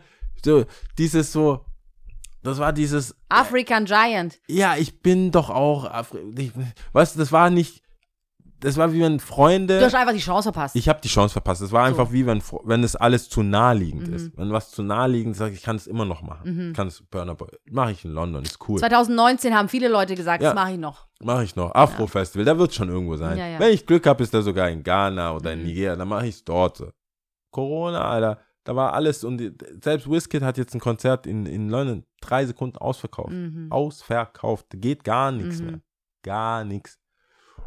so 0.45 0.67
dieses 0.99 1.33
so, 1.33 1.65
das 2.43 2.59
war 2.59 2.73
dieses, 2.75 3.17
African 3.31 3.87
Giant. 3.87 4.39
ja, 4.47 4.77
ich 4.77 5.01
bin 5.01 5.31
doch 5.31 5.49
auch, 5.49 5.91
Afri- 5.91 6.39
ich, 6.39 6.53
weißt 6.93 7.15
du, 7.15 7.19
das 7.21 7.33
war 7.33 7.49
nicht, 7.49 7.83
das 8.61 8.77
war 8.77 8.93
wie 8.93 9.01
wenn 9.03 9.21
Freunde. 9.21 9.79
Du 9.79 9.85
hast 9.85 9.95
einfach 9.95 10.13
die 10.13 10.19
Chance 10.19 10.53
verpasst. 10.53 10.77
Ich 10.77 10.89
habe 10.89 11.01
die 11.03 11.09
Chance 11.09 11.33
verpasst. 11.33 11.61
Es 11.63 11.73
war 11.73 11.85
einfach 11.85 12.07
So. 12.09 12.13
wie 12.13 12.27
wenn, 12.27 12.43
wenn 12.65 12.83
es 12.85 12.97
alles 12.97 13.29
zu 13.29 13.43
naheliegend 13.43 14.09
Mhm. 14.09 14.15
ist. 14.15 14.37
Wenn 14.37 14.51
was 14.53 14.71
zu 14.71 14.83
naheliegend 14.83 15.33
ist, 15.33 15.39
sag 15.39 15.53
ich, 15.53 15.59
ich 15.59 15.63
kann 15.63 15.77
es 15.77 15.87
immer 15.87 16.05
noch 16.05 16.23
machen. 16.23 16.55
Mhm. 16.55 16.69
Ich 16.71 16.75
kann 16.77 16.89
es 16.89 17.03
Burner 17.03 17.35
Boy. 17.35 17.49
Mache 17.71 17.93
ich 17.93 18.05
in 18.05 18.13
London, 18.13 18.43
ist 18.43 18.59
cool. 18.69 18.79
2019 18.79 19.55
haben 19.55 19.69
viele 19.69 19.89
Leute 19.89 20.15
gesagt, 20.15 20.43
Ja. 20.43 20.51
das 20.51 20.55
mache 20.55 20.73
ich 20.73 20.79
noch. 20.79 21.07
Mache 21.23 21.45
ich 21.45 21.55
noch. 21.57 21.75
Afro-Festival, 21.75 22.45
da 22.45 22.59
wird 22.59 22.75
schon 22.75 22.89
irgendwo 22.89 23.17
sein. 23.17 23.37
Ja, 23.39 23.47
ja. 23.47 23.59
Wenn 23.59 23.73
ich 23.73 23.87
Glück 23.87 24.07
habe, 24.07 24.23
ist 24.23 24.33
der 24.35 24.43
sogar 24.43 24.69
in 24.71 24.83
Ghana 24.83 25.35
oder 25.35 25.53
in 25.53 25.61
Mhm. 25.61 25.67
Nigeria, 25.67 25.97
dann 25.97 26.09
mache 26.09 26.27
ich 26.27 26.37
es 26.37 26.45
dort. 26.45 26.83
Corona, 27.51 28.03
Alter, 28.09 28.39
da 28.65 28.75
war 28.75 28.93
alles 28.95 29.23
und 29.25 29.39
die, 29.39 29.53
selbst 29.83 30.11
Wizkid 30.11 30.43
hat 30.43 30.59
jetzt 30.59 30.75
ein 30.75 30.81
Konzert 30.81 31.27
in, 31.27 31.47
in 31.47 31.69
London, 31.69 32.05
drei 32.21 32.45
Sekunden 32.45 32.77
ausverkauft. 32.79 33.31
Mhm. 33.33 33.69
Ausverkauft. 33.71 34.67
Geht 34.75 35.05
gar 35.05 35.31
nichts 35.31 35.61
Mhm. 35.61 35.67
mehr. 35.67 35.81
Gar 36.23 36.65
nichts. 36.65 36.99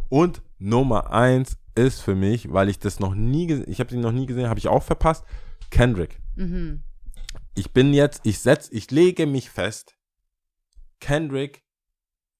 Und 0.10 0.42
Nummer 0.60 1.12
eins 1.12 1.58
ist 1.76 2.02
für 2.02 2.16
mich, 2.16 2.52
weil 2.52 2.70
ich 2.70 2.80
das 2.80 3.00
noch 3.00 3.16
nie 3.16 3.48
gesehen, 3.48 3.70
ich 3.70 3.80
habe 3.80 3.90
sie 3.90 3.98
noch 3.98 4.12
nie 4.12 4.26
gesehen, 4.26 4.50
habe 4.50 4.60
ich 4.60 4.68
auch 4.68 4.84
verpasst, 4.84 5.24
Kendrick. 5.72 6.20
Mhm. 6.36 6.84
Ich 7.56 7.72
bin 7.72 7.94
jetzt, 7.94 8.22
ich 8.26 8.40
setz, 8.40 8.70
ich 8.72 8.92
lege 8.92 9.26
mich 9.26 9.50
fest, 9.50 9.96
Kendrick, 11.00 11.64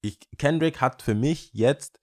ich, 0.02 0.18
Kendrick 0.38 0.80
hat 0.80 1.02
für 1.02 1.14
mich 1.14 1.50
jetzt 1.52 2.00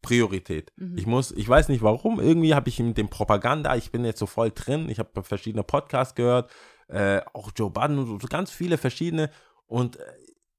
Priorität. 0.00 0.72
Mhm. 0.76 0.98
Ich 0.98 1.06
muss, 1.06 1.30
ich 1.32 1.48
weiß 1.48 1.68
nicht 1.68 1.82
warum, 1.82 2.20
irgendwie 2.20 2.54
habe 2.54 2.68
ich 2.68 2.78
mit 2.80 2.98
dem 2.98 3.08
Propaganda, 3.08 3.76
ich 3.76 3.92
bin 3.92 4.04
jetzt 4.04 4.18
so 4.18 4.26
voll 4.26 4.50
drin, 4.50 4.88
ich 4.88 4.98
habe 4.98 5.22
verschiedene 5.22 5.62
Podcasts 5.62 6.14
gehört, 6.14 6.50
äh, 6.88 7.20
auch 7.32 7.52
Joe 7.54 7.70
Budden 7.70 7.98
und 7.98 8.06
so, 8.06 8.18
so 8.18 8.28
ganz 8.28 8.50
viele 8.50 8.78
verschiedene 8.78 9.30
und 9.66 9.96
äh, 9.96 10.04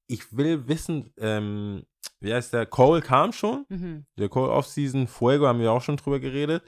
ich 0.06 0.36
will 0.36 0.68
wissen, 0.68 1.12
ähm, 1.18 1.84
wie 2.24 2.34
heißt 2.34 2.52
der, 2.52 2.66
Cole 2.66 3.00
kam 3.02 3.32
schon, 3.32 3.66
Mhm. 3.68 4.06
der 4.18 4.28
Cole 4.28 4.50
Off-Season, 4.50 5.06
Fuego 5.06 5.46
haben 5.46 5.60
wir 5.60 5.70
auch 5.72 5.82
schon 5.82 5.96
drüber 5.96 6.18
geredet, 6.20 6.62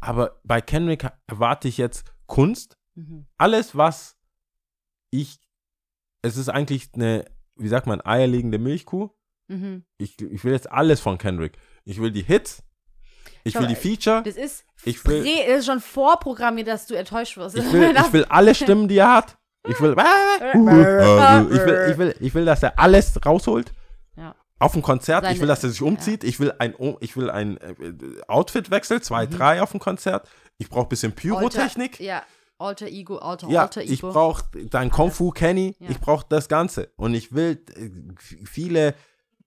aber 0.00 0.40
bei 0.44 0.60
Kendrick 0.60 1.06
erwarte 1.26 1.68
ich 1.68 1.78
jetzt 1.78 2.04
Kunst, 2.26 2.76
Mhm. 2.94 3.26
alles, 3.38 3.76
was 3.76 4.16
ich, 5.10 5.38
es 6.22 6.36
ist 6.36 6.48
eigentlich 6.48 6.88
eine, 6.94 7.24
wie 7.56 7.68
sagt 7.68 7.86
man, 7.86 8.00
eierlegende 8.04 8.58
Milchkuh. 8.58 9.08
Mhm. 9.48 9.84
Ich, 9.96 10.20
ich 10.20 10.44
will 10.44 10.52
jetzt 10.52 10.70
alles 10.70 11.00
von 11.00 11.16
Kendrick. 11.16 11.56
Ich 11.84 12.00
will 12.00 12.10
die 12.10 12.22
Hits, 12.22 12.62
ich 13.44 13.54
Schau, 13.54 13.60
will 13.60 13.68
die 13.68 13.76
Feature, 13.76 14.22
Das 14.22 14.36
ist, 14.36 14.64
Ich 14.84 15.02
will- 15.06 15.24
das 15.46 15.60
ist 15.60 15.66
schon 15.66 15.80
vorprogrammiert, 15.80 16.68
dass 16.68 16.86
du 16.86 16.94
enttäuscht 16.94 17.36
wirst. 17.38 17.56
ich 17.56 17.72
will, 17.72 17.94
ich 17.96 18.12
will 18.12 18.24
alle 18.26 18.54
Stimmen, 18.54 18.88
die 18.88 18.98
er 18.98 19.14
hat. 19.14 19.38
Ich 19.66 19.80
will, 19.80 19.92
ich 20.48 21.64
will, 21.64 21.90
ich 21.92 21.98
will, 21.98 22.14
ich 22.20 22.34
will, 22.34 22.44
dass 22.44 22.62
er 22.62 22.78
alles 22.78 23.24
rausholt. 23.24 23.72
Ja. 24.60 24.66
Auf 24.66 24.72
dem 24.72 24.82
Konzert, 24.82 25.22
ich 25.24 25.28
Seine- 25.30 25.40
will, 25.40 25.48
dass 25.48 25.62
er 25.64 25.70
sich 25.70 25.82
umzieht. 25.82 26.24
Ich 26.24 26.40
will 26.40 26.52
ein, 26.58 26.74
ich 27.00 27.16
will 27.16 27.30
ein 27.30 27.56
äh, 27.58 27.74
Outfitwechsel, 28.26 29.00
zwei, 29.02 29.26
Mhm. 29.26 29.30
drei 29.30 29.62
auf 29.62 29.70
dem 29.70 29.80
Konzert. 29.80 30.28
Ich 30.58 30.68
brauche 30.68 30.86
ein 30.86 30.88
bisschen 30.88 31.12
Pyrotechnik. 31.12 31.92
Alter, 31.92 32.02
ja, 32.04 32.22
Alter 32.58 32.86
Ego, 32.88 33.18
Alter, 33.18 33.48
Ja, 33.48 33.62
Alter 33.62 33.82
Ego. 33.82 33.92
ich 33.92 34.00
brauche 34.00 34.44
dein 34.70 34.90
Kung 34.90 35.12
Fu 35.12 35.30
Kenny, 35.30 35.76
Ja. 35.78 35.90
ich 35.90 36.00
brauche 36.00 36.26
das 36.28 36.48
Ganze. 36.48 36.90
Und 36.96 37.14
ich 37.14 37.32
will 37.32 37.62
äh, 37.76 37.90
viele 38.44 38.94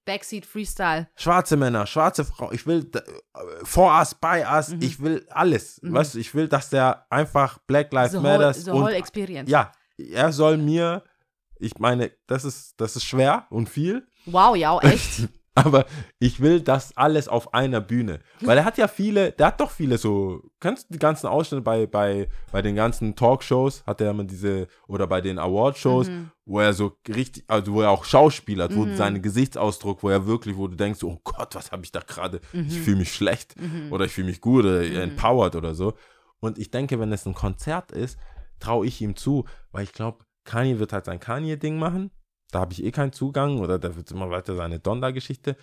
Backseat 0.05 0.45
Freestyle. 0.45 1.07
schwarze 1.15 1.57
Männer, 1.57 1.85
schwarze 1.85 2.25
Frauen, 2.25 2.53
ich 2.55 2.65
will 2.65 2.89
äh, 2.95 2.99
for 3.63 3.91
us, 3.99 4.15
by 4.15 4.43
us, 4.49 4.69
Mhm. 4.69 4.81
ich 4.81 4.99
will 5.01 5.25
alles. 5.29 5.79
Weißt 5.83 6.15
du, 6.15 6.19
ich 6.19 6.33
will, 6.33 6.47
dass 6.47 6.69
der 6.69 7.05
einfach 7.11 7.59
Black 7.67 7.91
Lives 7.93 8.13
Matters 8.13 8.63
the 8.65 8.71
und 8.71 8.81
whole 8.83 8.95
experience. 8.95 9.49
ja, 9.51 9.71
er 9.97 10.31
soll 10.31 10.57
mir, 10.57 11.03
ich 11.59 11.77
meine, 11.77 12.11
das 12.25 12.45
ist, 12.45 12.73
das 12.81 12.95
ist 12.95 13.03
schwer 13.03 13.45
und 13.51 13.69
viel, 13.69 14.07
Wow, 14.25 14.55
ja, 14.55 14.77
echt. 14.79 15.27
aber 15.55 15.85
ich 16.19 16.39
will 16.39 16.61
das 16.61 16.95
alles 16.95 17.27
auf 17.27 17.53
einer 17.53 17.81
Bühne. 17.81 18.19
Weil 18.39 18.57
er 18.59 18.63
hat 18.65 18.77
ja 18.77 18.87
viele, 18.87 19.31
der 19.33 19.47
hat 19.47 19.59
doch 19.59 19.69
viele 19.71 19.97
so, 19.97 20.41
kennst 20.61 20.89
du 20.89 20.93
die 20.93 20.99
ganzen 20.99 21.27
Ausschnitte 21.27 21.61
bei, 21.61 21.85
bei, 21.87 22.29
bei 22.51 22.61
den 22.61 22.75
ganzen 22.75 23.15
Talkshows, 23.15 23.83
hat 23.85 23.99
er 23.99 24.11
immer 24.11 24.23
diese, 24.23 24.67
oder 24.87 25.07
bei 25.07 25.19
den 25.19 25.37
Awardshows, 25.39 26.07
Mhm. 26.09 26.31
wo 26.45 26.59
er 26.61 26.71
so 26.73 26.93
richtig, 27.09 27.43
also 27.47 27.73
wo 27.73 27.81
er 27.81 27.89
auch 27.89 28.05
Schauspieler 28.05 28.65
hat, 28.65 28.75
wo 28.75 28.85
Mhm. 28.85 28.95
sein 28.95 29.21
Gesichtsausdruck, 29.21 30.03
wo 30.03 30.09
er 30.09 30.25
wirklich, 30.25 30.55
wo 30.55 30.67
du 30.69 30.75
denkst, 30.77 31.03
oh 31.03 31.19
Gott, 31.23 31.53
was 31.55 31.71
habe 31.73 31.83
ich 31.83 31.91
da 31.91 31.99
gerade, 31.99 32.39
Mhm. 32.53 32.67
ich 32.67 32.79
fühle 32.79 32.97
mich 32.97 33.13
schlecht 33.13 33.55
oder 33.89 34.05
ich 34.05 34.13
fühle 34.13 34.27
mich 34.27 34.39
gut 34.39 34.63
oder 34.63 34.81
empowered 34.83 35.55
oder 35.55 35.75
so. 35.75 35.93
Und 36.39 36.57
ich 36.59 36.71
denke, 36.71 36.97
wenn 36.99 37.11
es 37.11 37.25
ein 37.25 37.33
Konzert 37.35 37.91
ist, 37.91 38.17
traue 38.59 38.85
ich 38.87 39.01
ihm 39.01 39.15
zu, 39.17 39.45
weil 39.71 39.83
ich 39.83 39.91
glaube, 39.93 40.19
Kanye 40.45 40.79
wird 40.79 40.93
halt 40.93 41.05
sein 41.05 41.19
Kanye-Ding 41.19 41.77
machen. 41.77 42.09
Da 42.51 42.59
habe 42.59 42.73
ich 42.73 42.83
eh 42.83 42.91
keinen 42.91 43.13
Zugang 43.13 43.59
oder 43.59 43.79
da 43.79 43.95
wird 43.95 44.11
immer 44.11 44.29
weiter 44.29 44.55
seine 44.55 44.79
Donda-Geschichte. 44.79 45.55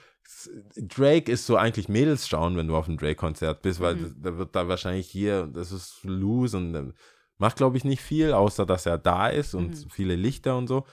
Drake 0.76 1.30
ist 1.30 1.46
so 1.46 1.56
eigentlich 1.56 1.88
Mädels 1.88 2.26
schauen, 2.28 2.56
wenn 2.56 2.66
du 2.66 2.76
auf 2.76 2.88
einem 2.88 2.96
Drake-Konzert 2.98 3.62
bist, 3.62 3.80
weil 3.80 3.96
Mhm. 3.96 4.14
da 4.22 4.36
wird 4.38 4.56
da 4.56 4.68
wahrscheinlich 4.68 5.06
hier, 5.08 5.46
das 5.46 5.70
ist 5.72 6.00
loose 6.02 6.56
und 6.56 6.74
ähm, 6.74 6.94
macht, 7.36 7.56
glaube 7.56 7.76
ich, 7.76 7.84
nicht 7.84 8.00
viel, 8.02 8.32
außer 8.32 8.64
dass 8.66 8.86
er 8.86 8.98
da 8.98 9.28
ist 9.28 9.54
und 9.54 9.70
Mhm. 9.84 9.90
viele 9.90 10.16
Lichter 10.16 10.56
und 10.56 10.66
so. 10.66 10.86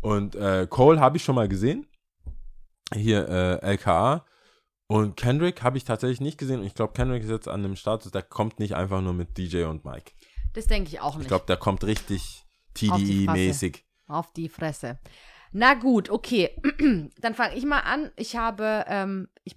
Und 0.00 0.34
äh, 0.34 0.66
Cole 0.68 1.00
habe 1.00 1.16
ich 1.16 1.24
schon 1.24 1.34
mal 1.36 1.48
gesehen. 1.48 1.86
Hier 2.92 3.28
äh, 3.28 3.58
LKA. 3.72 4.24
Und 4.88 5.16
Kendrick 5.16 5.62
habe 5.62 5.78
ich 5.78 5.84
tatsächlich 5.84 6.20
nicht 6.20 6.38
gesehen. 6.38 6.60
Und 6.60 6.66
ich 6.66 6.74
glaube, 6.74 6.92
Kendrick 6.92 7.22
ist 7.24 7.30
jetzt 7.30 7.48
an 7.48 7.64
einem 7.64 7.74
Status, 7.76 8.12
der 8.12 8.22
kommt 8.22 8.60
nicht 8.60 8.76
einfach 8.76 9.00
nur 9.00 9.14
mit 9.14 9.36
DJ 9.36 9.64
und 9.64 9.84
Mike. 9.84 10.12
Das 10.52 10.66
denke 10.68 10.88
ich 10.90 11.00
auch 11.00 11.14
nicht. 11.16 11.22
Ich 11.22 11.28
glaube, 11.28 11.46
der 11.46 11.56
kommt 11.56 11.82
richtig. 11.84 12.44
TDI-mäßig. 12.74 13.78
Auf 14.06 14.32
die 14.32 14.48
Fresse. 14.48 14.98
Na 15.58 15.72
gut, 15.74 16.10
okay. 16.10 16.50
Dann 17.20 17.34
fange 17.34 17.54
ich 17.56 17.64
mal 17.64 17.80
an. 17.80 18.10
Ich 18.16 18.36
habe, 18.36 18.84
ähm, 18.88 19.28
ich 19.44 19.56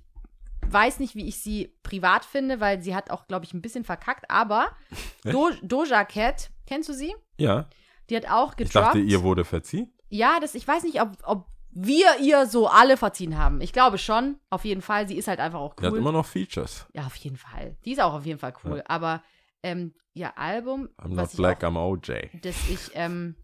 weiß 0.66 1.00
nicht, 1.00 1.16
wie 1.16 1.28
ich 1.28 1.42
sie 1.42 1.74
privat 1.84 2.24
finde, 2.24 2.62
weil 2.62 2.82
sie 2.82 2.96
hat 2.96 3.12
auch, 3.12 3.28
glaube 3.28 3.44
ich, 3.44 3.54
ein 3.54 3.62
bisschen 3.62 3.84
verkackt, 3.84 4.30
aber 4.32 4.70
Do 5.26 5.50
Doja 5.62 6.06
Cat, 6.06 6.52
kennst 6.66 6.88
du 6.88 6.94
sie? 6.94 7.14
Ja. 7.38 7.68
Die 8.10 8.16
hat 8.16 8.30
auch 8.30 8.52
Ich 8.52 8.58
gedroppt. 8.58 8.76
dachte, 8.88 9.00
ihr 9.00 9.24
wurde 9.24 9.44
verziehen. 9.44 9.92
Ja, 10.10 10.40
das, 10.40 10.56
ich 10.56 10.66
weiß 10.68 10.84
nicht, 10.84 11.02
ob, 11.02 11.10
ob 11.24 11.48
wir 11.72 12.18
ihr 12.22 12.46
so 12.46 12.68
alle 12.68 12.96
verziehen 12.96 13.38
haben. 13.38 13.60
Ich 13.60 13.74
glaube 13.74 13.98
schon, 13.98 14.38
auf 14.50 14.64
jeden 14.66 14.82
Fall. 14.82 15.06
Sie 15.08 15.18
ist 15.18 15.28
halt 15.28 15.40
einfach 15.40 15.60
auch 15.60 15.76
Die 15.76 15.86
hat 15.86 15.92
cool. 15.92 16.00
immer 16.00 16.12
noch 16.14 16.26
Features. 16.26 16.88
Ja, 16.94 17.06
auf 17.08 17.16
jeden 17.18 17.38
Fall. 17.38 17.76
Die 17.86 17.92
ist 17.92 18.02
auch 18.02 18.14
auf 18.14 18.26
jeden 18.26 18.40
Fall 18.40 18.54
cool. 18.64 18.82
Aber 18.88 19.22
ähm, 19.64 19.94
ihr 20.14 20.38
Album, 20.38 20.88
I'm 20.98 21.10
not 21.10 21.30
ich 21.32 21.36
black, 21.38 21.64
auch, 21.64 21.68
I'm 21.70 21.78
OJ. 21.78 22.40
das 22.42 22.56
ich, 22.70 22.92
ähm, 22.94 23.36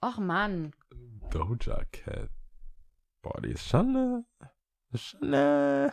ach 0.00 0.18
Mann, 0.18 0.72
Doja 1.30 1.82
Cat. 1.92 2.30
Boah, 3.22 3.40
die 3.42 3.50
ist 3.50 3.68
schon 3.68 3.96
eine, 3.96 4.24
schon 4.94 5.34
eine 5.34 5.92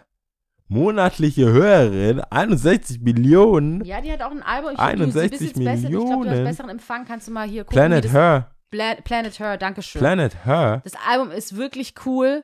monatliche 0.67 1.51
Hörerin. 1.51 2.21
61 2.21 3.01
Millionen. 3.01 3.84
ja, 3.84 4.01
die 4.01 4.11
hat 4.11 4.21
auch 4.21 4.31
ein 4.31 4.43
Album. 4.43 4.71
Ich, 4.71 4.77
du, 4.77 4.84
sie 4.84 5.19
61 5.19 5.30
bist 5.31 5.41
jetzt 5.41 5.63
besser, 5.63 5.84
ich 5.84 5.89
glaube, 5.89 6.05
du 6.05 6.11
hast 6.11 6.19
Millionen. 6.19 6.43
besseren 6.45 6.69
Empfang. 6.69 7.05
Kannst 7.05 7.27
du 7.27 7.31
mal 7.31 7.47
hier 7.47 7.63
gucken, 7.63 7.75
Planet 7.75 8.11
Her. 8.11 8.55
Pla 8.69 8.95
Planet 8.95 9.39
Her, 9.39 9.57
Dankeschön. 9.57 9.99
Planet 9.99 10.45
Her. 10.45 10.81
das 10.84 10.93
Album 11.07 11.31
ist 11.31 11.55
wirklich 11.55 11.93
cool, 12.05 12.43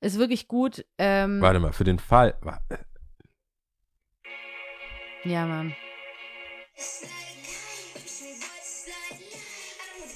ist 0.00 0.18
wirklich 0.18 0.48
gut. 0.48 0.84
Ähm, 0.98 1.40
Warte 1.40 1.60
mal, 1.60 1.72
für 1.72 1.84
den 1.84 1.98
Fall. 1.98 2.34
ja, 5.24 5.46
Mann. 5.46 5.74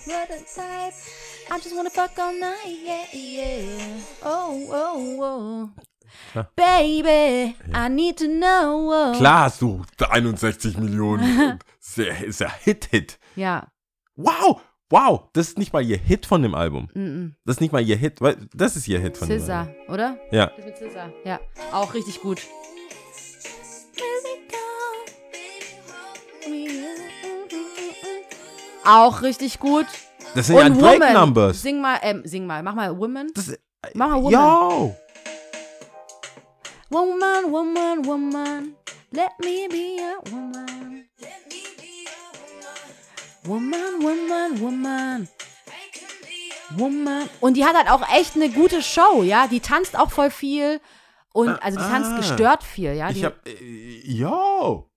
I 0.07 1.59
just 1.63 1.75
wanna 1.77 1.91
fuck 1.91 2.19
all 2.19 2.33
night, 2.39 2.79
yeah, 2.85 3.05
yeah. 3.13 4.01
Oh, 4.23 4.69
oh, 4.71 5.23
oh. 5.23 5.69
Ja. 6.35 6.49
Baby, 6.57 7.57
I 7.73 7.89
need 7.89 8.19
to 8.19 8.27
know. 8.27 8.91
Oh. 8.93 9.13
Klar 9.17 9.45
hast 9.47 9.63
du 9.63 9.83
61 9.99 10.77
Millionen. 10.79 11.59
Sehr, 11.81 12.25
ist 12.25 12.41
ja 12.41 12.49
Hit-Hit. 12.63 13.19
Ja. 13.35 13.67
Wow! 14.17 14.61
Wow! 14.91 15.29
Das 15.33 15.49
ist 15.49 15.59
nicht 15.59 15.73
mal 15.73 15.83
ihr 15.83 15.97
Hit 15.99 16.27
von 16.27 16.43
dem 16.43 16.55
Album. 16.55 16.89
Mm 16.95 17.01
-mm. 17.01 17.33
Das 17.45 17.57
ist 17.57 17.61
nicht 17.61 17.73
mal 17.73 17.83
ihr 17.83 17.97
Hit. 17.97 18.21
weil- 18.21 18.37
Das 18.55 18.77
ist 18.77 18.87
ihr 18.87 19.01
Hit 19.01 19.17
von 19.17 19.29
dem 19.29 19.41
Scissor, 19.41 19.55
Album. 19.57 19.75
oder? 19.89 20.19
Ja. 20.31 20.47
Das 20.57 20.65
mit 20.67 20.77
Scissor. 20.77 21.13
Ja, 21.25 21.41
auch 21.73 21.95
richtig 21.95 22.21
gut. 22.21 22.43
Auch 28.85 29.23
richtig 29.23 29.59
gut. 29.59 29.87
Das 30.35 30.47
sind 30.47 30.57
ja 30.57 30.67
Und 30.67 30.81
Drake 30.81 31.01
Woman. 31.01 31.13
Numbers. 31.15 31.63
Sing 31.63 31.81
mal, 31.81 31.99
ähm, 32.03 32.23
sing 32.25 32.47
mal, 32.47 32.63
mach 32.63 32.75
mal 32.75 32.97
Woman. 32.99 33.31
Das 33.35 33.49
ist, 33.49 33.61
Mach 33.95 34.09
mal 34.09 34.23
Woman. 34.23 34.33
Yo! 34.33 34.97
Woman, 36.91 37.51
woman, 37.51 38.05
woman. 38.05 38.77
Let 39.11 39.31
me 39.41 39.69
be 39.69 40.01
a 40.01 40.31
woman. 40.31 41.05
Woman, 43.45 44.03
woman, 44.03 44.61
woman. 44.61 45.29
Woman. 46.77 47.29
Und 47.41 47.57
die 47.57 47.65
hat 47.65 47.77
halt 47.77 47.91
auch 47.91 48.09
echt 48.15 48.37
eine 48.37 48.49
gute 48.49 48.83
Show, 48.83 49.23
ja. 49.23 49.47
Die 49.47 49.61
tanzt 49.61 49.99
auch 49.99 50.11
voll 50.11 50.31
viel. 50.31 50.81
Und 51.33 51.51
also 51.63 51.79
die 51.79 51.85
tanzt 51.85 52.13
ah. 52.13 52.17
gestört 52.17 52.63
viel, 52.63 52.95
ja. 52.95 53.11
Ich 53.11 53.17
Die, 53.17 53.27
hab. 53.27 53.47
Äh, 53.47 54.01
yo! 54.05 54.89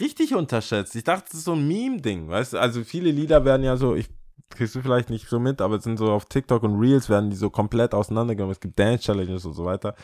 Richtig 0.00 0.34
unterschätzt. 0.34 0.94
Ich 0.96 1.04
dachte, 1.04 1.26
das 1.30 1.38
ist 1.40 1.44
so 1.44 1.52
ein 1.52 1.66
Meme-Ding, 1.66 2.28
weißt 2.28 2.54
du? 2.54 2.58
Also 2.58 2.82
viele 2.84 3.10
Lieder 3.10 3.44
werden 3.44 3.62
ja 3.62 3.76
so, 3.76 3.94
ich 3.94 4.08
kriegst 4.50 4.74
du 4.74 4.82
vielleicht 4.82 5.10
nicht 5.10 5.28
so 5.28 5.38
mit, 5.40 5.60
aber 5.60 5.76
es 5.76 5.84
sind 5.84 5.98
so 5.98 6.10
auf 6.12 6.26
TikTok 6.26 6.62
und 6.62 6.78
Reels 6.78 7.08
werden 7.08 7.30
die 7.30 7.36
so 7.36 7.50
komplett 7.50 7.94
auseinandergenommen. 7.94 8.52
Es 8.52 8.60
gibt 8.60 8.78
Dance-Challenges 8.78 9.44
und 9.46 9.54
so 9.54 9.64
weiter. 9.64 9.94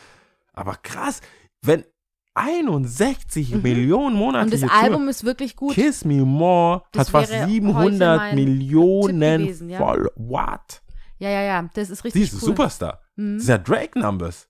Aber 0.53 0.75
krass, 0.81 1.21
wenn 1.61 1.85
61 2.33 3.55
Millionen 3.61 4.15
Mhm. 4.15 4.21
und 4.21 4.53
das 4.53 4.63
Album 4.63 5.07
ist 5.09 5.23
wirklich 5.25 5.55
gut. 5.55 5.73
Kiss 5.75 6.05
Me 6.05 6.23
More 6.25 6.83
Das 6.91 7.07
hat 7.07 7.09
fast 7.09 7.31
wäre 7.31 7.41
heute 7.43 7.51
700 7.51 8.17
mein 8.17 8.35
Millionen 8.35 9.19
gewesen, 9.43 9.69
ja. 9.69 9.77
voll. 9.77 10.09
What? 10.15 10.81
Ja, 11.19 11.29
ja, 11.29 11.41
ja. 11.41 11.69
Das 11.73 11.89
ist 11.89 11.99
Sie 11.99 12.07
richtig 12.07 12.23
ist 12.23 12.33
ein 12.33 12.37
cool. 12.37 12.45
Superstar. 12.47 13.01
Mhm. 13.15 13.37
Ist 13.37 13.47
ja 13.49 13.57
Drake 13.57 13.99
Numbers. 13.99 14.47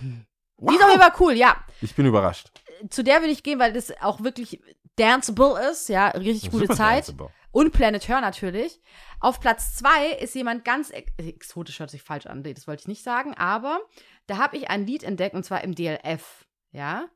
Die 0.00 0.74
ist 0.74 0.82
auf 0.82 0.90
jeden 0.90 1.00
Fall 1.00 1.12
cool, 1.20 1.32
ja. 1.34 1.56
Ich 1.80 1.94
bin 1.94 2.06
überrascht. 2.06 2.50
Zu 2.88 3.04
der 3.04 3.20
würde 3.20 3.32
ich 3.32 3.42
gehen, 3.42 3.58
weil 3.58 3.72
das 3.72 3.92
auch 4.00 4.22
wirklich 4.22 4.60
danceable 4.96 5.70
ist, 5.70 5.88
ja. 5.88 6.08
Richtig 6.08 6.50
gute 6.50 6.68
Zeit. 6.68 7.08
danceable. 7.08 7.30
Und 7.52 7.72
Planet 7.72 8.06
Her 8.08 8.20
natürlich. 8.20 8.80
Auf 9.18 9.40
Platz 9.40 9.76
zwei 9.76 10.12
ist 10.12 10.34
jemand 10.34 10.64
ganz 10.64 10.90
ex 10.90 11.12
exotisch, 11.18 11.80
hört 11.80 11.90
sich 11.90 12.02
falsch 12.02 12.26
an, 12.26 12.42
das 12.42 12.66
wollte 12.66 12.82
ich 12.82 12.88
nicht 12.88 13.02
sagen, 13.02 13.34
aber 13.34 13.80
da 14.26 14.38
habe 14.38 14.56
ich 14.56 14.70
ein 14.70 14.86
Lied 14.86 15.02
entdeckt 15.02 15.34
und 15.34 15.44
zwar 15.44 15.62
im 15.64 15.74
DLF, 15.74 16.46
ja. 16.70 17.08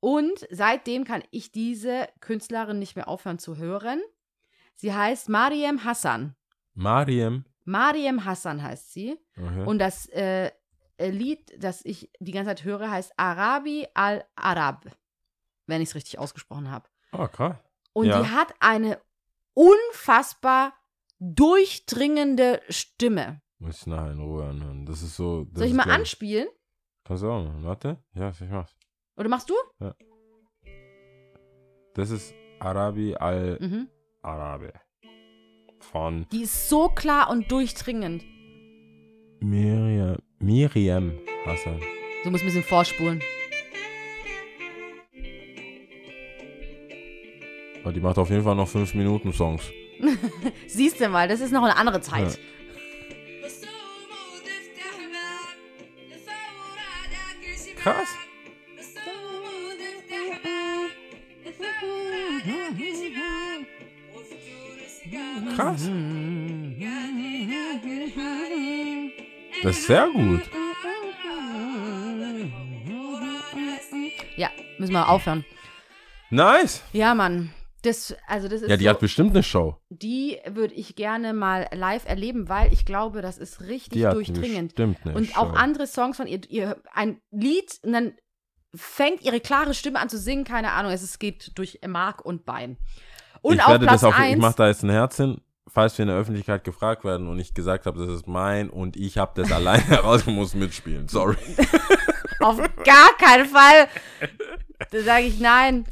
Und 0.00 0.46
seitdem 0.50 1.04
kann 1.04 1.22
ich 1.30 1.52
diese 1.52 2.08
Künstlerin 2.20 2.78
nicht 2.78 2.96
mehr 2.96 3.08
aufhören 3.08 3.38
zu 3.38 3.56
hören. 3.56 4.00
Sie 4.74 4.92
heißt 4.92 5.28
Mariam 5.28 5.84
Hassan. 5.84 6.34
Mariam. 6.74 7.44
Mariam 7.64 8.24
Hassan 8.24 8.62
heißt 8.62 8.92
sie. 8.92 9.16
Okay. 9.36 9.64
Und 9.64 9.78
das 9.78 10.06
äh, 10.06 10.50
Lied, 10.98 11.52
das 11.58 11.84
ich 11.84 12.10
die 12.18 12.32
ganze 12.32 12.50
Zeit 12.50 12.64
höre, 12.64 12.90
heißt 12.90 13.12
Arabi 13.16 13.86
al-Arab, 13.94 14.86
wenn 15.66 15.80
ich 15.82 15.90
es 15.90 15.94
richtig 15.94 16.18
ausgesprochen 16.18 16.70
habe. 16.70 16.88
oh, 17.12 17.26
krass. 17.28 17.56
Und 17.94 18.06
Ja. 18.06 18.22
die 18.22 18.28
hat 18.30 18.54
eine 18.60 18.98
unfassbar 19.54 20.72
durchdringende 21.20 22.60
Stimme. 22.68 23.40
Muss 23.58 23.82
ich 23.82 23.86
nachher 23.86 24.12
in 24.12 24.20
Ruhe 24.20 24.44
anhören. 24.46 24.86
Das 24.86 25.02
ist 25.02 25.14
so. 25.16 25.44
Das 25.44 25.58
Soll 25.58 25.68
ich 25.68 25.74
mal 25.74 25.90
anspielen? 25.90 26.48
Kannst 27.04 27.22
du 27.22 27.30
auch 27.30 27.44
machen. 27.44 27.64
Warte. 27.64 28.02
Ja, 28.14 28.30
ich 28.30 28.40
mach's. 28.50 28.74
Oder 29.16 29.28
machst 29.28 29.50
du? 29.50 29.54
Das 31.94 32.10
ist 32.10 32.34
Arabi 32.60 33.14
al-Arabe. 33.14 34.72
Mhm. 34.72 35.80
Von 35.80 36.26
Die 36.32 36.42
ist 36.42 36.68
so 36.68 36.88
klar 36.88 37.28
und 37.30 37.50
durchdringend. 37.52 38.24
Miriam, 39.40 40.16
Miriam 40.38 41.18
Hassan. 41.44 41.80
Du 42.24 42.30
musst 42.30 42.42
ein 42.44 42.46
bisschen 42.46 42.62
vorspulen. 42.62 43.20
Die 47.90 48.00
macht 48.00 48.18
auf 48.18 48.30
jeden 48.30 48.44
Fall 48.44 48.54
noch 48.54 48.68
5 48.68 48.94
Minuten 48.94 49.32
Songs. 49.32 49.62
Siehst 50.66 51.00
du 51.00 51.08
mal, 51.08 51.26
das 51.26 51.40
ist 51.40 51.52
noch 51.52 51.62
eine 51.64 51.76
andere 51.76 52.00
Zeit. 52.00 52.38
Krass. 57.76 58.08
Krass. 65.56 65.90
Das 69.62 69.78
ist 69.78 69.86
sehr 69.86 70.08
gut. 70.08 70.42
Ja, 74.36 74.50
müssen 74.78 74.92
wir 74.92 75.08
aufhören. 75.08 75.44
Nice. 76.30 76.82
Ja, 76.92 77.14
Mann. 77.14 77.52
Das, 77.82 78.14
also 78.28 78.46
das 78.48 78.62
ist 78.62 78.70
Ja, 78.70 78.76
die 78.76 78.84
so, 78.84 78.90
hat 78.90 79.00
bestimmt 79.00 79.30
eine 79.30 79.42
Show. 79.42 79.76
die 79.90 80.38
würde 80.48 80.72
ich 80.74 80.94
gerne 80.94 81.32
mal 81.34 81.66
live 81.72 82.04
erleben, 82.08 82.48
weil 82.48 82.72
ich 82.72 82.84
glaube, 82.86 83.22
das 83.22 83.38
ist 83.38 83.60
richtig 83.62 83.92
Die 83.94 84.06
hat 84.06 84.14
durchdringend. 84.14 84.74
bestimmt 84.76 84.98
eine 85.04 85.14
Und 85.14 85.30
Show. 85.30 85.40
auch 85.40 85.52
andere 85.54 85.86
Songs 85.88 86.16
von 86.16 86.26
ihr, 86.28 86.40
ihr, 86.48 86.76
ein 86.94 87.20
Lied 87.32 87.78
und 87.82 87.92
dann 87.92 88.12
fängt 88.74 89.22
ihre 89.22 89.40
klare 89.40 89.74
Stimme 89.74 89.98
an 89.98 90.08
zu 90.08 90.16
singen, 90.18 90.44
keine 90.44 90.70
Ahnung, 90.72 90.92
es, 90.92 91.02
es 91.02 91.18
geht 91.18 91.58
durch 91.58 91.80
Mark 91.86 92.24
und 92.24 92.44
Bein. 92.44 92.78
Und 93.42 93.54
ich 93.56 93.62
auf 93.62 93.68
werde 93.70 93.86
Platz 93.86 94.02
das 94.02 94.04
auf, 94.04 94.14
ich 94.16 94.24
1, 94.24 94.40
mache 94.40 94.54
da 94.56 94.68
jetzt 94.68 94.84
ein 94.84 94.90
Herz 94.90 95.16
hin, 95.16 95.40
falls 95.66 95.98
wir 95.98 96.04
in 96.04 96.08
der 96.08 96.16
Öffentlichkeit 96.16 96.62
gefragt 96.64 97.04
werden 97.04 97.26
und 97.28 97.38
ich 97.40 97.52
gesagt 97.52 97.86
habe, 97.86 97.98
das 97.98 98.14
ist 98.14 98.28
mein 98.28 98.70
und 98.70 98.96
ich 98.96 99.18
habe 99.18 99.32
das 99.42 99.50
alleine 99.50 99.82
herausgemusst 99.88 100.54
mitspielen. 100.54 101.08
Sorry. 101.08 101.36
auf 102.40 102.58
gar 102.84 103.16
keinen 103.18 103.46
Fall, 103.46 103.88
da 104.90 105.00
sage 105.02 105.24
ich 105.24 105.40
nein, 105.40 105.84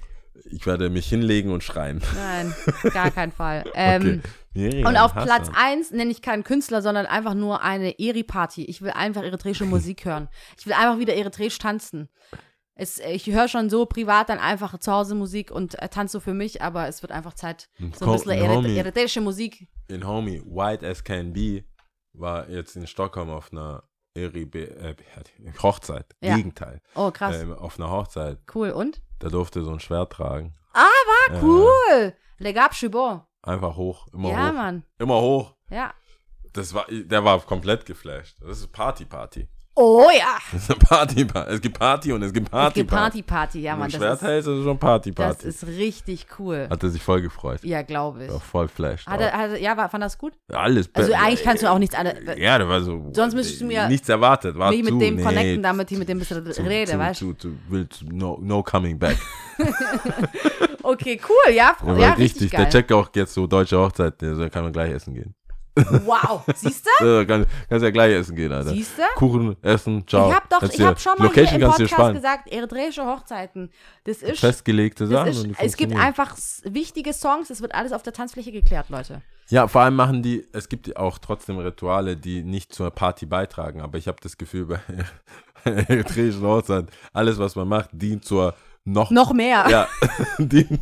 Ich 0.51 0.67
werde 0.67 0.91
mich 0.91 1.09
hinlegen 1.09 1.51
und 1.51 1.63
schreien. 1.63 2.03
nein, 2.15 2.55
gar 2.93 3.11
keinen 3.11 3.33
Fall. 3.33 3.65
Ähm, 3.75 4.01
okay. 4.01 4.21
Miriam 4.55 4.87
Und 4.89 4.97
auf. 4.97 5.13
Platz 5.13 5.51
1 5.55 5.93
nenne 5.93 6.11
ich 6.11 6.23
keinen 6.23 6.45
Künstler, 6.45 6.83
sondern 6.83 7.07
einfach 7.07 7.35
nur 7.35 7.63
eine 7.63 7.99
Eri-Party. 7.99 8.65
Ich 8.65 8.83
will 8.83 8.91
einfach 8.91 9.23
eritreische 9.23 9.65
Musik 9.67 10.05
hören. 10.05 10.29
Ich 10.59 10.67
will 10.67 10.73
einfach 10.73 10.99
wieder 10.99 11.15
eritreisch 11.15 11.59
tanzen. 11.59 12.09
Es, 12.75 12.99
ich 12.99 13.27
höre 13.27 13.49
schon 13.49 13.69
so 13.69 13.85
privat 13.85 14.31
dann 14.31 14.39
einfach 14.39 14.79
zu 14.79 14.91
Hause 14.91 15.15
Musik 15.15 15.51
und 15.51 15.81
äh, 15.83 15.89
tanze 15.89 16.13
so 16.13 16.21
für 16.21 16.33
mich, 16.33 16.63
aber 16.63 16.89
es 16.89 17.03
wird 17.03 17.13
einfach 17.13 17.35
Zeit, 17.35 17.69
so 17.95 18.07
ein 18.07 18.13
bisschen 18.13 18.31
erit 18.31 18.65
eritreische 18.77 19.21
Musik. 19.21 19.69
in 19.89 20.07
Homie, 20.07 20.41
White 20.47 20.87
as 20.89 21.05
Can 21.05 21.33
Be, 21.35 21.65
war 22.15 22.49
jetzt 22.49 22.77
in 22.77 22.87
Stockholm 22.87 23.29
auf 23.29 23.53
einer 23.53 23.83
Eri 24.21 24.43
äh, 24.43 24.95
Hochzeit. 25.63 26.07
Ja. 26.21 26.37
Gegenteil. 26.37 26.81
Oh, 26.95 27.11
krass. 27.11 27.37
Ähm, 27.37 27.53
auf 27.55 27.79
einer 27.79 27.91
Hochzeit. 27.91 28.39
Cool. 28.55 28.71
Und? 28.71 29.03
Da 29.19 29.29
durfte 29.29 29.63
so 29.63 29.73
ein 29.73 29.81
Schwert 29.81 30.13
tragen. 30.13 30.55
Ah, 30.73 30.85
war 31.29 31.37
Ja, 31.37 31.43
cool. 31.43 32.15
Le 32.39 32.53
Gab 32.55 32.73
Chibon. 32.73 33.23
Einfach 33.43 33.77
hoch, 33.77 34.07
immer 34.13 34.31
Ja, 34.31 34.49
hoch. 34.49 34.53
Mann. 34.55 34.85
Immer 34.99 35.21
hoch. 35.21 35.55
Ja. 35.71 35.95
Das 36.53 36.75
war, 36.75 36.87
der 36.91 37.25
war 37.25 37.41
komplett 37.41 37.87
geflasht. 37.87 38.37
Das 38.41 38.59
ist 38.59 38.73
Party, 38.73 39.05
Party. 39.05 39.49
Oh 39.83 40.11
ja. 40.15 40.37
Das 40.53 40.63
ist 40.65 40.71
eine 40.71 40.79
Party, 40.79 41.25
Party. 41.25 41.53
Es 41.55 41.61
gibt 41.63 41.79
Party 41.79 42.13
und 42.13 42.23
es 42.23 42.33
gibt 42.35 42.49
Es 42.49 42.51
Party, 42.51 42.81
gibt 42.81 42.91
Party, 42.91 43.23
Party. 43.23 43.61
Ja, 43.61 43.73
Wenn 43.73 43.79
Mann. 43.79 43.91
Das 43.91 43.95
ist, 43.95 44.21
Schwert 44.21 44.39
ist 44.41 44.47
es 44.47 44.65
schon 44.65 44.79
Party, 44.79 45.11
das 45.13 45.27
Party. 45.37 45.49
ist 45.49 45.67
richtig 45.67 46.27
cool. 46.39 46.67
Hat 46.69 46.83
er 46.83 46.91
sich 46.91 47.03
voll 47.03 47.23
gefreut. 47.23 47.61
Ja, 47.65 47.81
glaube 47.81 48.25
ich. 48.27 48.31
War 48.31 48.41
voll 48.41 48.69
flashed. 48.69 49.07
Hat 49.07 49.21
er, 49.21 49.33
hat 49.33 49.51
er, 49.53 49.59
ja, 49.59 49.75
war, 49.79 49.89
fand 49.89 50.05
das 50.05 50.19
gut? 50.19 50.35
Alles 50.53 50.91
Also 50.93 51.13
be- 51.13 51.19
eigentlich 51.19 51.43
kannst 51.43 51.63
du 51.63 51.71
auch 51.71 51.79
nichts 51.79 51.95
anderes. 51.95 52.19
Ja, 52.37 52.59
der 52.59 52.69
war 52.69 52.83
so. 52.83 53.11
Sonst 53.15 53.35
müsstest 53.35 53.63
du 53.63 53.67
mir- 53.67 53.89
Nichts 53.89 54.09
erwartet. 54.09 54.59
War 54.59 54.71
mich 54.71 54.85
zu, 54.85 54.93
mit 54.95 55.01
dem 55.03 55.17
nee, 55.17 55.23
connecten, 55.23 55.63
damit 55.63 55.91
ich 55.91 55.99
mit 55.99 56.09
dem 56.11 56.19
ein 56.19 56.21
bisschen 56.21 56.53
zu, 56.53 56.63
rede, 56.63 56.93
zu, 56.93 56.99
weißt 56.99 57.23
du? 57.23 57.35
no, 58.11 58.39
no 58.43 58.63
coming 58.63 58.99
back. 58.99 59.17
Okay, 60.83 61.21
cool, 61.29 61.53
ja. 61.55 61.77
Ja 61.87 61.99
war 61.99 62.19
richtig. 62.19 62.51
geil. 62.51 62.63
Der 62.63 62.71
checkt 62.71 62.93
auch 62.93 63.11
jetzt 63.15 63.35
so 63.35 63.47
deutsche 63.47 63.79
Hochzeit. 63.79 64.15
Soll- 64.21 64.51
kann 64.51 64.65
man 64.65 64.73
gleich 64.73 64.91
essen 64.93 65.15
gehen. 65.15 65.35
Wow, 65.77 66.45
siehst 66.55 66.87
du? 66.87 66.91
Ja, 67.07 67.25
kann, 67.25 67.47
kannst 67.69 67.85
ja 67.85 67.91
gleich 67.91 68.15
essen 68.15 68.37
gehen, 68.37 68.53
Alter. 68.53 68.71
Siehst 68.71 68.99
du? 68.99 69.03
Kuchen, 69.17 69.57
essen, 69.63 70.07
ciao. 70.07 70.29
Ich 70.29 70.35
habe 70.35 70.47
doch, 70.51 70.61
Kannst 70.61 70.79
ich 70.79 70.85
habe 70.85 70.99
schon 70.99 71.13
mal 71.19 71.25
Location 71.25 71.57
hier 71.59 71.67
im 71.67 71.73
Podcast 71.73 72.15
gesagt, 72.15 72.53
eritreische 72.53 73.07
Hochzeiten. 73.07 73.71
Das 74.05 74.19
ist, 74.19 74.41
Festgelegte 74.41 75.05
das 75.05 75.13
Sachen. 75.13 75.51
ist 75.51 75.61
es 75.61 75.77
gibt 75.77 75.97
einfach 75.97 76.37
wichtige 76.65 77.13
Songs, 77.13 77.51
es 77.51 77.63
wird 77.63 77.75
alles 77.75 77.93
auf 77.93 78.03
der 78.03 78.13
Tanzfläche 78.13 78.53
geklärt, 78.53 78.91
Leute. 78.91 79.23
Ja, 79.49 79.67
vor 79.67 79.81
allem 79.81 79.97
machen 79.97 80.23
die, 80.23 80.47
es 80.53 80.69
gibt 80.69 80.97
auch 80.97 81.19
trotzdem 81.19 81.59
Rituale, 81.59 82.17
die 82.17 82.43
nicht 82.43 82.73
zur 82.73 82.91
Party 82.91 83.27
beitragen, 83.27 83.81
aber 83.81 83.99
ich 83.99 84.07
habe 84.07 84.19
das 84.23 84.37
Gefühl, 84.39 84.67
bei 84.67 84.81
eritreischen 85.65 86.43
Hochzeiten, 86.43 86.89
alles, 87.13 87.39
was 87.39 87.57
man 87.57 87.67
macht, 87.67 87.91
dient 87.93 88.25
zur 88.25 88.55
noch, 88.93 89.11
Noch 89.11 89.33
mehr. 89.33 89.67
ja, 89.69 89.89
dient, 90.39 90.81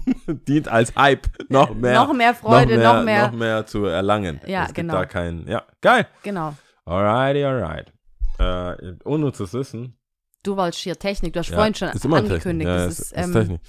dient 0.49 0.69
als 0.69 0.95
Hype, 0.97 1.27
noch 1.49 1.75
mehr. 1.75 1.95
Noch 1.95 2.13
mehr 2.13 2.35
Freude, 2.35 2.79
noch 2.79 3.03
mehr- 3.05 3.29
Noch 3.29 3.33
mehr 3.39 3.67
zu 3.67 3.85
erlangen. 3.87 4.41
Ja, 4.47 4.63
es 4.63 4.67
gibt 4.69 4.77
genau. 4.89 4.95
da 4.95 5.05
keinen, 5.07 5.47
ja, 5.49 5.65
geil. 5.81 6.07
Genau. 6.23 6.55
Alrighty, 6.85 7.45
alright. 7.45 7.93
Äh, 8.39 8.93
unnützes 9.05 9.53
Wissen. 9.53 9.95
Du 10.43 10.57
wolltest 10.57 10.83
hier 10.83 10.97
Technik, 10.99 11.33
du 11.33 11.41
hast 11.41 11.49
Ja, 11.51 11.57
vorhin 11.57 11.75
schon 11.75 11.89
ist 11.89 12.07
angekündigt. 12.07 12.69
Ja, 12.69 12.77
das 12.77 12.99
ist, 12.99 12.99
ist, 13.01 13.13
ist 13.13 13.25
ähm, 13.27 13.33
Technik. 13.33 13.61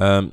Ähm, 0.00 0.32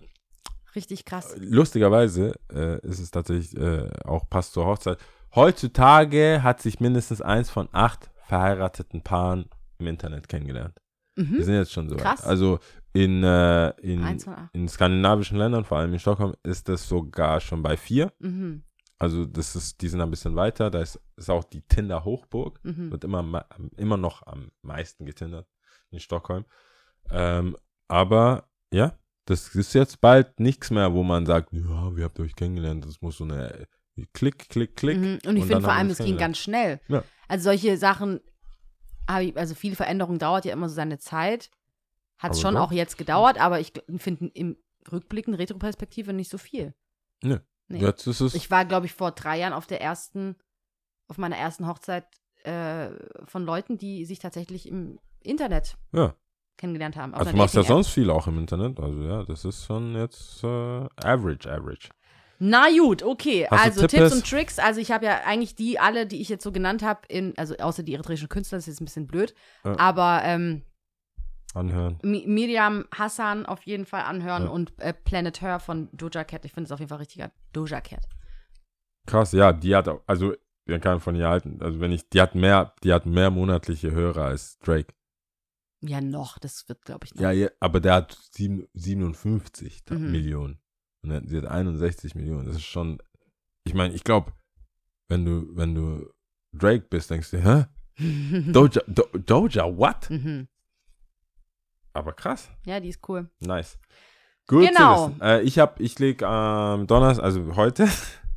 richtig 0.75 1.05
krass. 1.05 1.35
lustigerweise 1.39 2.33
äh, 2.53 2.79
ist 2.87 2.99
es 2.99 3.11
tatsächlich 3.11 3.57
äh, 3.57 3.89
auch 4.05 4.29
passt 4.29 4.53
zur 4.53 4.65
Hochzeit. 4.65 4.97
Heutzutage 5.35 6.43
hat 6.43 6.61
sich 6.61 6.79
mindestens 6.79 7.21
eins 7.21 7.49
von 7.49 7.67
acht 7.71 8.09
verheirateten 8.27 9.01
Paaren 9.01 9.45
im 9.79 9.87
Internet 9.87 10.29
kennengelernt. 10.29 10.75
Wir 11.15 11.25
Mhm. 11.25 11.43
sind 11.43 11.55
jetzt 11.55 11.73
schon 11.73 11.89
so 11.89 11.95
weit. 11.95 12.01
Krass. 12.03 12.23
Also 12.23 12.59
in, 12.93 13.23
äh, 13.23 13.69
in, 13.81 14.05
in 14.53 14.67
skandinavischen 14.67 15.37
Ländern, 15.37 15.63
vor 15.63 15.77
allem 15.77 15.93
in 15.93 15.99
Stockholm, 15.99 16.33
ist 16.43 16.67
das 16.67 16.87
sogar 16.87 17.39
schon 17.39 17.63
bei 17.63 17.77
vier. 17.77 18.11
Mhm. 18.19 18.63
Also 18.99 19.25
das 19.25 19.55
ist, 19.55 19.81
die 19.81 19.87
sind 19.87 20.01
ein 20.01 20.11
bisschen 20.11 20.35
weiter. 20.35 20.69
Da 20.69 20.81
ist, 20.81 20.99
ist 21.15 21.29
auch 21.29 21.43
die 21.43 21.61
Tinder-Hochburg. 21.61 22.59
Mhm. 22.63 22.91
Wird 22.91 23.03
immer, 23.03 23.45
immer 23.77 23.97
noch 23.97 24.27
am 24.27 24.51
meisten 24.61 25.05
getindert 25.05 25.47
in 25.89 25.99
Stockholm. 25.99 26.45
Ähm, 27.09 27.57
aber 27.87 28.49
ja, 28.71 28.93
das 29.25 29.55
ist 29.55 29.73
jetzt 29.73 30.01
bald 30.01 30.39
nichts 30.39 30.69
mehr, 30.69 30.93
wo 30.93 31.03
man 31.03 31.25
sagt, 31.25 31.51
ja, 31.53 31.95
wie 31.95 32.03
habt 32.03 32.19
ihr 32.19 32.25
euch 32.25 32.35
kennengelernt? 32.35 32.85
Das 32.85 33.01
muss 33.01 33.17
so 33.17 33.23
eine 33.23 33.51
äh, 33.53 33.65
Klick, 34.13 34.49
Klick, 34.49 34.75
Klick. 34.75 34.97
Mhm. 34.97 35.19
Und 35.25 35.37
ich 35.37 35.45
finde 35.45 35.61
vor 35.61 35.73
allem, 35.73 35.87
wir 35.87 35.93
es 35.93 35.97
ging 35.97 36.17
ganz 36.17 36.37
schnell. 36.37 36.79
Ja. 36.87 37.03
Also 37.27 37.45
solche 37.45 37.77
Sachen, 37.77 38.19
habe 39.09 39.25
ich, 39.25 39.37
also 39.37 39.55
viele 39.55 39.75
Veränderungen 39.75 40.19
dauert 40.19 40.45
ja 40.45 40.53
immer 40.53 40.69
so 40.69 40.75
seine 40.75 40.99
Zeit. 40.99 41.49
Hat 42.21 42.33
es 42.33 42.41
schon 42.41 42.53
doch. 42.53 42.61
auch 42.61 42.71
jetzt 42.71 42.97
gedauert, 42.97 43.41
aber 43.41 43.59
ich 43.59 43.73
finde 43.97 44.27
im 44.35 44.55
Rückblicken, 44.91 45.33
Retroperspektive 45.33 46.13
nicht 46.13 46.29
so 46.29 46.37
viel. 46.37 46.73
Nö. 47.23 47.39
Nee. 47.67 47.79
Jetzt 47.79 48.05
ist 48.05 48.19
es. 48.19 48.35
Ich 48.35 48.51
war, 48.51 48.65
glaube 48.65 48.85
ich, 48.85 48.93
vor 48.93 49.11
drei 49.11 49.39
Jahren 49.39 49.53
auf 49.53 49.65
der 49.65 49.81
ersten, 49.81 50.35
auf 51.07 51.17
meiner 51.17 51.37
ersten 51.37 51.67
Hochzeit 51.67 52.05
äh, 52.43 52.89
von 53.25 53.43
Leuten, 53.43 53.77
die 53.77 54.05
sich 54.05 54.19
tatsächlich 54.19 54.67
im 54.67 54.99
Internet 55.21 55.77
ja. 55.93 56.13
kennengelernt 56.57 56.95
haben. 56.95 57.13
Also 57.15 57.31
du 57.31 57.37
machst 57.37 57.55
ja 57.55 57.63
sonst 57.63 57.89
viel 57.89 58.09
auch 58.09 58.27
im 58.27 58.37
Internet. 58.37 58.79
Also 58.79 59.01
ja, 59.01 59.23
das 59.23 59.45
ist 59.45 59.65
schon 59.65 59.95
jetzt 59.95 60.43
äh, 60.43 60.87
average, 60.97 61.51
average. 61.51 61.89
Na 62.43 62.67
gut, 62.75 63.03
okay. 63.03 63.47
Hast 63.49 63.63
also 63.63 63.81
Tipps 63.81 63.93
Tippes? 63.93 64.13
und 64.13 64.29
Tricks. 64.29 64.59
Also 64.59 64.81
ich 64.81 64.91
habe 64.91 65.05
ja 65.05 65.21
eigentlich 65.25 65.55
die 65.55 65.79
alle, 65.79 66.07
die 66.07 66.21
ich 66.21 66.29
jetzt 66.29 66.43
so 66.43 66.51
genannt 66.51 66.83
habe, 66.83 67.01
in, 67.07 67.37
also 67.37 67.55
außer 67.55 67.83
die 67.83 67.93
eritreischen 67.93 68.29
Künstler, 68.29 68.57
das 68.57 68.67
ist 68.67 68.73
jetzt 68.73 68.81
ein 68.81 68.85
bisschen 68.85 69.07
blöd. 69.07 69.33
Ja. 69.63 69.77
Aber 69.77 70.21
ähm, 70.23 70.63
Anhören. 71.53 71.97
Mi- 72.03 72.25
Miriam 72.27 72.85
Hassan 72.93 73.45
auf 73.45 73.63
jeden 73.63 73.85
Fall 73.85 74.03
anhören 74.03 74.43
Ja. 74.43 74.49
und 74.49 74.73
äh, 74.79 74.93
Planet 74.93 75.41
Her 75.41 75.59
von 75.59 75.89
Doja 75.91 76.23
Cat. 76.23 76.45
Ich 76.45 76.53
finde 76.53 76.65
es 76.67 76.71
auf 76.71 76.79
jeden 76.79 76.89
Fall 76.89 76.99
richtiger 76.99 77.31
Doja 77.51 77.81
Cat. 77.81 78.07
Krass, 79.07 79.31
ja, 79.33 79.51
die 79.51 79.75
hat 79.75 79.87
auch, 79.87 80.01
also 80.07 80.33
wir 80.65 80.79
kann 80.79 80.99
von 80.99 81.15
ihr 81.15 81.27
halten, 81.27 81.61
also 81.61 81.79
wenn 81.79 81.91
ich, 81.91 82.07
die 82.09 82.21
hat 82.21 82.35
mehr, 82.35 82.73
die 82.83 82.93
hat 82.93 83.05
mehr 83.05 83.31
monatliche 83.31 83.91
Hörer 83.91 84.25
als 84.25 84.57
Drake. 84.59 84.93
Ja, 85.83 85.99
noch. 85.99 86.37
Das 86.37 86.69
wird, 86.69 86.85
glaube 86.85 87.05
ich, 87.05 87.15
noch. 87.15 87.21
Ja, 87.21 87.31
ja, 87.31 87.49
aber 87.59 87.79
der 87.79 87.95
hat 87.95 88.17
sieben, 88.31 88.67
57 88.73 89.81
Mhm. 89.89 90.11
Millionen. 90.11 90.59
Und 91.03 91.27
sie 91.27 91.37
hat 91.37 91.45
61 91.47 92.13
Millionen. 92.13 92.45
Das 92.45 92.57
ist 92.57 92.63
schon, 92.65 93.01
ich 93.65 93.73
meine, 93.73 93.93
ich 93.95 94.03
glaube, 94.03 94.31
wenn 95.09 95.25
du, 95.25 95.47
wenn 95.57 95.73
du 95.73 96.07
Drake 96.53 96.85
bist, 96.87 97.09
denkst 97.09 97.31
du, 97.31 97.37
hä? 97.43 97.65
Doja, 98.53 98.81
Do, 98.87 99.03
Doja, 99.17 99.65
what? 99.75 100.09
mhm. 100.11 100.47
Aber 101.93 102.13
krass, 102.13 102.49
Ja, 102.65 102.79
die 102.79 102.89
ist 102.89 103.07
cool. 103.09 103.29
nice. 103.39 103.77
Gut 104.47 104.67
Genau. 104.67 105.07
zu 105.07 105.11
wissen. 105.11 105.21
Äh, 105.21 105.41
ich 105.41 105.59
hab, 105.59 105.79
ich 105.79 105.97
leg 105.99 106.23
am 106.23 106.87
Donnerstag, 106.87 107.23
also 107.23 107.55
heute, 107.55 107.87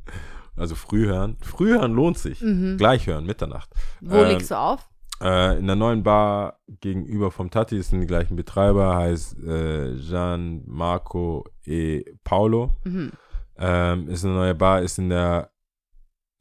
also 0.56 0.74
früh 0.74 1.06
hören. 1.06 1.36
Früh 1.43 1.70
hören 1.70 1.93
lohnt 1.94 2.18
sich. 2.18 2.40
Mhm. 2.40 2.76
Gleich 2.76 3.06
hören, 3.06 3.24
Mitternacht. 3.26 3.70
Wo 4.01 4.16
Ähm, 4.18 4.28
legst 4.28 4.51
du 4.51 4.59
auf? 4.59 4.89
Äh, 5.20 5.59
in 5.59 5.66
der 5.66 5.76
neuen 5.76 6.02
Bar 6.02 6.59
gegenüber 6.81 7.31
vom 7.31 7.51
Tati 7.51 7.81
sind 7.82 8.01
die 8.01 8.06
gleichen 8.06 8.36
Betreiber, 8.36 8.97
heißt 8.97 9.39
äh, 9.44 9.94
Gian 9.97 10.62
Marco 10.66 11.44
e 11.64 12.02
Paolo. 12.24 12.72
Mhm. 12.85 13.12
Ähm, 13.56 14.09
ist 14.09 14.24
eine 14.24 14.35
neue 14.35 14.55
Bar, 14.56 14.82
ist 14.82 14.98
in 14.98 15.10
der 15.10 15.51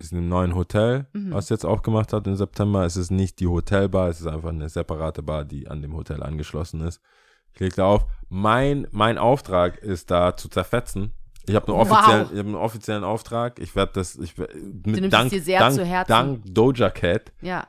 ist 0.03 0.11
in 0.11 0.19
einem 0.19 0.30
neuen 0.30 0.55
Hotel, 0.55 1.07
Mhm. 1.13 1.34
was 1.34 1.49
jetzt 1.49 1.65
aufgemacht 1.65 2.13
hat 2.13 2.27
im 2.27 2.35
September. 2.35 2.85
Es 2.85 2.95
ist 2.97 3.11
nicht 3.11 3.39
die 3.39 3.47
Hotelbar, 3.47 4.09
es 4.09 4.19
ist 4.21 4.27
einfach 4.27 4.49
eine 4.49 4.69
separate 4.69 5.23
Bar, 5.23 5.45
die 5.45 5.67
an 5.67 5.81
dem 5.81 5.95
Hotel 5.95 6.21
angeschlossen 6.23 6.81
ist. 6.81 7.01
Ich 7.53 7.59
leg 7.59 7.75
da 7.75 7.85
auf. 7.85 8.05
Mein, 8.30 8.88
mein 8.91 9.17
Auftrag 9.17 9.77
ist 9.77 10.09
da 10.11 10.35
zu 10.35 10.49
zerfetzen. 10.49 11.11
Ich 11.45 11.55
habe 11.55 11.67
einen, 11.67 11.77
Wow. 11.89 11.97
ich 12.31 12.39
hab 12.39 12.45
einen 12.45 12.55
offiziellen 12.55 13.03
Auftrag. 13.03 13.59
Ich 13.59 13.75
werde 13.75 13.91
das, 13.95 14.15
ich 14.15 14.38
mit 14.38 14.55
nimmst 14.85 15.03
es 15.03 15.09
dank, 15.09 15.30
dir 15.30 15.41
sehr 15.41 15.59
dank, 15.59 15.75
zu 15.75 15.85
Herzen. 15.85 16.09
dank 16.09 16.41
Doja 16.45 16.89
Cat 16.89 17.31
Ja. 17.41 17.67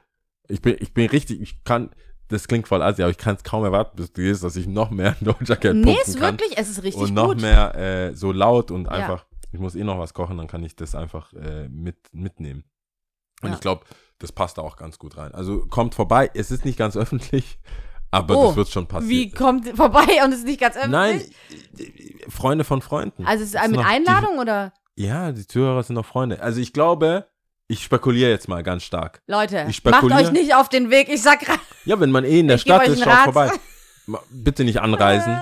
ich 0.48 0.62
bin, 0.62 0.76
ich 0.78 0.94
bin 0.94 1.08
richtig, 1.10 1.40
ich 1.40 1.64
kann, 1.64 1.90
das 2.28 2.46
klingt 2.48 2.66
voll 2.68 2.82
assi, 2.82 3.02
aber 3.02 3.10
ich 3.10 3.18
kann 3.18 3.34
es 3.36 3.42
kaum 3.44 3.64
erwarten, 3.64 3.96
bis 3.96 4.12
du 4.12 4.22
gehst, 4.22 4.42
dass 4.44 4.56
ich 4.56 4.66
noch 4.68 4.90
mehr 4.90 5.16
Doja 5.20 5.56
Cat 5.56 5.74
Nee, 5.74 5.82
pumpen 5.82 6.02
ist 6.06 6.18
kann. 6.20 6.38
wirklich, 6.38 6.56
es 6.56 6.70
ist 6.70 6.82
richtig 6.84 7.02
und 7.02 7.14
noch 7.14 7.28
gut. 7.28 7.40
mehr 7.42 7.74
äh, 7.74 8.14
so 8.14 8.30
laut 8.32 8.70
und 8.70 8.84
Ja. 8.84 8.90
einfach, 8.92 9.26
ich 9.54 9.60
muss 9.60 9.74
eh 9.76 9.84
noch 9.84 9.98
was 9.98 10.12
kochen, 10.14 10.36
dann 10.36 10.48
kann 10.48 10.64
ich 10.64 10.74
das 10.76 10.94
einfach 10.94 11.32
äh, 11.32 11.68
mit, 11.68 11.96
mitnehmen. 12.12 12.64
Und 13.40 13.50
Ja. 13.50 13.54
ich 13.54 13.60
glaube, 13.60 13.84
das 14.18 14.32
passt 14.32 14.58
da 14.58 14.62
auch 14.62 14.76
ganz 14.76 14.98
gut 14.98 15.16
rein. 15.16 15.32
Also 15.34 15.60
kommt 15.66 15.94
vorbei, 15.94 16.30
es 16.34 16.50
ist 16.50 16.64
nicht 16.64 16.76
ganz 16.78 16.96
öffentlich, 16.98 17.58
aber 18.10 18.36
Oh, 18.36 18.46
das 18.48 18.56
wird 18.56 18.68
schon 18.70 18.86
passieren. 18.86 19.10
Wie 19.10 19.30
kommt 19.30 19.68
vorbei 19.76 20.06
und 20.24 20.32
ist 20.32 20.44
nicht 20.44 20.60
ganz 20.60 20.76
öffentlich? 20.76 20.90
Nein, 20.92 21.20
äh, 21.78 22.30
Freunde 22.30 22.64
von 22.64 22.82
Freunden. 22.82 23.24
Also 23.26 23.44
ist 23.44 23.54
es 23.54 23.62
mit 23.62 23.76
noch- 23.76 23.82
die- 23.82 23.88
Einladung 23.88 24.38
oder? 24.38 24.72
Ja, 24.96 25.32
die 25.32 25.46
Zuhörer 25.46 25.82
sind 25.82 25.94
noch 25.94 26.06
Freunde. 26.06 26.40
Also 26.42 26.60
ich 26.60 26.72
glaube, 26.72 27.26
ich 27.68 27.82
spekuliere 27.82 28.30
jetzt 28.30 28.48
mal 28.48 28.62
ganz 28.62 28.82
stark. 28.82 29.22
Leute, 29.26 29.66
macht 29.84 30.04
euch 30.04 30.30
nicht 30.32 30.54
auf 30.54 30.68
den 30.68 30.90
Weg. 30.90 31.08
Ich 31.08 31.22
sag 31.22 31.40
grad, 31.40 31.58
Ja, 31.84 31.98
wenn 32.00 32.10
man 32.10 32.24
eh 32.24 32.40
in 32.40 32.48
der 32.48 32.58
Stadt 32.64 32.86
ist, 32.88 33.02
schaut 33.04 33.18
vorbei. 33.24 33.50
Bitte 34.30 34.64
nicht 34.64 34.80
anreisen. 34.80 35.40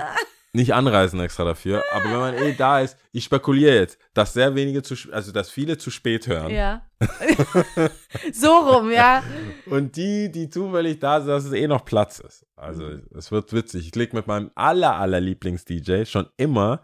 Nicht 0.54 0.74
anreisen 0.74 1.18
extra 1.20 1.44
dafür. 1.44 1.82
Aber 1.92 2.04
wenn 2.04 2.18
man 2.18 2.34
eh 2.34 2.52
da 2.52 2.80
ist, 2.80 2.98
ich 3.10 3.24
spekuliere 3.24 3.74
jetzt, 3.74 3.98
dass 4.12 4.34
sehr 4.34 4.54
wenige 4.54 4.82
zu, 4.82 4.94
also 5.10 5.32
dass 5.32 5.50
viele 5.50 5.78
zu 5.78 5.90
spät 5.90 6.26
hören. 6.26 6.50
Ja. 6.50 6.86
so 8.34 8.58
rum, 8.58 8.90
ja. 8.90 9.22
Und 9.66 9.96
die, 9.96 10.30
die 10.30 10.50
zufällig 10.50 10.98
da 10.98 11.20
sind, 11.20 11.30
dass 11.30 11.46
es 11.46 11.52
eh 11.52 11.66
noch 11.66 11.86
Platz 11.86 12.18
ist. 12.18 12.46
Also 12.54 12.86
es 13.16 13.32
wird 13.32 13.52
witzig. 13.54 13.86
Ich 13.86 13.94
leg 13.94 14.12
mit 14.12 14.26
meinem 14.26 14.50
aller, 14.54 14.94
aller 14.96 15.20
Lieblings-DJ 15.20 16.04
schon 16.04 16.28
immer. 16.36 16.82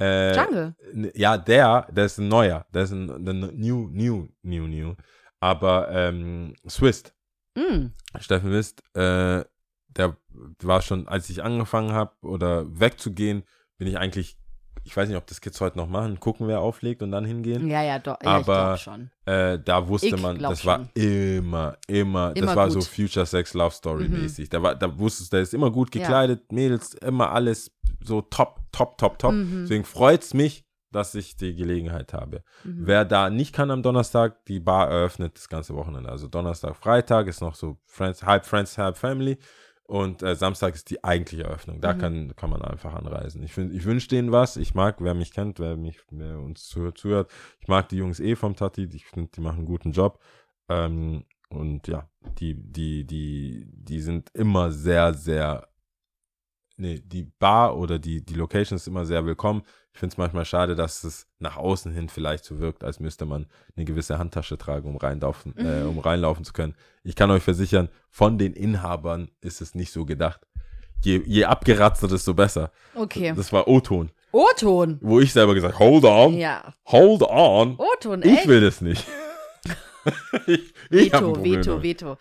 Äh, 0.00 0.36
Jungle. 0.36 0.76
Ja, 1.14 1.36
der, 1.36 1.88
der 1.90 2.04
ist 2.04 2.18
ein 2.18 2.28
neuer. 2.28 2.66
Der 2.72 2.84
ist 2.84 2.92
ein, 2.92 3.10
ein 3.10 3.40
new, 3.56 3.88
new, 3.90 4.28
new, 4.42 4.66
new. 4.68 4.94
Aber 5.40 5.88
ähm, 5.90 6.54
Swist. 6.68 7.14
Mm. 7.56 7.88
Steffen 8.20 8.52
Wist, 8.52 8.82
äh, 8.94 9.44
der 9.96 10.16
war 10.62 10.82
schon, 10.82 11.08
als 11.08 11.28
ich 11.30 11.42
angefangen 11.42 11.92
habe 11.92 12.12
oder 12.22 12.64
wegzugehen, 12.78 13.42
bin 13.78 13.88
ich 13.88 13.98
eigentlich, 13.98 14.36
ich 14.84 14.96
weiß 14.96 15.08
nicht, 15.08 15.16
ob 15.18 15.26
das 15.26 15.40
Kids 15.40 15.60
heute 15.60 15.76
noch 15.76 15.88
machen, 15.88 16.18
gucken, 16.20 16.46
wer 16.48 16.60
auflegt 16.60 17.02
und 17.02 17.10
dann 17.10 17.24
hingehen. 17.24 17.68
Ja, 17.68 17.82
ja, 17.82 17.98
doch. 17.98 18.16
Ja, 18.22 18.40
ich 18.40 18.48
Aber- 18.48 18.76
schon. 18.76 19.10
Äh, 19.26 19.58
da 19.58 19.86
wusste 19.88 20.08
Ich 20.08 20.22
man, 20.22 20.38
das 20.38 20.64
war 20.64 20.78
schon. 20.96 21.02
immer, 21.02 21.76
immer, 21.86 22.32
das 22.34 22.42
Immer 22.42 22.56
war 22.56 22.68
gut. 22.68 22.74
so 22.74 22.80
Future 22.82 23.26
Sex 23.26 23.54
Love 23.54 23.74
Story 23.74 24.08
Mhm. 24.08 24.22
mäßig. 24.22 24.48
Da 24.48 24.62
war, 24.62 24.74
da 24.74 24.98
wusstest 24.98 25.32
du, 25.32 25.36
der 25.36 25.42
ist 25.42 25.54
immer 25.54 25.70
gut 25.70 25.90
gekleidet, 25.90 26.50
Mädels, 26.52 26.94
immer 26.94 27.30
alles 27.32 27.70
so 28.02 28.22
top, 28.22 28.60
top, 28.72 28.96
top, 28.98 29.18
top. 29.18 29.32
Mhm. 29.32 29.62
Deswegen 29.62 29.84
freut 29.84 30.22
es 30.22 30.32
mich, 30.32 30.64
dass 30.90 31.14
ich 31.14 31.36
die 31.36 31.54
Gelegenheit 31.54 32.14
habe. 32.14 32.42
Mhm. 32.64 32.86
Wer 32.86 33.04
da 33.04 33.28
nicht 33.28 33.52
kann 33.54 33.70
am 33.70 33.82
Donnerstag, 33.82 34.46
die 34.46 34.58
Bar 34.60 34.88
eröffnet 34.88 35.36
das 35.36 35.48
ganze 35.50 35.74
Wochenende. 35.74 36.08
Also 36.08 36.28
Donnerstag, 36.28 36.76
Freitag 36.76 37.26
ist 37.26 37.42
noch 37.42 37.54
so 37.54 37.76
Friends, 37.84 38.22
halb 38.22 38.46
Friends, 38.46 38.78
halb 38.78 38.96
Family. 38.96 39.36
Und 39.90 40.22
äh, 40.22 40.36
Samstag 40.36 40.74
ist 40.74 40.90
die 40.90 41.02
eigentliche 41.02 41.44
Eröffnung. 41.44 41.80
Da 41.80 41.94
Mhm. 41.94 41.98
kann, 41.98 42.36
kann 42.36 42.50
man 42.50 42.60
einfach 42.60 42.92
anreisen. 42.94 43.42
Ich, 43.42 43.54
find- 43.54 43.72
ich 43.72 43.86
wünsche 43.86 44.08
denen 44.08 44.32
was. 44.32 44.58
Ich 44.58 44.74
mag, 44.74 44.96
wer 45.00 45.14
mich 45.14 45.32
kennt, 45.32 45.58
wer 45.60 45.76
mich 45.78 45.98
wer 46.10 46.38
uns 46.40 46.68
zuhört, 46.68 46.98
zuhört. 46.98 47.30
Ich 47.60 47.68
mag 47.68 47.88
die 47.88 47.96
Jungs 47.96 48.20
eh 48.20 48.36
vom 48.36 48.54
Tati. 48.54 48.84
Ich 48.92 49.06
finde, 49.06 49.30
die 49.34 49.40
machen 49.40 49.60
einen 49.60 49.66
guten 49.66 49.92
Job. 49.92 50.20
Ähm, 50.68 51.24
und 51.48 51.88
ja, 51.88 52.06
die, 52.38 52.52
die, 52.54 53.06
die, 53.06 53.64
die 53.72 54.00
sind 54.00 54.28
immer 54.34 54.70
sehr, 54.72 55.14
sehr. 55.14 55.66
Nee, 56.80 57.00
die 57.04 57.24
Bar 57.24 57.76
oder 57.76 57.98
die, 57.98 58.24
die 58.24 58.34
Location 58.34 58.76
ist 58.76 58.86
immer 58.86 59.04
sehr 59.04 59.26
willkommen. 59.26 59.62
Ich 59.92 59.98
finde 59.98 60.12
es 60.14 60.16
manchmal 60.18 60.44
schade, 60.44 60.76
dass 60.76 61.02
es 61.02 61.26
nach 61.40 61.56
außen 61.56 61.90
hin 61.92 62.08
vielleicht 62.08 62.44
so 62.44 62.60
wirkt, 62.60 62.84
als 62.84 63.00
müsste 63.00 63.26
man 63.26 63.46
eine 63.76 63.84
gewisse 63.84 64.16
Handtasche 64.18 64.56
tragen, 64.58 64.88
um 64.88 64.96
reinlaufen, 64.96 65.56
äh, 65.58 65.82
Mhm. 65.82 65.88
um 65.88 65.98
reinlaufen 65.98 66.44
zu 66.44 66.52
können. 66.52 66.76
Ich 67.02 67.16
kann 67.16 67.32
euch 67.32 67.42
versichern, 67.42 67.88
von 68.10 68.38
den 68.38 68.52
Inhabern 68.52 69.28
ist 69.40 69.60
es 69.60 69.74
nicht 69.74 69.90
so 69.90 70.04
gedacht. 70.04 70.40
Je, 71.02 71.20
je 71.26 71.44
abgeratzter, 71.46 72.06
desto 72.06 72.32
besser. 72.32 72.70
Okay. 72.94 73.32
Das 73.36 73.52
war 73.52 73.66
O-Ton, 73.66 74.12
O-Ton. 74.30 74.98
wo 75.00 75.18
ich 75.18 75.32
selber 75.32 75.54
gesagt 75.54 75.80
hold 75.80 76.04
on, 76.04 76.34
Ja. 76.34 76.74
hold 76.86 77.22
on. 77.22 77.74
O-Ton, 77.76 78.22
Ich 78.22 78.38
echt? 78.38 78.46
will 78.46 78.60
das 78.60 78.80
nicht. 78.80 79.04
ich 80.46 80.72
ich 80.90 81.12
hab 81.12 81.22
ein 81.22 81.28
Veto, 81.28 81.32
Problem 81.32 81.54
Veto, 81.60 81.70
damit. 81.70 81.82
Veto. 81.84 82.16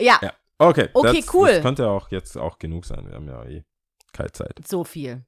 Ja, 0.00 0.18
Ja. 0.22 0.32
Okay, 0.58 0.88
Okay, 0.92 1.20
das, 1.22 1.34
cool. 1.34 1.48
Das 1.48 1.62
könnte 1.62 1.88
auch 1.88 2.10
jetzt 2.10 2.36
auch 2.36 2.58
genug 2.58 2.84
sein. 2.84 3.06
Wir 3.08 3.14
haben 3.14 3.26
ja 3.28 3.42
eh 3.46 3.62
keine 4.12 4.32
Zeit. 4.32 4.60
so 4.66 4.84
viel. 4.84 5.24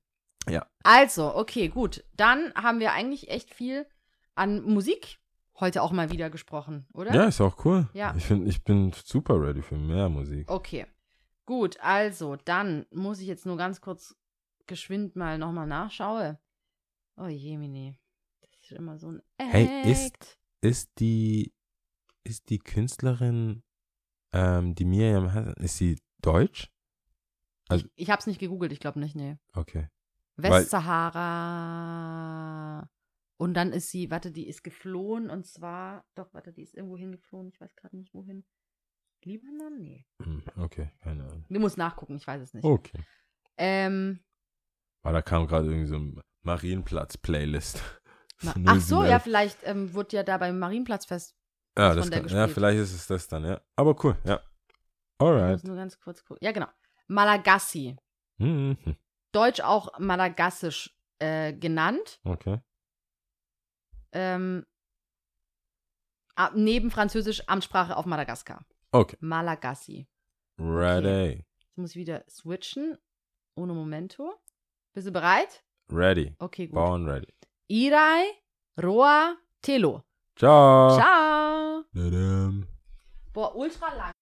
Ja. 0.48 0.66
Also, 0.82 1.34
okay, 1.36 1.68
gut. 1.68 2.04
Dann 2.14 2.52
haben 2.54 2.80
wir 2.80 2.92
eigentlich 2.92 3.30
echt 3.30 3.54
viel 3.54 3.86
an 4.34 4.62
Musik 4.62 5.18
heute 5.60 5.82
auch 5.82 5.92
mal 5.92 6.10
wieder 6.10 6.30
gesprochen, 6.30 6.86
oder? 6.92 7.14
Ja, 7.14 7.24
ist 7.24 7.40
auch 7.40 7.64
cool. 7.64 7.88
Ja. 7.92 8.14
Ich, 8.16 8.24
find, 8.24 8.48
ich 8.48 8.64
bin 8.64 8.92
super 9.04 9.40
ready 9.40 9.62
für 9.62 9.76
mehr 9.76 10.08
Musik. 10.08 10.50
Okay. 10.50 10.86
Gut, 11.46 11.78
also, 11.80 12.36
dann 12.36 12.86
muss 12.90 13.20
ich 13.20 13.26
jetzt 13.28 13.46
nur 13.46 13.56
ganz 13.56 13.80
kurz 13.80 14.16
geschwind 14.66 15.14
mal 15.16 15.38
nochmal 15.38 15.66
nachschauen. 15.66 16.38
Oh 17.16 17.26
je, 17.26 17.56
Mini. 17.58 17.98
Das 18.40 18.50
ist 18.62 18.72
immer 18.72 18.98
so 18.98 19.08
ein 19.12 19.22
Hey, 19.38 19.90
ist- 19.90 20.06
Act. 20.14 20.38
Ist 20.60 20.92
die, 21.00 21.52
ist 22.24 22.48
die 22.48 22.58
Künstlerin, 22.60 23.62
ähm, 24.32 24.74
die 24.76 24.84
Miriam 24.84 25.32
Hassan, 25.34 25.54
ist 25.54 25.76
sie 25.76 25.98
deutsch? 26.20 26.70
Also- 27.68 27.86
Ich 27.94 28.10
hab's 28.10 28.26
nicht 28.26 28.38
gegoogelt, 28.40 28.72
ich 28.72 28.80
glaube 28.80 28.98
nicht, 29.00 29.14
nee. 29.16 29.36
Okay. 29.54 29.88
Westsahara. 31.52 32.88
Und 33.38 33.54
dann 33.54 33.72
ist 33.72 33.90
sie, 33.90 34.10
warte, 34.10 34.30
die 34.30 34.46
ist 34.48 34.62
geflohen 34.62 35.28
und 35.30 35.46
zwar, 35.46 36.04
doch, 36.14 36.32
warte, 36.32 36.52
die 36.52 36.62
ist 36.62 36.74
irgendwo 36.74 36.96
hingeflohen, 36.96 37.48
ich 37.48 37.60
weiß 37.60 37.74
gerade 37.76 37.96
nicht 37.96 38.14
wohin. 38.14 38.44
Libanon? 39.24 39.78
Nee. 39.80 40.06
Hm, 40.22 40.42
Okay, 40.56 40.90
keine 41.00 41.24
Ahnung. 41.24 41.44
Du 41.48 41.60
musst 41.60 41.78
nachgucken, 41.78 42.16
ich 42.16 42.26
weiß 42.26 42.40
es 42.42 42.54
nicht. 42.54 42.64
Okay. 42.64 43.04
Ähm, 43.56 44.20
Weil 45.02 45.12
da 45.12 45.22
kam 45.22 45.46
gerade 45.46 45.66
irgendwie 45.68 45.86
so 45.88 45.96
ein 45.96 46.20
Marienplatz-Playlist. 46.42 47.80
ma- 48.42 48.54
ach 48.66 48.80
so, 48.80 49.00
071. 49.02 49.10
ja, 49.10 49.18
vielleicht 49.18 49.58
ähm, 49.64 49.92
wurde 49.94 50.16
ja 50.16 50.22
da 50.22 50.38
beim 50.38 50.58
Marienplatzfest. 50.58 51.36
Ja, 51.78 51.90
von 51.92 51.98
das 51.98 52.10
kann, 52.10 52.28
ja, 52.28 52.48
vielleicht 52.48 52.78
ist 52.80 52.92
es 52.94 53.06
das 53.06 53.28
dann, 53.28 53.44
ja. 53.44 53.60
Aber 53.76 53.96
cool, 54.04 54.16
ja. 54.24 54.40
Ich 54.40 55.26
Alright. 55.26 55.52
muss 55.52 55.64
nur 55.64 55.76
ganz 55.76 55.98
kurz 56.00 56.24
gucken. 56.24 56.44
Ja, 56.44 56.52
genau. 56.52 56.66
Malagasy. 57.06 57.96
Mhm. 58.38 58.76
Deutsch 59.32 59.60
auch 59.60 59.98
Madagassisch 59.98 60.94
äh, 61.18 61.52
genannt. 61.52 62.20
Okay. 62.24 62.60
Ähm, 64.12 64.66
ah, 66.36 66.50
neben 66.54 66.90
Französisch 66.90 67.48
Amtssprache 67.48 67.96
auf 67.96 68.06
Madagaskar. 68.06 68.64
Okay. 68.90 69.16
Malagasy. 69.20 70.06
Ready. 70.58 71.44
Jetzt 71.60 71.78
muss 71.78 71.90
ich 71.90 71.96
wieder 71.96 72.24
switchen. 72.28 72.98
Ohne 73.54 73.74
Momento. 73.74 74.34
Bist 74.92 75.06
du 75.06 75.12
bereit? 75.12 75.64
Ready. 75.90 76.34
Okay, 76.38 76.66
gut. 76.66 76.74
Born 76.74 77.08
ready. 77.08 77.32
Irai, 77.68 78.24
Roa, 78.82 79.36
Telo. 79.62 80.04
Ciao. 80.36 80.96
Ciao. 80.96 81.84
Boah, 83.32 83.54
ultra 83.56 83.94
lang. 83.94 84.12